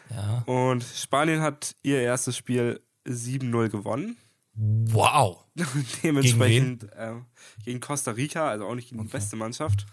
Ja. 0.10 0.41
Und 0.47 0.84
Spanien 0.84 1.41
hat 1.41 1.76
ihr 1.84 2.02
erstes 2.02 2.36
Spiel 2.36 2.82
7-0 3.06 3.69
gewonnen. 3.69 4.17
Wow. 4.56 5.45
Dementsprechend 6.04 6.82
gegen, 6.82 6.93
äh, 6.93 7.21
gegen 7.63 7.80
Costa 7.80 8.12
Rica, 8.12 8.49
also 8.49 8.65
auch 8.65 8.73
nicht 8.73 8.89
gegen 8.89 9.04
die 9.04 9.08
beste 9.08 9.36
Mannschaft. 9.36 9.86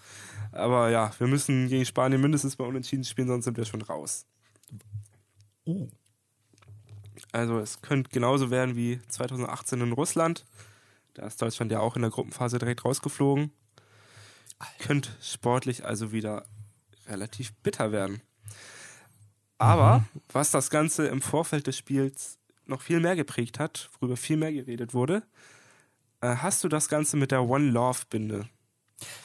Aber 0.53 0.89
ja, 0.89 1.13
wir 1.19 1.27
müssen 1.27 1.69
gegen 1.69 1.85
Spanien 1.85 2.21
mindestens 2.21 2.59
mal 2.59 2.67
unentschieden 2.67 3.05
spielen, 3.05 3.29
sonst 3.29 3.45
sind 3.45 3.59
wir 3.59 3.67
schon 3.67 3.83
raus. 3.83 4.27
Uh. 5.67 5.89
Also 7.33 7.59
es 7.59 7.83
könnte 7.83 8.11
genauso 8.11 8.51
werden 8.51 8.77
wie 8.77 8.99
2018 9.09 9.81
in 9.81 9.93
Russland. 9.93 10.47
Da 11.15 11.27
ist 11.27 11.41
Deutschland 11.41 11.71
ja 11.71 11.81
auch 11.81 11.97
in 11.97 12.03
der 12.03 12.11
Gruppenphase 12.11 12.59
direkt 12.59 12.85
rausgeflogen. 12.85 13.53
Könnte 14.79 15.11
sportlich 15.23 15.85
also 15.85 16.13
wieder 16.13 16.45
relativ 17.09 17.53
bitter 17.63 17.93
werden. 17.93 18.21
Aber 19.59 20.05
was 20.33 20.51
das 20.51 20.71
Ganze 20.71 21.07
im 21.07 21.21
Vorfeld 21.21 21.67
des 21.67 21.77
Spiels 21.77 22.39
noch 22.67 22.81
viel 22.83 23.01
mehr 23.01 23.17
geprägt 23.17 23.59
hat, 23.59 23.91
worüber 23.99 24.17
viel 24.17 24.37
mehr 24.37 24.53
geredet 24.53 24.95
wurde, 24.95 25.23
äh, 26.21 26.37
hast 26.37 26.63
du 26.65 26.69
das 26.69 26.89
Ganze 26.89 27.17
mit 27.17 27.31
der 27.31 27.43
One 27.43 27.69
Love 27.71 28.01
Binde 28.09 28.49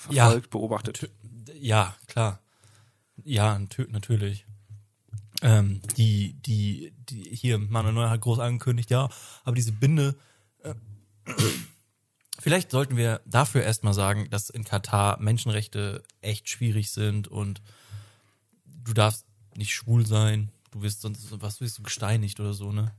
Ja. 0.09 0.25
verfolgt, 0.25 0.49
beobachtet? 0.49 0.97
Natü- 1.03 1.53
Ja, 1.53 1.95
klar. 2.07 2.39
Ja, 3.23 3.57
natü 3.57 3.87
natürlich. 3.89 4.45
Ähm, 5.41 5.81
die, 5.97 6.33
die, 6.45 6.93
die, 7.09 7.23
hier, 7.35 7.57
Manuel 7.57 7.93
Neuer 7.93 8.09
hat 8.09 8.21
groß 8.21 8.39
angekündigt, 8.39 8.89
ja, 8.89 9.09
aber 9.43 9.55
diese 9.55 9.71
Binde, 9.73 10.15
äh, 10.63 10.73
vielleicht 12.45 12.69
sollten 12.69 12.95
wir 12.95 13.21
dafür 13.25 13.63
erstmal 13.63 13.95
sagen, 13.95 14.29
dass 14.29 14.51
in 14.51 14.63
Katar 14.63 15.19
Menschenrechte 15.19 16.03
echt 16.21 16.47
schwierig 16.47 16.91
sind 16.91 17.27
und 17.27 17.59
du 18.83 18.93
darfst 18.93 19.25
nicht 19.55 19.73
schwul 19.73 20.05
sein, 20.05 20.51
du 20.69 20.83
wirst 20.83 21.01
sonst, 21.01 21.41
was 21.41 21.59
wirst 21.59 21.79
du 21.79 21.81
gesteinigt 21.81 22.39
oder 22.39 22.53
so, 22.53 22.71
ne? 22.71 22.93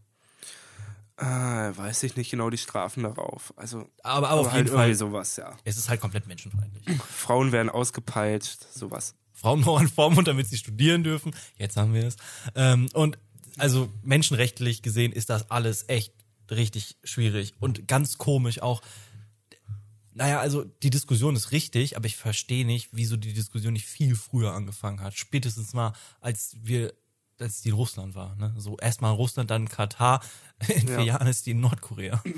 Äh, 1.17 1.25
weiß 1.25 2.03
ich 2.03 2.17
nicht 2.17 2.29
genau 2.29 2.51
die 2.51 2.59
Strafen 2.59 3.05
darauf. 3.05 3.55
Also, 3.55 3.89
Aber, 4.03 4.31
aber 4.31 4.41
auf 4.41 4.51
halt 4.51 4.67
jeden 4.67 4.77
Fall, 4.77 4.93
sowas, 4.97 5.37
ja. 5.37 5.57
es 5.63 5.77
ist 5.77 5.89
halt 5.89 6.01
komplett 6.01 6.27
menschenfeindlich. 6.27 7.01
Frauen 7.01 7.53
werden 7.53 7.69
ausgepeitscht, 7.69 8.67
sowas. 8.75 9.15
Frauen 9.33 9.61
brauchen 9.63 9.87
Vormund, 9.87 10.27
damit 10.27 10.49
sie 10.49 10.57
studieren 10.57 11.05
dürfen. 11.05 11.33
Jetzt 11.57 11.77
haben 11.77 11.95
wir 11.95 12.05
es. 12.05 12.17
Ähm, 12.57 12.89
und 12.95 13.17
also 13.59 13.93
menschenrechtlich 14.03 14.83
gesehen 14.83 15.13
ist 15.13 15.31
das 15.31 15.53
alles 15.53 15.85
echt 15.87 16.13
richtig 16.51 16.97
schwierig 17.05 17.55
und 17.61 17.87
ganz 17.87 18.19
komisch 18.19 18.61
auch. 18.61 18.83
Naja, 20.19 20.41
also 20.41 20.65
die 20.65 20.89
Diskussion 20.89 21.37
ist 21.37 21.53
richtig, 21.53 21.95
aber 21.97 22.07
ich 22.07 22.17
verstehe 22.17 22.65
nicht, 22.65 22.89
wieso 22.93 23.19
die 23.19 23.35
Diskussion 23.35 23.75
nicht 23.75 23.85
viel 23.87 24.17
früher 24.17 24.53
angefangen 24.55 25.03
hat. 25.03 25.13
Spätestens 25.15 25.75
mal, 25.75 25.93
als 26.23 26.57
wir, 26.63 26.95
als 27.39 27.61
die 27.61 27.69
in 27.69 27.75
Russland 27.75 28.15
war. 28.15 28.35
Ne? 28.37 28.55
So 28.57 28.79
erstmal 28.79 29.13
Russland, 29.13 29.51
dann 29.51 29.69
Katar. 29.69 30.23
In 30.69 30.87
vier 30.89 30.97
Ja. 31.01 31.03
Jahren 31.03 31.27
ist 31.27 31.45
die 31.45 31.51
in 31.51 31.61
Nordkorea. 31.61 32.23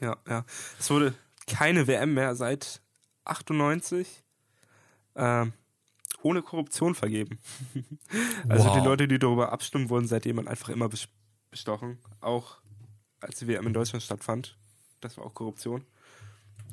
Ja, 0.00 0.16
ja. 0.28 0.44
Es 0.78 0.88
wurde 0.90 1.12
keine 1.48 1.86
WM 1.88 2.14
mehr 2.14 2.36
seit 2.36 2.80
98 3.24 4.06
ähm, 5.16 5.52
ohne 6.22 6.40
Korruption 6.42 6.94
vergeben. 6.94 7.38
also 8.48 8.64
Wow. 8.68 8.78
die 8.78 8.84
Leute, 8.84 9.08
die 9.08 9.18
darüber 9.18 9.50
abstimmen, 9.52 9.88
wurden 9.90 10.06
seitdem 10.06 10.38
einfach 10.46 10.68
immer 10.68 10.86
bes- 10.86 11.08
bestochen. 11.50 11.98
Auch 12.20 12.58
als 13.20 13.40
die 13.40 13.48
WM 13.48 13.66
in 13.66 13.72
Deutschland 13.72 14.02
stattfand. 14.04 14.56
Das 15.00 15.16
war 15.16 15.26
auch 15.26 15.34
Korruption. 15.34 15.84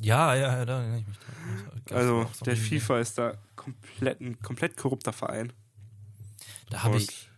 Ja, 0.01 0.35
ja, 0.35 0.57
ja, 0.57 0.65
da 0.65 0.79
erinnere 0.79 0.99
ich 0.99 1.07
mich 1.07 1.19
gab's 1.85 1.91
Also 1.91 2.27
der 2.45 2.57
FIFA 2.57 2.99
ist 2.99 3.17
da 3.17 3.33
komplett 3.55 4.21
ein 4.21 4.39
komplett 4.41 4.77
korrupter 4.77 5.13
Verein. 5.13 5.53
Da 6.69 6.83
habe 6.83 6.97
ich 6.97 7.29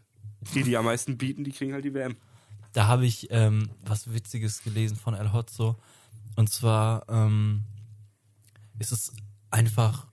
die, 0.53 0.63
die 0.63 0.77
am 0.77 0.85
meisten 0.85 1.17
bieten, 1.17 1.43
die 1.43 1.51
kriegen 1.51 1.73
halt 1.73 1.85
die 1.85 1.93
WM. 1.93 2.15
Da 2.73 2.87
habe 2.87 3.05
ich 3.05 3.27
ähm, 3.31 3.69
was 3.85 4.13
Witziges 4.13 4.63
gelesen 4.63 4.97
von 4.97 5.13
El 5.13 5.33
Hotzo. 5.33 5.77
Und 6.35 6.49
zwar 6.49 7.07
ähm, 7.09 7.63
ist 8.79 8.91
es 8.91 9.11
einfach 9.49 10.07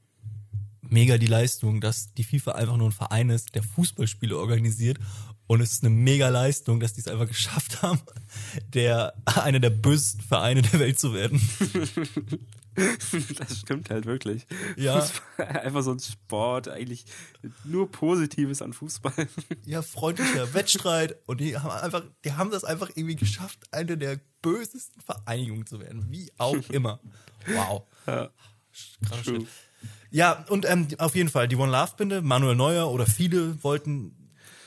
mega 0.80 1.18
die 1.18 1.26
Leistung, 1.26 1.80
dass 1.80 2.12
die 2.14 2.24
FIFA 2.24 2.52
einfach 2.52 2.76
nur 2.76 2.88
ein 2.88 2.92
Verein 2.92 3.30
ist, 3.30 3.54
der 3.54 3.62
Fußballspiele 3.62 4.36
organisiert. 4.38 4.98
Und 5.46 5.60
es 5.60 5.72
ist 5.72 5.84
eine 5.84 5.94
mega 5.94 6.28
Leistung, 6.30 6.80
dass 6.80 6.94
die 6.94 7.00
es 7.00 7.08
einfach 7.08 7.28
geschafft 7.28 7.82
haben, 7.82 8.00
der 8.72 9.14
einer 9.26 9.60
der 9.60 9.70
bösesten 9.70 10.22
Vereine 10.22 10.62
der 10.62 10.80
Welt 10.80 10.98
zu 10.98 11.12
werden. 11.12 11.40
das 13.38 13.58
stimmt 13.58 13.90
halt 13.90 14.06
wirklich. 14.06 14.46
Ja. 14.76 15.00
Fußball, 15.00 15.46
einfach 15.46 15.82
so 15.82 15.92
ein 15.92 16.00
Sport, 16.00 16.68
eigentlich 16.68 17.04
nur 17.64 17.90
Positives 17.90 18.62
an 18.62 18.72
Fußball. 18.72 19.12
Ja, 19.66 19.82
freundlicher 19.82 20.52
Wettstreit. 20.54 21.16
Und 21.26 21.40
die 21.40 21.56
haben 21.58 21.70
einfach, 21.70 22.02
die 22.24 22.32
haben 22.32 22.50
das 22.50 22.64
einfach 22.64 22.90
irgendwie 22.94 23.16
geschafft, 23.16 23.58
eine 23.70 23.96
der 23.96 24.20
bösesten 24.42 25.00
Vereinigungen 25.00 25.66
zu 25.66 25.80
werden. 25.80 26.06
Wie 26.10 26.30
auch 26.38 26.56
immer. 26.70 27.00
Wow. 27.46 27.82
Ja. 28.06 28.30
Shit. 29.22 29.46
Ja, 30.10 30.44
und 30.48 30.64
ähm, 30.68 30.88
auf 30.98 31.14
jeden 31.14 31.28
Fall, 31.28 31.48
die 31.48 31.56
One 31.56 31.72
Love 31.72 31.92
Binde, 31.96 32.22
Manuel 32.22 32.56
Neuer 32.56 32.90
oder 32.90 33.06
viele 33.06 33.62
wollten 33.62 34.23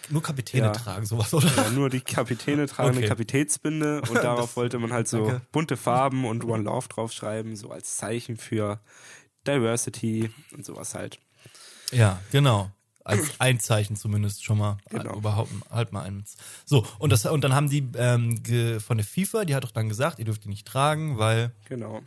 nur 0.10 0.22
Kapitäne 0.24 0.68
Ja. 0.68 0.72
tragen, 0.72 1.06
sowas, 1.06 1.34
oder? 1.34 1.48
Ja, 1.56 1.70
nur 1.72 1.90
die 1.90 2.02
Kapitäne 2.02 2.66
tragen 2.68 2.90
Okay. 2.90 3.00
eine 3.00 3.08
Kapitätsbinde 3.08 4.02
und 4.02 4.16
darauf 4.24 4.56
wollte 4.56 4.80
man 4.80 4.92
halt 4.94 5.08
so 5.08 5.26
danke. 5.26 5.42
bunte 5.52 5.78
Farben 5.78 6.26
und 6.26 6.44
One 6.44 6.64
Love 6.64 6.88
draufschreiben, 6.88 7.56
so 7.56 7.72
als 7.72 7.98
Zeichen 7.98 8.38
für 8.38 8.80
Diversity 9.46 10.30
und 10.54 10.66
sowas 10.66 10.94
halt. 10.96 11.20
Ja, 11.92 12.20
genau. 12.32 12.72
Als 13.04 13.40
ein 13.40 13.60
Zeichen 13.62 13.96
zumindest 13.96 14.44
schon 14.44 14.58
mal. 14.58 14.78
Genau. 14.90 15.16
Überhaupt 15.16 15.50
halt 15.70 15.94
mal 15.94 16.02
eins. 16.04 16.36
So, 16.66 16.86
und 17.00 17.10
das, 17.14 17.26
und 17.26 17.42
dann 17.42 17.54
haben 17.56 17.70
die 17.70 17.88
ähm, 17.96 18.44
ge, 18.44 18.82
von 18.82 18.98
der 18.98 19.06
FIFA, 19.06 19.46
die 19.46 19.56
hat 19.56 19.64
doch 19.64 19.72
dann 19.72 19.88
gesagt, 19.88 20.20
ihr 20.20 20.26
dürft 20.26 20.44
die 20.44 20.50
nicht 20.50 20.68
tragen, 20.68 21.18
weil 21.18 21.52
Genau. 21.70 22.02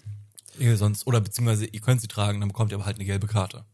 Ihr 0.59 0.77
sonst, 0.77 1.07
oder 1.07 1.21
beziehungsweise 1.23 1.65
ihr 1.65 1.81
könnt 1.81 2.03
sie 2.03 2.09
tragen, 2.09 2.41
dann 2.41 2.49
bekommt 2.51 2.73
ihr 2.73 2.75
aber 2.77 2.85
halt 2.85 2.97
eine 2.97 3.07
gelbe 3.07 3.27
Karte. 3.29 3.65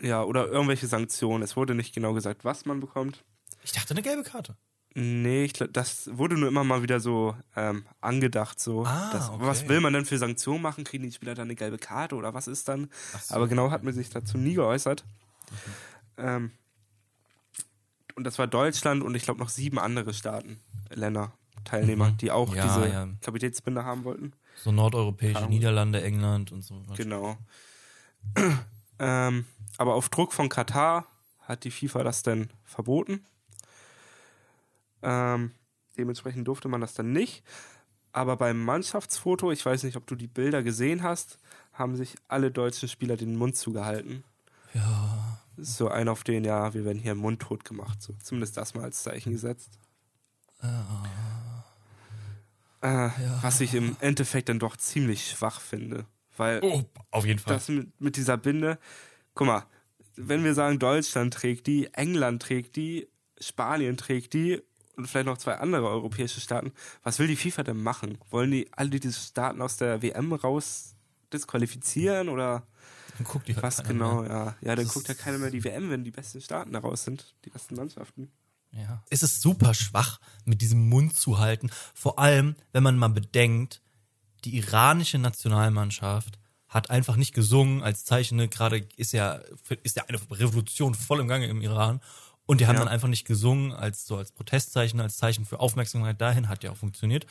Ja, 0.00 0.22
oder 0.22 0.46
irgendwelche 0.48 0.86
Sanktionen. 0.86 1.42
Es 1.42 1.56
wurde 1.56 1.74
nicht 1.74 1.94
genau 1.94 2.14
gesagt, 2.14 2.44
was 2.44 2.64
man 2.64 2.80
bekommt. 2.80 3.22
Ich 3.62 3.72
dachte 3.72 3.92
eine 3.94 4.02
gelbe 4.02 4.22
Karte. 4.22 4.56
Nee, 4.94 5.44
ich 5.44 5.52
glaub, 5.52 5.72
das 5.74 6.08
wurde 6.16 6.36
nur 6.38 6.48
immer 6.48 6.64
mal 6.64 6.82
wieder 6.82 7.00
so 7.00 7.36
ähm, 7.54 7.84
angedacht. 8.00 8.58
So, 8.58 8.84
Ah, 8.86 9.10
das, 9.12 9.28
okay. 9.28 9.44
Was 9.46 9.68
will 9.68 9.80
man 9.80 9.92
denn 9.92 10.06
für 10.06 10.16
Sanktionen 10.16 10.62
machen? 10.62 10.84
Kriegen 10.84 11.04
die 11.04 11.12
Spieler 11.12 11.34
dann 11.34 11.44
eine 11.48 11.54
gelbe 11.54 11.76
Karte 11.76 12.14
oder 12.14 12.32
was 12.32 12.46
ist 12.48 12.66
dann? 12.68 12.88
So. 13.22 13.34
Aber 13.34 13.46
genau 13.46 13.70
hat 13.70 13.82
man 13.82 13.92
sich 13.92 14.08
dazu 14.08 14.38
nie 14.38 14.54
geäußert. 14.54 15.04
Ähm, 16.16 16.50
und 18.14 18.24
das 18.24 18.38
war 18.38 18.46
Deutschland 18.46 19.02
und 19.02 19.14
ich 19.14 19.24
glaube 19.24 19.38
noch 19.40 19.50
sieben 19.50 19.78
andere 19.78 20.14
Staaten, 20.14 20.58
Länder, 20.88 21.32
Teilnehmer, 21.64 22.12
Mhm. 22.12 22.16
die 22.16 22.30
auch 22.30 22.54
Ja, 22.54 22.62
diese 22.66 22.88
ja. 22.90 23.08
Kapitätsbinde 23.20 23.84
haben 23.84 24.04
wollten. 24.04 24.32
So 24.56 24.72
nordeuropäische 24.72 25.40
Ja. 25.40 25.46
Niederlande, 25.46 26.02
England 26.02 26.52
und 26.52 26.62
so. 26.62 26.82
Genau. 26.96 27.36
ähm, 28.98 29.44
aber 29.76 29.94
auf 29.94 30.08
Druck 30.08 30.32
von 30.32 30.48
Katar 30.48 31.06
hat 31.42 31.64
die 31.64 31.70
FIFA 31.70 32.02
das 32.02 32.22
dann 32.22 32.48
verboten. 32.64 33.24
Ähm, 35.02 35.52
dementsprechend 35.96 36.46
durfte 36.48 36.68
man 36.68 36.80
das 36.80 36.94
dann 36.94 37.12
nicht. 37.12 37.44
Aber 38.12 38.36
beim 38.36 38.64
Mannschaftsfoto, 38.64 39.52
ich 39.52 39.64
weiß 39.64 39.82
nicht, 39.82 39.96
ob 39.96 40.06
du 40.06 40.14
die 40.14 40.26
Bilder 40.26 40.62
gesehen 40.62 41.02
hast, 41.02 41.38
haben 41.72 41.96
sich 41.96 42.14
alle 42.28 42.50
deutschen 42.50 42.88
Spieler 42.88 43.16
den 43.16 43.36
Mund 43.36 43.56
zugehalten. 43.56 44.24
Ja. 44.72 45.42
So 45.58 45.88
ein 45.88 46.08
auf 46.08 46.24
den, 46.24 46.44
ja, 46.44 46.72
wir 46.74 46.84
werden 46.84 46.98
hier 46.98 47.14
mundtot 47.14 47.64
gemacht. 47.64 48.02
So. 48.02 48.14
Zumindest 48.22 48.56
das 48.56 48.74
mal 48.74 48.84
als 48.84 49.02
Zeichen 49.02 49.32
gesetzt. 49.32 49.78
Äh, 52.82 53.10
Was 53.42 53.60
ich 53.60 53.74
im 53.74 53.96
Endeffekt 54.00 54.48
dann 54.48 54.58
doch 54.58 54.76
ziemlich 54.76 55.30
schwach 55.30 55.60
finde. 55.60 56.06
Weil 56.36 56.60
Oh, 56.62 56.82
auf 57.10 57.24
jeden 57.24 57.38
Fall. 57.38 57.54
das 57.54 57.68
mit, 57.68 58.00
mit 58.00 58.16
dieser 58.16 58.36
Binde, 58.36 58.78
guck 59.34 59.46
mal, 59.46 59.64
wenn 60.16 60.44
wir 60.44 60.54
sagen, 60.54 60.78
Deutschland 60.78 61.32
trägt 61.34 61.66
die, 61.66 61.92
England 61.94 62.42
trägt 62.42 62.76
die, 62.76 63.08
Spanien 63.40 63.96
trägt 63.96 64.34
die 64.34 64.62
und 64.96 65.06
vielleicht 65.06 65.26
noch 65.26 65.38
zwei 65.38 65.56
andere 65.56 65.88
europäische 65.88 66.40
Staaten, 66.40 66.72
was 67.02 67.18
will 67.18 67.26
die 67.26 67.36
FIFA 67.36 67.62
denn 67.62 67.82
machen? 67.82 68.18
Wollen 68.30 68.50
die 68.50 68.72
alle 68.72 68.90
diese 68.90 69.12
Staaten 69.20 69.60
aus 69.62 69.76
der 69.76 70.02
WM 70.02 70.32
raus 70.32 70.94
disqualifizieren 71.32 72.28
oder 72.28 72.66
Dann 73.18 73.26
guckt 73.26 73.48
die 73.48 73.54
halt 73.54 73.62
was 73.62 73.82
genau? 73.82 74.22
mehr. 74.22 74.30
Ja, 74.30 74.44
ja, 74.60 74.76
dann 74.76 74.84
Das 74.84 74.94
guckt 74.94 75.08
ja 75.08 75.14
keiner 75.14 75.38
mehr 75.38 75.50
die 75.50 75.64
WM, 75.64 75.90
wenn 75.90 76.04
die 76.04 76.10
besten 76.10 76.40
Staaten 76.40 76.72
da 76.72 76.78
raus 76.80 77.04
sind, 77.04 77.34
die 77.44 77.50
besten 77.50 77.76
Mannschaften. 77.76 78.30
Ja. 78.72 79.02
Es 79.10 79.22
ist 79.22 79.42
super 79.42 79.74
schwach, 79.74 80.20
mit 80.44 80.60
diesem 80.60 80.88
Mund 80.88 81.14
zu 81.16 81.38
halten. 81.38 81.70
Vor 81.94 82.18
allem, 82.18 82.56
wenn 82.72 82.82
man 82.82 82.98
mal 82.98 83.08
bedenkt, 83.08 83.80
die 84.44 84.56
iranische 84.56 85.18
Nationalmannschaft 85.18 86.38
hat 86.68 86.90
einfach 86.90 87.16
nicht 87.16 87.32
gesungen 87.32 87.82
als 87.82 88.04
Zeichen, 88.04 88.36
ne, 88.36 88.48
gerade 88.48 88.86
ist 88.96 89.12
ja, 89.12 89.40
ist 89.82 89.96
ja 89.96 90.04
eine 90.04 90.18
Revolution 90.30 90.94
voll 90.94 91.20
im 91.20 91.28
Gange 91.28 91.46
im 91.46 91.62
Iran. 91.62 92.00
Und 92.46 92.60
die 92.60 92.66
haben 92.66 92.74
Ja. 92.76 92.80
dann 92.80 92.88
einfach 92.88 93.08
nicht 93.08 93.24
gesungen 93.26 93.72
als 93.72 94.06
so 94.06 94.16
als 94.16 94.32
Protestzeichen, 94.32 95.00
als 95.00 95.16
Zeichen 95.16 95.44
für 95.44 95.60
Aufmerksamkeit 95.60 96.20
dahin, 96.20 96.48
hat 96.48 96.62
ja 96.64 96.70
auch 96.70 96.76
funktioniert. 96.76 97.26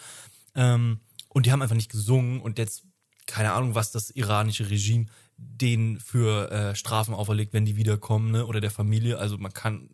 Ähm, 0.56 1.00
und 1.30 1.46
die 1.46 1.52
haben 1.52 1.62
einfach 1.62 1.76
nicht 1.76 1.92
gesungen 1.92 2.42
und 2.42 2.58
jetzt, 2.60 2.84
keine 3.26 3.54
Ahnung, 3.54 3.76
was 3.76 3.92
das 3.92 4.10
iranische 4.12 4.70
Regime 4.70 5.06
denen 5.38 6.00
für 6.00 6.52
äh, 6.52 6.76
Strafen 6.76 7.14
auferlegt, 7.14 7.52
wenn 7.54 7.66
die 7.66 7.76
wiederkommen, 7.76 8.32
ne? 8.32 8.46
Oder 8.46 8.62
der 8.62 8.72
Familie. 8.72 9.18
Also 9.18 9.38
man 9.38 9.52
kann, 9.52 9.90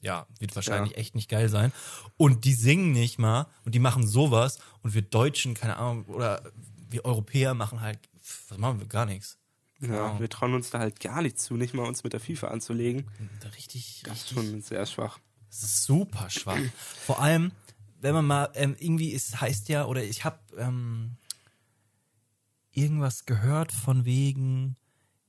ja, 0.00 0.26
wird 0.38 0.54
wahrscheinlich 0.54 0.92
Ja. 0.92 0.98
echt 0.98 1.14
nicht 1.16 1.28
geil 1.28 1.48
sein. 1.48 1.72
Und 2.16 2.44
die 2.44 2.54
singen 2.54 2.92
nicht 2.92 3.18
mal 3.18 3.46
und 3.64 3.74
die 3.74 3.80
machen 3.80 4.06
sowas 4.06 4.58
und 4.82 4.94
wir 4.94 5.02
Deutschen, 5.02 5.54
keine 5.54 5.76
Ahnung, 5.76 6.04
oder 6.04 6.42
wir 6.88 7.04
Europäer 7.04 7.54
machen 7.54 7.80
halt, 7.80 7.98
was 8.48 8.58
machen 8.58 8.78
wir? 8.78 8.86
Gar 8.86 9.06
nichts. 9.06 9.38
Ja, 9.80 9.86
Genau. 9.86 10.20
wir 10.20 10.28
trauen 10.28 10.54
uns 10.54 10.70
da 10.70 10.78
halt 10.78 11.00
gar 11.00 11.22
nicht 11.22 11.38
zu, 11.38 11.54
nicht 11.56 11.72
mal 11.74 11.86
uns 11.86 12.04
mit 12.04 12.12
der 12.12 12.20
FIFA 12.20 12.48
anzulegen. 12.48 13.06
Da 13.40 13.48
Richtig, 13.50 14.02
Das 14.04 14.18
ist 14.18 14.24
richtig. 14.36 14.50
schon 14.50 14.62
sehr 14.62 14.84
schwach. 14.86 15.18
Das 15.48 15.62
ist 15.62 15.84
super 15.84 16.28
schwach. 16.30 16.58
Vor 17.06 17.20
allem, 17.20 17.52
wenn 18.00 18.14
man 18.14 18.26
mal 18.26 18.50
ähm, 18.54 18.76
irgendwie, 18.78 19.12
es 19.14 19.40
heißt 19.40 19.68
ja, 19.68 19.86
oder 19.86 20.04
ich 20.04 20.24
habe 20.24 20.38
ähm, 20.58 21.16
irgendwas 22.72 23.26
gehört 23.26 23.72
von 23.72 24.04
wegen, 24.04 24.76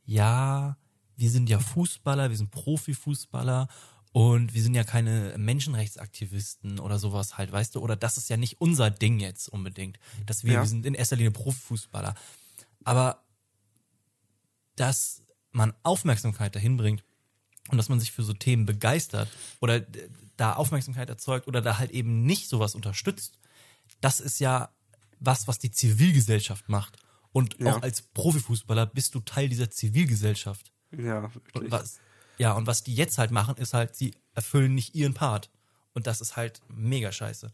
ja, 0.05 0.77
wir 1.15 1.29
sind 1.29 1.49
ja 1.49 1.59
Fußballer, 1.59 2.29
wir 2.29 2.37
sind 2.37 2.51
Profifußballer 2.51 3.67
und 4.11 4.53
wir 4.53 4.61
sind 4.61 4.75
ja 4.75 4.83
keine 4.83 5.35
Menschenrechtsaktivisten 5.37 6.79
oder 6.79 6.99
sowas 6.99 7.37
halt, 7.37 7.51
weißt 7.51 7.75
du? 7.75 7.79
Oder 7.79 7.95
das 7.95 8.17
ist 8.17 8.29
ja 8.29 8.37
nicht 8.37 8.59
unser 8.59 8.89
Ding 8.91 9.19
jetzt 9.19 9.47
unbedingt, 9.49 9.97
dass 10.25 10.43
wir, 10.43 10.53
Ja. 10.53 10.61
wir 10.61 10.67
sind 10.67 10.85
in 10.85 10.93
erster 10.93 11.15
Linie 11.15 11.31
Profifußballer. 11.31 12.15
Aber 12.83 13.23
dass 14.81 15.21
man 15.51 15.73
Aufmerksamkeit 15.83 16.55
dahin 16.55 16.75
bringt 16.77 17.03
und 17.69 17.77
dass 17.77 17.87
man 17.89 17.99
sich 17.99 18.11
für 18.11 18.23
so 18.23 18.33
Themen 18.33 18.65
begeistert 18.65 19.29
oder 19.59 19.79
da 20.37 20.53
Aufmerksamkeit 20.53 21.07
erzeugt 21.09 21.47
oder 21.47 21.61
da 21.61 21.77
halt 21.77 21.91
eben 21.91 22.23
nicht 22.25 22.49
sowas 22.49 22.73
unterstützt, 22.73 23.37
das 24.01 24.19
ist 24.19 24.39
ja 24.39 24.69
was, 25.19 25.47
was 25.47 25.59
die 25.59 25.69
Zivilgesellschaft 25.69 26.67
macht. 26.67 26.97
Und 27.31 27.59
Ja. 27.59 27.75
auch 27.75 27.81
als 27.83 28.01
Profifußballer 28.01 28.87
bist 28.87 29.13
du 29.13 29.19
Teil 29.19 29.49
dieser 29.49 29.69
Zivilgesellschaft. 29.69 30.71
Ja, 30.91 31.25
Und 31.25 31.35
wirklich. 31.35 31.71
was, 31.71 31.99
ja, 32.39 32.53
und 32.53 32.65
was 32.65 32.83
die 32.83 32.95
jetzt 32.95 33.19
halt 33.19 33.29
machen, 33.31 33.55
ist 33.57 33.73
halt, 33.75 33.95
sie 33.95 34.15
erfüllen 34.33 34.73
nicht 34.73 34.95
ihren 34.95 35.13
Part. 35.13 35.51
Und 35.93 36.07
das 36.07 36.21
ist 36.21 36.35
halt 36.37 36.61
mega 36.69 37.11
scheiße. 37.11 37.51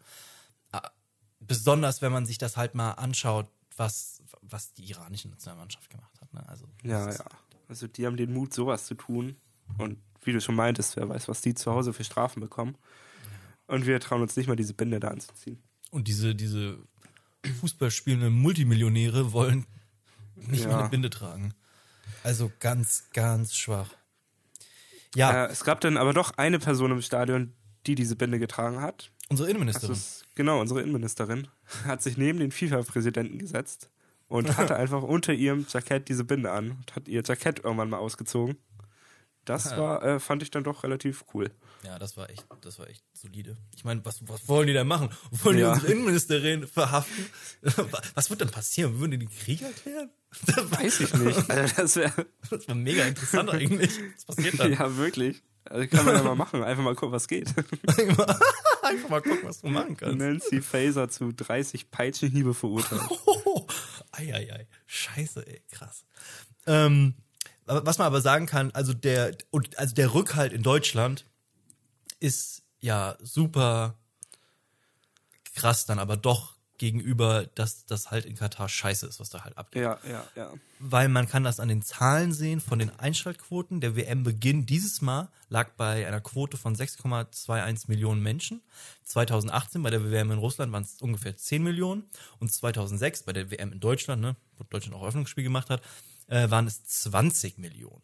Besonders, 1.40 2.02
wenn 2.02 2.12
man 2.12 2.26
sich 2.26 2.38
das 2.38 2.58
halt 2.58 2.74
mal 2.74 2.92
anschaut, 2.94 3.48
was, 3.78 4.22
was 4.42 4.74
die 4.74 4.90
iranische 4.90 5.30
Nationalmannschaft 5.30 5.90
gemacht 5.90 6.20
hat. 6.22 6.34
Ne? 6.34 6.48
Also, 6.48 6.66
Ja, 6.84 7.10
ja. 7.12 7.26
Also 7.70 7.88
die 7.88 8.06
haben 8.06 8.18
den 8.18 8.34
Mut, 8.34 8.54
sowas 8.54 8.86
zu 8.86 8.96
tun. 8.96 9.36
Und 9.78 9.98
wie 10.24 10.34
du 10.34 10.42
schon 10.42 10.56
meintest, 10.56 10.96
wer 10.96 11.08
weiß, 11.10 11.28
was 11.28 11.42
die 11.42 11.54
zu 11.54 11.72
Hause 11.72 11.94
für 11.94 12.04
Strafen 12.04 12.40
bekommen. 12.42 12.76
Und 13.68 13.86
wir 13.86 14.00
trauen 14.00 14.22
uns 14.22 14.36
nicht 14.38 14.48
mal 14.48 14.56
diese 14.56 14.74
Binde 14.74 15.00
da 15.00 15.10
anzuziehen. 15.10 15.62
Und 15.92 16.08
diese, 16.08 16.34
diese 16.36 16.78
Fußballspielenden 17.60 18.34
Multimillionäre 18.34 19.32
wollen 19.32 19.66
nicht 20.36 20.64
Ja. 20.64 20.70
mal 20.72 20.80
eine 20.82 20.90
Binde 20.90 21.10
tragen. 21.10 21.54
Also 22.24 22.52
ganz, 22.60 23.06
ganz 23.14 23.56
schwach. 23.56 23.94
Ja, 25.16 25.46
Äh, 25.46 25.52
es 25.52 25.64
gab 25.64 25.82
dann 25.82 25.98
aber 25.98 26.14
doch 26.14 26.32
eine 26.38 26.60
Person 26.60 26.92
im 26.92 27.02
Stadion, 27.02 27.54
die 27.86 27.96
diese 27.96 28.16
Binde 28.16 28.40
getragen 28.40 28.82
hat. 28.82 29.12
Unsere 29.30 29.50
Innenministerin. 29.50 29.94
ist 29.94 30.26
genau 30.36 30.62
unsere 30.62 30.82
Innenministerin. 30.82 31.48
Hat 31.86 32.02
sich 32.02 32.18
neben 32.18 32.40
den 32.40 32.52
FIFA-Präsidenten 32.52 33.40
gesetzt 33.40 33.90
und 34.28 34.58
hatte 34.58 34.76
einfach 34.78 35.04
unter 35.04 35.34
ihrem 35.34 35.66
Jackett 35.70 36.10
diese 36.10 36.24
Binde 36.24 36.52
an 36.52 36.72
und 36.72 36.96
hat 36.96 37.08
ihr 37.08 37.24
Jackett 37.26 37.64
irgendwann 37.64 37.90
mal 37.90 37.98
ausgezogen. 37.98 38.58
Das 39.50 39.72
Ah. 39.74 39.78
war, 39.78 40.04
äh, 40.04 40.20
fand 40.20 40.44
ich 40.44 40.52
dann 40.52 40.64
doch 40.64 40.84
relativ 40.84 41.24
cool. 41.34 41.50
Ja, 41.84 41.98
das 42.00 42.18
war 42.18 42.30
echt, 42.30 42.46
das 42.62 42.80
war 42.80 42.88
echt 42.90 43.04
solide. 43.14 43.56
Ich 43.76 43.84
meine, 43.86 44.04
was, 44.06 44.20
was 44.28 44.48
wollen 44.48 44.68
die 44.68 44.74
denn 44.74 44.88
machen? 44.88 45.10
Wollen 45.32 45.58
Ja. 45.60 45.70
die 45.72 45.76
unsere 45.76 45.92
Innenministerin 45.94 46.68
verhaften? 46.68 47.26
Was 48.16 48.30
wird 48.30 48.42
denn 48.42 48.50
passieren? 48.50 49.00
Würden 49.00 49.12
die 49.12 49.20
den 49.20 49.30
Krieg 49.30 49.62
erklären? 49.62 50.10
Weiß 50.72 51.00
ich 51.02 51.14
nicht. 51.14 51.38
Also 51.50 51.76
das 51.78 51.96
wäre 51.96 52.26
Das 52.50 52.68
war 52.68 52.76
mega 52.76 53.04
interessant 53.06 53.50
eigentlich. 53.52 53.92
Was 54.26 54.36
passiert 54.36 54.60
dann? 54.60 54.74
ja 54.74 54.98
wirklich. 54.98 55.42
Also 55.66 55.88
kann 55.88 56.06
man 56.06 56.16
ja 56.16 56.24
mal 56.24 56.36
machen. 56.36 56.64
Einfach 56.64 56.84
mal 56.84 56.96
gucken, 56.96 57.12
was 57.14 57.28
geht. 57.28 57.54
Einfach 58.84 59.10
mal 59.10 59.22
gucken, 59.22 59.44
was 59.44 59.62
du 59.62 59.68
machen 59.68 59.96
kannst. 59.98 60.18
Nancy 60.18 60.62
Faser 60.62 61.10
zu 61.10 61.32
30 61.34 61.92
Peitschenhiebe 61.92 62.54
verurteilt. 62.54 63.02
Oh, 63.26 63.68
Eieiei. 64.12 64.68
Scheiße, 64.86 65.46
ey, 65.46 65.62
krass. 65.72 66.06
Ähm, 66.66 67.16
was 67.68 67.98
man 67.98 68.08
aber 68.08 68.22
sagen 68.22 68.46
kann, 68.46 68.72
also 68.72 68.94
der, 68.94 69.38
und, 69.52 69.78
also 69.78 69.94
der 69.94 70.14
Rückhalt 70.14 70.54
in 70.54 70.64
Deutschland 70.64 71.26
ist 72.20 72.64
ja 72.80 73.18
super 73.22 73.96
krass 75.54 75.86
dann 75.86 76.00
aber 76.00 76.18
doch 76.18 76.58
gegenüber, 76.78 77.48
dass 77.56 77.86
das 77.86 78.12
halt 78.12 78.26
in 78.26 78.36
Katar 78.36 78.70
scheiße 78.70 79.08
ist, 79.08 79.20
was 79.20 79.30
da 79.30 79.44
halt 79.44 79.58
abgeht. 79.58 79.82
Ja, 79.82 79.98
ja, 80.08 80.24
ja. 80.36 80.54
Weil 80.80 81.10
man 81.10 81.28
kann 81.28 81.44
das 81.44 81.60
an 81.60 81.70
den 81.70 81.82
Zahlen 81.82 82.32
sehen 82.32 82.62
von 82.62 82.78
den 82.78 82.92
Einschaltquoten. 83.00 83.82
Der 83.82 83.96
WM-Beginn 83.96 84.66
dieses 84.66 85.02
Mal 85.02 85.30
lag 85.50 85.72
bei 85.72 86.08
einer 86.08 86.22
Quote 86.22 86.56
von 86.58 86.76
6,21 86.76 87.86
Millionen 87.88 88.22
Menschen. 88.22 88.62
2018 89.06 89.82
bei 89.82 89.90
der 89.90 90.12
WM 90.12 90.32
in 90.32 90.38
Russland 90.38 90.72
waren 90.72 90.84
es 90.84 91.02
ungefähr 91.02 91.36
10 91.36 91.64
Millionen. 91.64 92.04
Und 92.40 92.52
2006 92.54 93.24
bei 93.24 93.34
der 93.34 93.50
WM 93.50 93.74
in 93.74 93.80
Deutschland, 93.80 94.22
ne, 94.22 94.36
wo 94.58 94.64
Deutschland 94.64 94.96
auch 94.96 95.02
Eröffnungsspiel 95.02 95.44
gemacht 95.44 95.72
hat, 95.72 95.82
äh, 96.28 96.50
waren 96.50 96.68
es 96.68 96.84
20 96.84 97.58
Millionen. 97.58 98.04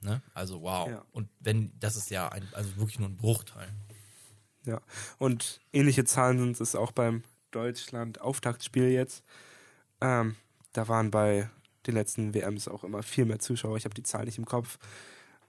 Ne? 0.00 0.22
Also 0.34 0.62
wow. 0.62 0.88
Ja. 0.88 1.04
Und 1.12 1.28
wenn, 1.40 1.78
das 1.78 1.96
ist 1.96 2.10
ja 2.10 2.28
ein, 2.28 2.46
also 2.52 2.76
wirklich 2.76 2.98
nur 2.98 3.08
ein 3.08 3.16
Bruchteil. 3.16 3.68
Ja, 4.66 4.80
und 5.18 5.60
ähnliche 5.72 6.04
Zahlen 6.04 6.38
sind 6.38 6.60
es 6.60 6.74
auch 6.74 6.92
beim 6.92 7.24
Deutschland-Auftaktspiel 7.50 8.90
jetzt. 8.90 9.24
Ähm, 10.00 10.36
da 10.72 10.88
waren 10.88 11.10
bei 11.10 11.48
den 11.86 11.94
letzten 11.94 12.34
WMs 12.34 12.68
auch 12.68 12.84
immer 12.84 13.02
viel 13.02 13.24
mehr 13.24 13.38
Zuschauer. 13.38 13.76
Ich 13.76 13.84
habe 13.84 13.94
die 13.94 14.02
Zahl 14.02 14.24
nicht 14.24 14.38
im 14.38 14.44
Kopf. 14.44 14.78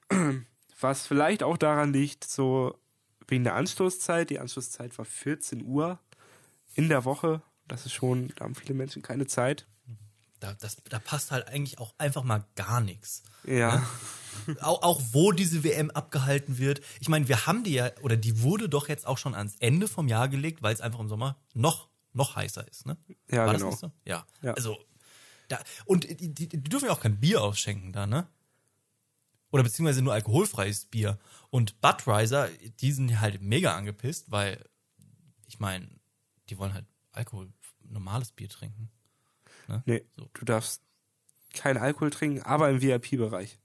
Was 0.80 1.06
vielleicht 1.06 1.44
auch 1.44 1.58
daran 1.58 1.94
liegt, 1.94 2.24
so 2.24 2.80
wegen 3.28 3.44
der 3.44 3.56
Anstoßzeit. 3.56 4.30
Die 4.30 4.40
Anstoßzeit 4.40 4.98
war 4.98 5.06
14 5.06 5.64
Uhr 5.64 6.00
in 6.74 6.90
der 6.90 7.06
Woche. 7.06 7.42
Das 7.68 7.86
ist 7.86 7.94
schon, 7.94 8.30
da 8.36 8.46
haben 8.46 8.56
viele 8.56 8.74
Menschen 8.74 9.02
keine 9.02 9.28
Zeit. 9.28 9.68
Da, 10.42 10.54
das, 10.56 10.78
da 10.90 11.00
passt 11.00 11.32
halt 11.32 11.48
eigentlich 11.48 11.80
auch 11.80 11.94
einfach 11.98 12.24
mal 12.24 12.46
gar 12.56 12.82
nichts. 12.82 13.24
Ja. 13.46 13.88
Auch, 14.62 14.82
auch 14.82 15.02
wo 15.12 15.32
diese 15.32 15.64
WM 15.64 15.92
abgehalten 15.92 16.58
wird. 16.58 16.82
Ich 17.00 17.10
meine, 17.10 17.28
wir 17.28 17.46
haben 17.46 17.64
die 17.64 17.74
ja, 17.74 17.92
oder 18.02 18.18
die 18.18 18.42
wurde 18.42 18.70
doch 18.70 18.88
jetzt 18.88 19.06
auch 19.06 19.18
schon 19.18 19.36
ans 19.36 19.56
Ende 19.60 19.88
vom 19.88 20.08
Jahr 20.08 20.30
gelegt, 20.30 20.64
weil 20.64 20.74
es 20.74 20.82
einfach 20.82 21.00
im 21.00 21.10
Sommer 21.10 21.38
noch, 21.54 21.90
noch 22.14 22.36
heißer 22.36 22.68
ist, 22.68 22.86
ne? 22.88 22.98
Ja, 23.30 23.46
War 23.46 23.54
genau. 23.54 23.66
das 23.70 23.74
nicht 23.74 23.80
so? 23.80 23.92
Ja. 24.04 24.26
Ja. 24.42 24.54
Also, 24.54 24.80
da, 25.48 25.60
und 25.86 26.10
die, 26.10 26.34
die, 26.34 26.48
die 26.48 26.64
dürfen 26.64 26.86
ja 26.86 26.92
auch 26.92 27.02
kein 27.02 27.20
Bier 27.20 27.44
ausschenken 27.44 27.94
da, 27.94 28.08
ne? 28.08 28.28
Oder 29.52 29.64
beziehungsweise 29.64 30.02
nur 30.02 30.14
alkoholfreies 30.14 30.86
Bier. 30.86 31.20
Und 31.50 31.82
Budweiser, 31.82 32.50
die 32.80 32.92
sind 32.94 33.20
halt 33.20 33.42
mega 33.42 33.76
angepisst, 33.76 34.32
weil, 34.32 34.64
ich 35.48 35.60
meine, 35.60 35.88
die 36.50 36.58
wollen 36.58 36.74
halt 36.74 36.86
Alkohol, 37.12 37.52
normales 37.84 38.32
Bier 38.32 38.50
trinken. 38.50 38.90
Ne? 39.68 39.84
Nee, 39.86 40.06
So. 40.18 40.30
du 40.34 40.46
darfst 40.46 40.82
keinen 41.54 41.78
Alkohol 41.78 42.10
trinken, 42.12 42.42
aber 42.44 42.70
im 42.70 42.82
VIP-Bereich. 42.82 43.58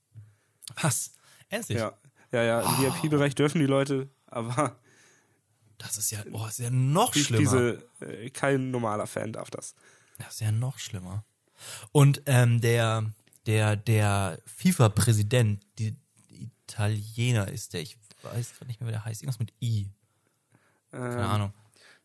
Was? 0.82 1.12
Ernstlich? 1.48 1.78
Ja, 1.78 1.96
ja, 2.32 2.42
ja, 2.42 2.60
im 2.60 2.78
VIP-Bereich 2.82 3.34
dürfen 3.34 3.60
die 3.60 3.66
Leute, 3.66 4.08
aber 4.26 4.78
Das 5.78 5.96
ist 5.98 6.10
ja, 6.10 6.22
boah, 6.30 6.48
ist 6.48 6.58
ja 6.58 6.70
noch 6.70 7.12
die- 7.12 7.22
schlimmer. 7.24 7.40
diese, 7.40 7.88
äh, 8.00 8.30
kein 8.30 8.70
normaler 8.70 9.06
Fan 9.06 9.32
darf 9.32 9.50
das. 9.50 9.74
Das 10.18 10.34
ist 10.34 10.40
ja 10.40 10.50
noch 10.50 10.78
schlimmer. 10.78 11.24
Und 11.92 12.22
ähm, 12.26 12.60
der, 12.60 13.12
der, 13.46 13.76
der 13.76 14.40
FIFA-Präsident, 14.46 15.64
die 15.78 15.96
Italiener 16.30 17.48
ist 17.48 17.72
der, 17.74 17.82
ich 17.82 17.96
weiß 18.22 18.54
gerade 18.54 18.66
nicht 18.66 18.80
mehr, 18.80 18.88
wie 18.88 18.92
der 18.92 19.04
heißt, 19.04 19.22
irgendwas 19.22 19.38
mit 19.38 19.52
I. 19.62 19.88
Keine 20.90 21.14
Ähm, 21.14 21.20
Ahnung. 21.20 21.52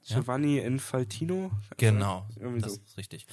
Giovanni 0.06 0.58
Infantino. 0.60 1.52
Genau, 1.78 2.28
Irgendwie 2.38 2.62
das 2.62 2.76
so. 2.76 2.82
ist 2.86 2.98
richtig. 2.98 3.26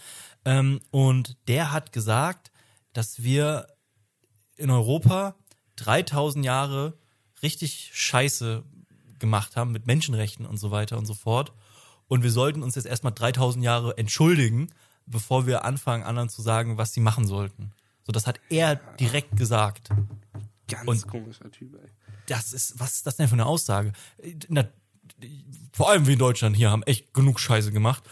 Ähm, 0.44 0.80
und 0.90 1.36
der 1.48 1.72
hat 1.72 1.92
gesagt, 1.92 2.50
dass 2.92 3.22
wir 3.22 3.66
in 4.56 4.70
Europa 4.70 5.34
3000 5.76 6.44
Jahre 6.44 6.98
richtig 7.42 7.90
Scheiße 7.94 8.64
gemacht 9.18 9.56
haben 9.56 9.72
mit 9.72 9.86
Menschenrechten 9.86 10.46
und 10.46 10.56
so 10.58 10.70
weiter 10.70 10.98
und 10.98 11.06
so 11.06 11.14
fort. 11.14 11.52
Und 12.08 12.22
wir 12.22 12.30
sollten 12.30 12.62
uns 12.62 12.74
jetzt 12.74 12.86
erstmal 12.86 13.12
3000 13.12 13.64
Jahre 13.64 13.96
entschuldigen, 13.98 14.68
bevor 15.06 15.46
wir 15.46 15.64
anfangen, 15.64 16.02
anderen 16.04 16.28
zu 16.28 16.42
sagen, 16.42 16.76
was 16.78 16.92
sie 16.92 17.00
machen 17.00 17.26
sollten. 17.26 17.72
So, 18.04 18.12
das 18.12 18.26
hat 18.26 18.40
er 18.48 18.76
direkt 18.98 19.36
gesagt. 19.36 19.90
Ganz 20.68 20.86
Und- 20.88 21.06
komischer 21.08 21.50
Typ, 21.50 21.74
ey. 21.74 21.88
Das 22.26 22.52
ist, 22.52 22.78
was 22.78 22.96
ist 22.96 23.06
das 23.06 23.16
denn 23.16 23.26
für 23.28 23.34
eine 23.34 23.46
Aussage? 23.46 23.92
Na, 24.48 24.68
vor 25.72 25.90
allem 25.90 26.06
wir 26.06 26.12
in 26.14 26.18
Deutschland 26.18 26.56
hier 26.56 26.70
haben 26.70 26.82
echt 26.84 27.14
genug 27.14 27.40
Scheiße 27.40 27.72
gemacht. 27.72 28.02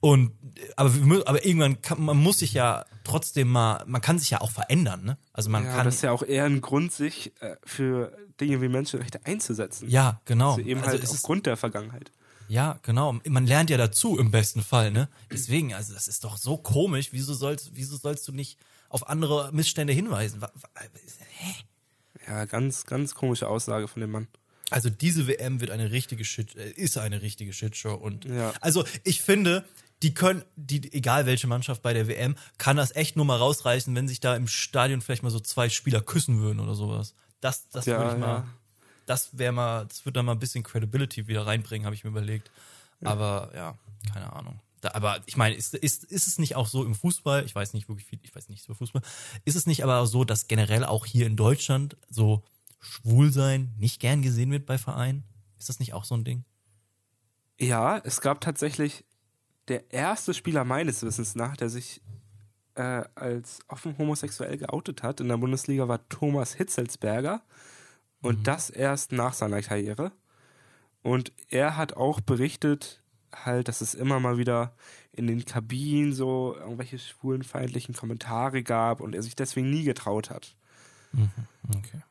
Und, 0.00 0.32
aber, 0.76 0.94
wir, 0.94 1.28
aber 1.28 1.44
irgendwann 1.44 1.82
kann, 1.82 2.02
man 2.02 2.16
muss 2.16 2.38
sich 2.38 2.54
ja 2.54 2.86
trotzdem 3.04 3.48
mal, 3.48 3.84
man 3.86 4.00
kann 4.00 4.18
sich 4.18 4.30
ja 4.30 4.40
auch 4.40 4.50
verändern, 4.50 5.04
ne? 5.04 5.18
Also 5.34 5.50
man 5.50 5.64
Ja, 5.64 5.74
kann, 5.76 5.84
das 5.84 5.96
ist 5.96 6.02
ja 6.02 6.10
auch 6.12 6.22
eher 6.22 6.44
ein 6.44 6.62
Grund, 6.62 6.92
sich 6.92 7.32
äh, 7.40 7.56
für 7.64 8.16
Dinge 8.40 8.62
wie 8.62 8.68
Menschenrechte 8.68 9.20
einzusetzen. 9.26 9.90
ja, 9.90 10.20
genau. 10.24 10.50
Also 10.54 10.60
eben 10.62 10.80
also 10.80 10.92
halt 10.92 11.06
aufgrund 11.10 11.44
der 11.44 11.58
Vergangenheit. 11.58 12.12
ja, 12.48 12.78
genau. 12.82 13.18
Man 13.26 13.46
lernt 13.46 13.68
ja 13.68 13.76
dazu 13.76 14.18
im 14.18 14.30
besten 14.30 14.62
Fall, 14.62 14.90
ne? 14.90 15.10
Deswegen, 15.30 15.74
also 15.74 15.92
das 15.92 16.08
ist 16.08 16.24
doch 16.24 16.38
so 16.38 16.56
komisch. 16.56 17.08
Wieso 17.12 17.34
sollst, 17.34 17.72
wieso 17.74 17.96
sollst 17.98 18.26
du 18.26 18.32
nicht 18.32 18.58
auf 18.88 19.06
andere 19.06 19.50
Missstände 19.52 19.92
hinweisen? 19.92 20.40
Hä? 21.28 21.54
Ja, 22.26 22.46
ganz, 22.46 22.86
ganz 22.86 23.14
komische 23.14 23.48
Aussage 23.48 23.86
von 23.86 24.00
dem 24.00 24.12
Mann. 24.12 24.28
Also 24.70 24.90
diese 24.90 25.26
WM 25.26 25.60
wird 25.60 25.70
eine 25.70 25.90
richtige 25.90 26.24
Shit, 26.24 26.54
äh, 26.56 26.70
ist 26.70 26.96
eine 26.98 27.22
richtige 27.22 27.52
Shitshow 27.52 27.94
und 27.94 28.24
Ja. 28.24 28.52
also 28.60 28.84
ich 29.04 29.22
finde, 29.22 29.64
die 30.02 30.14
können, 30.14 30.42
die, 30.56 30.92
egal 30.92 31.26
welche 31.26 31.46
Mannschaft 31.46 31.82
bei 31.82 31.92
der 31.92 32.08
WM, 32.08 32.34
kann 32.58 32.76
das 32.76 32.94
echt 32.96 33.16
nur 33.16 33.24
mal 33.26 33.36
rausreißen, 33.36 33.94
wenn 33.94 34.08
sich 34.08 34.20
da 34.20 34.34
im 34.36 34.48
Stadion 34.48 35.00
vielleicht 35.02 35.22
mal 35.22 35.30
so 35.30 35.40
zwei 35.40 35.68
Spieler 35.68 36.00
küssen 36.00 36.40
würden 36.40 36.60
oder 36.60 36.74
sowas. 36.74 37.14
Das, 37.40 37.68
das 37.68 37.86
Ja, 37.86 37.98
würde 37.98 38.12
ich 38.12 38.18
mal, 38.18 38.26
ja. 38.38 38.46
das 39.06 39.36
wäre 39.36 39.52
mal, 39.52 39.84
das 39.86 40.04
wird 40.06 40.16
da 40.16 40.22
mal 40.22 40.32
ein 40.32 40.38
bisschen 40.38 40.62
Credibility 40.62 41.26
wieder 41.26 41.46
reinbringen, 41.46 41.84
habe 41.84 41.94
ich 41.94 42.04
mir 42.04 42.10
überlegt. 42.10 42.50
Aber 43.02 43.50
ja, 43.54 43.78
keine 44.12 44.32
Ahnung. 44.32 44.60
Da, 44.82 44.92
aber 44.94 45.20
ich 45.26 45.36
meine, 45.36 45.54
ist, 45.54 45.74
ist, 45.74 46.04
ist 46.04 46.26
es 46.26 46.38
nicht 46.38 46.56
auch 46.56 46.66
so 46.66 46.84
im 46.84 46.94
Fußball, 46.94 47.44
ich 47.44 47.54
weiß 47.54 47.74
nicht 47.74 47.88
wirklich 47.88 48.06
viel, 48.06 48.18
ich 48.22 48.34
weiß 48.34 48.48
nichts 48.48 48.64
über 48.64 48.74
Fußball, 48.74 49.02
ist 49.44 49.54
es 49.56 49.66
nicht 49.66 49.82
aber 49.84 49.98
auch 49.98 50.06
so, 50.06 50.24
dass 50.24 50.48
generell 50.48 50.84
auch 50.84 51.04
hier 51.04 51.26
in 51.26 51.36
Deutschland 51.36 51.98
so 52.08 52.42
schwul 52.80 53.32
sein 53.32 53.74
nicht 53.78 54.00
gern 54.00 54.22
gesehen 54.22 54.50
wird 54.50 54.66
bei 54.66 54.78
Vereinen? 54.78 55.24
Ist 55.58 55.68
das 55.68 55.78
nicht 55.78 55.92
auch 55.92 56.04
so 56.04 56.16
ein 56.16 56.24
Ding? 56.24 56.44
Ja, 57.58 57.98
es 57.98 58.20
gab 58.20 58.40
tatsächlich 58.40 59.04
der 59.68 59.92
erste 59.92 60.34
Spieler 60.34 60.64
meines 60.64 61.02
Wissens 61.02 61.34
nach, 61.34 61.56
der 61.56 61.68
sich 61.68 62.00
äh, 62.74 63.04
als 63.14 63.60
offen 63.68 63.96
homosexuell 63.98 64.56
geoutet 64.56 65.02
hat 65.02 65.20
in 65.20 65.28
der 65.28 65.36
Bundesliga, 65.36 65.86
war 65.86 66.08
Thomas 66.08 66.54
Hitzelsberger. 66.54 67.42
Und 68.22 68.46
das 68.46 68.68
erst 68.68 69.12
nach 69.12 69.32
seiner 69.32 69.62
Karriere. 69.62 70.12
Und 71.02 71.32
er 71.48 71.76
hat 71.76 71.94
auch 71.94 72.20
berichtet, 72.20 73.00
halt, 73.32 73.68
dass 73.68 73.80
es 73.80 73.94
immer 73.94 74.20
mal 74.20 74.36
wieder 74.36 74.74
in 75.12 75.26
den 75.26 75.44
Kabinen 75.44 76.12
so 76.12 76.54
irgendwelche 76.58 76.98
schwulenfeindlichen 76.98 77.94
Kommentare 77.94 78.62
gab 78.62 79.00
und 79.00 79.14
er 79.14 79.22
sich 79.22 79.36
deswegen 79.36 79.70
nie 79.70 79.84
getraut 79.84 80.30
hat. 80.30 80.54
Okay. 81.68 82.02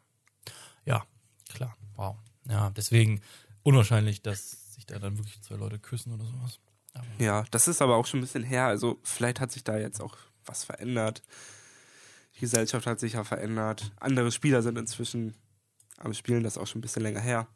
Klar. 1.50 1.76
Wow. 1.96 2.16
Ja, 2.48 2.70
deswegen 2.72 3.22
unwahrscheinlich, 3.64 4.22
dass 4.22 4.74
sich 4.74 4.86
da 4.86 5.00
dann 5.00 5.18
wirklich 5.18 5.42
zwei 5.42 5.56
Leute 5.56 5.80
küssen 5.80 6.14
oder 6.14 6.26
sowas. 6.26 6.60
Aber 6.94 7.06
Ja, 7.20 7.46
das 7.52 7.68
ist 7.68 7.82
aber 7.82 7.96
auch 7.98 8.06
schon 8.06 8.20
ein 8.20 8.24
bisschen 8.24 8.44
her. 8.44 8.66
Also 8.66 9.00
vielleicht 9.04 9.40
hat 9.40 9.52
sich 9.52 9.64
da 9.64 9.78
jetzt 9.78 10.02
auch 10.02 10.18
was 10.46 10.64
verändert. 10.64 11.22
Die 12.36 12.40
Gesellschaft 12.40 12.88
hat 12.88 13.00
sich 13.00 13.14
ja 13.14 13.24
verändert. 13.24 13.92
Andere 14.00 14.32
Spieler 14.32 14.62
sind 14.62 14.78
inzwischen 14.78 15.36
am 15.98 16.14
Spielen, 16.14 16.44
das 16.44 16.54
ist 16.54 16.58
auch 16.58 16.68
schon 16.68 16.80
ein 16.80 16.82
bisschen 16.82 17.04
länger 17.04 17.20
her. 17.20 17.48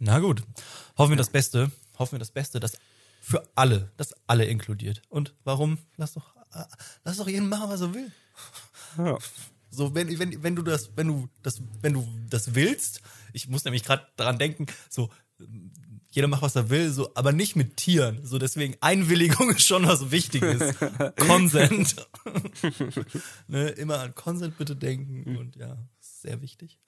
Na 0.00 0.18
gut. 0.18 0.42
Hoffen 0.98 1.10
wir 1.12 1.16
das 1.16 1.30
Beste. 1.30 1.70
Hoffen 1.98 2.12
wir 2.12 2.18
das 2.18 2.32
Beste, 2.32 2.58
dass 2.58 2.76
für 3.20 3.46
alle, 3.54 3.92
dass 3.96 4.14
alle 4.26 4.46
inkludiert. 4.46 5.02
Und 5.08 5.34
warum? 5.44 5.78
Lass 5.96 6.14
doch, 6.14 6.34
äh, 6.52 6.64
lass 7.04 7.18
doch 7.18 7.28
jeden 7.28 7.48
machen, 7.48 7.68
was 7.68 7.82
er 7.82 7.94
will. 7.94 8.10
Ja. 8.98 9.18
So, 9.70 9.94
wenn, 9.94 10.18
wenn, 10.18 10.42
wenn 10.42 10.56
du 10.56 10.62
das, 10.62 10.90
wenn 10.96 11.06
du 11.06 11.28
das, 11.42 11.62
wenn 11.80 11.94
du 11.94 12.06
das 12.28 12.54
willst, 12.54 13.02
ich 13.32 13.48
muss 13.48 13.64
nämlich 13.64 13.84
gerade 13.84 14.06
daran 14.16 14.38
denken, 14.38 14.66
so, 14.88 15.10
jeder 16.10 16.26
macht, 16.26 16.42
was 16.42 16.56
er 16.56 16.70
will, 16.70 16.90
so, 16.90 17.12
aber 17.14 17.32
nicht 17.32 17.54
mit 17.54 17.76
Tieren. 17.76 18.24
So, 18.24 18.38
deswegen 18.38 18.76
Einwilligung 18.80 19.50
ist 19.56 19.62
schon 19.62 19.86
was 19.86 20.10
Wichtiges. 20.10 20.74
Consent. 21.16 21.96
ne, 23.48 23.68
immer 23.70 24.00
an 24.00 24.14
Consent 24.14 24.58
bitte 24.58 24.74
denken 24.74 25.36
und 25.36 25.56
ja, 25.56 25.76
sehr 26.00 26.42
wichtig. 26.42 26.78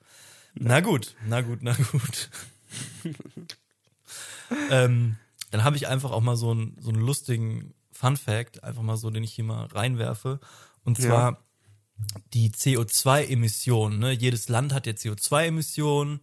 Na 0.55 0.81
gut, 0.81 1.15
na 1.27 1.41
gut, 1.41 1.61
na 1.63 1.75
gut. 1.75 2.31
ähm, 4.71 5.17
dann 5.51 5.65
habe 5.65 5.77
ich 5.77 5.87
einfach 5.87 6.11
auch 6.11 6.21
mal 6.21 6.37
so 6.37 6.51
einen, 6.51 6.77
so 6.81 6.91
einen 6.91 7.01
lustigen 7.01 7.75
Fun 7.93 8.17
Fact, 8.17 8.65
einfach 8.65 8.83
mal 8.83 8.97
so, 8.97 9.09
den 9.11 9.23
ich 9.23 9.33
hier 9.33 9.45
mal 9.45 9.67
reinwerfe. 9.67 10.41
Und 10.85 11.01
zwar 11.01 11.45
die 12.35 12.51
CO2-Emissionen. 12.51 13.99
Ne? 13.99 14.13
Jedes 14.13 14.49
Land 14.49 14.73
hat 14.73 14.87
ja 14.87 14.93
CO2-Emissionen, 14.93 16.21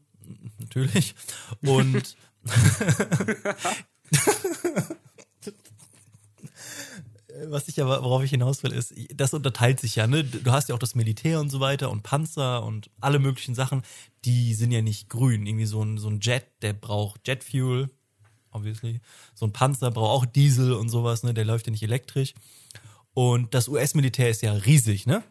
natürlich. 0.59 1.15
Und 1.61 2.15
was 7.47 7.67
ich 7.67 7.82
aber, 7.82 8.03
worauf 8.03 8.24
ich 8.24 8.32
hinaus 8.32 8.63
will, 8.63 8.72
ist, 8.72 8.93
das 9.13 9.34
unterteilt 9.34 9.80
sich 9.80 9.95
ja, 9.95 10.07
ne? 10.07 10.24
Du 10.24 10.51
hast 10.51 10.70
ja 10.70 10.76
auch 10.76 10.80
das 10.80 10.95
Militär 10.95 11.39
und 11.39 11.49
so 11.49 11.59
weiter 11.59 11.89
und 11.91 12.03
Panzer 12.03 12.63
und 12.63 12.89
alle 12.99 13.20
möglichen 13.20 13.55
Sachen, 13.55 13.84
die 14.26 14.53
sind 14.53 14.72
ja 14.72 14.82
nicht 14.82 15.09
grün. 15.09 15.45
Irgendwie 15.45 15.65
so 15.65 15.84
ein, 15.84 15.97
so 15.97 16.09
ein 16.09 16.20
Jet, 16.22 16.45
der 16.61 16.74
braucht 16.74 17.28
Jetfuel, 17.28 17.89
obviously. 18.51 19.01
So 19.36 19.45
ein 19.45 19.53
Panzer 19.53 19.91
braucht 19.91 20.11
auch 20.11 20.26
Diesel 20.26 20.74
und 20.74 20.89
sowas, 20.89 21.24
ne? 21.24 21.34
Der 21.34 21.45
läuft 21.45 21.67
ja 21.67 21.72
nicht 21.72 21.84
elektrisch. 21.84 22.34
Und 23.13 23.53
das 23.53 23.67
US-Militär 23.67 24.30
ist 24.30 24.41
ja 24.41 24.53
riesig, 24.53 25.05
ne? 25.07 25.24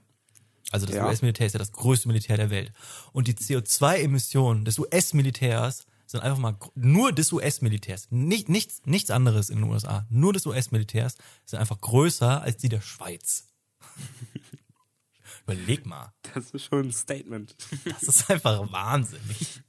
Also 0.71 0.87
das 0.87 0.97
Ja. 0.97 1.07
US-Militär 1.07 1.47
ist 1.47 1.53
ja 1.55 1.59
das 1.59 1.73
größte 1.73 2.09
Militär 2.09 2.37
der 2.37 2.51
Welt. 2.51 2.73
Und 3.13 3.27
die 3.29 3.35
CO2-Emissionen 3.35 4.65
des 4.65 4.79
US-Militärs 4.79 5.87
sind 6.07 6.21
einfach 6.23 6.39
mal 6.39 6.57
nur 6.75 7.13
des 7.13 7.33
US-Militärs, 7.33 8.09
nicht, 8.11 8.49
nichts, 8.49 8.81
nichts 8.87 9.11
anderes 9.11 9.51
in 9.51 9.59
den 9.61 9.71
USA, 9.71 10.07
nur 10.09 10.33
des 10.33 10.47
US-Militärs 10.47 11.17
sind 11.45 11.59
einfach 11.59 11.81
größer 11.81 12.43
als 12.43 12.57
die 12.57 12.69
der 12.71 12.81
Schweiz. 12.81 13.49
Überleg 15.47 15.87
mal, 15.87 16.13
Das 16.35 16.51
ist 16.51 16.65
schon 16.65 16.89
ein 16.89 16.93
Statement. 16.93 17.55
das 17.85 18.03
ist 18.03 18.31
einfach 18.31 18.71
wahnsinnig. 18.73 19.63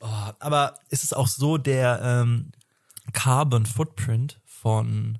Oh, 0.00 0.06
aber 0.38 0.78
ist 0.88 1.04
es 1.04 1.12
auch 1.12 1.28
so, 1.28 1.58
der 1.58 2.00
ähm, 2.02 2.52
Carbon 3.12 3.66
Footprint 3.66 4.40
von 4.44 5.18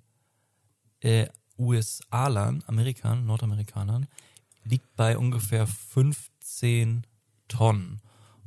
äh, 1.01 1.28
USA-Lern, 1.61 2.65
Amerikanern, 2.67 3.27
Nordamerikanern, 3.27 4.07
liegt 4.65 4.95
bei 4.97 5.17
ungefähr 5.19 5.67
15 5.67 7.07
Tonnen. 7.49 8.01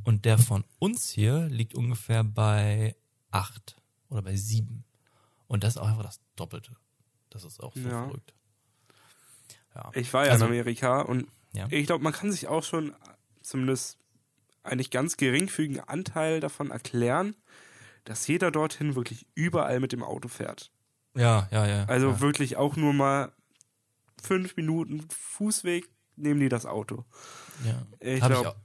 Und 0.04 0.26
der 0.26 0.38
von 0.38 0.64
uns 0.80 1.10
hier 1.12 1.48
liegt 1.48 1.76
ungefähr 1.76 2.24
bei 2.24 2.96
8 3.32 3.78
oder 4.10 4.22
bei 4.22 4.36
7. 4.36 4.84
Und 5.48 5.64
das 5.64 5.76
ist 5.76 5.82
auch 5.82 5.88
einfach 5.88 6.04
das 6.04 6.20
Doppelte. 6.36 6.72
Das 7.30 7.44
ist 7.44 7.60
auch 7.62 7.74
so 7.74 7.80
Ja. 7.82 8.06
verrückt. 8.08 8.34
ja. 9.76 9.92
Ich 9.96 10.14
war 10.14 10.26
ja 10.26 10.32
Also- 10.34 10.46
in 10.46 10.52
Amerika 10.52 11.02
und 11.02 11.28
Ja. 11.54 11.68
ich 11.70 11.86
glaube, 11.86 12.04
man 12.04 12.14
kann 12.14 12.32
sich 12.32 12.48
auch 12.48 12.64
schon 12.64 12.94
zumindest 13.42 13.98
eigentlich 14.64 14.92
ganz 14.92 15.18
geringfügigen 15.18 15.82
Anteil 15.82 16.40
davon 16.40 16.72
erklären, 16.72 17.36
dass 18.06 18.28
jeder 18.28 18.52
dorthin 18.52 18.96
wirklich 18.96 19.26
überall 19.36 19.80
mit 19.80 19.92
dem 19.94 20.04
Auto 20.04 20.28
fährt. 20.28 20.72
Ja, 21.16 21.48
ja, 21.52 21.68
ja. 21.68 21.86
Also 21.86 22.10
ja. 22.10 22.20
wirklich 22.22 22.58
auch 22.58 22.76
nur 22.76 22.94
mal 22.94 23.32
fünf 24.22 24.56
Minuten 24.56 25.06
Fußweg 25.10 25.90
nehmen 26.16 26.40
die 26.40 26.50
das 26.50 26.66
Auto. 26.66 27.06
ja. 27.66 27.86
Ich 28.00 28.22
glaube, 28.22 28.56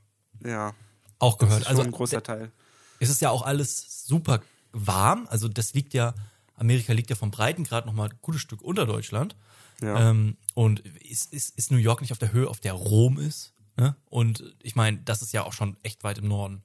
ja, 0.44 0.74
auch, 1.18 1.38
gehört. 1.38 1.66
Also 1.66 1.82
ein 1.82 1.90
großer 1.90 2.22
Teil. 2.22 2.52
es 3.00 3.10
ist 3.10 3.20
ja 3.20 3.30
auch 3.30 3.42
alles 3.42 4.06
super 4.06 4.40
warm. 4.72 5.26
Also 5.30 5.48
das 5.48 5.74
liegt 5.74 5.94
ja, 5.94 6.14
Amerika 6.54 6.92
liegt 6.92 7.10
ja 7.10 7.16
vom 7.16 7.30
Breitengrad 7.30 7.86
noch 7.86 7.92
mal 7.92 8.08
ein 8.08 8.18
gutes 8.22 8.40
Stück 8.40 8.62
unter 8.62 8.86
Deutschland. 8.86 9.36
Ja. 9.80 10.10
Ähm, 10.10 10.36
und 10.54 10.80
ist, 10.80 11.32
ist, 11.32 11.56
ist 11.56 11.70
New 11.70 11.76
York 11.76 12.00
nicht 12.00 12.12
auf 12.12 12.18
der 12.18 12.32
Höhe, 12.32 12.48
auf 12.48 12.60
der 12.60 12.72
Rom 12.72 13.18
ist? 13.18 13.54
Ne? 13.76 13.94
Und 14.06 14.56
ich 14.62 14.74
meine, 14.74 14.98
das 14.98 15.22
ist 15.22 15.32
ja 15.32 15.44
auch 15.44 15.52
schon 15.52 15.76
echt 15.82 16.04
weit 16.04 16.18
im 16.18 16.28
Norden. 16.28 16.62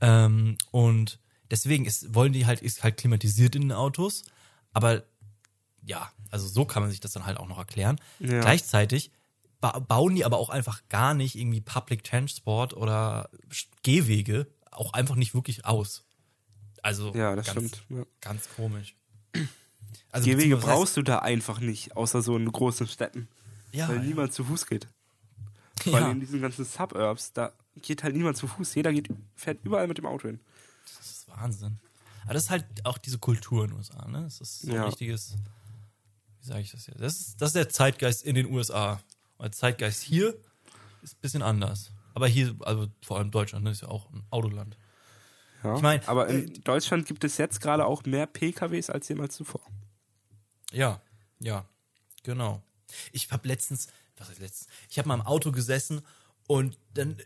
Ähm, 0.00 0.56
und 0.70 1.18
deswegen 1.50 1.84
ist, 1.84 2.14
wollen 2.14 2.32
die 2.32 2.46
halt, 2.46 2.62
ist 2.62 2.84
halt 2.84 2.96
klimatisiert 2.96 3.56
in 3.56 3.62
den 3.62 3.72
Autos. 3.72 4.22
Aber 4.72 5.02
ja, 5.86 6.10
also 6.30 6.46
so 6.46 6.64
kann 6.64 6.82
man 6.82 6.90
sich 6.90 7.00
das 7.00 7.12
dann 7.12 7.26
halt 7.26 7.38
auch 7.38 7.48
noch 7.48 7.58
erklären. 7.58 8.00
Ja. 8.18 8.40
Gleichzeitig 8.40 9.10
ba 9.60 9.78
bauen 9.78 10.14
die 10.14 10.24
aber 10.24 10.38
auch 10.38 10.50
einfach 10.50 10.82
gar 10.88 11.14
nicht 11.14 11.36
irgendwie 11.36 11.60
Public 11.60 12.04
Transport 12.04 12.74
oder 12.74 13.30
Gehwege 13.82 14.46
auch 14.70 14.92
einfach 14.92 15.14
nicht 15.14 15.34
wirklich 15.34 15.64
aus. 15.64 16.04
Also 16.82 17.14
ja, 17.14 17.34
das 17.34 17.46
ganz, 17.46 17.58
stimmt. 17.58 17.82
Ja. 17.88 18.04
ganz 18.20 18.48
komisch. 18.56 18.94
Also 20.10 20.30
Gehwege 20.30 20.56
brauchst 20.56 20.96
du 20.96 21.02
da 21.02 21.20
einfach 21.20 21.58
nicht, 21.58 21.96
außer 21.96 22.22
so 22.22 22.36
in 22.36 22.50
großen 22.50 22.86
Städten, 22.86 23.26
ja, 23.72 23.88
weil 23.88 23.98
niemand 23.98 24.32
zu 24.32 24.44
Fuß 24.44 24.66
geht. 24.66 24.86
Weil 25.86 26.02
ja. 26.02 26.10
in 26.12 26.20
diesen 26.20 26.40
ganzen 26.40 26.64
Suburbs, 26.64 27.32
da 27.32 27.52
geht 27.82 28.04
halt 28.04 28.14
niemand 28.14 28.36
zu 28.36 28.46
Fuß. 28.46 28.76
Jeder 28.76 28.92
geht, 28.92 29.08
fährt 29.34 29.58
überall 29.64 29.88
mit 29.88 29.98
dem 29.98 30.06
Auto 30.06 30.28
hin. 30.28 30.38
Das 30.98 31.10
ist 31.10 31.28
Wahnsinn. 31.28 31.78
Aber 32.24 32.34
das 32.34 32.44
ist 32.44 32.50
halt 32.50 32.64
auch 32.84 32.96
diese 32.96 33.18
Kultur 33.18 33.64
in 33.64 33.70
den 33.70 33.78
USA, 33.78 34.06
ne? 34.08 34.22
Das 34.22 34.40
ist 34.40 34.62
so 34.62 34.72
ein 34.72 34.82
richtiges, 34.82 35.34
wie 36.44 36.48
sage 36.48 36.60
ich 36.60 36.72
das 36.72 36.86
jetzt? 36.86 37.00
Das 37.00 37.20
ist, 37.20 37.40
das 37.40 37.48
ist 37.50 37.56
der 37.56 37.68
Zeitgeist 37.70 38.22
in 38.22 38.34
den 38.34 38.46
USA. 38.46 39.00
Und 39.38 39.44
der 39.44 39.52
Zeitgeist 39.52 40.02
hier 40.02 40.36
ist 41.02 41.14
ein 41.14 41.20
bisschen 41.22 41.42
anders. 41.42 41.90
Aber 42.12 42.28
hier, 42.28 42.54
also 42.60 42.86
vor 43.02 43.18
allem 43.18 43.30
Deutschland, 43.30 43.64
ne, 43.64 43.70
ist 43.70 43.80
ja 43.80 43.88
auch 43.88 44.10
ein 44.12 44.22
Autoland. 44.30 44.76
Ja. 45.62 45.76
Ich 45.76 45.82
mein, 45.82 46.06
Aber 46.06 46.28
äh, 46.28 46.40
in 46.40 46.62
Deutschland 46.62 47.06
gibt 47.06 47.24
es 47.24 47.38
jetzt 47.38 47.60
gerade 47.60 47.86
auch 47.86 48.04
mehr 48.04 48.26
PKWs 48.26 48.90
als 48.90 49.08
jemals 49.08 49.34
zuvor. 49.34 49.62
Ja, 50.70 51.00
ja, 51.40 51.64
genau. 52.22 52.62
Ich 53.12 53.30
habe 53.32 53.48
letztens, 53.48 53.88
was 54.18 54.28
heißt 54.28 54.40
letztens? 54.40 54.70
Ich 54.90 54.98
habe 54.98 55.08
mal 55.08 55.14
im 55.14 55.22
Auto 55.22 55.50
gesessen 55.50 56.02
und 56.46 56.78
dann 56.92 57.16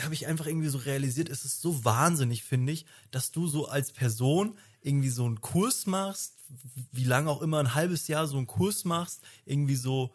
habe 0.00 0.14
ich 0.14 0.26
einfach 0.26 0.46
irgendwie 0.46 0.68
so 0.68 0.78
realisiert, 0.78 1.28
es 1.28 1.44
ist 1.44 1.60
so 1.60 1.84
wahnsinnig, 1.84 2.42
finde 2.42 2.72
ich, 2.72 2.86
dass 3.10 3.30
du 3.30 3.46
so 3.46 3.68
als 3.68 3.92
Person 3.92 4.58
irgendwie 4.80 5.10
so 5.10 5.26
einen 5.26 5.40
Kurs 5.40 5.86
machst, 5.86 6.37
wie 6.92 7.04
lange 7.04 7.30
auch 7.30 7.42
immer, 7.42 7.58
ein 7.58 7.74
halbes 7.74 8.08
Jahr 8.08 8.26
so 8.26 8.36
einen 8.36 8.46
Kurs 8.46 8.84
machst, 8.84 9.22
irgendwie 9.44 9.76
so, 9.76 10.14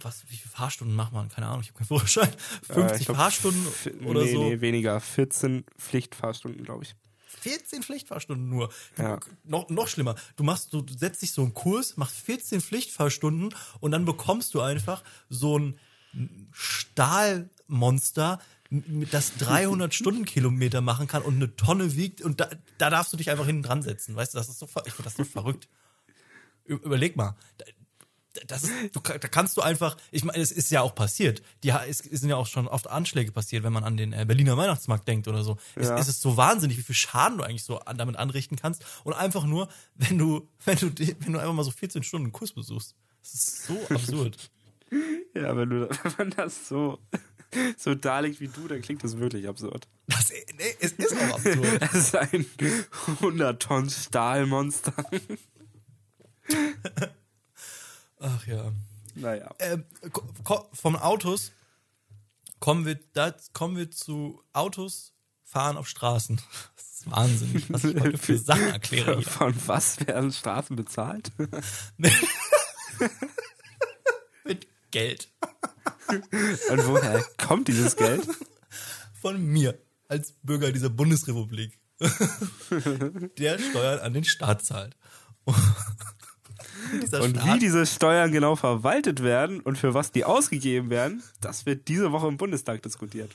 was, 0.00 0.24
wie 0.28 0.36
viele 0.36 0.50
Fahrstunden 0.50 0.96
macht 0.96 1.12
man? 1.12 1.28
Keine 1.28 1.46
Ahnung, 1.46 1.60
ich 1.62 1.68
habe 1.68 1.78
keinen 1.78 1.86
Führerschein. 1.88 2.32
50 2.62 3.00
Äh, 3.00 3.04
glaub, 3.04 3.16
Fahrstunden 3.16 3.66
oder 4.04 4.24
nee, 4.24 4.32
so. 4.32 4.42
Nee, 4.44 4.60
weniger. 4.60 5.00
14 5.00 5.64
Pflichtfahrstunden, 5.78 6.64
glaube 6.64 6.84
ich. 6.84 6.94
14 7.40 7.82
Pflichtfahrstunden 7.82 8.48
nur. 8.48 8.70
Ja. 8.96 9.20
noch, 9.44 9.68
noch 9.68 9.86
schlimmer. 9.88 10.14
Du 10.36 10.44
machst, 10.44 10.72
du 10.72 10.84
setzt 10.96 11.20
dich 11.20 11.32
so 11.32 11.42
einen 11.42 11.52
Kurs, 11.52 11.98
machst 11.98 12.16
14 12.16 12.62
Pflichtfahrstunden 12.62 13.54
und 13.80 13.90
dann 13.90 14.06
bekommst 14.06 14.54
du 14.54 14.62
einfach 14.62 15.02
so 15.28 15.58
ein 15.58 15.78
Stahlmonster, 16.52 18.38
das 19.10 19.34
300 19.38 19.94
Stundenkilometer 19.94 20.80
machen 20.80 21.06
kann 21.06 21.22
und 21.22 21.36
eine 21.36 21.54
Tonne 21.56 21.96
wiegt 21.96 22.20
und 22.22 22.40
da, 22.40 22.48
da 22.78 22.90
darfst 22.90 23.12
du 23.12 23.16
dich 23.16 23.30
einfach 23.30 23.46
hinten 23.46 23.62
dran 23.62 23.82
setzen. 23.82 24.16
Weißt 24.16 24.34
du, 24.34 24.38
das 24.38 24.48
ist 24.48 24.58
so, 24.58 24.66
ich 24.86 24.92
finde 24.92 25.02
das 25.04 25.14
so 25.16 25.24
verrückt. 25.24 25.68
Überleg 26.64 27.16
mal. 27.16 27.36
Da- 27.58 27.64
Das 28.48 28.64
ist, 28.64 28.72
du, 28.92 29.00
da 29.00 29.18
kannst 29.28 29.56
du 29.56 29.60
einfach, 29.60 29.96
ich 30.10 30.24
meine, 30.24 30.38
es 30.42 30.50
ist 30.50 30.68
ja 30.72 30.80
auch 30.80 30.94
passiert. 30.96 31.40
Die, 31.62 31.70
es, 31.70 31.98
sind 31.98 32.28
ja 32.30 32.34
auch 32.36 32.48
schon 32.48 32.66
oft 32.66 32.88
Anschläge 32.90 33.30
passiert, 33.30 33.62
wenn 33.62 33.72
man 33.72 33.84
an 33.84 33.96
den 33.96 34.12
äh, 34.12 34.24
Berliner 34.26 34.56
Weihnachtsmarkt 34.56 35.06
denkt 35.06 35.28
oder 35.28 35.44
so. 35.44 35.56
Es, 35.76 35.86
Ja. 35.88 35.96
es 35.98 36.08
ist 36.08 36.20
so 36.20 36.36
wahnsinnig, 36.36 36.76
wie 36.76 36.82
viel 36.82 36.96
Schaden 36.96 37.38
du 37.38 37.44
eigentlich 37.44 37.62
so 37.62 37.78
an, 37.80 37.96
damit 37.96 38.16
anrichten 38.16 38.56
kannst. 38.56 38.84
Und 39.04 39.12
einfach 39.12 39.44
nur, 39.44 39.68
wenn 39.94 40.18
du, 40.18 40.48
wenn 40.64 40.76
du, 40.78 40.86
wenn 41.20 41.32
du 41.32 41.38
einfach 41.38 41.52
mal 41.54 41.62
so 41.62 41.70
14 41.70 42.02
Stunden 42.02 42.26
einen 42.26 42.32
Kurs 42.32 42.50
besuchst. 42.52 42.96
Das 43.22 43.34
ist 43.34 43.66
so 43.66 43.78
absurd. 43.90 44.50
Ja, 45.34 45.56
wenn, 45.56 45.70
du, 45.70 45.88
wenn 46.04 46.12
man 46.18 46.30
das 46.30 46.68
so, 46.68 47.00
so 47.76 47.94
darlegt 47.94 48.40
wie 48.40 48.48
du, 48.48 48.68
dann 48.68 48.82
klingt 48.82 49.04
das 49.04 49.18
wirklich 49.18 49.48
absurd. 49.48 49.86
Das, 50.06 50.30
nee, 50.30 50.76
es 50.80 50.92
ist 50.92 51.16
auch 51.16 51.34
absurd. 51.34 51.82
Es 51.82 51.94
ist 51.94 52.16
ein 52.16 52.46
100 53.06 53.62
Tonnen 53.62 53.90
Stahlmonster. 53.90 54.94
Ach 58.20 58.46
ja. 58.46 58.72
Naja. 59.14 59.54
Ähm, 59.58 59.84
vom 60.72 60.96
Autos 60.96 61.52
kommen 62.60 62.84
wir, 62.86 62.98
da 63.12 63.34
kommen 63.52 63.76
wir 63.76 63.90
zu 63.90 64.42
Autos 64.52 65.12
fahren 65.44 65.76
auf 65.76 65.86
Straßen. 65.88 66.40
Das 66.76 66.84
ist 66.84 67.10
wahnsinnig, 67.10 67.72
was 67.72 67.84
ich 67.84 68.00
heute 68.00 68.18
für 68.18 68.38
Sachen 68.38 68.68
erkläre 68.68 69.18
hier. 69.18 69.28
Von 69.28 69.54
was 69.66 70.04
werden 70.06 70.32
Straßen 70.32 70.74
bezahlt? 70.74 71.30
Mit 74.44 74.66
Geld. 74.90 75.28
Und 76.70 76.86
woher 76.86 77.24
kommt 77.38 77.68
dieses 77.68 77.96
Geld? 77.96 78.26
Von 79.20 79.44
mir 79.44 79.78
als 80.08 80.32
Bürger 80.42 80.72
dieser 80.72 80.90
Bundesrepublik. 80.90 81.78
Der 83.38 83.58
Steuern 83.58 84.00
an 84.00 84.12
den 84.12 84.24
Staat 84.24 84.64
zahlt. 84.64 84.96
Und 85.46 87.02
dieser 87.02 87.22
Und 87.22 87.36
Staat 87.36 87.46
wie 87.46 87.58
diese 87.58 87.86
Steuern 87.86 88.32
genau 88.32 88.56
verwaltet 88.56 89.22
werden 89.22 89.60
und 89.60 89.78
für 89.78 89.94
was 89.94 90.12
die 90.12 90.24
ausgegeben 90.24 90.90
werden, 90.90 91.22
das 91.40 91.66
wird 91.66 91.88
diese 91.88 92.12
Woche 92.12 92.28
im 92.28 92.36
Bundestag 92.36 92.82
diskutiert. 92.82 93.30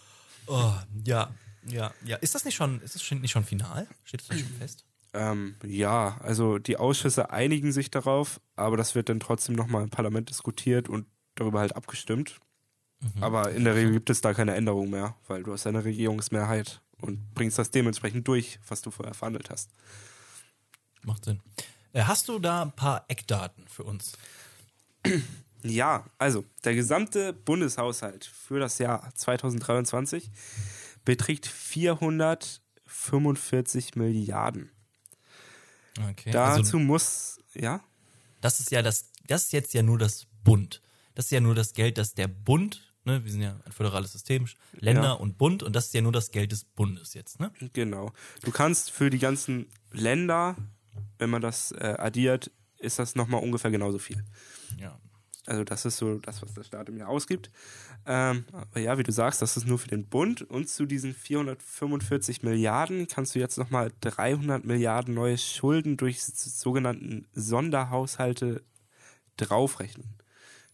Oh, 0.47 0.73
ja, 1.03 1.33
ja, 1.65 1.91
ja. 2.05 2.17
Ist 2.17 2.35
das 2.35 2.45
nicht 2.45 2.55
schon, 2.55 2.81
ist 2.81 2.95
das 2.95 3.11
nicht 3.11 3.31
schon 3.31 3.43
final? 3.43 3.87
Steht 4.03 4.21
das 4.21 4.29
nicht 4.29 4.47
schon 4.47 4.57
fest? 4.57 4.85
Ähm, 5.13 5.55
ja, 5.65 6.19
also 6.21 6.59
die 6.59 6.77
Ausschüsse 6.77 7.31
einigen 7.31 7.71
sich 7.71 7.89
darauf, 7.89 8.39
aber 8.55 8.77
das 8.77 8.93
wird 8.95 9.09
dann 9.09 9.19
trotzdem 9.19 9.55
nochmal 9.55 9.83
im 9.83 9.89
Parlament 9.89 10.29
diskutiert 10.29 10.87
und 10.87 11.07
darüber 11.35 11.59
halt 11.59 11.75
abgestimmt. 11.75 12.39
Aber 13.21 13.51
in 13.51 13.63
der 13.63 13.75
Regel 13.75 13.93
gibt 13.93 14.09
es 14.09 14.19
da 14.21 14.33
keine 14.33 14.55
Änderung 14.55 14.89
mehr, 14.89 15.15
weil 15.27 15.43
du 15.43 15.53
hast 15.53 15.67
eine 15.67 15.85
Regierungsmehrheit 15.85 16.81
und 17.01 17.33
bringst 17.33 17.57
das 17.57 17.71
dementsprechend 17.71 18.27
durch, 18.27 18.59
was 18.67 18.81
du 18.81 18.91
vorher 18.91 19.13
verhandelt 19.13 19.49
hast. 19.49 19.69
Macht 21.03 21.23
Sinn. 21.25 21.41
Äh, 21.93 22.03
Hast 22.03 22.27
du 22.27 22.39
da 22.39 22.63
ein 22.63 22.73
paar 22.73 23.05
Eckdaten 23.07 23.65
für 23.67 23.83
uns? 23.83 24.13
Ja, 25.63 26.05
also 26.17 26.43
der 26.63 26.73
gesamte 26.73 27.33
Bundeshaushalt 27.33 28.25
für 28.25 28.59
das 28.59 28.79
Jahr 28.79 29.13
2023 29.13 30.31
beträgt 31.03 31.47
445 31.47 33.95
Milliarden. 33.95 34.71
Okay. 36.11 36.31
Dazu 36.31 36.59
also, 36.59 36.79
muss, 36.79 37.41
ja, 37.53 37.81
das 38.39 38.61
ist 38.61 38.71
ja 38.71 38.81
das, 38.81 39.11
das 39.27 39.43
ist 39.45 39.53
jetzt 39.53 39.73
ja 39.73 39.83
nur 39.83 39.97
das 39.97 40.27
Bund. 40.45 40.81
Das 41.15 41.25
ist 41.25 41.31
ja 41.31 41.41
nur 41.41 41.55
das 41.55 41.73
Geld, 41.73 41.97
das 41.97 42.13
der 42.13 42.29
Bund, 42.29 42.88
ne, 43.05 43.23
wir 43.23 43.31
sind 43.31 43.41
ja 43.41 43.59
ein 43.65 43.71
föderales 43.71 44.11
System, 44.11 44.47
Länder 44.73 45.03
Ja. 45.03 45.11
und 45.13 45.37
Bund, 45.37 45.63
und 45.63 45.75
das 45.75 45.87
ist 45.87 45.93
ja 45.93 46.01
nur 46.01 46.11
das 46.11 46.31
Geld 46.31 46.51
des 46.51 46.63
Bundes 46.63 47.13
jetzt, 47.13 47.39
ne? 47.39 47.51
genau. 47.73 48.11
Du 48.43 48.51
kannst 48.51 48.91
für 48.91 49.09
die 49.09 49.19
ganzen 49.19 49.67
Länder, 49.91 50.55
wenn 51.17 51.29
man 51.29 51.41
das 51.41 51.71
äh, 51.71 51.95
addiert, 51.97 52.51
ist 52.77 52.99
das 52.99 53.15
nochmal 53.15 53.41
ungefähr 53.43 53.71
genauso 53.71 53.99
viel. 53.99 54.23
Ja. 54.77 54.97
Also 55.45 55.63
das 55.63 55.83
ist 55.85 55.97
so 55.97 56.19
das, 56.19 56.41
was 56.43 56.53
der 56.53 56.63
Staat 56.63 56.89
im 56.89 56.97
Jahr 56.97 57.09
ausgibt. 57.09 57.49
Ähm, 58.05 58.45
aber 58.51 58.79
ja, 58.79 58.97
wie 58.99 59.03
du 59.03 59.11
sagst, 59.11 59.41
das 59.41 59.57
ist 59.57 59.65
nur 59.65 59.79
für 59.79 59.87
den 59.87 60.05
Bund. 60.05 60.43
Und 60.43 60.69
zu 60.69 60.85
diesen 60.85 61.13
445 61.15 62.43
Milliarden 62.43 63.07
kannst 63.07 63.33
du 63.33 63.39
jetzt 63.39 63.57
nochmal 63.57 63.91
300 64.01 64.63
Milliarden 64.63 65.15
neue 65.15 65.37
Schulden 65.39 65.97
durch 65.97 66.21
sogenannten 66.23 67.27
Sonderhaushalte 67.33 68.61
draufrechnen. 69.37 70.15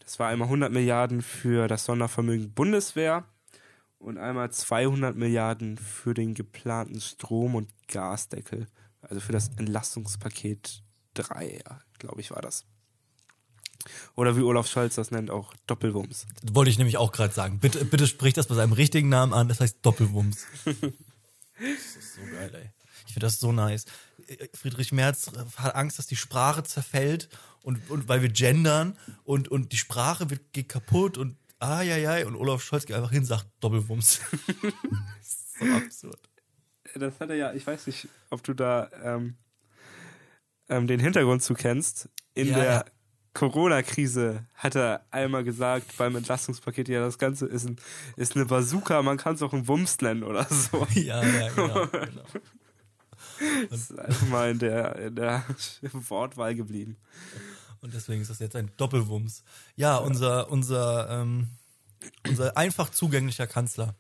Das 0.06 0.20
war 0.20 0.30
einmal 0.30 0.47
100 0.47 0.72
Milliarden 0.72 1.22
für 1.22 1.68
das 1.68 1.86
Sondervermögen 1.86 2.53
Bundeswehr 2.53 3.26
und 3.97 4.20
einmal 4.20 4.51
200 4.51 5.16
Milliarden 5.16 5.78
für 5.78 6.14
den 6.14 6.36
geplanten 6.36 7.01
Strom- 7.01 7.56
und 7.56 7.70
Gasdeckel. 7.88 8.68
Also 9.01 9.20
für 9.20 9.32
das 9.32 9.49
Entlastungspaket 9.58 10.84
3, 11.16 11.62
ja, 11.66 11.82
glaube 11.97 12.22
ich, 12.22 12.30
war 12.30 12.41
das. 12.41 12.66
Oder 14.16 14.38
wie 14.38 14.41
Olaf 14.41 14.68
Scholz 14.68 14.95
das 14.95 15.12
nennt, 15.12 15.32
auch 15.32 15.53
Doppelwumms. 15.68 16.28
Wollte 16.51 16.72
ich 16.72 16.78
nämlich 16.78 16.97
auch 16.97 17.12
gerade 17.12 17.34
sagen. 17.34 17.60
Bitte, 17.60 17.84
bitte 17.86 18.08
sprich 18.08 18.34
das 18.34 18.47
bei 18.47 18.56
seinem 18.56 18.74
richtigen 18.74 19.10
Namen 19.10 19.34
an, 19.34 19.47
das 19.47 19.60
heißt 19.60 19.80
Doppelwumms. 19.82 20.45
das 20.66 21.95
ist 21.97 22.16
so 22.16 22.22
geil, 22.32 22.51
ey. 22.53 22.72
Ich 23.08 23.14
finde 23.14 23.28
das 23.28 23.39
so 23.39 23.51
nice. 23.51 23.86
Friedrich 24.53 24.91
Merz 24.91 25.32
hat 25.58 25.76
Angst, 25.76 25.99
dass 25.99 26.08
die 26.08 26.16
Sprache 26.16 26.64
zerfällt 26.64 27.30
und, 27.66 27.89
und 27.89 28.07
weil 28.07 28.22
wir 28.22 28.30
gendern 28.30 28.95
und, 29.24 29.47
und 29.47 29.72
die 29.72 29.78
Sprache 29.78 30.30
wird, 30.30 30.53
geht 30.53 30.70
kaputt 30.70 31.18
und 31.18 31.36
ah 31.59 31.82
ja 31.82 31.97
ja 31.97 32.26
und 32.28 32.36
Olaf 32.36 32.61
Scholz 32.61 32.86
geht 32.86 32.95
einfach 32.95 33.09
hin 33.09 33.22
und 33.22 33.26
sagt 33.26 33.47
Doppelwumms. 33.59 34.22
so 35.59 35.66
absurd. 35.66 36.30
Das 36.93 37.20
hat 37.20 37.30
er 37.32 37.36
ja, 37.36 37.53
ich 37.53 37.66
weiß 37.66 37.88
nicht, 37.88 38.07
ob 38.30 38.43
du 38.43 38.53
da 38.53 38.89
ähm, 39.03 39.36
ähm, 40.70 40.86
den 40.86 40.99
Hintergrund 40.99 41.41
zu 41.41 41.55
kennst. 41.55 42.07
In 42.36 42.49
Ja, 42.49 42.55
der 42.55 42.66
ja. 42.66 42.86
Corona-Krise 43.34 44.45
hat 44.53 44.76
er 44.76 45.03
einmal 45.09 45.43
gesagt 45.43 45.97
beim 45.97 46.16
Entlastungspaket, 46.16 46.88
ja, 46.88 46.99
das 46.99 47.18
Ganze 47.18 47.47
ist, 47.47 47.68
ein, 47.68 47.78
ist 48.16 48.36
eine 48.36 48.45
Bazooka, 48.45 49.01
man 49.01 49.18
kann 49.18 49.36
es 49.36 49.41
auch 49.41 49.53
ein 49.53 49.68
Wumms 49.68 49.99
nennen 50.01 50.24
oder 50.24 50.45
so. 50.45 50.86
Ja, 50.93 51.24
ja, 51.24 51.49
genau. 51.49 51.88
genau. 51.88 52.24
Das 53.70 53.89
ist 53.89 53.99
einfach 53.99 54.28
mal 54.30 54.51
in 54.51 54.59
der, 54.59 54.95
in 54.95 55.16
der 55.16 55.43
Wortwahl 55.91 56.55
geblieben. 56.55 56.95
Und 57.86 57.94
deswegen 57.94 58.22
ist 58.24 58.32
das 58.32 58.40
jetzt 58.40 58.56
ein 58.56 58.72
Doppelwumms. 58.78 59.44
Ja, 59.76 59.98
unser, 59.98 60.50
unser, 60.52 61.08
ähm, 61.10 61.50
unser 62.28 62.58
einfach 62.58 62.90
zugänglicher 62.90 63.46
Kanzler. 63.46 63.94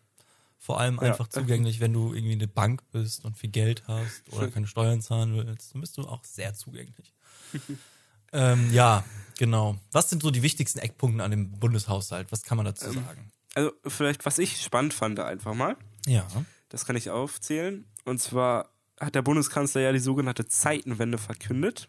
Vor 0.57 0.79
allem 0.79 0.95
Ja. 0.95 1.01
einfach 1.03 1.27
zugänglich, 1.27 1.79
wenn 1.79 1.93
du 1.93 2.15
irgendwie 2.15 2.33
eine 2.33 2.47
Bank 2.47 2.81
bist 2.91 3.23
und 3.25 3.37
viel 3.37 3.51
Geld 3.51 3.83
hast 3.87 4.23
oder 4.33 4.49
keine 4.49 4.65
Steuern 4.65 5.01
zahlen 5.01 5.35
willst, 5.35 5.75
dann 5.75 5.81
bist 5.81 5.97
du 5.97 6.01
auch 6.01 6.23
sehr 6.23 6.55
zugänglich. 6.55 7.13
ähm, 8.33 8.73
ja, 8.73 9.03
genau. 9.37 9.77
Was 9.91 10.09
sind 10.09 10.23
so 10.23 10.31
die 10.31 10.41
wichtigsten 10.41 10.79
Eckpunkte 10.79 11.23
an 11.23 11.29
dem 11.29 11.51
Bundeshaushalt? 11.59 12.31
Was 12.31 12.41
kann 12.41 12.57
man 12.57 12.65
dazu 12.65 12.91
sagen? 12.91 13.31
Also 13.53 13.71
vielleicht, 13.87 14.25
was 14.25 14.39
ich 14.39 14.59
spannend 14.61 14.95
fand 14.95 15.19
einfach 15.19 15.53
mal, 15.53 15.77
Ja. 16.07 16.27
das 16.69 16.85
kann 16.85 16.95
ich 16.95 17.11
aufzählen. 17.11 17.85
Und 18.03 18.19
zwar 18.19 18.71
hat 18.99 19.13
der 19.13 19.21
Bundeskanzler 19.21 19.81
ja 19.81 19.91
die 19.91 19.99
sogenannte 19.99 20.47
Zeitenwende 20.47 21.19
verkündet. 21.19 21.87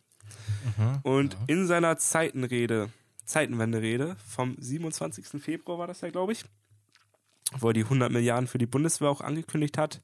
Und 1.02 1.36
in 1.46 1.66
seiner 1.66 1.96
Zeitenrede, 1.96 2.90
Zeitenwende-Rede 3.24 4.16
vom 4.28 4.56
27. 4.58 5.42
Februar 5.42 5.78
war 5.78 5.86
das 5.86 6.00
ja, 6.00 6.10
glaube 6.10 6.32
ich, 6.32 6.44
wo 7.58 7.68
er 7.68 7.72
die 7.74 7.84
100 7.84 8.10
Milliarden 8.10 8.46
für 8.46 8.58
die 8.58 8.66
Bundeswehr 8.66 9.08
auch 9.08 9.20
angekündigt 9.20 9.78
hat, 9.78 10.02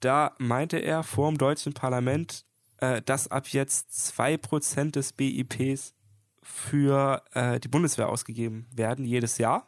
da 0.00 0.32
meinte 0.38 0.78
er 0.78 1.02
vor 1.02 1.30
dem 1.30 1.38
deutschen 1.38 1.72
Parlament, 1.72 2.44
äh, 2.78 3.02
dass 3.02 3.28
ab 3.28 3.48
jetzt 3.48 3.90
2% 3.90 4.90
des 4.92 5.12
BIPs 5.12 5.94
für 6.42 7.22
äh, 7.32 7.60
die 7.60 7.68
Bundeswehr 7.68 8.08
ausgegeben 8.08 8.66
werden, 8.70 9.04
jedes 9.04 9.38
Jahr. 9.38 9.66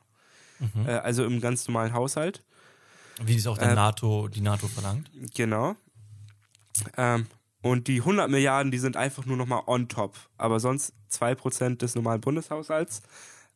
Äh, 0.87 0.91
also 0.91 1.25
im 1.25 1.41
ganz 1.41 1.67
normalen 1.69 1.93
Haushalt. 1.93 2.43
Wie 3.23 3.37
es 3.37 3.47
auch 3.47 3.59
der 3.59 3.73
Äh, 3.73 3.75
NATO, 3.75 4.29
die 4.29 4.41
NATO 4.41 4.69
verlangt. 4.69 5.11
Genau. 5.35 5.77
Ähm, 6.97 7.27
und 7.63 7.89
die 7.89 8.01
100 8.01 8.31
Milliarden, 8.31 8.71
die 8.71 8.79
sind 8.79 8.97
einfach 8.97 9.27
nur 9.27 9.37
nochmal 9.37 9.63
on 9.67 9.89
top. 9.89 10.17
Aber 10.37 10.61
sonst 10.61 10.93
2% 11.11 11.77
des 11.77 11.95
normalen 11.95 12.21
Bundeshaushalts. 12.21 13.03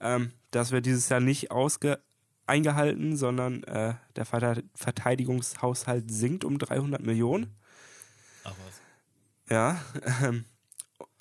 Ähm, 0.00 0.32
das 0.50 0.70
wird 0.70 0.86
dieses 0.86 1.08
Jahr 1.08 1.20
nicht 1.20 1.50
ausge 1.50 2.00
eingehalten, 2.46 3.16
sondern 3.16 3.62
äh, 3.64 3.94
der 4.16 4.26
Verte- 4.26 4.64
Verteidigungshaushalt 4.74 6.10
sinkt 6.10 6.44
um 6.44 6.58
300 6.58 7.02
Millionen. 7.02 7.54
Ach 8.44 8.54
was. 8.66 8.80
Ja, 9.50 9.80
ähm, 10.22 10.44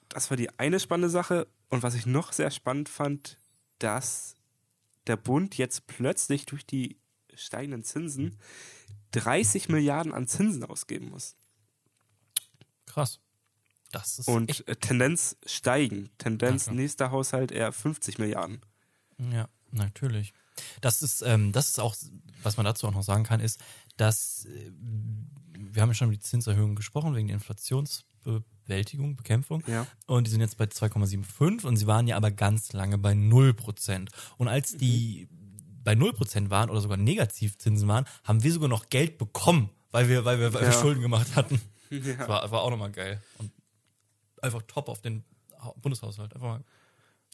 das 0.07 0.29
war 0.29 0.37
die 0.37 0.49
eine 0.57 0.79
spannende 0.79 1.09
Sache. 1.09 1.47
Und 1.69 1.83
was 1.83 1.93
ich 1.93 2.07
noch 2.07 2.33
sehr 2.33 2.49
spannend 2.49 2.89
fand, 2.89 3.37
dass 3.77 4.35
der 5.05 5.17
Bund 5.17 5.57
jetzt 5.57 5.85
plötzlich 5.87 6.45
durch 6.45 6.65
die 6.65 6.97
steigenden 7.35 7.83
Zinsen 7.83 8.37
30 9.11 9.69
Milliarden 9.69 10.13
an 10.13 10.27
Zinsen 10.27 10.63
ausgeben 10.63 11.09
muss. 11.09 11.35
Krass. 12.99 13.19
Das 13.91 14.19
ist 14.19 14.27
Und 14.27 14.49
echt, 14.51 14.67
äh, 14.67 14.75
Tendenz 14.75 15.35
steigen. 15.45 16.09
Tendenz 16.19 16.67
Okay. 16.67 16.75
nächster 16.75 17.11
Haushalt 17.11 17.51
eher 17.51 17.71
50 17.71 18.19
Milliarden. 18.19 18.61
Ja, 19.31 19.47
natürlich. 19.71 20.33
Das 20.81 21.01
ist, 21.01 21.21
ähm, 21.23 21.51
das 21.51 21.69
ist 21.69 21.79
auch, 21.79 21.95
was 22.43 22.57
man 22.57 22.65
dazu 22.65 22.87
auch 22.87 22.93
noch 22.93 23.03
sagen 23.03 23.23
kann, 23.23 23.39
ist, 23.39 23.59
dass 23.97 24.45
äh, 24.45 24.71
wir 25.71 25.81
haben 25.81 25.89
ja 25.89 25.93
schon 25.95 26.09
über 26.09 26.15
die 26.17 26.21
Zinserhöhung 26.23 26.75
gesprochen, 26.75 27.15
wegen 27.15 27.27
der 27.29 27.35
Inflationsbewältigung, 27.35 29.15
Bekämpfung. 29.15 29.63
Ja. 29.67 29.87
Und 30.07 30.27
die 30.27 30.31
sind 30.31 30.41
jetzt 30.41 30.57
bei 30.57 30.65
2,75 30.65 31.65
und 31.65 31.77
sie 31.77 31.87
waren 31.87 32.07
ja 32.07 32.17
aber 32.17 32.31
ganz 32.31 32.73
lange 32.73 32.97
bei 32.97 33.13
0%. 33.13 34.09
Und 34.37 34.47
als 34.47 34.77
die 34.77 35.27
bei 35.83 35.93
0% 35.93 36.49
waren 36.49 36.69
oder 36.69 36.81
sogar 36.81 36.97
Negativzinsen 36.97 37.87
waren, 37.87 38.05
haben 38.23 38.43
wir 38.43 38.51
sogar 38.53 38.69
noch 38.69 38.89
Geld 38.89 39.17
bekommen, 39.17 39.69
weil 39.91 40.07
wir, 40.09 40.25
weil 40.25 40.39
wir, 40.39 40.53
weil 40.53 40.61
wir 40.61 40.67
Ja. 40.69 40.79
Schulden 40.81 41.01
gemacht 41.01 41.35
hatten. 41.35 41.59
Ja. 42.05 42.15
Das 42.15 42.27
war, 42.27 42.51
war 42.51 42.61
auch 42.61 42.69
nochmal 42.69 42.91
geil. 42.91 43.21
Und 43.37 43.51
einfach 44.41 44.61
top 44.67 44.89
auf 44.89 45.01
den 45.01 45.23
Ha- 45.59 45.73
Bundeshaushalt. 45.81 46.33
Einfach 46.33 46.47
mal. 46.47 46.63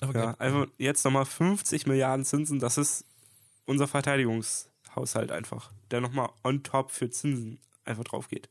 Einfach 0.01 0.15
Ja, 0.15 0.31
einfach 0.39 0.67
jetzt 0.77 1.05
nochmal 1.05 1.25
50 1.25 1.85
Milliarden 1.87 2.25
Zinsen, 2.25 2.59
das 2.59 2.77
ist 2.77 3.05
unser 3.65 3.87
Verteidigungshaushalt 3.87 5.31
einfach, 5.31 5.71
der 5.91 6.01
nochmal 6.01 6.29
on 6.43 6.63
top 6.63 6.91
für 6.91 7.09
Zinsen 7.09 7.59
einfach 7.85 8.03
drauf 8.03 8.27
geht. 8.27 8.49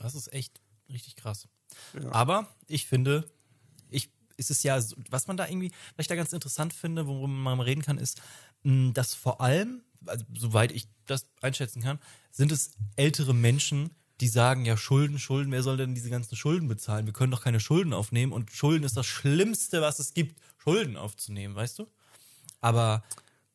Das 0.00 0.14
ist 0.14 0.32
echt 0.32 0.60
richtig 0.88 1.16
krass. 1.16 1.48
Ja. 1.94 2.10
Aber 2.12 2.48
ich 2.66 2.86
finde, 2.86 3.30
ich, 3.90 4.10
ist 4.36 4.50
es 4.50 4.62
ja, 4.62 4.80
was 5.10 5.26
man 5.28 5.36
da 5.36 5.46
irgendwie, 5.46 5.70
was 5.96 6.04
ich 6.04 6.08
da 6.08 6.14
ganz 6.16 6.32
interessant 6.32 6.72
finde, 6.72 7.06
worüber 7.06 7.28
man 7.28 7.58
mal 7.58 7.64
reden 7.64 7.82
kann, 7.82 7.98
ist, 7.98 8.20
mh, 8.62 8.92
dass 8.92 9.14
vor 9.14 9.40
allem, 9.40 9.82
also, 10.06 10.24
soweit 10.34 10.72
ich 10.72 10.88
das 11.06 11.26
einschätzen 11.40 11.82
kann, 11.82 11.98
sind 12.32 12.50
es 12.52 12.72
ältere 12.96 13.34
Menschen, 13.34 13.90
die 14.20 14.28
sagen, 14.28 14.64
ja, 14.64 14.76
Schulden, 14.76 15.18
Schulden, 15.18 15.52
wer 15.52 15.62
soll 15.62 15.76
denn 15.76 15.94
diese 15.94 16.10
ganzen 16.10 16.34
Schulden 16.36 16.68
bezahlen? 16.68 17.06
Wir 17.06 17.12
können 17.12 17.30
doch 17.30 17.42
keine 17.42 17.60
Schulden 17.60 17.92
aufnehmen 17.92 18.32
und 18.32 18.50
Schulden 18.50 18.84
ist 18.84 18.96
das 18.96 19.06
Schlimmste, 19.06 19.80
was 19.80 19.98
es 19.98 20.12
gibt, 20.14 20.40
Schulden 20.58 20.96
aufzunehmen, 20.96 21.54
weißt 21.54 21.78
du? 21.78 21.86
Aber 22.60 23.04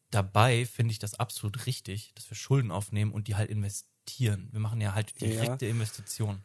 dabei 0.09 0.65
finde 0.65 0.91
ich 0.93 0.99
das 0.99 1.15
absolut 1.15 1.65
richtig, 1.65 2.13
dass 2.15 2.29
wir 2.29 2.37
Schulden 2.37 2.71
aufnehmen 2.71 3.11
und 3.11 3.27
die 3.27 3.35
halt 3.35 3.49
investieren. 3.49 4.47
Wir 4.51 4.59
machen 4.59 4.79
ja 4.79 4.93
halt 4.93 5.13
Ja. 5.19 5.27
direkte 5.27 5.65
Investitionen. 5.65 6.43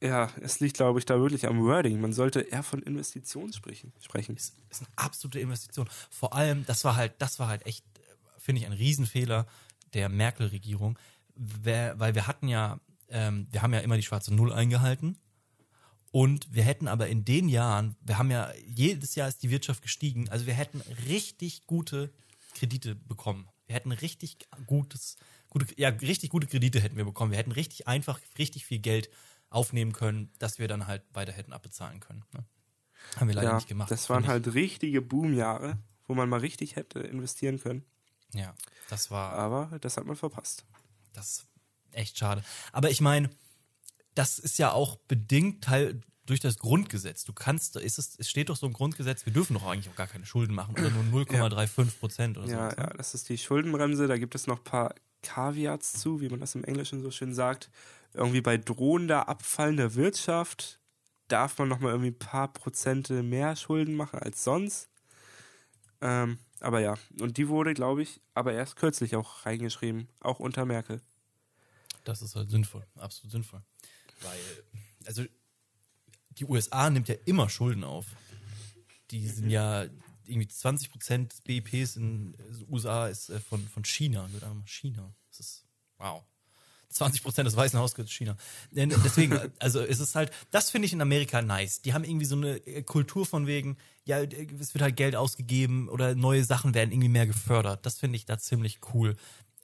Ja, 0.00 0.30
es 0.40 0.60
liegt, 0.60 0.76
glaube 0.76 1.00
ich, 1.00 1.06
da 1.06 1.18
wirklich 1.20 1.46
am 1.46 1.60
Wording. 1.64 2.00
Man 2.00 2.12
sollte 2.12 2.40
eher 2.40 2.62
von 2.62 2.80
Investitionen 2.82 3.52
sprechen. 3.52 3.92
sprechen. 4.00 4.36
ist, 4.36 4.54
ist 4.70 4.82
eine 4.82 4.88
absolute 4.96 5.40
Investition. 5.40 5.88
Vor 6.08 6.34
allem, 6.34 6.64
das 6.66 6.84
war 6.84 6.94
halt, 6.94 7.14
das 7.18 7.40
war 7.40 7.48
halt 7.48 7.66
echt, 7.66 7.84
äh, 7.98 8.00
finde 8.38 8.60
ich, 8.60 8.66
ein 8.66 8.72
Riesenfehler 8.72 9.46
der 9.94 10.08
Merkel-Regierung, 10.08 10.96
weil 11.34 12.14
wir 12.14 12.26
hatten 12.28 12.46
ja, 12.46 12.78
ähm, 13.08 13.46
wir 13.50 13.62
haben 13.62 13.72
ja 13.74 13.80
immer 13.80 13.96
die 13.96 14.02
schwarze 14.02 14.34
Null 14.34 14.52
eingehalten 14.52 15.18
und 16.10 16.52
wir 16.52 16.62
hätten 16.62 16.88
aber 16.88 17.08
in 17.08 17.24
den 17.24 17.48
Jahren, 17.48 17.96
wir 18.00 18.18
haben 18.18 18.30
ja, 18.30 18.52
jedes 18.66 19.14
Jahr 19.14 19.28
ist 19.28 19.42
die 19.42 19.50
Wirtschaft 19.50 19.82
gestiegen, 19.82 20.28
also 20.28 20.46
wir 20.46 20.54
hätten 20.54 20.80
richtig 21.06 21.66
gute 21.66 22.12
Kredite 22.54 22.94
bekommen. 22.94 23.48
Wir 23.66 23.74
hätten 23.74 23.92
richtig 23.92 24.38
gutes, 24.66 25.16
gute, 25.50 25.66
ja, 25.78 25.90
richtig 25.90 26.30
gute 26.30 26.46
Kredite 26.46 26.80
hätten 26.80 26.96
wir 26.96 27.04
bekommen. 27.04 27.30
Wir 27.32 27.38
hätten 27.38 27.52
richtig 27.52 27.86
einfach, 27.86 28.18
richtig 28.38 28.64
viel 28.64 28.78
Geld 28.78 29.10
aufnehmen 29.50 29.92
können, 29.92 30.32
dass 30.38 30.58
wir 30.58 30.68
dann 30.68 30.86
halt 30.86 31.02
weiter 31.12 31.32
hätten 31.32 31.52
abbezahlen 31.52 32.00
können. 32.00 32.24
Ne? 32.32 32.44
Haben 33.16 33.28
wir 33.28 33.34
leider 33.34 33.48
Ja, 33.50 33.54
nicht 33.56 33.68
gemacht. 33.68 33.90
das 33.90 34.08
waren 34.08 34.26
halt 34.26 34.54
richtige 34.54 35.02
Boomjahre, 35.02 35.78
wo 36.06 36.14
man 36.14 36.28
mal 36.30 36.40
richtig 36.40 36.76
hätte 36.76 37.00
investieren 37.00 37.58
können. 37.60 37.84
Ja, 38.32 38.54
das 38.88 39.10
war 39.10 39.32
Aber 39.34 39.78
das 39.80 39.96
hat 39.98 40.06
man 40.06 40.16
verpasst. 40.16 40.64
das 41.12 41.46
echt 41.92 42.18
schade. 42.18 42.42
Aber 42.72 42.90
ich 42.90 43.00
meine, 43.00 43.30
das 44.14 44.38
ist 44.38 44.58
ja 44.58 44.72
auch 44.72 44.96
bedingt 45.08 45.64
teil 45.64 46.00
durch 46.26 46.40
das 46.40 46.58
Grundgesetz. 46.58 47.24
Du 47.24 47.32
kannst, 47.32 47.76
ist 47.76 47.98
es, 47.98 48.14
es 48.18 48.28
steht 48.28 48.50
doch 48.50 48.56
so 48.56 48.66
im 48.66 48.72
Grundgesetz, 48.74 49.24
wir 49.24 49.32
dürfen 49.32 49.54
doch 49.54 49.66
eigentlich 49.66 49.88
auch 49.88 49.96
gar 49.96 50.06
keine 50.06 50.26
Schulden 50.26 50.54
machen 50.54 50.74
oder 50.78 50.90
nur 50.90 51.24
0,35 51.26 51.98
Prozent 51.98 52.38
oder 52.38 52.46
Ja, 52.48 52.70
so. 52.70 52.76
ja, 52.76 52.86
das 52.96 53.14
ist 53.14 53.28
die 53.28 53.38
Schuldenbremse. 53.38 54.06
Da 54.08 54.18
gibt 54.18 54.34
es 54.34 54.46
noch 54.46 54.58
ein 54.58 54.64
paar 54.64 54.94
Caveats 55.22 55.94
zu, 55.94 56.20
wie 56.20 56.28
man 56.28 56.40
das 56.40 56.54
im 56.54 56.64
Englischen 56.64 57.02
so 57.02 57.10
schön 57.10 57.34
sagt. 57.34 57.70
Irgendwie 58.14 58.40
bei 58.40 58.56
drohender, 58.58 59.28
abfallender 59.28 59.94
Wirtschaft 59.94 60.80
darf 61.28 61.58
man 61.58 61.68
nochmal 61.68 61.92
irgendwie 61.92 62.10
ein 62.10 62.18
paar 62.18 62.52
Prozente 62.52 63.22
mehr 63.22 63.54
Schulden 63.56 63.94
machen 63.94 64.18
als 64.18 64.44
sonst. 64.44 64.88
Ähm, 66.00 66.38
aber 66.60 66.80
ja, 66.80 66.94
und 67.20 67.36
die 67.36 67.48
wurde, 67.48 67.74
glaube 67.74 68.02
ich, 68.02 68.20
aber 68.34 68.52
erst 68.52 68.76
kürzlich 68.76 69.16
auch 69.16 69.44
reingeschrieben, 69.46 70.08
auch 70.20 70.40
unter 70.40 70.64
Merkel. 70.64 71.00
Das 72.04 72.22
ist 72.22 72.34
halt 72.34 72.50
sinnvoll, 72.50 72.86
absolut 72.96 73.32
sinnvoll. 73.32 73.62
Weil, 74.20 74.38
also, 75.06 75.24
die 76.30 76.44
USA 76.44 76.90
nimmt 76.90 77.08
ja 77.08 77.16
immer 77.24 77.48
Schulden 77.48 77.84
auf. 77.84 78.06
Die 79.10 79.26
sind 79.28 79.50
ja 79.50 79.86
irgendwie 80.28 80.48
20 80.48 80.90
Prozent 80.90 81.32
des 81.32 81.40
BIPs 81.40 81.96
in 81.96 82.32
den 82.32 82.66
USA 82.68 83.08
ist 83.08 83.30
äh, 83.30 83.40
von, 83.40 83.66
von 83.68 83.84
China. 83.84 84.28
China. 84.66 85.14
Das 85.30 85.40
ist, 85.40 85.64
wow. 85.96 86.22
20 86.90 87.22
Prozent 87.22 87.46
des 87.46 87.56
Weißen 87.56 87.78
Hauses 87.78 87.94
gehört 87.94 88.10
China. 88.10 88.36
Denn 88.70 88.90
Deswegen, 89.04 89.38
also 89.58 89.80
es 89.80 90.00
ist 90.00 90.14
halt, 90.14 90.32
das 90.50 90.70
finde 90.70 90.86
ich 90.86 90.92
in 90.92 91.00
Amerika 91.00 91.42
nice. 91.42 91.82
Die 91.82 91.92
haben 91.92 92.04
irgendwie 92.04 92.24
so 92.24 92.36
eine 92.36 92.56
äh, 92.66 92.82
Kultur 92.82 93.26
von 93.26 93.46
wegen, 93.46 93.76
ja, 94.04 94.20
es 94.20 94.74
wird 94.74 94.82
halt 94.82 94.96
Geld 94.96 95.14
ausgegeben 95.14 95.88
oder 95.88 96.14
neue 96.14 96.44
Sachen 96.44 96.74
werden 96.74 96.92
irgendwie 96.92 97.10
mehr 97.10 97.26
gefördert. 97.26 97.84
Das 97.84 97.98
finde 97.98 98.16
ich 98.16 98.24
da 98.24 98.38
ziemlich 98.38 98.80
cool. 98.94 99.16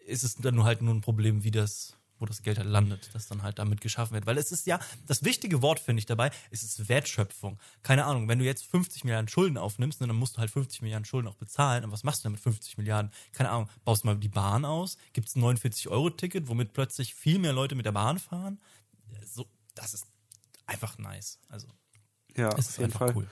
Ist 0.06 0.22
es 0.22 0.36
dann 0.36 0.54
nur 0.54 0.64
halt 0.64 0.82
nur 0.82 0.94
ein 0.94 1.00
Problem, 1.00 1.44
wie 1.44 1.50
das, 1.50 1.96
wo 2.18 2.26
das 2.26 2.42
Geld 2.42 2.58
halt 2.58 2.68
landet, 2.68 3.10
das 3.12 3.26
dann 3.26 3.42
halt 3.42 3.58
damit 3.58 3.80
geschaffen 3.80 4.14
wird. 4.14 4.26
Weil 4.26 4.38
es 4.38 4.52
ist 4.52 4.66
ja, 4.66 4.78
das 5.06 5.24
wichtige 5.24 5.62
Wort 5.62 5.80
finde 5.80 5.98
ich 6.00 6.06
dabei, 6.06 6.30
es 6.50 6.62
ist 6.62 6.88
Wertschöpfung. 6.88 7.58
Keine 7.82 8.04
Ahnung, 8.04 8.28
wenn 8.28 8.38
du 8.38 8.44
jetzt 8.44 8.64
50 8.66 9.04
Milliarden 9.04 9.28
Schulden 9.28 9.58
aufnimmst, 9.58 10.00
ne, 10.00 10.06
dann 10.06 10.16
musst 10.16 10.36
du 10.36 10.40
halt 10.40 10.50
50 10.50 10.82
Milliarden 10.82 11.04
Schulden 11.04 11.28
auch 11.28 11.34
bezahlen. 11.36 11.84
Und 11.84 11.92
was 11.92 12.04
machst 12.04 12.20
du 12.20 12.22
denn 12.24 12.32
mit 12.32 12.40
50 12.40 12.78
Milliarden? 12.78 13.10
Keine 13.32 13.50
Ahnung, 13.50 13.68
baust 13.84 14.04
du 14.04 14.08
mal 14.08 14.16
die 14.16 14.28
Bahn 14.28 14.64
aus? 14.64 14.96
Gibt 15.12 15.28
es 15.28 15.36
ein 15.36 15.42
49-Euro-Ticket, 15.42 16.48
womit 16.48 16.72
plötzlich 16.72 17.14
viel 17.14 17.38
mehr 17.38 17.52
Leute 17.52 17.74
mit 17.74 17.86
der 17.86 17.92
Bahn 17.92 18.18
fahren? 18.18 18.60
So, 19.26 19.46
das 19.74 19.94
ist 19.94 20.06
einfach 20.66 20.98
nice. 20.98 21.38
Also, 21.48 21.66
Ja, 22.36 22.50
es 22.56 22.68
ist 22.70 22.80
einfach 22.80 23.00
Fall. 23.00 23.16
cool. 23.16 23.28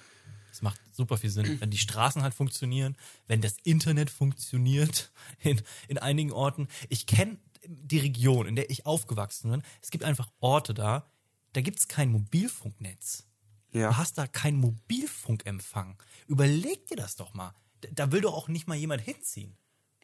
Es 0.50 0.60
macht 0.60 0.78
super 0.92 1.16
viel 1.16 1.30
Sinn, 1.30 1.58
wenn 1.60 1.70
die 1.70 1.78
Straßen 1.78 2.22
halt 2.22 2.34
funktionieren, 2.34 2.96
wenn 3.26 3.40
das 3.40 3.56
Internet 3.64 4.10
funktioniert 4.10 5.10
in, 5.40 5.62
in 5.88 5.96
einigen 5.98 6.30
Orten. 6.30 6.68
Ich 6.90 7.06
kenne 7.06 7.38
die 7.66 7.98
Region, 7.98 8.46
in 8.46 8.56
der 8.56 8.70
ich 8.70 8.86
aufgewachsen 8.86 9.50
bin. 9.50 9.62
Es 9.82 9.90
gibt 9.90 10.04
einfach 10.04 10.30
Orte 10.40 10.74
da, 10.74 11.06
da 11.52 11.60
gibt 11.60 11.78
es 11.78 11.88
kein 11.88 12.10
Mobilfunknetz. 12.10 13.24
Du 13.72 13.78
Ja, 13.78 13.96
hast 13.96 14.18
da 14.18 14.26
keinen 14.26 14.58
Mobilfunkempfang. 14.58 15.96
Überleg 16.26 16.86
dir 16.86 16.96
das 16.96 17.16
doch 17.16 17.34
mal. 17.34 17.54
Da, 17.92 18.12
will 18.12 18.20
doch 18.20 18.34
auch 18.34 18.48
nicht 18.48 18.66
mal 18.68 18.76
jemand 18.76 19.02
hinziehen. 19.02 19.56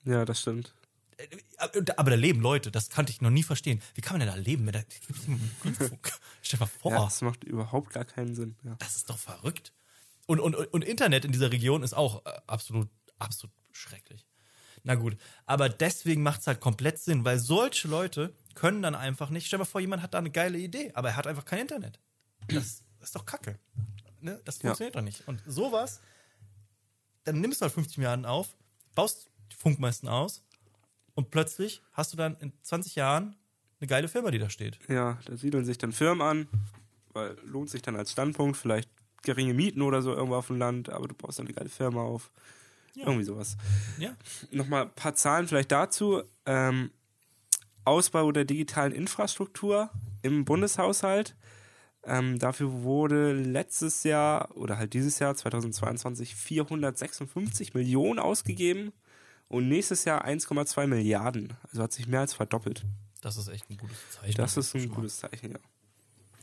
ja, 0.05 0.25
das 0.25 0.41
stimmt. 0.41 0.75
Äh, 1.17 1.27
Aber 1.97 2.11
da 2.11 2.17
leben 2.17 2.41
Leute, 2.41 2.71
das 2.71 2.91
kannte 2.91 3.13
ich 3.13 3.21
noch 3.21 3.31
nie 3.31 3.43
verstehen. 3.43 3.81
Wie 3.95 4.01
kann 4.01 4.19
man 4.19 4.27
denn 4.27 4.35
da 4.37 4.41
leben, 4.41 4.67
wenn 4.67 4.73
da 4.73 4.83
Mobilfunk? 5.27 6.13
Stell 6.43 6.59
dir 6.59 6.65
mal 6.65 6.71
vor. 6.71 6.93
Ja, 6.93 7.05
das 7.05 7.21
macht 7.23 7.45
überhaupt 7.45 7.93
gar 7.93 8.05
keinen 8.05 8.35
Sinn. 8.35 8.57
Ja. 8.65 8.75
Das 8.79 8.97
ist 8.97 9.11
doch 9.11 9.19
verrückt. 9.19 9.73
Und, 10.27 10.41
und, 10.41 10.55
und 10.55 10.85
Internet 10.85 11.25
in 11.25 11.33
dieser 11.33 11.51
Region 11.53 11.83
ist 11.83 11.95
auch 11.95 12.25
äh, 12.27 12.31
absolut, 12.47 12.89
absolut 13.19 13.55
schrecklich. 13.73 14.27
Na 14.85 14.95
gut, 14.95 15.17
aber 15.47 15.69
deswegen 15.69 16.23
macht 16.23 16.41
es 16.41 16.47
halt 16.47 16.61
komplett 16.61 16.99
Sinn, 16.99 17.25
weil 17.25 17.39
solche 17.39 17.89
Leute 17.89 18.33
können 18.55 18.83
dann 18.83 18.95
einfach 18.95 19.31
nicht. 19.31 19.47
Stell 19.47 19.59
dir 19.59 19.63
mal 19.65 19.71
vor, 19.71 19.81
jemand 19.81 20.03
hat 20.03 20.15
da 20.15 20.19
eine 20.19 20.31
geile 20.31 20.59
Idee, 20.59 20.91
aber 20.95 21.09
er 21.11 21.17
hat 21.17 21.27
einfach 21.27 21.45
kein 21.45 21.61
Internet. 21.61 21.99
Das, 22.49 22.83
ist 23.01 23.15
doch 23.15 23.27
Kacke. 23.27 23.59
Ne? 24.21 24.41
Das 24.45 24.57
Ja. 24.59 24.69
funktioniert 24.71 24.97
doch 24.97 25.03
nicht. 25.03 25.27
Und 25.29 25.43
sowas, 25.47 26.01
dann 27.25 27.41
nimmst 27.41 27.61
du 27.61 27.65
halt 27.65 27.73
50 27.75 27.99
Milliarden 27.99 28.25
auf, 28.25 28.57
baust 28.95 29.29
die 29.53 29.57
Funkmasten 29.57 30.09
aus 30.09 30.43
und 31.15 31.31
plötzlich 31.31 31.83
hast 31.93 32.13
du 32.13 32.17
dann 32.17 32.37
in 32.41 32.53
20 32.63 32.95
Jahren 32.97 33.37
eine 33.81 33.87
geile 33.89 34.09
Firma, 34.09 34.31
die 34.31 34.39
da 34.39 34.51
steht. 34.51 34.79
Ja, 34.89 35.19
da 35.25 35.37
siedeln 35.37 35.65
sich 35.65 35.79
dann 35.79 35.93
Firmen 35.93 36.23
an, 36.27 36.49
weil 37.13 37.37
lohnt 37.45 37.71
sich 37.71 37.83
dann 37.83 37.97
als 37.97 38.13
Standpunkt, 38.13 38.57
vielleicht 38.57 38.91
geringe 39.23 39.55
Mieten 39.55 39.83
oder 39.83 40.03
so 40.03 40.13
irgendwo 40.15 40.37
auf 40.37 40.47
dem 40.49 40.59
Land, 40.59 40.89
aber 40.91 41.07
du 41.09 41.15
baust 41.15 41.39
dann 41.39 41.47
eine 41.47 41.55
geile 41.55 41.69
Firma 41.69 42.03
auf. 42.03 42.31
Ja. 42.99 43.07
Irgendwie 43.07 43.25
sowas. 43.25 43.57
Ja. 43.99 44.17
Nochmal 44.51 44.83
ein 44.83 44.91
paar 44.91 45.15
Zahlen 45.15 45.47
vielleicht 45.47 45.71
dazu. 45.71 46.23
Ähm, 46.47 46.91
Ausbau 47.85 48.33
der 48.33 48.45
digitalen 48.45 48.93
Infrastruktur 48.93 49.91
im 50.23 50.45
Bundeshaushalt. 50.45 51.37
Ähm, 52.05 52.39
dafür 52.39 52.83
wurde 52.83 53.33
letztes 53.33 54.03
Jahr 54.03 54.57
oder 54.57 54.79
halt 54.79 54.95
dieses 54.95 55.21
Jahr 55.21 55.37
2022 55.37 56.35
456 56.35 57.75
Millionen 57.75 58.19
ausgegeben 58.19 58.93
und 59.47 59.69
nächstes 59.69 60.05
Jahr 60.05 60.27
1,2 60.27 60.87
Milliarden. 60.89 61.55
Also 61.71 61.85
hat 61.85 61.93
sich 61.93 62.09
mehr 62.09 62.21
als 62.21 62.35
verdoppelt. 62.35 62.85
Das 63.21 63.37
ist 63.37 63.49
echt 63.49 63.71
ein 63.71 63.77
gutes 63.77 63.99
Zeichen. 64.11 64.37
Das 64.37 64.57
ist 64.57 64.75
ein 64.75 64.89
gutes 64.89 65.19
Zeichen, 65.19 65.53
ja. 65.53 65.59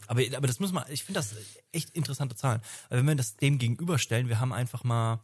Aber, 0.08 0.22
aber 0.38 0.48
das 0.48 0.60
muss 0.60 0.72
man, 0.72 0.86
ich 0.90 1.04
finde 1.04 1.20
das 1.20 1.36
echt 1.72 1.90
interessante 1.92 2.36
Zahlen. 2.36 2.62
Aber 2.88 3.00
wenn 3.00 3.08
wir 3.08 3.16
das 3.16 3.36
dem 3.36 3.58
gegenüberstellen, 3.58 4.30
wir 4.30 4.40
haben 4.40 4.54
einfach 4.54 4.84
mal 4.84 5.20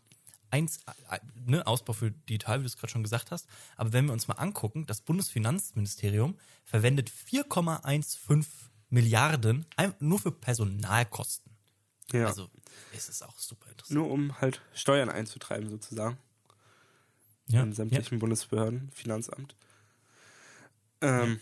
eins, 0.52 0.80
äh, 1.10 1.20
ne, 1.46 1.66
Ausbau 1.66 1.94
für 1.94 2.12
digital, 2.12 2.60
wie 2.60 2.64
du 2.64 2.68
es 2.68 2.78
gerade 2.78 2.92
schon 2.92 3.04
gesagt 3.04 3.32
hast. 3.32 3.48
Aber 3.78 3.94
wenn 3.94 4.06
wir 4.06 4.14
uns 4.14 4.28
mal 4.28 4.36
angucken, 4.36 4.86
das 4.86 5.02
Bundesfinanzministerium 5.02 6.38
verwendet 6.66 7.10
4,15 7.10 8.46
Milliarden 8.90 9.66
nur 10.00 10.20
für 10.20 10.32
Personalkosten. 10.32 11.56
ja. 12.12 12.28
Also 12.28 12.50
es 12.96 13.08
ist 13.08 13.24
auch 13.24 13.40
super 13.40 13.70
interessant. 13.70 13.98
Nur 13.98 14.12
um 14.12 14.40
halt 14.42 14.62
Steuern 14.74 15.10
einzutreiben, 15.10 15.70
sozusagen. 15.70 16.18
ja, 17.48 17.64
in 17.64 17.74
sämtlichen 17.74 18.20
Bundesbehörden, 18.20 18.92
Finanzamt. 18.94 19.56
Ähm, 21.02 21.40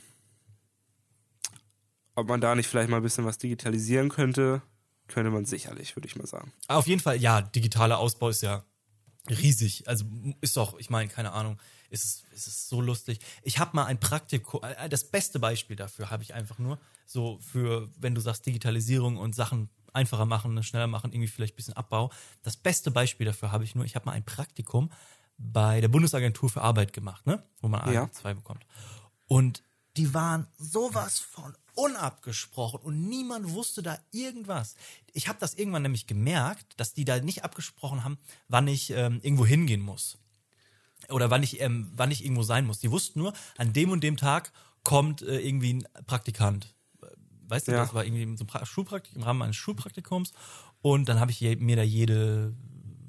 ob 2.16 2.28
man 2.28 2.40
da 2.40 2.54
nicht 2.56 2.68
vielleicht 2.68 2.90
mal 2.90 2.98
ein 2.98 3.04
bisschen 3.04 3.26
was 3.26 3.38
digitalisieren 3.38 4.10
könnte, 4.10 4.62
könnte 5.08 5.32
man 5.32 5.46
sicherlich, 5.46 5.96
würde 5.96 6.08
ich 6.08 6.16
mal 6.16 6.28
sagen. 6.28 6.54
ja. 6.70 6.76
Auf 6.76 6.88
jeden 6.88 7.02
Fall, 7.02 7.18
ja, 7.18 7.42
digitaler 7.42 7.98
Ausbau 7.98 8.30
ist 8.30 8.42
ja 8.42 8.64
riesig. 9.32 9.88
Also 9.88 10.06
ist 10.42 10.58
doch, 10.58 10.78
ich 10.80 10.90
meine, 10.90 11.10
keine 11.10 11.32
Ahnung, 11.34 11.60
ist 11.90 12.04
es, 12.04 12.24
ist 12.34 12.48
es 12.48 12.70
so 12.70 12.82
lustig. 12.82 13.20
Ich 13.44 13.60
habe 13.60 13.76
mal 13.76 13.86
ein 13.86 14.00
Praktikum, 14.00 14.62
äh, 14.64 14.90
das 14.90 15.04
beste 15.06 15.40
Beispiel 15.40 15.76
dafür 15.76 16.10
habe 16.10 16.24
ich 16.24 16.34
einfach 16.34 16.60
nur, 16.60 16.80
so 17.06 17.40
für, 17.42 17.90
wenn 17.98 18.14
du 18.14 18.22
sagst 18.22 18.46
Digitalisierung 18.46 19.18
und 19.18 19.36
Sachen 19.36 19.70
einfacher 19.94 20.26
machen, 20.26 20.54
ne, 20.54 20.64
schneller 20.64 20.88
machen, 20.88 21.12
irgendwie 21.12 21.28
vielleicht 21.28 21.54
ein 21.54 21.58
bisschen 21.58 21.74
Abbau. 21.76 22.12
Das 22.44 22.58
beste 22.58 22.92
Beispiel 22.92 23.26
dafür 23.26 23.52
habe 23.52 23.64
ich 23.64 23.76
nur, 23.76 23.86
ich 23.86 23.96
habe 23.96 24.06
mal 24.06 24.12
ein 24.12 24.24
Praktikum 24.24 24.92
bei 25.38 25.82
der 25.82 25.88
Bundesagentur 25.88 26.50
für 26.50 26.62
Arbeit 26.62 26.94
gemacht, 26.94 27.26
ne? 27.26 27.44
wo 27.62 27.68
man 27.68 27.86
Ja. 27.88 27.94
ja. 27.94 28.12
zwei 28.12 28.34
bekommt. 28.34 28.66
Und 29.28 29.64
die 30.00 30.14
waren 30.14 30.48
sowas 30.58 31.20
von 31.20 31.54
unabgesprochen 31.76 32.80
und 32.80 33.10
niemand 33.10 33.52
wusste 33.52 33.84
da 33.84 34.00
irgendwas. 34.12 34.76
Ich 35.12 35.28
habe 35.28 35.40
das 35.42 35.56
irgendwann 35.56 35.82
nämlich 35.82 36.08
gemerkt, 36.08 36.80
dass 36.80 36.94
die 36.94 37.04
da 37.04 37.20
nicht 37.20 37.44
abgesprochen 37.44 38.06
haben, 38.06 38.18
wann 38.48 38.70
ich 38.70 38.92
ähm, 38.92 39.20
irgendwo 39.22 39.46
hingehen 39.46 39.82
muss. 39.82 40.18
Oder 41.10 41.30
wann 41.30 41.44
ich, 41.44 41.60
ähm, 41.60 41.92
wann 41.98 42.12
ich 42.12 42.24
irgendwo 42.24 42.44
sein 42.44 42.66
muss. 42.66 42.80
Die 42.80 42.92
wussten 42.92 43.20
nur, 43.20 43.34
an 43.58 43.74
dem 43.74 43.92
und 43.92 44.02
dem 44.02 44.16
Tag 44.16 44.54
kommt 44.84 45.22
äh, 45.22 45.40
irgendwie 45.40 45.74
ein 45.74 45.88
Praktikant. 46.06 46.74
Weißt 47.50 47.68
du, 47.68 47.74
Ja. 47.74 47.80
das 47.80 47.94
war 47.94 48.06
irgendwie 48.06 48.38
so 48.38 48.46
ein 48.46 48.66
Schulpraktik 48.66 49.18
im 49.18 49.24
Rahmen 49.24 49.42
eines 49.42 49.58
Schulpraktikums. 49.58 50.32
Und 50.82 51.10
dann 51.10 51.20
habe 51.20 51.32
ich 51.32 51.42
mir 51.42 51.76
da 51.76 51.84
jede 51.84 52.56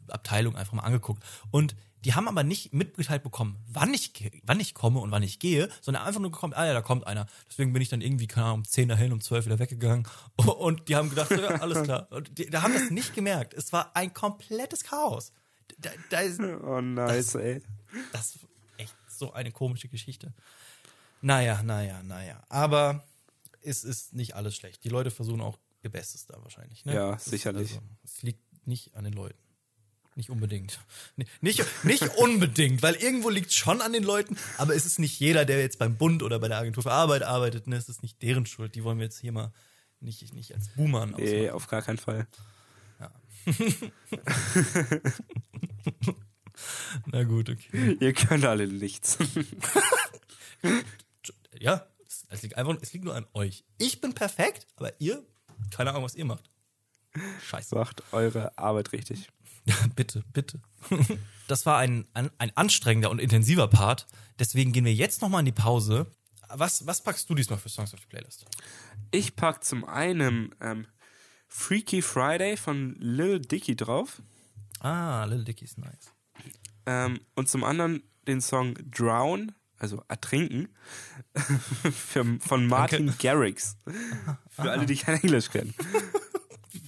Abteilung 0.08 0.56
einfach 0.56 0.72
mal 0.72 0.82
angeguckt. 0.82 1.22
Und 1.52 1.76
die 2.04 2.14
haben 2.14 2.28
aber 2.28 2.42
nicht 2.42 2.72
mitgeteilt 2.72 3.22
bekommen, 3.22 3.62
wann 3.68 3.92
ich, 3.92 4.12
wann 4.44 4.60
ich 4.60 4.74
komme 4.74 5.00
und 5.00 5.10
wann 5.10 5.22
ich 5.22 5.38
gehe, 5.38 5.68
sondern 5.80 6.04
einfach 6.04 6.20
nur 6.20 6.30
gekommen, 6.30 6.54
ah 6.54 6.66
ja, 6.66 6.72
da 6.72 6.82
kommt 6.82 7.06
einer. 7.06 7.26
Deswegen 7.48 7.72
bin 7.72 7.82
ich 7.82 7.88
dann 7.88 8.00
irgendwie, 8.00 8.26
keine 8.26 8.46
Ahnung, 8.46 8.60
um 8.60 8.64
10 8.64 8.88
dahin, 8.88 9.12
um 9.12 9.20
12 9.20 9.46
wieder 9.46 9.58
weggegangen. 9.58 10.06
Und 10.36 10.88
die 10.88 10.96
haben 10.96 11.10
gedacht, 11.10 11.30
ja, 11.30 11.48
alles 11.60 11.82
klar. 11.82 12.08
Und 12.10 12.38
die, 12.38 12.46
da 12.46 12.62
haben 12.62 12.72
das 12.72 12.90
nicht 12.90 13.14
gemerkt. 13.14 13.54
Es 13.54 13.72
war 13.72 13.94
ein 13.94 14.14
komplettes 14.14 14.84
Chaos. 14.84 15.32
Da, 15.78 15.90
da 16.08 16.20
ist, 16.20 16.40
Oh, 16.62 16.80
nice, 16.80 17.34
ey. 17.34 17.62
das 18.12 18.36
ist 18.36 18.46
echt 18.78 18.94
so 19.08 19.32
eine 19.32 19.52
komische 19.52 19.88
Geschichte. 19.88 20.32
Naja, 21.20 21.62
naja, 21.62 22.02
naja. 22.02 22.42
Aber 22.48 23.04
es 23.62 23.84
ist 23.84 24.14
nicht 24.14 24.34
alles 24.34 24.56
schlecht. 24.56 24.84
Die 24.84 24.88
Leute 24.88 25.10
versuchen 25.10 25.40
auch 25.40 25.58
ihr 25.82 25.90
Bestes 25.90 26.26
da 26.26 26.42
wahrscheinlich. 26.42 26.84
Ne? 26.84 26.94
Ja, 26.94 27.14
ist 27.14 27.26
sicherlich. 27.26 27.72
Also, 27.72 27.82
es 28.04 28.22
liegt 28.22 28.66
nicht 28.66 28.94
an 28.94 29.04
den 29.04 29.12
Leuten. 29.12 29.38
Nicht 30.16 30.28
unbedingt. 30.30 30.80
Ni- 31.16 31.26
Nicht, 31.40 31.64
nicht 31.84 32.02
unbedingt, 32.18 32.82
weil 32.82 32.94
irgendwo 32.96 33.30
liegt 33.30 33.52
schon 33.52 33.80
an 33.80 33.92
den 33.92 34.02
Leuten, 34.02 34.36
aber 34.58 34.74
es 34.74 34.84
ist 34.84 34.98
nicht 34.98 35.18
jeder, 35.20 35.44
der 35.44 35.60
jetzt 35.60 35.78
beim 35.78 35.96
Bund 35.96 36.22
oder 36.22 36.38
bei 36.38 36.48
der 36.48 36.58
Agentur 36.58 36.82
für 36.82 36.92
Arbeit 36.92 37.22
arbeitet, 37.22 37.66
ne? 37.68 37.76
es 37.76 37.88
ist 37.88 38.02
nicht 38.02 38.20
deren 38.22 38.44
Schuld. 38.46 38.74
Die 38.74 38.82
wollen 38.84 38.98
wir 38.98 39.04
jetzt 39.04 39.20
hier 39.20 39.32
mal 39.32 39.52
nicht, 40.00 40.32
nicht 40.34 40.52
als 40.54 40.68
Boomer 40.70 41.06
Nee, 41.06 41.48
ausmachen. 41.48 41.50
auf 41.50 41.66
gar 41.68 41.82
keinen 41.82 41.98
Fall. 41.98 42.26
Na 47.06 47.22
gut, 47.24 47.48
okay. 47.48 47.96
Ihr 48.00 48.12
könnt 48.12 48.44
alle 48.44 48.66
nichts. 48.66 49.18
Ja, 51.58 51.86
es, 52.06 52.26
es 52.28 52.42
liegt 52.42 52.56
einfach, 52.56 52.76
es 52.80 52.92
liegt 52.92 53.04
nur 53.04 53.14
an 53.14 53.26
euch. 53.34 53.64
Ich 53.78 54.00
bin 54.00 54.14
perfekt, 54.14 54.66
aber 54.76 54.92
ihr, 55.00 55.22
keine 55.70 55.90
Ahnung, 55.90 56.04
was 56.04 56.14
ihr 56.14 56.24
macht. 56.24 56.48
Scheiße. 57.46 57.74
Macht 57.74 58.02
eure 58.12 58.56
Arbeit 58.58 58.92
richtig. 58.92 59.28
Ja, 59.66 59.74
bitte, 59.96 60.24
bitte. 60.32 60.60
Das 61.48 61.66
war 61.66 61.78
ein, 61.78 62.06
ein, 62.14 62.30
ein 62.38 62.56
anstrengender 62.56 63.10
und 63.10 63.18
intensiver 63.18 63.66
Part. 63.66 64.06
Deswegen 64.38 64.70
gehen 64.72 64.84
wir 64.84 64.94
jetzt 64.94 65.20
nochmal 65.20 65.40
in 65.40 65.46
die 65.46 65.50
Pause. 65.52 66.06
Was, 66.48 66.86
was 66.86 67.02
packst 67.02 67.28
du 67.28 67.34
diesmal 67.34 67.58
für 67.58 67.68
Songs 67.68 67.92
auf 67.92 67.98
die 67.98 68.06
Playlist? 68.06 68.44
Ich 69.10 69.34
pack 69.34 69.64
zum 69.64 69.84
einen 69.84 70.54
ähm, 70.60 70.86
Freaky 71.48 72.02
Friday 72.02 72.56
von 72.56 72.94
Lil 73.00 73.40
Dicky 73.40 73.74
drauf 73.74 74.22
Ah, 74.78 75.24
Little 75.24 75.42
Dicky 75.44 75.64
ist 75.64 75.76
nice. 75.78 76.12
ähm, 76.86 77.18
und 77.34 77.48
zum 77.48 77.64
anderen 77.64 78.04
den 78.28 78.40
Song 78.40 78.74
Drown, 78.88 79.52
also 79.76 80.04
Ertrinken, 80.06 80.68
für, 81.92 82.24
von 82.38 82.64
Martin 82.68 83.12
Garrix. 83.18 83.76
Für 84.50 84.70
alle, 84.70 84.86
die 84.86 84.94
kein 84.94 85.20
Englisch 85.20 85.50
kennen. 85.50 85.74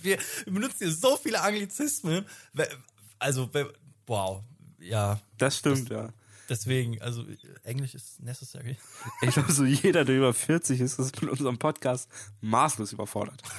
Wir 0.03 0.19
benutzen 0.47 0.77
hier 0.79 0.93
so 0.93 1.17
viele 1.17 1.41
Anglizismen. 1.41 2.27
Also, 3.19 3.51
wow. 4.07 4.43
Ja, 4.79 5.21
Das 5.39 5.59
stimmt, 5.59 5.91
ja. 5.91 6.09
deswegen, 6.49 7.01
also 7.01 7.25
Englisch 7.63 7.95
ist 7.95 8.21
necessary. 8.21 8.77
Ich 9.21 9.31
glaube, 9.31 9.53
so 9.53 9.65
jeder, 9.65 10.05
der 10.05 10.17
über 10.17 10.35
40 10.35 10.81
ist, 10.81 10.99
ist 10.99 11.23
mit 11.23 11.31
unserem 11.31 11.59
Podcast 11.59 12.09
maßlos 12.41 12.93
überfordert. 12.93 13.43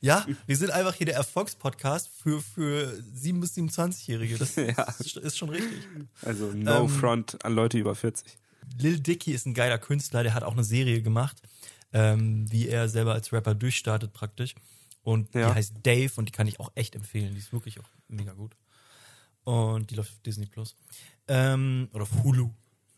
Ja, 0.00 0.26
wir 0.46 0.56
sind 0.56 0.70
einfach 0.70 0.94
hier 0.94 1.06
der 1.06 1.16
Erfolgspodcast 1.16 2.10
für, 2.22 2.40
für 2.42 2.92
7- 3.16 3.40
bis 3.40 3.54
27-Jährige. 3.56 4.36
Das 4.38 4.54
Ja. 4.56 4.82
ist, 5.00 5.16
ist 5.16 5.38
schon 5.38 5.48
richtig. 5.48 5.78
Also 6.22 6.52
no 6.52 6.82
Ähm, 6.84 6.88
front 6.88 7.42
an 7.44 7.54
Leute 7.54 7.78
über 7.78 7.94
40. 7.94 8.24
Lil 8.78 9.00
Dicky 9.00 9.32
ist 9.32 9.46
ein 9.46 9.54
geiler 9.54 9.78
Künstler, 9.78 10.22
der 10.22 10.34
hat 10.34 10.42
auch 10.42 10.52
eine 10.52 10.64
Serie 10.64 11.00
gemacht, 11.00 11.40
ähm, 11.96 12.50
wie 12.52 12.68
er 12.68 12.88
selber 12.90 13.14
als 13.14 13.32
Rapper 13.32 13.54
durchstartet 13.54 14.12
praktisch. 14.12 14.54
Und 15.02 15.32
Ja. 15.34 15.48
die 15.50 15.54
heißt 15.54 15.74
Dave 15.82 16.12
und 16.16 16.26
die 16.28 16.32
kann 16.32 16.46
ich 16.46 16.60
auch 16.60 16.70
echt 16.74 16.94
empfehlen. 16.94 17.32
Die 17.32 17.38
ist 17.38 17.52
wirklich 17.52 17.80
auch 17.80 17.88
mega 18.08 18.32
gut. 18.34 18.54
Und 19.44 19.90
die 19.90 19.94
läuft 19.94 20.10
auf 20.12 20.18
Disney 20.20 20.46
Plus. 20.46 20.74
Ähm, 21.28 21.88
oder 21.92 22.02
auf 22.02 22.12
Hulu. 22.22 22.50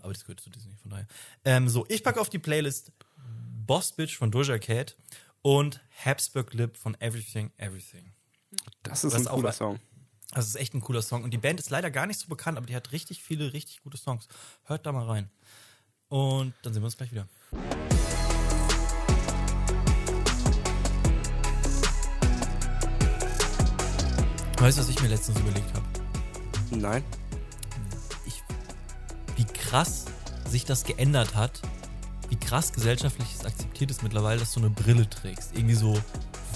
Aber 0.02 0.12
das 0.12 0.24
gehört 0.24 0.40
zu 0.40 0.50
Disney, 0.50 0.74
von 0.80 0.90
daher. 0.90 1.06
Ähm, 1.44 1.68
so, 1.68 1.84
ich 1.88 2.02
packe 2.02 2.20
auf 2.20 2.30
die 2.30 2.38
Playlist 2.38 2.90
Boss 3.66 3.92
Bitch 3.92 4.16
von 4.16 4.30
Doja 4.30 4.58
Cat 4.58 4.96
und 5.42 5.80
Habsburg 6.04 6.54
Lip 6.54 6.76
von 6.76 6.98
Everything 7.00 7.50
Everything. 7.58 8.12
Das 8.82 9.04
ist 9.04 9.12
Das 9.12 9.14
ein 9.14 9.20
ist 9.22 9.26
auch 9.28 9.34
cooler 9.36 9.48
ein- 9.50 9.54
Song. 9.54 9.78
Das 10.32 10.46
ist 10.46 10.54
echt 10.56 10.74
ein 10.74 10.80
cooler 10.80 11.02
Song. 11.02 11.22
Und 11.24 11.30
die 11.32 11.38
Band 11.38 11.60
ist 11.60 11.70
leider 11.70 11.90
gar 11.90 12.06
nicht 12.06 12.18
so 12.20 12.28
bekannt, 12.28 12.56
aber 12.58 12.66
die 12.66 12.74
hat 12.76 12.92
richtig 12.92 13.22
viele, 13.22 13.52
richtig 13.52 13.82
gute 13.82 13.96
Songs. 13.98 14.26
Hört 14.64 14.86
da 14.86 14.92
mal 14.92 15.04
rein. 15.06 15.30
Und 16.08 16.54
dann 16.62 16.72
sehen 16.72 16.82
wir 16.82 16.86
uns 16.86 16.96
gleich 16.96 17.12
wieder. 17.12 17.28
Weißt 24.60 24.76
du, 24.76 24.82
was 24.82 24.88
ich 24.88 25.00
mir 25.00 25.08
letztens 25.08 25.38
überlegt 25.38 25.72
habe? 25.72 25.86
Nein. 26.72 27.04
Ich, 28.26 28.42
wie 29.36 29.44
krass 29.44 30.06
sich 30.48 30.64
das 30.64 30.82
geändert 30.82 31.36
hat, 31.36 31.62
wie 32.28 32.34
krass 32.34 32.72
gesellschaftlich 32.72 33.28
es 33.32 33.44
akzeptiert 33.44 33.92
ist 33.92 34.02
mittlerweile, 34.02 34.40
dass 34.40 34.52
du 34.52 34.58
eine 34.58 34.70
Brille 34.70 35.08
trägst. 35.08 35.54
Irgendwie 35.54 35.76
so 35.76 35.96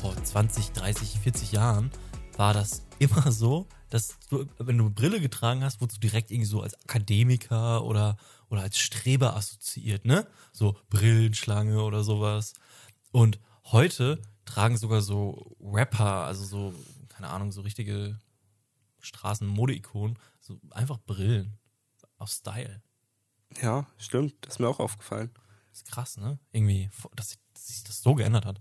vor 0.00 0.16
20, 0.16 0.72
30, 0.72 1.20
40 1.20 1.52
Jahren 1.52 1.92
war 2.36 2.52
das 2.52 2.82
immer 2.98 3.30
so, 3.30 3.68
dass 3.88 4.16
du, 4.28 4.46
wenn 4.58 4.78
du 4.78 4.86
eine 4.86 4.94
Brille 4.94 5.20
getragen 5.20 5.62
hast, 5.62 5.80
wurdest 5.80 6.02
du 6.02 6.08
direkt 6.08 6.32
irgendwie 6.32 6.50
so 6.50 6.60
als 6.60 6.74
Akademiker 6.82 7.84
oder, 7.84 8.16
oder 8.50 8.62
als 8.62 8.80
Streber 8.80 9.36
assoziiert, 9.36 10.04
ne? 10.06 10.26
So 10.50 10.76
Brillenschlange 10.90 11.80
oder 11.80 12.02
sowas. 12.02 12.54
Und 13.12 13.38
heute 13.66 14.20
tragen 14.44 14.76
sogar 14.76 15.02
so 15.02 15.56
Rapper, 15.62 16.24
also 16.24 16.44
so, 16.44 16.74
keine 17.22 17.32
Ahnung, 17.32 17.52
so 17.52 17.60
richtige 17.60 18.18
Straßenmode-Ikonen, 18.98 20.18
so 20.40 20.58
einfach 20.72 20.98
Brillen. 20.98 21.56
Aus 22.18 22.38
Style. 22.38 22.82
Ja, 23.60 23.86
stimmt. 23.96 24.34
Das 24.40 24.54
ist 24.54 24.58
mir 24.58 24.68
auch 24.68 24.80
aufgefallen. 24.80 25.30
ist 25.72 25.86
krass, 25.86 26.16
ne? 26.16 26.40
Irgendwie, 26.50 26.90
dass 27.14 27.30
sich, 27.30 27.38
dass 27.54 27.68
sich 27.68 27.84
das 27.84 28.02
so 28.02 28.14
geändert 28.16 28.44
hat. 28.44 28.60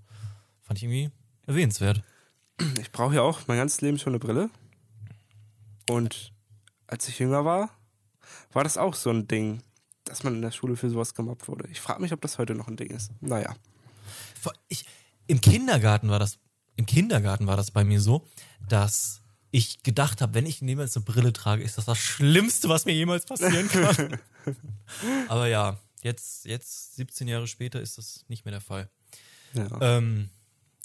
Fand 0.61 0.77
ich 0.77 0.83
irgendwie 0.83 1.09
erwähnenswert. 1.47 2.03
Ich 2.79 2.91
brauche 2.91 3.15
ja 3.15 3.21
auch 3.23 3.47
mein 3.47 3.57
ganzes 3.57 3.81
Leben 3.81 3.97
schon 3.97 4.13
eine 4.13 4.19
Brille. 4.19 4.51
Und 5.89 6.31
als 6.85 7.07
ich 7.07 7.17
jünger 7.17 7.45
war, 7.45 7.71
war 8.51 8.63
das 8.63 8.77
auch 8.77 8.93
so 8.93 9.09
ein 9.09 9.27
Ding, 9.27 9.63
dass 10.03 10.23
man 10.23 10.35
in 10.35 10.41
der 10.43 10.51
Schule 10.51 10.75
für 10.75 10.89
sowas 10.89 11.15
gemobbt 11.15 11.47
wurde. 11.47 11.67
Ich 11.71 11.81
frage 11.81 12.01
mich, 12.01 12.13
ob 12.13 12.21
das 12.21 12.37
heute 12.37 12.53
noch 12.53 12.67
ein 12.67 12.77
Ding 12.77 12.91
ist. 12.91 13.11
Naja. 13.21 13.55
Ich, 14.67 14.85
Im 15.25 15.41
Kindergarten 15.41 16.09
war 16.09 16.19
das, 16.19 16.37
im 16.81 16.85
Kindergarten 16.87 17.45
war 17.47 17.57
das 17.57 17.69
bei 17.71 17.83
mir 17.83 18.01
so, 18.01 18.27
dass 18.67 19.21
ich 19.51 19.83
gedacht 19.83 20.21
habe, 20.21 20.33
wenn 20.33 20.45
ich 20.45 20.61
jemals 20.61 20.95
eine 20.95 21.05
Brille 21.05 21.31
trage, 21.33 21.61
ist 21.63 21.77
das 21.77 21.85
das 21.85 21.97
Schlimmste, 21.99 22.69
was 22.69 22.85
mir 22.85 22.93
jemals 22.93 23.25
passieren 23.25 23.67
kann. 23.69 24.19
Aber 25.27 25.47
ja, 25.47 25.77
jetzt, 26.01 26.45
jetzt 26.45 26.95
17 26.95 27.27
Jahre 27.27 27.47
später 27.47 27.79
ist 27.81 27.97
das 27.97 28.25
nicht 28.29 28.45
mehr 28.45 28.51
der 28.53 28.61
Fall. 28.61 28.89
Ja. 29.53 29.67
Ähm, 29.81 30.29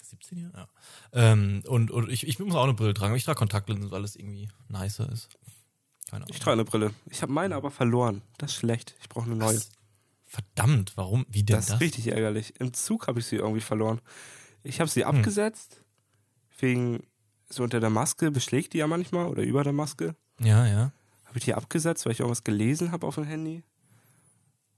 17 0.02 0.38
Jahre? 0.38 0.68
Ja. 1.14 1.32
Ähm, 1.32 1.62
und 1.66 1.90
und 1.90 2.10
ich, 2.10 2.26
ich 2.26 2.38
muss 2.38 2.54
auch 2.54 2.64
eine 2.64 2.74
Brille 2.74 2.92
tragen. 2.94 3.14
Ich 3.14 3.24
trage 3.24 3.38
Kontaktlinsen, 3.38 3.90
weil 3.90 4.04
es 4.04 4.16
irgendwie 4.16 4.48
nicer 4.68 5.10
ist. 5.10 5.28
Keine 6.10 6.24
Ahnung. 6.24 6.28
Ich 6.34 6.40
trage 6.40 6.52
eine 6.54 6.64
Brille. 6.64 6.92
Ich 7.10 7.22
habe 7.22 7.32
meine 7.32 7.54
aber 7.54 7.70
verloren. 7.70 8.22
Das 8.38 8.50
ist 8.52 8.56
schlecht. 8.58 8.94
Ich 9.00 9.08
brauche 9.08 9.26
eine 9.26 9.36
neue. 9.36 9.56
Was? 9.56 9.70
Verdammt, 10.26 10.92
warum? 10.96 11.24
Wie 11.28 11.44
denn 11.44 11.56
Das 11.56 11.66
das? 11.66 11.76
ist 11.76 11.80
richtig 11.80 12.08
ärgerlich. 12.08 12.54
Im 12.60 12.74
Zug 12.74 13.06
habe 13.06 13.20
ich 13.20 13.26
sie 13.26 13.36
irgendwie 13.36 13.60
verloren. 13.60 14.00
Ich 14.64 14.80
habe 14.80 14.90
sie 14.90 15.04
Hm. 15.06 15.16
abgesetzt. 15.16 15.80
Wegen 16.58 17.06
so 17.48 17.62
unter 17.62 17.80
der 17.80 17.90
Maske 17.90 18.30
beschlägt 18.30 18.72
die 18.72 18.78
ja 18.78 18.86
manchmal 18.86 19.26
oder 19.26 19.42
über 19.42 19.62
der 19.62 19.72
Maske. 19.72 20.16
Ja, 20.40 20.66
ja. 20.66 20.92
Habe 21.24 21.38
ich 21.38 21.44
die 21.44 21.54
abgesetzt, 21.54 22.04
weil 22.04 22.12
ich 22.12 22.20
irgendwas 22.20 22.44
gelesen 22.44 22.92
habe 22.92 23.06
auf 23.06 23.16
dem 23.16 23.24
Handy. 23.24 23.62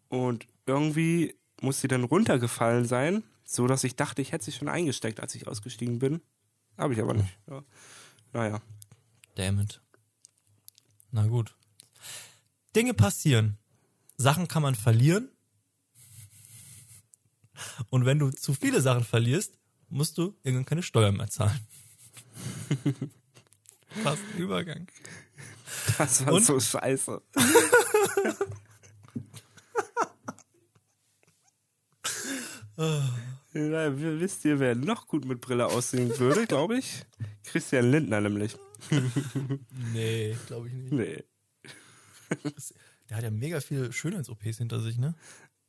Und 0.08 0.46
irgendwie 0.66 1.36
muss 1.60 1.80
sie 1.80 1.88
dann 1.88 2.04
runtergefallen 2.04 2.84
sein, 2.84 3.22
so 3.44 3.66
dass 3.66 3.84
ich 3.84 3.96
dachte, 3.96 4.22
ich 4.22 4.32
hätte 4.32 4.44
sie 4.44 4.52
schon 4.52 4.68
eingesteckt, 4.68 5.20
als 5.20 5.34
ich 5.34 5.46
ausgestiegen 5.46 5.98
bin. 5.98 6.20
Habe 6.76 6.94
ich 6.94 7.00
aber 7.00 7.14
nicht. 7.14 7.38
Ja. 7.48 7.62
Naja. 8.32 8.62
Damn 9.34 9.60
it. 9.60 9.80
Na 11.10 11.26
gut. 11.26 11.54
Dinge 12.76 12.94
passieren. 12.94 13.58
Sachen 14.16 14.48
kann 14.48 14.62
man 14.62 14.74
verlieren. 14.74 15.30
Und 17.90 18.04
wenn 18.04 18.18
du 18.18 18.30
zu 18.30 18.52
viele 18.54 18.80
Sachen 18.80 19.04
verlierst, 19.04 19.57
musst 19.88 20.18
du 20.18 20.36
irgendwann 20.42 20.66
keine 20.66 20.82
Steuern 20.82 21.16
mehr 21.16 21.28
zahlen. 21.28 21.60
Fast 24.02 24.22
Übergang. 24.36 24.86
Das 25.96 26.24
war 26.26 26.34
Und? 26.34 26.44
so 26.44 26.58
scheiße. 26.60 27.22
Ja, 33.54 33.96
w- 33.96 34.20
wisst 34.20 34.44
ihr, 34.44 34.60
wer 34.60 34.74
noch 34.74 35.06
gut 35.08 35.24
mit 35.24 35.40
Brille 35.40 35.66
aussehen 35.66 36.16
würde, 36.18 36.46
glaube 36.46 36.78
ich? 36.78 37.04
Christian 37.44 37.90
Lindner 37.90 38.20
nämlich. 38.20 38.56
Nee, 39.92 40.36
glaube 40.46 40.68
ich 40.68 40.74
nicht. 40.74 40.92
Nee. 40.92 41.24
Der 43.08 43.16
hat 43.16 43.24
ja 43.24 43.30
mega 43.30 43.60
viele 43.60 43.92
Schönheits-OPs 43.92 44.58
hinter 44.58 44.80
sich, 44.80 44.98
ne? 44.98 45.14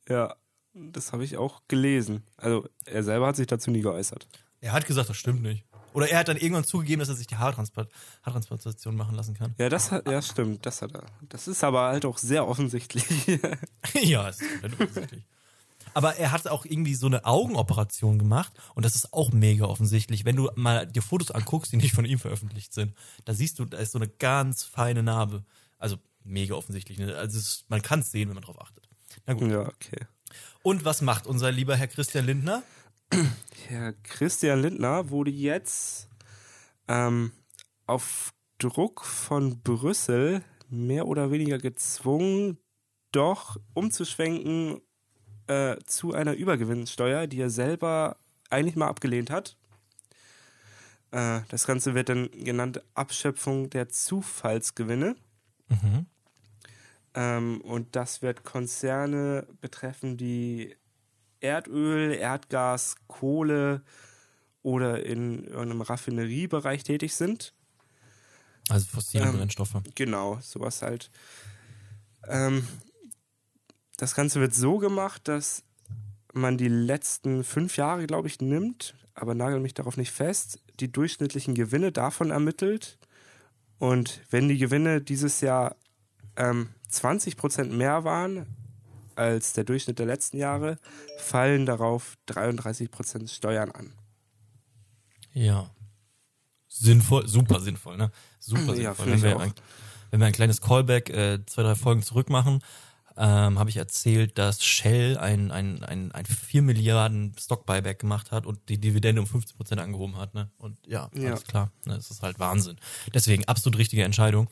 Ja, 0.07 0.35
das 0.73 1.13
habe 1.13 1.23
ich 1.23 1.37
auch 1.37 1.61
gelesen. 1.67 2.23
Also, 2.37 2.67
er 2.85 3.03
selber 3.03 3.27
hat 3.27 3.35
sich 3.35 3.47
dazu 3.47 3.71
nie 3.71 3.81
geäußert. 3.81 4.27
Er 4.61 4.73
hat 4.73 4.85
gesagt, 4.85 5.09
das 5.09 5.17
stimmt 5.17 5.41
nicht. 5.41 5.65
Oder 5.93 6.09
er 6.09 6.19
hat 6.19 6.27
dann 6.27 6.37
irgendwann 6.37 6.63
zugegeben, 6.63 6.99
dass 6.99 7.09
er 7.09 7.15
sich 7.15 7.27
die 7.27 7.37
Haartransplant 7.37 7.89
Haartransplantation 8.23 8.95
machen 8.95 9.15
lassen 9.15 9.33
kann. 9.33 9.55
Ja, 9.57 9.69
das 9.69 9.91
hat, 9.91 10.07
ja, 10.07 10.21
stimmt, 10.21 10.65
das 10.65 10.81
hat 10.81 10.93
er. 10.93 11.05
Das 11.21 11.47
ist 11.47 11.63
aber 11.63 11.87
halt 11.87 12.05
auch 12.05 12.17
sehr 12.17 12.47
offensichtlich. 12.47 13.05
ja, 14.01 14.29
ist 14.29 14.43
offensichtlich. 14.63 15.23
Aber 15.93 16.15
er 16.17 16.31
hat 16.31 16.47
auch 16.47 16.65
irgendwie 16.65 16.93
so 16.93 17.07
eine 17.07 17.25
Augenoperation 17.25 18.19
gemacht 18.19 18.53
und 18.75 18.85
das 18.85 18.95
ist 18.95 19.13
auch 19.13 19.31
mega 19.31 19.65
offensichtlich. 19.65 20.23
Wenn 20.23 20.35
du 20.35 20.51
mal 20.55 20.85
dir 20.85 21.01
Fotos 21.01 21.31
anguckst, 21.31 21.71
die 21.71 21.77
nicht 21.77 21.95
von 21.95 22.05
ihm 22.05 22.19
veröffentlicht 22.19 22.73
sind, 22.73 22.93
da 23.25 23.33
siehst 23.33 23.57
du, 23.57 23.65
da 23.65 23.77
ist 23.77 23.93
so 23.93 23.99
eine 23.99 24.07
ganz 24.07 24.63
feine 24.63 25.01
Narbe. 25.01 25.43
Also 25.79 25.97
mega 26.23 26.53
offensichtlich. 26.53 26.99
Ne? 26.99 27.15
Also 27.15 27.39
es, 27.39 27.65
man 27.69 27.81
kann 27.81 28.01
es 28.01 28.11
sehen, 28.11 28.29
wenn 28.29 28.35
man 28.35 28.43
drauf 28.43 28.61
achtet. 28.61 28.87
Na 29.25 29.33
gut. 29.33 29.49
ja, 29.49 29.67
okay. 29.67 30.05
Und 30.69 30.85
was 30.85 31.01
macht 31.01 31.25
unser 31.25 31.51
lieber 31.51 31.75
Herr 31.75 31.87
Christian 31.87 32.27
Lindner? 32.27 32.61
Herr 33.67 33.93
Christian 34.03 34.61
Lindner 34.61 35.09
wurde 35.09 35.31
jetzt 35.31 36.07
ähm, 36.87 37.31
auf 37.87 38.35
Druck 38.59 39.03
von 39.03 39.63
Brüssel 39.63 40.43
mehr 40.69 41.07
oder 41.07 41.31
weniger 41.31 41.57
gezwungen, 41.57 42.59
doch 43.11 43.57
umzuschwenken 43.73 44.79
äh, 45.47 45.77
zu 45.87 46.13
einer 46.13 46.35
Übergewinnsteuer, 46.35 47.25
die 47.25 47.41
er 47.41 47.49
selber 47.49 48.17
eigentlich 48.51 48.75
mal 48.75 48.89
abgelehnt 48.89 49.31
hat. 49.31 49.57
Äh, 51.09 51.41
das 51.49 51.65
Ganze 51.65 51.95
wird 51.95 52.09
dann 52.09 52.29
genannt 52.29 52.83
Abschöpfung 52.93 53.71
der 53.71 53.89
Zufallsgewinne. 53.89 55.15
Mhm. 55.67 56.05
Ähm, 57.19 57.59
und 57.61 57.97
das 57.97 58.21
wird 58.21 58.45
Konzerne 58.45 59.45
betreffen, 59.59 60.15
die 60.15 60.77
Erdöl, 61.41 62.13
Erdgas, 62.13 62.95
Kohle 63.07 63.81
oder 64.63 65.05
in 65.05 65.43
irgendeinem 65.43 65.81
Raffineriebereich 65.81 66.83
tätig 66.85 67.13
sind. 67.15 67.53
Also 68.69 68.85
fossile 68.85 69.25
Ähm, 69.25 69.33
Brennstoffe. 69.33 69.75
Genau, 69.95 70.39
sowas 70.41 70.81
halt. 70.81 71.11
Ähm, 72.25 72.65
das 73.97 74.15
Ganze 74.15 74.39
wird 74.39 74.55
so 74.55 74.77
gemacht, 74.77 75.27
dass 75.27 75.63
man 76.33 76.57
die 76.57 76.69
letzten 76.69 77.43
fünf 77.43 77.75
Jahre, 77.75 78.07
glaube 78.07 78.29
ich, 78.29 78.39
nimmt, 78.39 78.95
aber 79.13 79.35
nagel 79.35 79.59
mich 79.59 79.73
darauf 79.73 79.97
nicht 79.97 80.11
fest, 80.11 80.61
die 80.79 80.89
durchschnittlichen 80.89 81.53
Gewinne 81.53 81.91
davon 81.91 82.31
ermittelt. 82.31 82.97
Und 83.77 84.21
wenn 84.29 84.47
die 84.47 84.57
Gewinne 84.57 85.01
dieses 85.01 85.41
Jahr 85.41 85.75
ähm, 86.37 86.69
20% 86.91 87.65
mehr 87.65 88.03
waren 88.03 88.45
als 89.15 89.51
der 89.53 89.65
Durchschnitt 89.65 89.99
der 89.99 90.05
letzten 90.05 90.37
Jahre, 90.37 90.79
fallen 91.17 91.65
darauf 91.65 92.17
33% 92.29 93.27
Steuern 93.27 93.71
an. 93.71 93.91
Ja. 95.33 95.69
Sinnvoll, 96.69 97.27
super 97.27 97.59
sinnvoll, 97.59 97.97
ne? 97.97 98.11
Super 98.39 98.75
Ja, 98.75 98.93
sinnvoll. 98.93 99.07
Wenn 99.11 99.21
wir, 99.23 99.39
ein, 99.39 99.53
wenn 100.11 100.19
wir 100.21 100.27
ein 100.27 100.33
kleines 100.33 100.61
Callback, 100.61 101.09
äh, 101.09 101.45
zwei, 101.45 101.63
drei 101.63 101.75
Folgen 101.75 102.01
zurück 102.01 102.29
machen, 102.29 102.61
ähm, 103.17 103.59
habe 103.59 103.69
ich 103.69 103.75
erzählt, 103.75 104.37
dass 104.37 104.63
Shell 104.63 105.17
ein, 105.17 105.51
ein, 105.51 105.83
ein, 105.83 106.13
ein 106.13 106.25
4 106.25 106.61
Milliarden 106.61 107.35
Stock-Buyback 107.37 107.99
gemacht 107.99 108.31
hat 108.31 108.45
und 108.45 108.69
die 108.69 108.79
Dividende 108.79 109.21
um 109.21 109.27
15 109.27 109.57
Prozent 109.57 109.81
angehoben 109.81 110.15
hat. 110.15 110.33
Ne? 110.33 110.49
Und 110.57 110.77
ja, 110.87 111.09
Ja. 111.13 111.31
alles 111.31 111.43
klar. 111.43 111.71
Ne? 111.83 111.95
Das 111.95 112.09
ist 112.09 112.21
halt 112.23 112.39
Wahnsinn. 112.39 112.77
Deswegen 113.13 113.43
absolut 113.45 113.77
richtige 113.77 114.03
Entscheidung. 114.05 114.49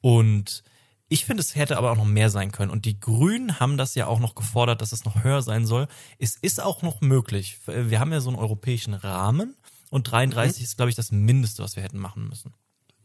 Und 0.00 0.62
ich 1.08 1.24
finde, 1.24 1.40
es 1.40 1.54
hätte 1.54 1.78
aber 1.78 1.92
auch 1.92 1.96
noch 1.96 2.04
mehr 2.04 2.30
sein 2.30 2.50
können. 2.50 2.70
Und 2.70 2.84
die 2.84 2.98
Grünen 2.98 3.60
haben 3.60 3.76
das 3.76 3.94
ja 3.94 4.06
auch 4.06 4.18
noch 4.18 4.34
gefordert, 4.34 4.80
dass 4.80 4.92
es 4.92 5.04
noch 5.04 5.22
höher 5.22 5.42
sein 5.42 5.66
soll. 5.66 5.86
Es 6.18 6.36
ist 6.36 6.60
auch 6.60 6.82
noch 6.82 7.00
möglich. 7.00 7.60
Wir 7.66 8.00
haben 8.00 8.12
ja 8.12 8.20
so 8.20 8.30
einen 8.30 8.38
europäischen 8.38 8.94
Rahmen 8.94 9.56
und 9.90 10.10
33 10.10 10.64
ist, 10.64 10.76
glaube 10.76 10.90
ich, 10.90 10.96
das 10.96 11.12
Mindeste, 11.12 11.62
was 11.62 11.76
wir 11.76 11.82
hätten 11.82 11.98
machen 11.98 12.28
müssen. 12.28 12.54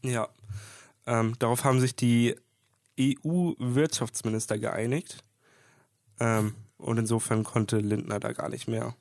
Ja. 0.04 0.30
Ähm, 1.06 1.36
darauf 1.38 1.64
haben 1.64 1.80
sich 1.80 1.96
die 1.96 2.36
EU-Wirtschaftsminister 3.00 4.58
geeinigt. 4.58 5.24
Ähm, 6.20 6.56
und 6.78 6.98
insofern 6.98 7.44
konnte 7.44 7.78
Lindner 7.78 8.20
da 8.20 8.34
gar 8.34 8.50
nicht 8.50 8.68
mehr 8.68 8.96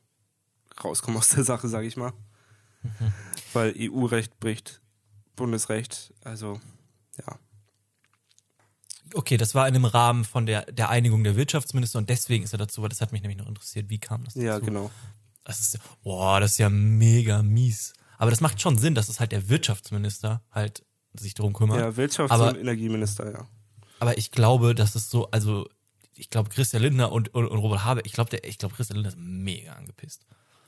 rauskommen 0.83 1.19
aus 1.19 1.31
der 1.31 1.45
Sache, 1.45 1.69
sage 1.69 1.87
ich 1.87 1.97
mal. 1.97 2.13
Weil 3.53 3.75
EU-Recht 3.77 4.39
bricht 4.41 4.81
Bundesrecht. 5.37 6.13
Also, 6.23 6.61
ja. 7.19 7.39
Okay, 9.15 9.37
das 9.37 9.55
war 9.55 9.67
in 9.67 9.75
dem 9.75 9.85
Rahmen 9.85 10.25
von 10.25 10.47
der, 10.47 10.67
der 10.73 10.89
Einigung 10.91 11.25
der 11.25 11.37
Wirtschaftsminister 11.37 11.99
und 11.99 12.09
deswegen 12.11 12.45
ist 12.45 12.53
er 12.53 12.59
dazu, 12.59 12.83
weil 12.83 12.89
das 12.89 13.01
hat 13.01 13.13
mich 13.13 13.23
nämlich 13.23 13.39
noch 13.39 13.47
interessiert, 13.49 13.89
wie 13.89 13.99
kam 13.99 14.25
das 14.25 14.35
dazu? 14.35 14.47
Ja, 14.47 14.59
genau. 14.59 14.91
Das 15.45 15.61
ist, 15.61 15.79
boah, 16.03 16.39
das 16.41 16.53
ist 16.53 16.59
ja 16.59 16.69
mega 16.71 17.43
mies. 17.43 17.93
Aber 18.19 18.31
das 18.31 18.41
macht 18.41 18.61
schon 18.61 18.77
Sinn, 18.79 18.95
dass 18.95 19.09
es 19.09 19.19
halt 19.19 19.33
der 19.33 19.49
Wirtschaftsminister 19.49 20.43
halt 20.53 20.85
sich 21.15 21.35
drum 21.35 21.53
kümmert. 21.55 21.79
Ja, 21.81 21.89
Wirtschafts- 21.89 22.31
Aber- 22.31 22.49
und 22.51 22.59
Energieminister, 22.59 23.33
ja. 23.33 23.47
Aber 23.99 24.17
ich 24.19 24.31
glaube, 24.31 24.75
dass 24.75 24.95
es 24.95 25.11
so, 25.11 25.31
also 25.31 25.69
ich 26.15 26.31
glaube, 26.31 26.51
Christian 26.51 26.83
Lindner 26.83 27.11
und, 27.13 27.35
und, 27.35 27.47
und 27.49 27.59
Robert 27.59 27.85
Habeck, 27.85 28.07
ich 28.07 28.13
glaube, 28.13 28.37
ich 28.37 28.59
glaube, 28.59 28.75
Christian 28.75 28.97
Lindner 28.99 29.11
ist 29.11 29.19
mega 29.19 29.73
angepisst. 29.73 30.27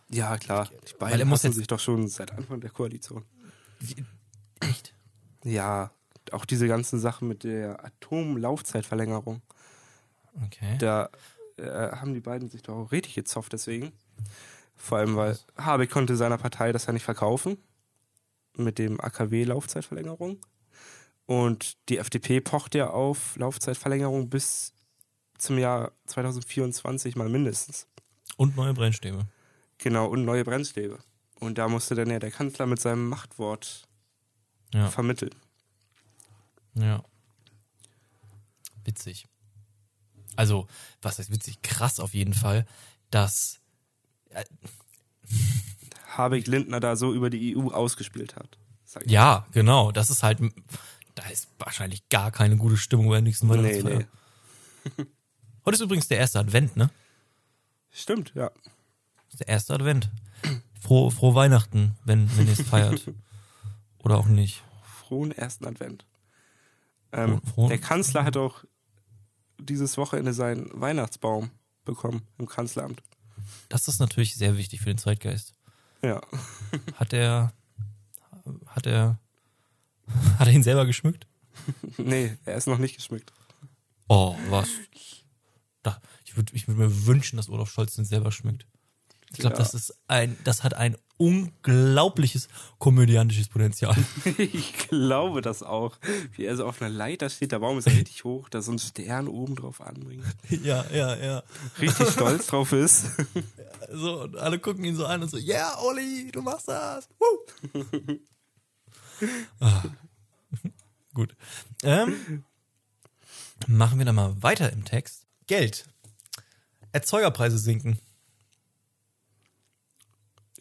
Ja, 0.09 0.37
klar. 0.39 0.69
Die 0.69 0.93
Weil 0.93 0.99
beiden 1.11 1.21
er 1.21 1.27
muss 1.27 1.43
jetzt- 1.43 1.57
sich 1.57 1.67
doch 1.67 1.81
schon 1.81 2.09
seit 2.09 2.33
Anfang 2.33 2.61
der 2.61 2.71
Koalition. 2.71 3.25
Echt? 4.61 4.95
Ja, 5.45 5.91
auch 6.33 6.45
diese 6.45 6.69
ganzen 6.69 6.99
Sachen 6.99 7.29
mit 7.29 7.45
der 7.45 7.85
Atomlaufzeitverlängerung. 7.85 9.43
Okay. 10.47 10.77
Da 10.79 11.11
äh, 11.57 11.65
haben 11.93 12.15
die 12.15 12.21
beiden 12.21 12.49
sich 12.49 12.63
doch 12.63 12.75
auch 12.77 12.93
richtig 12.93 13.15
gezofft 13.15 13.53
deswegen. 13.53 13.93
Vor 14.77 14.99
allem, 14.99 15.17
weil 15.17 15.39
Habeck 15.57 15.91
konnte 15.91 16.17
seiner 16.17 16.39
Partei 16.39 16.73
das 16.73 16.87
ja 16.87 16.93
nicht 16.93 17.05
verkaufen 17.05 17.57
mit 18.57 18.79
dem 18.79 19.01
AKW-Laufzeitverlängerung. 19.01 20.39
Und 21.27 21.77
die 21.89 21.99
FDP 21.99 22.41
pocht 22.41 22.75
ja 22.75 22.91
auf 22.91 23.37
Laufzeitverlängerung 23.37 24.29
bis 24.29 24.73
zum 25.39 25.59
Jahr 25.59 25.93
2024 26.07 27.17
mal 27.17 27.29
mindestens. 27.29 27.87
Und 28.37 28.57
neue 28.57 28.75
Brennstäbe. 28.75 29.27
Genau, 29.79 30.07
und 30.09 30.25
neue 30.25 30.45
Brennstäbe. 30.45 30.99
Und 31.41 31.59
da 31.59 31.69
musste 31.69 31.95
dann 31.95 32.11
ja 32.11 32.19
der 32.19 32.31
Kanzler 32.31 32.67
mit 32.67 32.81
seinem 32.81 33.09
Machtwort 33.09 33.87
Ja. 34.73 34.89
vermitteln. 34.89 35.35
Ja. 36.75 37.03
Witzig. 38.85 39.27
Also, 40.37 40.67
was 41.03 41.19
heißt 41.19 41.31
witzig? 41.31 41.61
Krass 41.63 42.01
auf 42.01 42.15
jeden 42.15 42.35
Fall, 42.35 42.67
dass 43.11 43.61
Habeck 46.17 46.47
Lindner 46.47 46.81
da 46.81 46.97
so 46.97 47.13
über 47.15 47.31
die 47.31 47.57
EU 47.57 47.69
ausgespielt 47.69 48.37
hat. 48.37 48.59
Ich. 49.05 49.11
Ja, 49.11 49.47
genau. 49.53 49.93
Das 49.93 50.11
ist 50.11 50.23
halt, 50.23 50.39
da 51.15 51.27
ist 51.29 51.49
wahrscheinlich 51.59 52.09
gar 52.09 52.31
keine 52.31 52.57
gute 52.57 52.77
Stimmung 52.77 53.07
bei 53.09 53.15
der 53.15 53.23
nächsten 53.23 53.47
Nee, 53.47 53.55
Weihnachtsfeier. 53.55 53.99
nee. 54.99 55.07
Heute 55.65 55.75
ist 55.77 55.81
übrigens 55.81 56.09
der 56.09 56.19
erste 56.19 56.41
Advent, 56.41 56.77
ne? 56.77 56.91
Stimmt, 57.91 58.33
ja. 58.35 58.51
Der 59.39 59.49
erste 59.49 59.75
Advent. 59.75 60.11
Frohe, 60.81 61.11
frohe 61.11 61.35
Weihnachten, 61.35 61.97
wenn, 62.05 62.37
wenn 62.37 62.47
ihr 62.47 62.53
es 62.55 62.63
feiert. 62.63 63.07
Oder 63.99 64.19
auch 64.19 64.27
nicht. 64.27 64.63
Frohen 65.07 65.31
ersten 65.33 65.67
Advent. 65.67 66.05
Ähm, 67.13 67.41
frohen- 67.43 67.69
der 67.69 67.79
Kanzler 67.79 68.25
hat 68.25 68.37
auch 68.37 68.65
dieses 69.59 69.97
Wochenende 69.97 70.33
seinen 70.33 70.69
Weihnachtsbaum 70.81 71.51
bekommen 71.85 72.23
im 72.39 72.47
Kanzleramt. 72.47 73.03
Das 73.69 73.89
ist 73.89 73.99
natürlich 74.01 74.35
sehr 74.35 74.57
wichtig 74.57 74.81
für 74.81 74.87
den 74.91 74.99
Zeitgeist. 74.99 75.55
Ja. 76.03 76.21
Hat 76.97 77.13
er, 77.13 77.53
hat 78.67 78.87
er, 78.87 79.21
hat 80.39 80.49
er 80.49 80.53
ihn 80.53 80.63
selber 80.65 80.85
geschmückt? 80.87 81.27
nee, 81.97 82.37
er 82.45 82.57
ist 82.57 82.67
noch 82.67 82.79
nicht 82.79 82.97
geschmückt. 82.97 83.33
Oh, 84.09 84.37
was? 84.49 84.69
Da, 85.83 86.01
ich 86.25 86.37
würde 86.37 86.53
ich 86.55 86.67
würd 86.67 86.79
mir 86.79 87.07
wünschen, 87.07 87.37
dass 87.37 87.49
Olaf 87.49 87.71
Scholz 87.71 87.95
den 87.95 88.05
selber 88.05 88.33
schmückt. 88.33 88.67
Ich 89.33 89.39
glaube, 89.39 89.57
Ja. 89.57 89.63
das 89.63 89.75
ist 89.75 89.95
ein, 90.09 90.37
das 90.45 90.63
hat 90.63 90.75
ein 90.75 90.97
unglaubliches 91.17 92.49
komödiantisches 92.79 93.49
Potenzial. 93.49 93.97
ich 94.39 94.73
glaube 94.89 95.41
das 95.41 95.63
auch. 95.63 95.97
Wie 96.33 96.45
er 96.45 96.57
so 96.57 96.67
auf 96.67 96.83
einer 96.83 96.91
Leiter 96.91 97.31
steht, 97.31 97.53
der 97.53 97.61
Baum 97.61 97.79
ist 97.79 97.87
ja 97.87 97.93
richtig 97.93 98.25
hoch, 98.25 98.49
da 98.49 98.61
so 98.61 98.73
ein 98.73 98.79
Stern 98.79 99.29
oben 99.29 99.55
drauf 99.55 99.81
anbringt. 99.81 100.25
ja, 100.51 100.85
ja, 100.93 101.15
ja. 101.17 101.43
Richtig 101.81 102.09
stolz 102.11 102.47
drauf 102.49 102.73
ist. 102.73 103.07
So, 103.95 104.23
und 104.23 104.37
alle 104.37 104.59
gucken 104.61 104.85
ihn 104.85 104.95
so 104.97 105.05
an 105.05 105.23
und 105.23 105.29
so, 105.29 105.37
yeah, 105.37 105.77
Olli, 105.83 106.31
du 106.33 106.41
machst 106.41 106.69
das. 106.69 107.09
Woo. 107.19 107.75
ah. 109.61 109.83
Gut. 111.13 111.35
Ähm, 111.83 112.45
machen 113.67 113.99
wir 113.99 114.07
dann 114.07 114.15
mal 114.15 114.41
weiter 114.43 114.73
im 114.73 114.85
Text. 114.85 115.27
Geld. 115.47 115.87
Erzeugerpreise 116.93 117.59
sinken. 117.59 117.99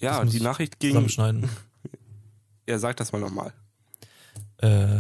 Ja, 0.02 0.24
die 0.26 0.38
ich 0.38 0.44
Nachricht 0.44 0.80
ging. 0.80 0.92
Zusammenschneiden. 0.92 1.50
Er 2.68 2.80
sagt 2.80 3.00
das 3.00 3.12
mal 3.12 3.20
nochmal. 3.20 3.52
Äh, 4.58 5.00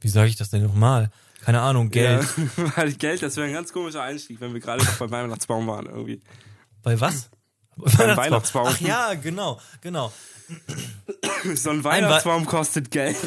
wie 0.00 0.08
sage 0.08 0.28
ich 0.28 0.36
das 0.36 0.50
denn 0.50 0.62
nochmal? 0.62 1.10
Keine 1.40 1.60
Ahnung, 1.62 1.88
Geld. 1.88 2.26
Ja, 2.56 2.72
weil 2.76 2.92
Geld, 2.94 3.22
das 3.22 3.36
wäre 3.36 3.46
ein 3.46 3.54
ganz 3.54 3.72
komischer 3.72 4.02
Einstieg, 4.02 4.40
wenn 4.40 4.52
wir 4.52 4.60
gerade 4.60 4.84
noch 4.84 4.98
beim 4.98 5.10
Weihnachtsbaum 5.10 5.66
waren 5.66 5.86
irgendwie. 5.86 6.20
Bei 6.82 7.00
was? 7.00 7.30
Weihnachtsbaum. 7.76 8.66
Ach 8.68 8.80
ja, 8.80 9.14
genau, 9.14 9.60
genau. 9.80 10.12
So 11.54 11.70
ein 11.70 11.82
Weihnachtsbaum 11.84 12.44
kostet 12.44 12.90
Geld. 12.90 13.16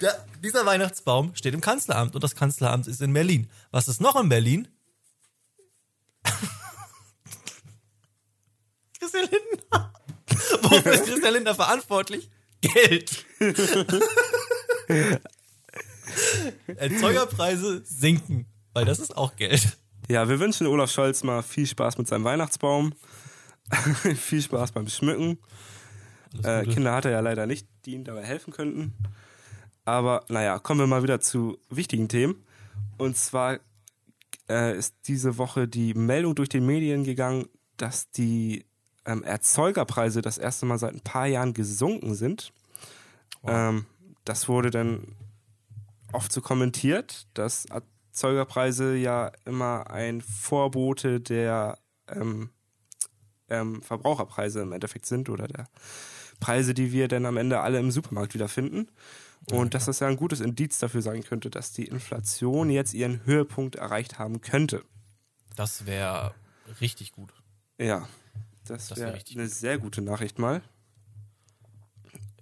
Ja, 0.00 0.12
dieser 0.42 0.66
Weihnachtsbaum 0.66 1.34
steht 1.34 1.54
im 1.54 1.62
Kanzleramt 1.62 2.14
und 2.14 2.22
das 2.22 2.34
Kanzleramt 2.34 2.86
ist 2.86 3.00
in 3.00 3.14
Berlin. 3.14 3.48
Was 3.70 3.88
ist 3.88 4.00
noch 4.00 4.20
in 4.20 4.28
Berlin? 4.28 4.68
Christian 9.04 9.28
Lindner. 9.30 9.92
Wofür 10.62 10.92
ist 10.92 11.04
Christian 11.04 11.34
Lindner 11.34 11.54
verantwortlich? 11.54 12.30
Geld. 12.60 13.26
Erzeugerpreise 16.66 17.82
sinken, 17.84 18.46
weil 18.72 18.84
das 18.84 18.98
ist 18.98 19.16
auch 19.16 19.36
Geld. 19.36 19.76
Ja, 20.08 20.28
wir 20.28 20.40
wünschen 20.40 20.66
Olaf 20.66 20.90
Scholz 20.90 21.22
mal 21.22 21.42
viel 21.42 21.66
Spaß 21.66 21.98
mit 21.98 22.08
seinem 22.08 22.24
Weihnachtsbaum. 22.24 22.94
viel 24.16 24.42
Spaß 24.42 24.72
beim 24.72 24.88
Schmücken. 24.88 25.38
Äh. 26.42 26.64
Kinder 26.64 26.92
hat 26.92 27.04
er 27.04 27.10
ja 27.12 27.20
leider 27.20 27.46
nicht, 27.46 27.66
die 27.84 27.94
ihm 27.94 28.04
dabei 28.04 28.24
helfen 28.24 28.52
könnten. 28.52 28.94
Aber 29.84 30.24
naja, 30.28 30.58
kommen 30.58 30.80
wir 30.80 30.86
mal 30.86 31.02
wieder 31.02 31.20
zu 31.20 31.58
wichtigen 31.68 32.08
Themen. 32.08 32.44
Und 32.96 33.16
zwar 33.16 33.58
äh, 34.48 34.76
ist 34.76 34.94
diese 35.06 35.36
Woche 35.36 35.68
die 35.68 35.94
Meldung 35.94 36.34
durch 36.34 36.48
die 36.48 36.60
Medien 36.60 37.04
gegangen, 37.04 37.46
dass 37.76 38.10
die 38.10 38.64
ähm, 39.06 39.22
Erzeugerpreise 39.22 40.22
das 40.22 40.38
erste 40.38 40.66
Mal 40.66 40.78
seit 40.78 40.94
ein 40.94 41.00
paar 41.00 41.26
Jahren 41.26 41.54
gesunken 41.54 42.14
sind. 42.14 42.52
Ähm, 43.46 43.86
das 44.24 44.48
wurde 44.48 44.70
dann 44.70 45.16
oft 46.12 46.32
so 46.32 46.40
kommentiert, 46.40 47.26
dass 47.34 47.66
Erzeugerpreise 47.66 48.94
ja 48.96 49.32
immer 49.44 49.90
ein 49.90 50.20
Vorbote 50.20 51.20
der 51.20 51.78
ähm, 52.08 52.50
ähm, 53.48 53.82
Verbraucherpreise 53.82 54.62
im 54.62 54.72
Endeffekt 54.72 55.06
sind 55.06 55.28
oder 55.28 55.46
der 55.46 55.68
Preise, 56.40 56.74
die 56.74 56.92
wir 56.92 57.08
dann 57.08 57.26
am 57.26 57.36
Ende 57.36 57.60
alle 57.60 57.78
im 57.78 57.90
Supermarkt 57.90 58.34
wiederfinden. 58.34 58.88
Und 59.50 59.74
dass 59.74 59.84
das 59.84 60.00
ja 60.00 60.08
ein 60.08 60.16
gutes 60.16 60.40
Indiz 60.40 60.78
dafür 60.78 61.02
sein 61.02 61.22
könnte, 61.22 61.50
dass 61.50 61.72
die 61.72 61.84
Inflation 61.84 62.70
jetzt 62.70 62.94
ihren 62.94 63.26
Höhepunkt 63.26 63.76
erreicht 63.76 64.18
haben 64.18 64.40
könnte. 64.40 64.82
Das 65.54 65.84
wäre 65.84 66.34
richtig 66.80 67.12
gut. 67.12 67.30
Ja, 67.78 68.08
das, 68.64 68.88
Das 68.88 68.98
wär 68.98 69.06
wäre 69.06 69.16
richtig 69.16 69.36
eine 69.38 69.48
sehr 69.48 69.78
gute 69.78 70.02
Nachricht 70.02 70.38
mal. 70.38 70.62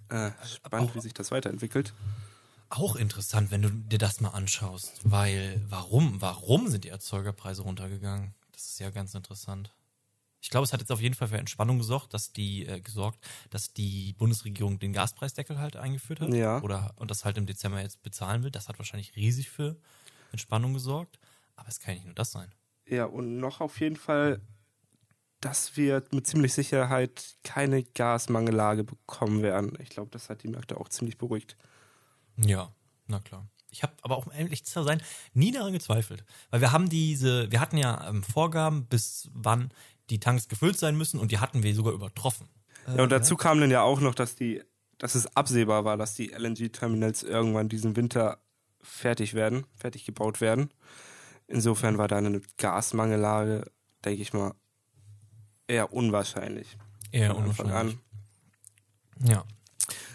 Äh, 0.09 0.31
spannend, 0.47 0.90
auch- 0.90 0.94
wie 0.94 1.01
sich 1.01 1.15
das 1.15 1.31
weiterentwickelt. 1.31 1.94
Auch 2.69 2.97
interessant, 2.97 3.51
wenn 3.51 3.61
du 3.62 3.70
dir 3.70 3.99
das 3.99 4.20
mal 4.20 4.31
anschaust, 4.31 5.01
weil 5.05 5.61
warum, 5.69 6.23
warum 6.23 6.69
sind 6.69 6.85
die 6.85 6.89
Erzeugerpreise 6.89 7.62
runtergegangen? 7.62 8.35
Das 8.53 8.66
ist 8.69 8.81
ja 8.81 8.89
ganz 8.90 9.15
interessant. 9.15 9.74
Ich 10.40 10.49
glaube, 10.51 10.65
es 10.65 10.73
hat 10.73 10.81
jetzt 10.81 10.90
auf 10.90 11.01
jeden 11.01 11.15
Fall 11.15 11.28
für 11.28 11.36
Entspannung 11.39 11.78
gesorgt, 11.78 12.15
dass 12.15 12.32
die 12.32 12.66
äh, 12.66 12.81
gesorgt, 12.81 13.19
dass 13.51 13.73
die 13.74 14.15
Bundesregierung 14.15 14.78
den 14.78 14.93
Gaspreisdeckel 14.93 15.59
halt 15.59 15.77
eingeführt 15.77 16.20
hat. 16.20 16.32
Ja. 16.32 16.61
Oder 16.62 16.93
und 16.97 17.11
das 17.11 17.24
halt 17.24 17.36
im 17.39 17.47
Dezember 17.47 17.81
jetzt 17.81 18.03
bezahlen 18.03 18.43
will. 18.43 18.51
Das 18.51 18.69
hat 18.69 18.78
wahrscheinlich 18.78 19.15
riesig 19.16 19.51
für 19.51 19.77
Entspannung 20.32 20.73
gesorgt. 20.73 21.19
Aber 21.57 21.69
es 21.69 21.78
kann 21.78 21.94
nicht 21.94 22.07
nur 22.07 22.15
das 22.15 22.32
sein. 22.32 22.51
Ja, 22.89 23.05
und 23.05 23.39
noch 23.39 23.61
auf 23.61 23.78
jeden 23.81 23.97
Fall, 23.97 24.40
dass 25.43 25.77
wir 25.77 26.02
mit 26.12 26.27
ziemlich 26.27 26.55
Sicherheit 26.55 27.36
keine 27.43 27.82
Gasmangellage 27.82 28.85
bekommen 28.85 29.43
werden. 29.43 29.77
Ich 29.81 29.90
glaube, 29.90 30.10
das 30.10 30.31
hat 30.31 30.44
die 30.44 30.48
Märkte 30.48 30.81
auch 30.81 30.89
ziemlich 30.89 31.19
beruhigt. 31.19 31.56
Ja, 32.36 32.73
na 33.09 33.19
klar. 33.20 33.47
Ich 33.70 33.82
habe 33.82 33.93
aber 34.02 34.16
auch, 34.16 34.27
um 34.27 34.32
ehrlich 34.32 34.64
zu 34.64 34.82
sein, 34.85 35.02
nie 35.35 35.51
daran 35.51 35.73
gezweifelt. 35.73 36.24
Weil 36.51 36.60
wir 36.60 36.73
haben 36.73 36.89
diese, 36.89 37.51
wir 37.51 37.60
hatten 37.60 37.77
ja 37.77 38.09
ähm, 38.09 38.23
Vorgaben, 38.23 38.86
bis 38.86 39.31
wann 39.32 39.73
die 40.10 40.20
Tanks 40.20 40.48
gefüllt 40.48 40.78
sein 40.78 40.97
müssen 40.97 41.19
und 41.19 41.32
die 41.32 41.39
hatten 41.39 41.62
wir 41.62 41.74
sogar 41.74 41.93
übertroffen. 41.93 42.48
Ja, 42.86 43.02
und 43.02 43.10
dazu 43.10 43.36
kam 43.36 43.60
dann 43.60 43.70
ja 43.70 43.82
auch 43.82 44.01
noch, 44.01 44.14
dass 44.14 44.36
die, 44.36 44.62
dass 44.98 45.14
es 45.14 45.36
absehbar 45.36 45.85
war, 45.85 45.97
dass 45.97 46.14
die 46.14 46.32
LNG-Terminals 46.32 47.23
irgendwann 47.23 47.69
diesen 47.69 47.97
Winter 47.97 48.39
fertig 48.81 49.35
werden, 49.35 49.64
fertig 49.77 50.05
gebaut 50.05 50.40
werden. 50.40 50.73
Insofern 51.48 51.98
war 51.98 52.09
da 52.09 52.19
eine 52.19 52.43
Gasmangellage, 52.59 53.70
denke 54.05 54.23
ich 54.23 54.32
mal, 54.32 54.55
eher 55.67 55.93
unwahrscheinlich. 55.93 56.77
Eher 57.11 57.35
von 57.35 57.45
unwahrscheinlich. 57.45 57.99
Ja. 59.25 59.45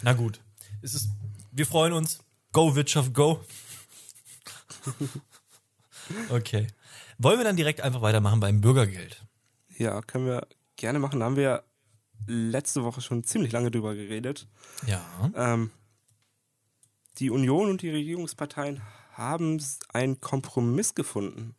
Na 0.02 0.14
gut. 0.14 0.41
Es 0.82 0.94
ist, 0.94 1.10
wir 1.52 1.65
freuen 1.65 1.94
uns. 1.94 2.19
Go, 2.52 2.76
Wirtschaft, 2.76 3.14
go. 3.14 3.44
okay. 6.30 6.68
Wollen 7.18 7.40
wir 7.40 7.44
dann 7.44 7.57
direkt 7.57 7.82
einfach 7.82 8.02
weitermachen 8.02 8.40
beim 8.40 8.61
Bürgergeld? 8.61 9.24
Ja, 9.78 10.02
können 10.02 10.26
wir 10.26 10.48
gerne 10.76 10.99
machen. 10.99 11.19
Da 11.19 11.26
haben 11.26 11.36
wir 11.36 11.64
letzte 12.26 12.84
Woche 12.84 13.02
schon 13.02 13.24
ziemlich 13.24 13.52
lange 13.52 13.72
drüber 13.72 13.95
geredet. 13.95 14.48
Ja. 14.86 15.02
Ähm, 15.36 15.72
die 17.19 17.30
Union 17.30 17.69
und 17.69 17.82
die 17.82 17.90
Regierungsparteien 17.90 18.82
haben 19.14 19.61
einen 19.94 20.22
Kompromiss 20.22 20.94
gefunden. 20.95 21.56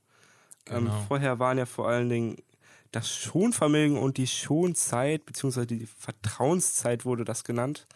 Ähm, 0.66 0.84
Genau. 0.84 1.04
vorher 1.08 1.38
waren 1.38 1.58
ja 1.58 1.66
vor 1.66 1.88
allen 1.88 2.08
Dingen 2.08 2.36
das 2.92 3.14
Schonvermögen 3.14 3.98
und 3.98 4.16
die 4.16 4.26
Schonzeit, 4.26 5.26
beziehungsweise 5.26 5.66
die 5.66 5.86
Vertrauenszeit 5.86 7.04
wurde 7.04 7.24
das 7.24 7.44
genannt. 7.44 7.86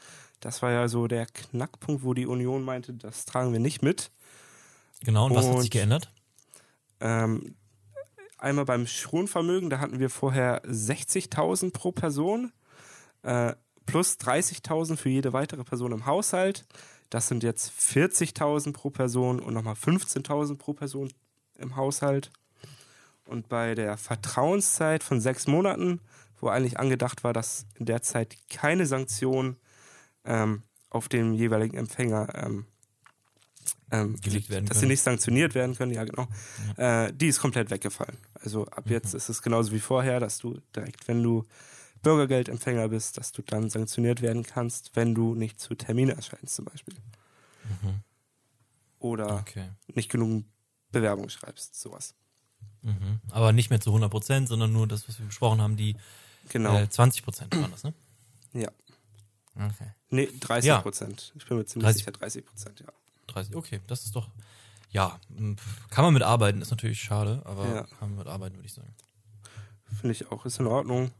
Das 0.40 0.60
war 0.62 0.70
ja 0.72 0.88
so 0.88 1.06
der 1.06 1.26
Knackpunkt, 1.26 2.02
wo 2.02 2.14
die 2.14 2.26
Union 2.26 2.62
meinte, 2.64 2.92
das 2.92 3.24
tragen 3.24 3.52
wir 3.52 3.60
nicht 3.60 3.82
mit. 3.82 4.10
Genau. 5.04 5.26
Und 5.26 5.34
was 5.34 5.46
hat 5.46 5.54
Und- 5.54 5.60
sich 5.62 5.70
geändert? 5.70 6.10
Ähm, 7.00 7.54
einmal 8.38 8.64
beim 8.64 8.86
Schonvermögen, 8.86 9.70
da 9.70 9.78
hatten 9.78 9.98
wir 9.98 10.10
vorher 10.10 10.62
60.000 10.64 11.72
pro 11.72 11.92
Person 11.92 12.52
äh, 13.22 13.54
plus 13.86 14.16
30.000 14.18 14.96
für 14.96 15.08
jede 15.08 15.32
weitere 15.32 15.64
Person 15.64 15.92
im 15.92 16.06
Haushalt. 16.06 16.66
Das 17.10 17.28
sind 17.28 17.42
jetzt 17.42 17.70
40.000 17.78 18.72
pro 18.72 18.90
Person 18.90 19.40
und 19.40 19.54
nochmal 19.54 19.74
15.000 19.74 20.56
pro 20.58 20.72
Person 20.72 21.12
im 21.58 21.76
Haushalt. 21.76 22.30
Und 23.32 23.48
bei 23.48 23.74
der 23.74 23.96
Vertrauenszeit 23.96 25.02
von 25.02 25.18
sechs 25.20 25.46
Monaten, 25.46 26.00
wo 26.38 26.48
eigentlich 26.48 26.78
angedacht 26.78 27.24
war, 27.24 27.32
dass 27.32 27.64
in 27.78 27.86
der 27.86 28.02
Zeit 28.02 28.36
keine 28.50 28.84
Sanktionen 28.84 29.56
ähm, 30.24 30.62
auf 30.90 31.08
den 31.08 31.32
jeweiligen 31.32 31.78
Empfänger 31.78 32.28
ähm, 32.34 32.66
ähm, 33.90 34.20
Gelegt 34.20 34.50
werden 34.50 34.66
dass 34.66 34.76
sie 34.76 34.82
können. 34.82 34.90
nicht 34.90 35.02
sanktioniert 35.02 35.54
werden 35.54 35.74
können, 35.74 35.92
ja 35.92 36.04
genau. 36.04 36.28
Äh, 36.76 37.12
die 37.14 37.28
ist 37.28 37.40
komplett 37.40 37.70
weggefallen. 37.70 38.18
Also 38.34 38.66
ab 38.66 38.84
Mhm. 38.86 38.92
jetzt 38.92 39.14
ist 39.14 39.30
es 39.30 39.40
genauso 39.40 39.72
wie 39.72 39.80
vorher, 39.80 40.20
dass 40.20 40.38
du 40.38 40.60
direkt, 40.76 41.08
wenn 41.08 41.22
du 41.22 41.44
Bürgergeldempfänger 42.02 42.88
bist, 42.88 43.16
dass 43.16 43.32
du 43.32 43.40
dann 43.42 43.70
sanktioniert 43.70 44.20
werden 44.20 44.42
kannst, 44.42 44.94
wenn 44.94 45.14
du 45.14 45.34
nicht 45.34 45.58
zu 45.58 45.74
Termin 45.74 46.10
erscheinst 46.10 46.54
zum 46.56 46.66
Beispiel. 46.66 46.96
Oder 48.98 49.36
Okay. 49.40 49.70
nicht 49.94 50.10
genug 50.10 50.44
Bewerbung 50.90 51.28
schreibst, 51.30 51.80
sowas. 51.80 52.14
Mhm. 52.82 53.20
Aber 53.30 53.52
nicht 53.52 53.70
mehr 53.70 53.80
zu 53.80 53.90
100 53.90 54.10
Prozent, 54.10 54.48
sondern 54.48 54.72
nur 54.72 54.86
das, 54.88 55.08
was 55.08 55.18
wir 55.18 55.26
besprochen 55.26 55.60
haben, 55.60 55.76
die 55.76 55.96
Genau. 56.48 56.76
äh, 56.76 56.88
20 56.88 57.22
Prozent 57.22 57.54
waren 57.56 57.70
das, 57.70 57.84
ne? 57.84 57.94
ja. 58.54 58.68
Okay. 59.54 59.90
Nee, 60.10 60.28
30 60.40 60.66
Ja. 60.68 60.80
Prozent. 60.80 61.32
Ich 61.36 61.46
bin 61.46 61.58
mir 61.58 61.66
ziemlich 61.66 61.84
30. 61.84 61.98
sicher, 62.00 62.12
30 62.12 62.44
Prozent, 62.46 62.80
ja. 62.80 62.86
30. 63.28 63.54
Okay, 63.54 63.80
das 63.86 64.04
ist 64.04 64.16
doch, 64.16 64.28
ja, 64.90 65.18
m, 65.36 65.56
kann 65.90 66.04
man 66.04 66.14
mitarbeiten, 66.14 66.60
ist 66.62 66.70
natürlich 66.70 67.00
schade, 67.02 67.42
aber 67.44 67.66
Ja. 67.66 67.82
kann 67.84 68.08
man 68.10 68.16
mitarbeiten, 68.18 68.56
würde 68.56 68.66
ich 68.66 68.72
sagen. 68.74 68.94
Finde 70.00 70.12
ich 70.12 70.30
auch, 70.32 70.44
ist 70.46 70.58
in 70.58 70.66
Ordnung. 70.66 71.10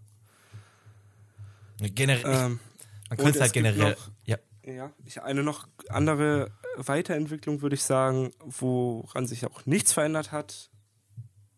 Generell, 1.78 2.24
Ähm, 2.24 2.60
man 3.08 3.18
könnte 3.18 3.38
es 3.38 3.40
halt 3.40 3.52
generell, 3.52 3.90
noch- 3.92 4.10
ja, 4.24 4.36
Ja, 4.64 4.92
eine 5.24 5.42
noch 5.42 5.66
andere 5.88 6.52
Weiterentwicklung 6.76 7.60
würde 7.62 7.74
ich 7.74 7.82
sagen, 7.82 8.32
woran 8.44 9.26
sich 9.26 9.44
auch 9.44 9.66
nichts 9.66 9.92
verändert 9.92 10.30
hat, 10.32 10.70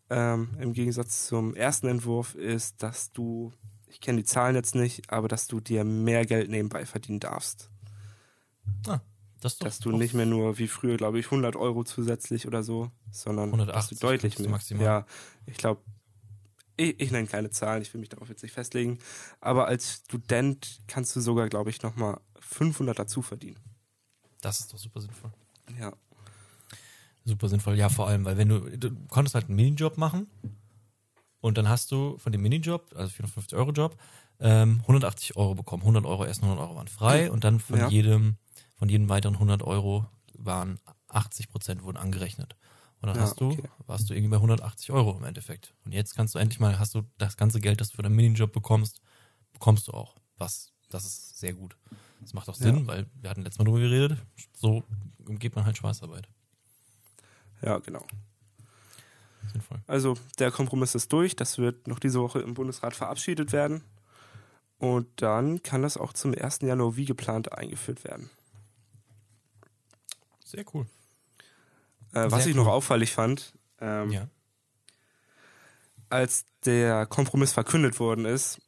ähm, 0.09 0.49
im 0.59 0.73
Gegensatz 0.73 1.27
zum 1.27 1.55
ersten 1.55 1.87
Entwurf, 1.87 2.35
ist, 2.35 2.81
dass 2.83 3.11
du, 3.11 3.53
ich 3.87 4.01
kenne 4.01 4.19
die 4.19 4.23
Zahlen 4.25 4.55
jetzt 4.55 4.75
nicht, 4.75 5.09
aber 5.09 5.27
dass 5.27 5.47
du 5.47 5.59
dir 5.59 5.83
mehr 5.83 6.25
Geld 6.25 6.49
nebenbei 6.49 6.85
verdienen 6.85 7.19
darfst. 7.19 7.69
ah, 8.87 8.99
das 9.41 9.57
doch, 9.57 9.65
Dass 9.65 9.79
du 9.79 9.91
nicht 9.91 10.13
mehr 10.13 10.25
nur 10.25 10.57
wie 10.57 10.67
früher, 10.67 10.97
glaube 10.97 11.19
ich, 11.19 11.25
100 11.25 11.55
Euro 11.55 11.83
zusätzlich 11.83 12.47
oder 12.47 12.63
so, 12.63 12.91
sondern 13.11 13.49
180 13.49 13.89
dass 13.89 13.99
du 13.99 14.07
deutlich 14.07 14.39
mehr. 14.39 14.49
maximal. 14.49 14.83
Ja, 14.83 15.05
ich 15.45 15.57
glaube, 15.57 15.81
ich, 16.77 16.99
ich 16.99 17.11
nenne 17.11 17.27
keine 17.27 17.49
Zahlen, 17.49 17.81
ich 17.81 17.93
will 17.93 17.99
mich 17.99 18.09
darauf 18.09 18.29
jetzt 18.29 18.43
nicht 18.43 18.53
festlegen, 18.53 18.99
aber 19.39 19.67
als 19.67 20.01
Student 20.05 20.81
kannst 20.87 21.15
du 21.15 21.21
sogar, 21.21 21.47
glaube 21.47 21.69
ich, 21.69 21.81
nochmal 21.83 22.19
500 22.39 22.97
dazu 22.97 23.21
verdienen. 23.21 23.59
das 24.41 24.59
ist 24.59 24.73
doch 24.73 24.79
super 24.79 25.01
sinnvoll. 25.01 25.31
Ja. 25.79 25.93
Super 27.25 27.49
sinnvoll, 27.49 27.75
ja, 27.77 27.89
vor 27.89 28.07
allem, 28.07 28.23
weil 28.25 28.37
wenn 28.37 28.49
du, 28.49 28.59
du 28.77 28.91
konntest 29.07 29.33
halt 29.35 29.45
einen 29.47 29.55
Minijob 29.55 29.97
machen 29.97 30.27
und 31.41 31.57
dann 31.57 31.67
hast 31.67 31.91
du 31.91 32.17
von 32.19 32.31
dem 32.31 32.41
Minijob, 32.41 32.93
also 32.95 33.09
450 33.09 33.57
Euro 33.57 33.71
Job, 33.71 33.97
ähm, 34.39 34.79
180 34.81 35.35
Euro 35.35 35.55
bekommen. 35.55 35.83
100 35.83 36.05
Euro, 36.05 36.25
erst 36.25 36.41
100 36.41 36.59
Euro 36.59 36.75
waren 36.75 36.87
frei 36.87 37.31
und 37.31 37.43
dann 37.43 37.59
von 37.59 37.79
Ja. 37.79 37.87
jedem, 37.89 38.37
von 38.75 38.89
jedem 38.89 39.09
weiteren 39.09 39.35
100 39.39 39.63
Euro 39.63 40.05
waren 40.37 40.79
80 41.07 41.49
Prozent 41.49 41.83
wurden 41.83 41.97
angerechnet. 41.97 42.55
Und 43.01 43.07
dann 43.07 43.15
Ja, 43.17 43.23
hast 43.23 43.39
du, 43.41 43.51
okay. 43.51 43.63
warst 43.87 44.09
du 44.09 44.13
irgendwie 44.13 44.29
bei 44.31 44.37
180 44.37 44.91
Euro 44.91 45.17
im 45.17 45.23
Endeffekt. 45.23 45.73
Und 45.85 45.93
jetzt 45.93 46.15
kannst 46.15 46.35
du 46.35 46.39
endlich 46.39 46.59
mal, 46.59 46.77
hast 46.79 46.93
du 46.95 47.03
das 47.17 47.37
ganze 47.37 47.59
Geld, 47.59 47.79
das 47.81 47.89
du 47.89 47.95
für 47.95 48.01
deinen 48.03 48.15
Minijob 48.15 48.51
bekommst, 48.51 49.01
bekommst 49.53 49.87
du 49.87 49.93
auch. 49.93 50.15
Was, 50.37 50.73
das 50.89 51.05
ist 51.05 51.39
sehr 51.39 51.53
gut. 51.53 51.77
Das 52.21 52.33
macht 52.33 52.49
auch 52.49 52.55
Sinn, 52.55 52.79
Ja. 52.79 52.87
weil 52.87 53.05
wir 53.21 53.29
hatten 53.29 53.41
letztes 53.43 53.59
Mal 53.59 53.65
drüber 53.65 53.79
geredet. 53.79 54.17
So 54.53 54.83
umgeht 55.25 55.55
man 55.55 55.65
halt 55.65 55.77
Schwarzarbeit. 55.77 56.27
Ja, 57.65 57.79
genau. 57.79 58.05
Sinnvoll. 59.51 59.79
Also 59.87 60.17
der 60.39 60.51
Kompromiss 60.51 60.95
ist 60.95 61.11
durch. 61.11 61.35
Das 61.35 61.57
wird 61.57 61.87
noch 61.87 61.99
diese 61.99 62.19
Woche 62.21 62.39
im 62.39 62.53
Bundesrat 62.53 62.95
verabschiedet 62.95 63.51
werden. 63.51 63.83
Und 64.77 65.07
dann 65.21 65.63
kann 65.63 65.81
das 65.81 65.97
auch 65.97 66.13
zum 66.13 66.33
1. 66.33 66.59
Januar 66.61 66.95
wie 66.95 67.05
geplant 67.05 67.51
eingeführt 67.53 68.03
werden. 68.03 68.29
Sehr 70.43 70.65
cool. 70.73 70.85
Äh, 72.13 72.29
was 72.31 72.43
Sehr 72.43 72.51
ich 72.51 72.55
noch 72.55 72.67
auffällig 72.67 73.13
fand, 73.13 73.57
ähm, 73.79 74.11
Ja. 74.11 74.27
als 76.09 76.45
der 76.65 77.05
Kompromiss 77.05 77.53
verkündet 77.53 77.99
worden 77.99 78.25
ist, 78.25 78.61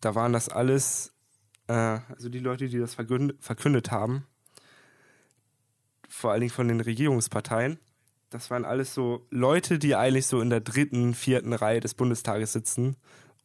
da 0.00 0.14
waren 0.14 0.32
das 0.32 0.48
alles, 0.48 1.12
äh, 1.66 1.72
also 1.72 2.28
die 2.28 2.38
Leute, 2.38 2.68
die 2.68 2.78
das 2.78 2.94
verkündet, 2.94 3.42
verkündet 3.42 3.90
haben, 3.90 4.26
vor 6.08 6.32
allen 6.32 6.40
Dingen 6.40 6.52
von 6.52 6.68
den 6.68 6.80
Regierungsparteien, 6.80 7.78
das 8.30 8.50
waren 8.50 8.64
alles 8.64 8.94
so 8.94 9.26
Leute, 9.30 9.78
die 9.78 9.94
eigentlich 9.96 10.26
so 10.26 10.40
in 10.40 10.50
der 10.50 10.60
dritten, 10.60 11.14
vierten 11.14 11.52
Reihe 11.52 11.80
des 11.80 11.94
Bundestages 11.94 12.52
sitzen 12.52 12.96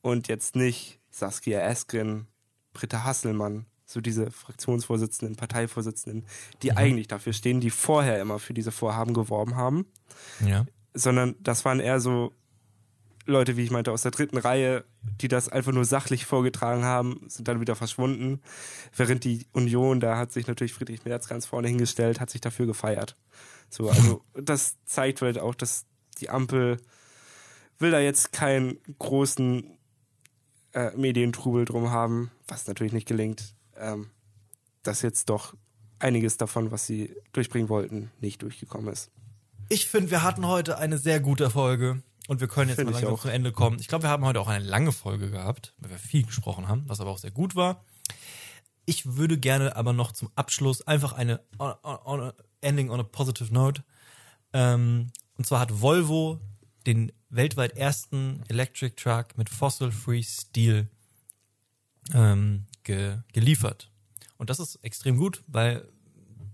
und 0.02 0.28
jetzt 0.28 0.56
nicht 0.56 1.00
Saskia 1.10 1.60
Esken, 1.62 2.28
Britta 2.74 3.04
Hasselmann, 3.04 3.66
so 3.86 4.02
diese 4.02 4.32
Fraktionsvorsitzenden, 4.32 5.36
Parteivorsitzenden, 5.36 6.26
die 6.62 6.72
Mhm. 6.72 6.78
eigentlich 6.78 7.08
dafür 7.08 7.34
stehen, 7.34 7.60
die 7.62 7.70
vorher 7.70 8.22
immer 8.22 8.40
für 8.40 8.54
diese 8.54 8.72
Vorhaben 8.72 9.14
geworben 9.14 9.56
haben 9.56 9.86
Ja. 10.46 10.66
sondern 10.94 11.36
das 11.42 11.66
waren 11.66 11.80
eher 11.80 12.00
so 12.00 12.32
Leute, 13.26 13.58
wie 13.58 13.64
ich 13.64 13.72
meinte, 13.72 13.92
aus 13.92 14.04
der 14.04 14.12
dritten 14.12 14.38
Reihe, 14.38 14.86
die 15.02 15.28
das 15.28 15.50
einfach 15.50 15.72
nur 15.72 15.86
sachlich 15.86 16.26
vorgetragen 16.26 16.84
haben, 16.84 17.22
sind 17.28 17.48
dann 17.48 17.60
wieder 17.60 17.76
verschwunden. 17.76 18.42
Während 18.96 19.24
die 19.24 19.48
Union, 19.52 20.00
da 20.00 20.18
hat 20.18 20.32
sich 20.32 20.48
natürlich 20.48 20.74
Friedrich 20.74 21.06
Merz 21.06 21.28
ganz 21.28 21.46
vorne 21.46 21.68
hingestellt, 21.68 22.20
hat 22.20 22.30
sich 22.30 22.42
dafür 22.42 22.68
gefeiert. 22.68 23.16
So, 23.70 23.90
also 23.90 24.24
das 24.34 24.78
zeigt 24.86 25.22
halt 25.22 25.40
auch, 25.40 25.56
dass 25.56 25.86
die 26.20 26.30
Ampel 26.30 26.78
will 27.80 27.92
da 27.92 28.00
jetzt 28.00 28.32
keinen 28.32 28.78
großen 29.00 29.78
äh, 30.74 30.92
Medientrubel 30.96 31.66
drum 31.66 31.90
haben, 31.90 32.32
was 32.48 32.68
natürlich 32.68 32.94
nicht 32.94 33.08
gelingt, 33.08 33.56
ähm, 33.76 34.12
dass 34.84 35.02
jetzt 35.02 35.30
doch 35.30 35.56
einiges 36.00 36.38
davon, 36.38 36.72
was 36.72 36.86
sie 36.86 37.16
durchbringen 37.34 37.70
wollten, 37.70 38.12
nicht 38.22 38.44
durchgekommen 38.44 38.92
ist. 38.94 39.10
Ich 39.70 39.90
finde, 39.90 40.12
wir 40.12 40.24
hatten 40.24 40.48
heute 40.48 40.78
eine 40.78 40.98
sehr 40.98 41.20
gute 41.20 41.50
Folge. 41.50 42.04
Und 42.28 42.40
wir 42.40 42.48
können 42.48 42.70
jetzt 42.70 42.78
Find 42.78 42.92
mal 42.92 43.00
langsam 43.00 43.20
zum 43.20 43.30
Ende 43.30 43.52
kommen. 43.52 43.80
Ich 43.80 43.88
glaube, 43.88 44.04
wir 44.04 44.10
haben 44.10 44.26
heute 44.26 44.40
auch 44.40 44.48
eine 44.48 44.64
lange 44.64 44.92
Folge 44.92 45.30
gehabt, 45.30 45.74
weil 45.78 45.92
wir 45.92 46.00
viel 46.00 46.26
gesprochen 46.26 46.68
haben, 46.68 46.84
was 46.88 47.00
aber 47.00 47.12
auch 47.12 47.18
sehr 47.18 47.32
gut 47.32 47.56
war. 47.56 47.84
Ich 48.86 49.16
würde 49.16 49.38
gerne 49.38 49.76
aber 49.76 49.94
noch 49.94 50.12
zum 50.12 50.30
Abschluss 50.36 50.86
einfach 50.86 51.14
eine 51.14 51.42
on, 51.60 51.74
on, 51.84 51.98
on 52.06 52.22
a, 52.22 52.34
Ending 52.62 52.90
on 52.90 53.00
a 53.00 53.04
positive 53.04 53.54
note. 53.54 53.84
Ähm, 54.54 55.12
und 55.38 55.46
zwar 55.46 55.60
hat 55.60 55.82
Volvo 55.82 56.40
den 56.86 57.12
weltweit 57.30 57.78
ersten 57.78 58.44
Electric 58.48 58.96
Truck 58.96 59.38
mit 59.38 59.50
Fossil-Free 59.50 60.24
Steel 60.24 60.88
ähm, 62.14 62.66
ge, 62.84 63.18
geliefert. 63.34 63.92
Und 64.38 64.50
das 64.50 64.60
ist 64.60 64.76
extrem 64.78 65.18
gut, 65.18 65.44
weil 65.48 65.88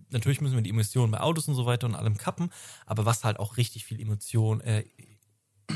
natürlich 0.10 0.41
müssen 0.41 0.56
wir 0.56 0.61
die 0.61 0.69
Emissionen 0.69 1.11
bei 1.11 1.19
Autos 1.19 1.48
und 1.48 1.56
so 1.56 1.65
weiter 1.65 1.88
und 1.88 1.95
allem 1.95 2.18
kappen, 2.18 2.52
aber 2.85 3.06
was 3.06 3.23
halt 3.23 3.39
auch 3.39 3.57
richtig 3.57 3.85
viel 3.85 3.99
Emotion, 3.99 4.61
äh, 4.61 4.85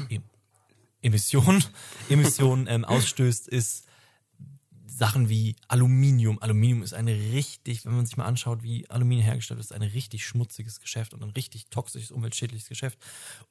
em 0.10 0.24
Emission, 1.02 1.64
Emissionen 2.10 2.68
ähm, 2.68 2.84
ausstößt, 2.84 3.48
ist 3.48 3.86
Sachen 4.88 5.30
wie 5.30 5.56
Aluminium. 5.68 6.42
Aluminium 6.42 6.82
ist 6.82 6.94
eine 6.94 7.12
richtig, 7.12 7.86
wenn 7.86 7.96
man 7.96 8.06
sich 8.06 8.18
mal 8.18 8.26
anschaut, 8.26 8.64
wie 8.64 8.90
Aluminium 8.90 9.26
hergestellt 9.26 9.60
ist, 9.60 9.74
ein 9.74 9.82
richtig 9.82 10.26
schmutziges 10.26 10.80
Geschäft 10.80 11.14
und 11.14 11.22
ein 11.22 11.32
richtig 11.32 11.68
toxisches, 11.70 12.12
umweltschädliches 12.12 12.70
Geschäft. 12.70 12.98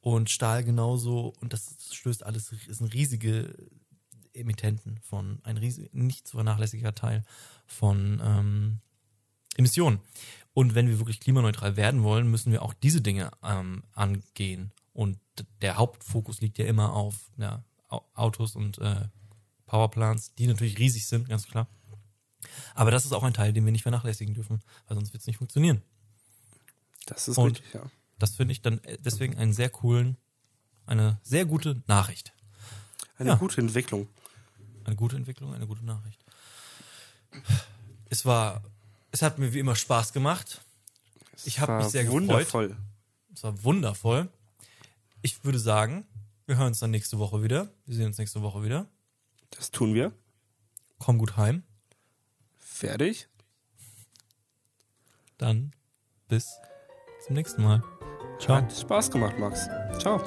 Und 0.00 0.30
Stahl 0.30 0.64
genauso. 0.64 1.34
Und 1.40 1.52
das 1.52 1.76
stößt 1.92 2.24
alles, 2.24 2.50
ist 2.66 2.80
ein 2.80 2.88
riesige 2.88 3.54
Emittenten 4.32 4.98
von, 5.02 5.38
ein 5.44 5.58
riesig, 5.58 5.92
nicht 5.92 6.26
zu 6.26 6.38
vernachlässiger 6.38 6.94
Teil 6.94 7.24
von 7.66 8.20
ähm, 8.24 8.78
Emissionen. 9.56 10.00
Und 10.54 10.74
wenn 10.74 10.88
wir 10.88 10.98
wirklich 10.98 11.20
klimaneutral 11.20 11.76
werden 11.76 12.02
wollen, 12.02 12.30
müssen 12.30 12.52
wir 12.52 12.62
auch 12.62 12.74
diese 12.74 13.00
Dinge 13.00 13.30
ähm, 13.42 13.82
angehen. 13.92 14.72
Und 14.94 15.18
der 15.60 15.76
Hauptfokus 15.76 16.40
liegt 16.40 16.56
ja 16.58 16.64
immer 16.64 16.92
auf 16.94 17.30
ja, 17.36 17.62
Au- 17.88 18.04
Autos 18.14 18.56
und 18.56 18.78
äh, 18.78 19.08
Powerplants, 19.66 20.34
die 20.36 20.46
natürlich 20.46 20.78
riesig 20.78 21.06
sind, 21.06 21.28
ganz 21.28 21.46
klar. 21.46 21.66
Aber 22.74 22.90
das 22.90 23.04
ist 23.04 23.12
auch 23.12 23.22
ein 23.24 23.34
Teil, 23.34 23.52
den 23.52 23.64
wir 23.64 23.72
nicht 23.72 23.82
vernachlässigen 23.82 24.34
dürfen, 24.34 24.62
weil 24.86 24.96
sonst 24.96 25.12
wird 25.12 25.20
es 25.22 25.26
nicht 25.26 25.36
funktionieren. 25.38 25.82
Das 27.06 27.28
ist 27.28 27.36
Und- 27.36 27.58
richtig, 27.58 27.74
ja. 27.74 27.82
Das 28.18 28.36
finde 28.36 28.52
ich 28.52 28.62
dann 28.62 28.78
äh, 28.84 28.96
deswegen 29.00 29.36
einen 29.36 29.52
sehr 29.52 29.68
coolen, 29.68 30.16
eine 30.86 31.18
sehr 31.24 31.44
gute 31.44 31.82
Nachricht. 31.88 32.32
Eine 33.18 33.30
Ja. 33.30 33.34
gute 33.34 33.60
Entwicklung. 33.60 34.08
Eine 34.84 34.94
gute 34.94 35.16
Entwicklung, 35.16 35.52
eine 35.52 35.66
gute 35.66 35.84
Nachricht. 35.84 36.24
Es 38.08 38.24
war, 38.24 38.62
es 39.10 39.22
hat 39.22 39.38
mir 39.38 39.52
wie 39.52 39.58
immer 39.58 39.74
Spaß 39.74 40.12
gemacht. 40.12 40.60
Ich 41.44 41.58
habe 41.58 41.72
War 41.72 41.82
mich 41.82 41.88
sehr 41.90 42.04
gefreut. 42.04 42.20
wundervoll. 42.22 42.76
Es 43.34 43.42
war 43.42 43.64
wundervoll. 43.64 44.28
Ich 45.24 45.42
würde 45.42 45.58
sagen, 45.58 46.06
wir 46.44 46.58
hören 46.58 46.66
uns 46.66 46.80
dann 46.80 46.90
nächste 46.90 47.18
Woche 47.18 47.42
wieder. 47.42 47.70
Wir 47.86 47.96
sehen 47.96 48.08
uns 48.08 48.18
nächste 48.18 48.42
Woche 48.42 48.62
wieder. 48.62 48.86
Das 49.48 49.70
tun 49.70 49.94
wir. 49.94 50.12
Komm 50.98 51.16
gut 51.16 51.38
heim. 51.38 51.62
Fertig. 52.58 53.26
Dann 55.38 55.70
bis 56.28 56.58
zum 57.26 57.36
nächsten 57.36 57.62
Mal. 57.62 57.82
Ciao. 58.38 58.58
Hat 58.58 58.70
Spaß 58.70 59.10
gemacht, 59.10 59.38
Max. 59.38 59.66
Ciao. 59.98 60.22